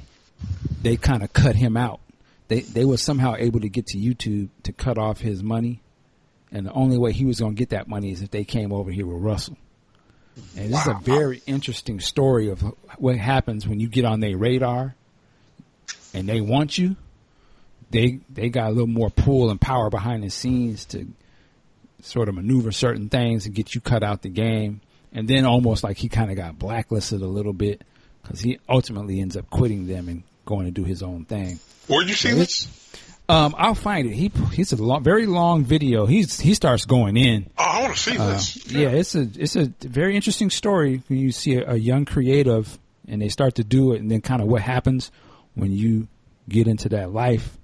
they 0.82 0.96
kind 0.96 1.22
of 1.22 1.32
cut 1.32 1.54
him 1.54 1.76
out. 1.76 2.00
They 2.48 2.60
they 2.60 2.84
were 2.84 2.96
somehow 2.96 3.34
able 3.36 3.60
to 3.60 3.68
get 3.68 3.86
to 3.88 3.98
YouTube 3.98 4.48
to 4.64 4.72
cut 4.72 4.98
off 4.98 5.20
his 5.20 5.42
money, 5.42 5.80
and 6.50 6.66
the 6.66 6.72
only 6.72 6.98
way 6.98 7.12
he 7.12 7.24
was 7.24 7.40
going 7.40 7.54
to 7.54 7.58
get 7.58 7.70
that 7.70 7.88
money 7.88 8.10
is 8.10 8.22
if 8.22 8.30
they 8.30 8.44
came 8.44 8.72
over 8.72 8.90
here 8.90 9.06
with 9.06 9.22
Russell. 9.22 9.56
And 10.56 10.72
this 10.72 10.80
is 10.80 10.86
a 10.86 11.00
very 11.02 11.42
interesting 11.46 12.00
story 12.00 12.48
of 12.48 12.60
what 12.96 13.16
happens 13.16 13.66
when 13.66 13.80
you 13.80 13.88
get 13.88 14.04
on 14.04 14.20
their 14.20 14.36
radar, 14.36 14.94
and 16.14 16.28
they 16.28 16.40
want 16.40 16.78
you. 16.78 16.96
They 17.90 18.20
they 18.30 18.48
got 18.48 18.68
a 18.68 18.70
little 18.70 18.86
more 18.86 19.10
pull 19.10 19.50
and 19.50 19.60
power 19.60 19.90
behind 19.90 20.22
the 20.22 20.30
scenes 20.30 20.84
to 20.86 21.06
sort 22.02 22.28
of 22.28 22.34
maneuver 22.34 22.72
certain 22.72 23.08
things 23.08 23.46
and 23.46 23.54
get 23.54 23.74
you 23.74 23.80
cut 23.80 24.02
out 24.02 24.22
the 24.22 24.28
game. 24.28 24.80
And 25.12 25.26
then 25.26 25.44
almost 25.44 25.82
like 25.82 25.96
he 25.96 26.08
kind 26.08 26.30
of 26.30 26.36
got 26.36 26.58
blacklisted 26.58 27.22
a 27.22 27.26
little 27.26 27.52
bit 27.54 27.82
because 28.22 28.40
he 28.40 28.58
ultimately 28.68 29.20
ends 29.20 29.36
up 29.36 29.48
quitting 29.50 29.86
them 29.86 30.08
and 30.08 30.22
going 30.48 30.64
to 30.64 30.72
do 30.72 30.82
his 30.84 31.02
own 31.02 31.24
thing. 31.26 31.60
Where'd 31.86 32.08
you 32.08 32.14
see 32.14 32.32
this? 32.32 32.66
Um, 33.28 33.54
I'll 33.58 33.74
find 33.74 34.08
it. 34.08 34.14
He 34.14 34.32
he's 34.54 34.72
a 34.72 34.76
long, 34.82 35.02
very 35.04 35.26
long 35.26 35.62
video. 35.62 36.06
He's 36.06 36.40
he 36.40 36.54
starts 36.54 36.86
going 36.86 37.18
in. 37.18 37.50
Oh, 37.58 37.62
I 37.62 37.82
want 37.82 37.94
to 37.94 38.00
see 38.00 38.16
Uh, 38.16 38.26
this. 38.32 38.72
yeah, 38.72 38.88
it's 38.88 39.14
a 39.14 39.28
it's 39.36 39.54
a 39.54 39.66
very 39.82 40.16
interesting 40.16 40.48
story 40.48 41.02
when 41.08 41.18
you 41.18 41.30
see 41.30 41.56
a, 41.56 41.72
a 41.72 41.76
young 41.76 42.06
creative 42.06 42.78
and 43.06 43.20
they 43.20 43.28
start 43.28 43.56
to 43.56 43.64
do 43.64 43.92
it, 43.92 44.00
and 44.00 44.10
then 44.10 44.22
kind 44.22 44.40
of 44.40 44.48
what 44.48 44.62
happens 44.62 45.10
when 45.54 45.72
you 45.72 46.08
get 46.48 46.66
into 46.66 46.88
that 46.90 47.12
life, 47.12 47.58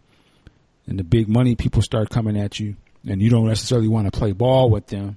and 0.86 0.98
the 0.98 1.04
big 1.04 1.28
money 1.28 1.54
people 1.54 1.80
start 1.80 2.10
coming 2.10 2.38
at 2.38 2.60
you, 2.60 2.76
and 3.08 3.22
you 3.22 3.30
don't 3.30 3.46
necessarily 3.46 3.88
want 3.88 4.10
to 4.10 4.18
play 4.18 4.32
ball 4.32 4.68
with 4.68 4.86
them. 4.88 5.16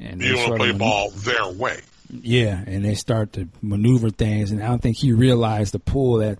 And 0.00 0.20
You 0.22 0.36
want 0.36 0.48
to 0.52 0.56
play 0.58 0.72
ball 0.72 1.10
their 1.10 1.48
way. 1.48 1.80
yeah, 2.22 2.62
and 2.66 2.84
they 2.84 2.94
start 2.94 3.32
to 3.32 3.48
maneuver 3.62 4.10
things, 4.10 4.52
and 4.52 4.62
I 4.62 4.66
don't 4.68 4.80
think 4.82 4.96
he 4.98 5.12
realized 5.12 5.72
the 5.74 5.78
pull 5.80 6.18
that 6.18 6.38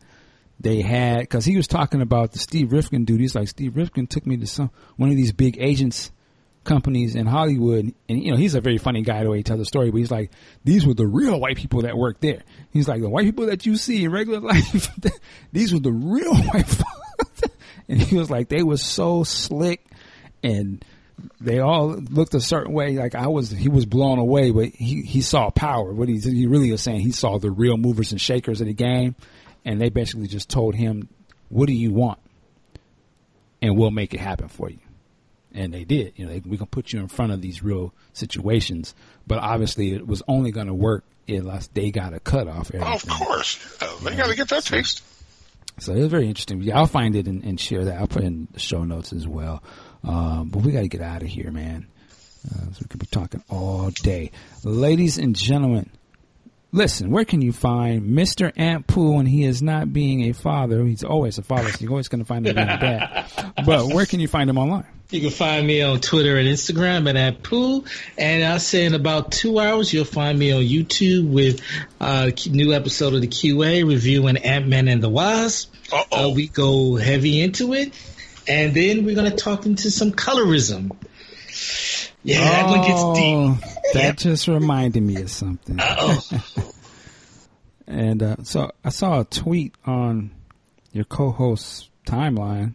they 0.59 0.81
had 0.81 1.21
because 1.21 1.45
he 1.45 1.57
was 1.57 1.67
talking 1.67 2.01
about 2.01 2.33
the 2.33 2.39
Steve 2.39 2.73
Rifkin 2.73 3.05
dude. 3.05 3.21
He's 3.21 3.35
like, 3.35 3.49
Steve 3.49 3.77
Rifkin 3.77 4.07
took 4.07 4.27
me 4.27 4.37
to 4.39 4.47
some 4.47 4.71
one 4.97 5.11
of 5.11 5.17
these 5.17 5.33
big 5.33 5.59
agents 5.61 6.11
companies 6.65 7.15
in 7.15 7.27
Hollywood, 7.27 7.95
and 8.09 8.23
you 8.23 8.31
know 8.31 8.37
he's 8.37 8.55
a 8.55 8.61
very 8.61 8.79
funny 8.79 9.03
guy 9.03 9.23
the 9.23 9.31
way 9.31 9.39
he 9.39 9.43
tells 9.43 9.61
the 9.61 9.65
story. 9.65 9.91
But 9.91 9.99
he's 9.99 10.11
like, 10.11 10.31
these 10.65 10.87
were 10.87 10.95
the 10.95 11.07
real 11.07 11.39
white 11.41 11.57
people 11.57 11.83
that 11.83 11.97
worked 11.97 12.21
there. 12.21 12.43
He's 12.71 12.89
like 12.89 13.01
the 13.01 13.09
white 13.09 13.25
people 13.25 13.47
that 13.47 13.65
you 13.65 13.77
see 13.77 14.05
in 14.05 14.13
regular 14.13 14.41
life. 14.53 14.91
these 15.53 15.73
were 15.73 15.81
the 15.81 15.93
real 15.93 16.35
white. 16.53 16.83
and 17.89 18.03
he 18.03 18.17
was 18.17 18.31
like, 18.31 18.49
they 18.49 18.63
were 18.63 18.77
so 18.77 19.25
slick 19.25 19.87
and 20.43 20.85
they 21.41 21.61
all 21.61 21.89
looked 21.89 22.35
a 22.35 22.41
certain 22.41 22.73
way. 22.73 22.97
Like 22.97 23.15
I 23.15 23.29
was, 23.29 23.51
he 23.51 23.69
was 23.69 23.87
blown 23.87 24.19
away, 24.19 24.51
but 24.51 24.69
he, 24.69 25.03
he 25.03 25.23
saw 25.23 25.51
power. 25.51 25.93
What 25.93 26.09
he's, 26.09 26.25
he 26.25 26.47
really 26.47 26.71
was 26.71 26.83
saying, 26.83 27.01
he 27.01 27.13
saw 27.13 27.39
the 27.39 27.51
real 27.51 27.77
movers 27.77 28.13
and 28.13 28.21
shakers 28.21 28.61
of 28.61 28.67
the 28.67 28.75
game, 28.75 29.15
and 29.67 29.79
they 29.81 29.91
basically 29.91 30.29
just 30.29 30.49
told 30.49 30.75
him, 30.75 31.11
"What 31.51 31.67
do 31.67 31.75
you 31.75 31.93
want?" 31.93 32.21
And 33.61 33.77
we'll 33.77 33.91
make 33.91 34.15
it 34.15 34.21
happen 34.21 34.49
for 34.49 34.71
you. 34.71 34.79
And 35.53 35.75
they 35.75 35.85
did. 35.85 36.13
You 36.17 36.27
know, 36.27 36.33
they, 36.33 36.41
we 36.41 36.57
can 36.57 36.67
put 36.67 36.93
you 36.93 37.01
in 37.01 37.09
front 37.09 37.33
of 37.33 37.43
these 37.43 37.63
real 37.63 37.93
situations, 38.13 38.95
but 39.27 39.39
obviously 39.39 39.93
it 39.93 40.07
was 40.07 40.23
only 40.29 40.53
going 40.53 40.67
to 40.69 40.75
work 40.75 41.05
unless 41.29 41.67
they 41.69 41.91
got 41.91 42.15
a 42.15 42.21
cut 42.21 42.47
off 42.47 42.71
Oh, 42.75 42.79
of 42.79 43.09
course. 43.09 43.79
Yeah, 43.81 43.89
they 44.03 44.17
got 44.17 44.29
to 44.29 44.37
get 44.37 44.49
that 44.49 44.65
taste. 44.65 45.03
So 45.79 45.93
it 45.93 45.99
was 45.99 46.09
very 46.09 46.29
interesting. 46.29 46.63
Yeah, 46.63 46.79
I'll 46.79 46.87
find 46.87 47.17
it 47.17 47.27
and, 47.27 47.43
and 47.43 47.61
share 47.61 47.85
that. 47.87 47.99
I'll 47.99 48.07
put 48.07 48.23
in 48.23 48.49
the 48.53 48.61
show 48.61 48.85
notes 48.85 49.13
as 49.13 49.27
well. 49.27 49.63
Um, 50.05 50.49
but 50.49 50.63
we 50.63 50.73
got 50.73 50.81
to 50.81 50.89
get 50.89 51.03
out 51.03 51.23
of 51.23 51.29
here, 51.29 51.51
man. 51.51 51.87
Uh, 52.47 52.73
so 52.73 52.79
we 52.83 52.87
could 52.89 53.01
be 53.01 53.07
talking 53.07 53.43
all 53.49 53.91
day. 53.91 54.31
Ladies 54.63 55.19
and 55.19 55.35
gentlemen, 55.35 55.91
listen, 56.77 57.11
where 57.11 57.25
can 57.25 57.41
you 57.41 57.53
find 57.53 58.03
Mr. 58.03 58.53
Ant 58.57 58.87
Pooh 58.87 59.15
when 59.17 59.27
he 59.27 59.45
is 59.45 59.63
not 59.63 59.93
being 59.93 60.25
a 60.25 60.33
father? 60.33 60.85
He's 60.85 61.03
always 61.03 61.39
a 61.39 61.43
father, 61.43 61.71
so 61.71 61.79
you're 61.81 61.91
always 61.91 62.09
going 62.09 62.21
to 62.21 62.27
find 62.27 62.47
him 62.47 62.55
being 62.55 62.69
a 62.69 62.79
dad. 62.79 63.25
But 63.65 63.87
where 63.87 64.05
can 64.05 64.21
you 64.21 64.29
find 64.29 64.51
him 64.51 64.59
online? 64.59 64.87
You 65.11 65.21
can 65.21 65.31
find 65.31 65.67
me 65.67 65.81
on 65.81 66.01
Twitter 66.01 66.37
and 66.37 66.47
Instagram 66.47 67.09
at, 67.09 67.17
at 67.17 67.43
Pooh. 67.43 67.85
And 68.19 68.45
I'll 68.45 68.61
say 68.61 68.85
in 68.85 68.95
about 68.95 69.33
two 69.33 69.59
hours, 69.59 69.93
you'll 69.93 70.05
find 70.05 70.39
me 70.39 70.53
on 70.53 70.63
YouTube 70.63 71.31
with 71.31 71.63
a 71.99 72.33
new 72.51 72.75
episode 72.75 73.15
of 73.15 73.23
the 73.23 73.29
QA 73.29 73.87
reviewing 73.89 74.37
Ant-Man 74.37 74.89
and 74.89 75.03
the 75.03 75.09
Wasp. 75.09 75.75
Uh, 76.13 76.31
we 76.35 76.49
go 76.49 76.97
heavy 76.97 77.41
into 77.41 77.73
it. 77.73 77.95
And 78.47 78.75
then 78.75 79.05
we're 79.05 79.15
going 79.15 79.31
to 79.31 79.37
talk 79.37 79.65
into 79.65 79.91
some 79.91 80.13
colorism. 80.13 80.95
Yeah, 82.27 82.41
that 82.41 82.67
one 82.69 82.81
gets 82.81 83.19
deep. 83.19 83.37
Oh, 83.37 83.91
That 83.95 84.19
just 84.19 84.49
reminded 84.49 85.03
me 85.03 85.17
of 85.23 85.31
something. 85.31 85.79
Oh, 85.81 86.21
And 87.87 88.21
uh, 88.23 88.37
so 88.43 88.73
I 88.85 88.89
saw 88.89 89.21
a 89.21 89.25
tweet 89.25 89.75
on 89.87 90.33
your 90.93 91.05
co-host's 91.05 91.89
timeline. 92.05 92.75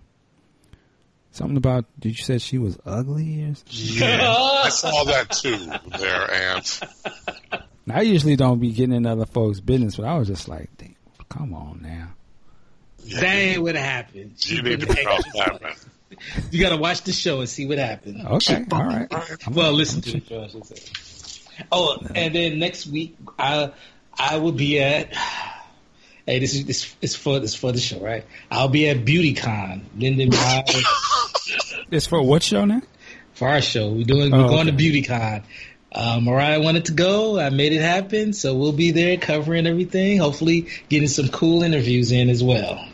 Something 1.32 1.58
about 1.58 1.84
did 2.00 2.18
you 2.18 2.24
said 2.24 2.42
she 2.42 2.58
was 2.58 2.78
ugly? 2.86 3.44
Or 3.44 3.56
something? 3.56 3.98
Yeah, 4.00 4.34
I 4.34 4.70
saw 4.70 5.04
that 5.06 5.32
too. 5.32 5.70
There, 6.00 6.34
Ant. 6.34 6.80
Now, 7.86 7.98
I 7.98 8.02
usually 8.02 8.36
don't 8.38 8.60
be 8.60 8.72
getting 8.72 8.96
in 8.96 9.06
other 9.06 9.26
folks' 9.26 9.60
business, 9.60 9.98
but 9.98 10.06
I 10.06 10.18
was 10.18 10.28
just 10.30 10.48
like, 10.48 10.70
come 11.30 11.54
on 11.54 11.80
now. 11.82 12.14
That 13.20 13.24
ain't 13.24 13.62
what 13.64 13.76
happened. 13.76 14.36
She 14.38 14.56
You 14.56 14.62
need 14.62 14.80
to 14.82 14.88
put- 14.88 15.04
cross 15.04 15.24
that, 15.36 15.62
man. 15.62 15.74
You 16.52 16.62
gotta 16.62 16.78
watch 16.78 17.02
the 17.04 17.12
show 17.14 17.40
and 17.40 17.50
see 17.50 17.66
what 17.66 17.78
happens. 17.78 18.24
Okay, 18.26 18.66
all 18.72 18.84
right. 18.84 19.08
Well, 19.50 19.74
listen 19.74 20.02
to 20.02 20.12
the 20.14 20.22
show, 20.26 20.44
I 20.44 20.48
should 20.48 20.66
say. 20.66 21.64
Oh, 21.72 21.98
and 22.16 22.34
then 22.36 22.60
next 22.60 22.88
week, 22.88 23.16
I 23.40 23.72
I 24.18 24.38
will 24.38 24.52
be 24.52 24.80
at. 24.80 25.14
Hey, 26.26 26.40
this 26.40 26.54
is 26.54 26.66
this 26.66 26.96
is 27.02 27.16
for 27.16 27.40
this 27.40 27.56
for 27.56 27.72
the 27.72 27.80
show, 27.80 28.00
right? 28.00 28.26
I'll 28.50 28.68
be 28.70 28.88
at 28.90 28.98
BeautyCon, 29.06 29.82
Linden 29.98 30.30
Miles, 30.30 30.84
It's 31.92 32.08
for 32.08 32.22
what 32.22 32.44
show 32.44 32.66
now? 32.66 32.82
for 33.34 33.48
our 33.48 33.62
show. 33.62 33.90
We're 33.90 34.04
doing 34.06 34.32
Oh, 34.34 34.44
we're 34.44 34.50
going 34.50 34.70
okay. 34.70 34.78
to 34.78 35.02
BeautyCon. 35.04 35.44
Uh, 35.92 36.20
Mariah 36.22 36.62
wanted 36.62 36.86
to 36.86 36.94
go. 36.94 37.40
I 37.40 37.50
made 37.50 37.74
it 37.74 37.82
happen, 37.82 38.34
so 38.34 38.56
we'll 38.56 38.72
be 38.72 38.92
there 38.92 39.18
covering 39.18 39.66
everything. 39.68 40.20
Hopefully, 40.20 40.68
getting 40.90 41.08
some 41.10 41.28
cool 41.30 41.64
interviews 41.64 42.12
in 42.12 42.30
as 42.30 42.44
well. 42.44 42.88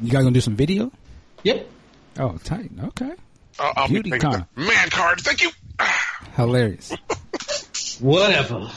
You 0.00 0.10
guys 0.10 0.22
gonna 0.22 0.32
do 0.34 0.40
some 0.42 0.54
video? 0.54 0.92
Yep. 1.42 1.66
Oh, 2.18 2.38
Titan. 2.44 2.80
Okay, 2.88 3.12
I'll, 3.58 3.72
I'll 3.76 3.88
Beauty 3.88 4.10
taking 4.10 4.30
con. 4.30 4.46
man 4.56 4.90
card. 4.90 5.20
Thank 5.20 5.42
you. 5.42 5.50
hilarious. 6.34 6.92
Whatever. 8.00 8.70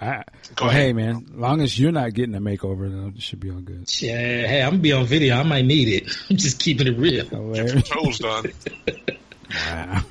I, 0.00 0.24
Go 0.56 0.64
well, 0.64 0.70
ahead. 0.70 0.82
hey 0.82 0.92
man, 0.92 1.26
long 1.34 1.60
as 1.60 1.78
you're 1.78 1.92
not 1.92 2.12
getting 2.12 2.34
a 2.34 2.40
makeover, 2.40 2.90
then 2.90 3.14
it 3.16 3.22
should 3.22 3.38
be 3.40 3.50
all 3.50 3.60
good. 3.60 3.88
Yeah, 4.02 4.16
hey, 4.16 4.62
I'm 4.62 4.70
gonna 4.72 4.82
be 4.82 4.92
on 4.92 5.06
video. 5.06 5.36
I 5.36 5.42
might 5.44 5.64
need 5.64 5.88
it. 6.02 6.16
I'm 6.30 6.36
just 6.36 6.58
keeping 6.58 6.88
it 6.88 6.98
real. 6.98 7.24
Hilarious. 7.26 7.88
Toes 7.88 8.18
done. 8.18 8.46
Wow. 9.54 10.02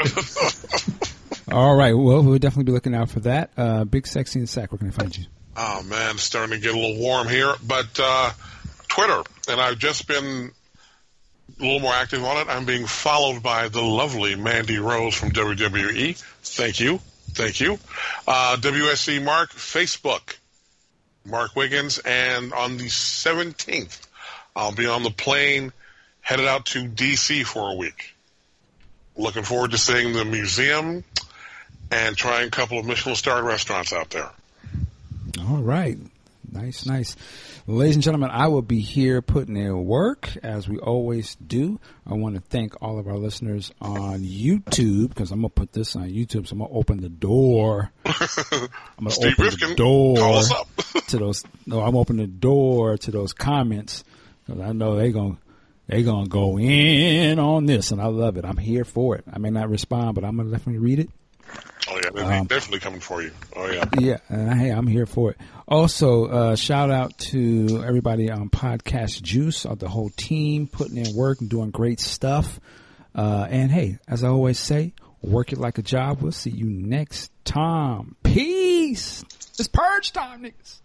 all 1.51 1.75
right. 1.75 1.93
Well, 1.93 2.23
we'll 2.23 2.37
definitely 2.37 2.65
be 2.65 2.71
looking 2.71 2.95
out 2.95 3.09
for 3.09 3.19
that. 3.21 3.51
Uh, 3.57 3.83
Big 3.83 4.07
Sexy 4.07 4.39
and 4.39 4.47
Sack. 4.49 4.71
Where 4.71 4.77
can 4.79 4.87
I 4.87 4.91
find 4.91 5.17
you? 5.17 5.25
Oh 5.57 5.83
man, 5.83 6.11
it's 6.15 6.23
starting 6.23 6.55
to 6.55 6.61
get 6.61 6.73
a 6.73 6.79
little 6.79 6.97
warm 7.01 7.27
here. 7.27 7.53
But 7.65 7.99
uh, 8.01 8.31
Twitter, 8.87 9.21
and 9.49 9.59
I've 9.59 9.77
just 9.77 10.07
been 10.07 10.51
a 11.61 11.65
little 11.65 11.79
more 11.79 11.93
active 11.93 12.23
on 12.23 12.37
it. 12.37 12.47
I'm 12.49 12.65
being 12.65 12.87
followed 12.87 13.43
by 13.43 13.69
the 13.69 13.81
lovely 13.81 14.35
Mandy 14.35 14.79
Rose 14.79 15.13
from 15.15 15.31
WWE. 15.31 16.17
Thank 16.43 16.79
you, 16.79 16.99
thank 17.31 17.59
you. 17.59 17.77
Uh, 18.27 18.57
WSC 18.59 19.23
Mark 19.23 19.51
Facebook, 19.51 20.35
Mark 21.25 21.55
Wiggins, 21.55 21.99
and 21.99 22.51
on 22.53 22.77
the 22.77 22.85
17th, 22.85 23.99
I'll 24.55 24.71
be 24.71 24.87
on 24.87 25.03
the 25.03 25.11
plane 25.11 25.71
headed 26.21 26.47
out 26.47 26.65
to 26.67 26.87
DC 26.87 27.45
for 27.45 27.71
a 27.71 27.75
week. 27.75 28.15
Looking 29.15 29.43
forward 29.43 29.71
to 29.71 29.77
seeing 29.77 30.13
the 30.13 30.25
museum 30.25 31.03
and 31.91 32.15
trying 32.15 32.47
a 32.47 32.51
couple 32.51 32.79
of 32.79 32.85
Michelin 32.85 33.15
starred 33.15 33.43
restaurants 33.43 33.93
out 33.93 34.09
there. 34.09 34.29
All 35.39 35.57
right. 35.57 35.97
Nice, 36.51 36.85
nice. 36.85 37.15
Ladies 37.67 37.95
and 37.95 38.03
gentlemen, 38.03 38.31
I 38.31 38.47
will 38.47 38.63
be 38.63 38.79
here 38.79 39.21
putting 39.21 39.55
in 39.55 39.85
work 39.85 40.35
as 40.41 40.67
we 40.67 40.79
always 40.79 41.35
do. 41.35 41.79
I 42.07 42.15
want 42.15 42.33
to 42.33 42.41
thank 42.41 42.81
all 42.81 42.97
of 42.97 43.07
our 43.07 43.17
listeners 43.17 43.71
on 43.79 44.21
YouTube 44.21 45.09
because 45.09 45.29
I'm 45.29 45.41
going 45.41 45.51
to 45.51 45.53
put 45.53 45.71
this 45.71 45.95
on 45.95 46.09
YouTube. 46.09 46.47
So 46.47 46.53
I'm 46.53 46.57
going 46.59 46.71
to 46.71 46.75
open 46.75 47.01
the 47.01 47.09
door. 47.09 47.91
I'm 48.05 48.15
going 48.17 48.69
to 49.05 49.11
Steve 49.11 49.33
open 49.33 49.45
Rifkin, 49.45 49.69
the 49.69 49.75
door 49.75 50.17
call 50.17 50.37
us 50.37 50.51
up. 50.51 50.67
to 51.09 51.17
those. 51.17 51.43
No, 51.67 51.81
I'm 51.81 51.95
opening 51.95 52.25
the 52.25 52.31
door 52.31 52.97
to 52.97 53.11
those 53.11 53.31
comments 53.31 54.03
because 54.45 54.59
I 54.61 54.71
know 54.71 54.95
they're 54.95 55.11
going 55.11 55.35
to. 55.35 55.41
They're 55.87 56.03
gonna 56.03 56.29
go 56.29 56.57
in 56.57 57.37
on 57.37 57.65
this, 57.65 57.91
and 57.91 57.99
I 57.99 58.05
love 58.05 58.37
it. 58.37 58.45
I'm 58.45 58.55
here 58.55 58.85
for 58.85 59.17
it. 59.17 59.25
I 59.29 59.39
may 59.39 59.49
not 59.49 59.69
respond, 59.69 60.15
but 60.15 60.23
I'm 60.23 60.37
gonna 60.37 60.49
definitely 60.49 60.79
read 60.79 60.99
it. 60.99 61.09
Oh 61.91 61.99
yeah, 62.01 62.09
they're 62.13 62.39
Um, 62.39 62.47
definitely 62.47 62.79
coming 62.79 63.01
for 63.01 63.21
you. 63.21 63.31
Oh 63.55 63.69
yeah. 63.69 63.85
Yeah, 63.99 64.17
and 64.29 64.53
hey, 64.59 64.69
I'm 64.69 64.87
here 64.87 65.05
for 65.05 65.31
it. 65.31 65.37
Also, 65.67 66.25
uh, 66.25 66.55
shout 66.55 66.89
out 66.89 67.17
to 67.17 67.83
everybody 67.85 68.31
on 68.31 68.49
Podcast 68.49 69.21
Juice, 69.21 69.63
the 69.63 69.89
whole 69.89 70.09
team 70.09 70.67
putting 70.67 70.97
in 70.97 71.13
work 71.15 71.41
and 71.41 71.49
doing 71.49 71.69
great 71.71 71.99
stuff. 71.99 72.59
Uh, 73.13 73.45
and 73.49 73.69
hey, 73.71 73.97
as 74.07 74.23
I 74.23 74.29
always 74.29 74.57
say, 74.57 74.93
work 75.21 75.51
it 75.51 75.59
like 75.59 75.77
a 75.77 75.81
job. 75.81 76.21
We'll 76.21 76.31
see 76.31 76.49
you 76.49 76.65
next 76.69 77.29
time. 77.43 78.15
Peace. 78.23 79.23
It's 79.59 79.67
purge 79.67 80.13
time, 80.13 80.43
niggas. 80.43 80.79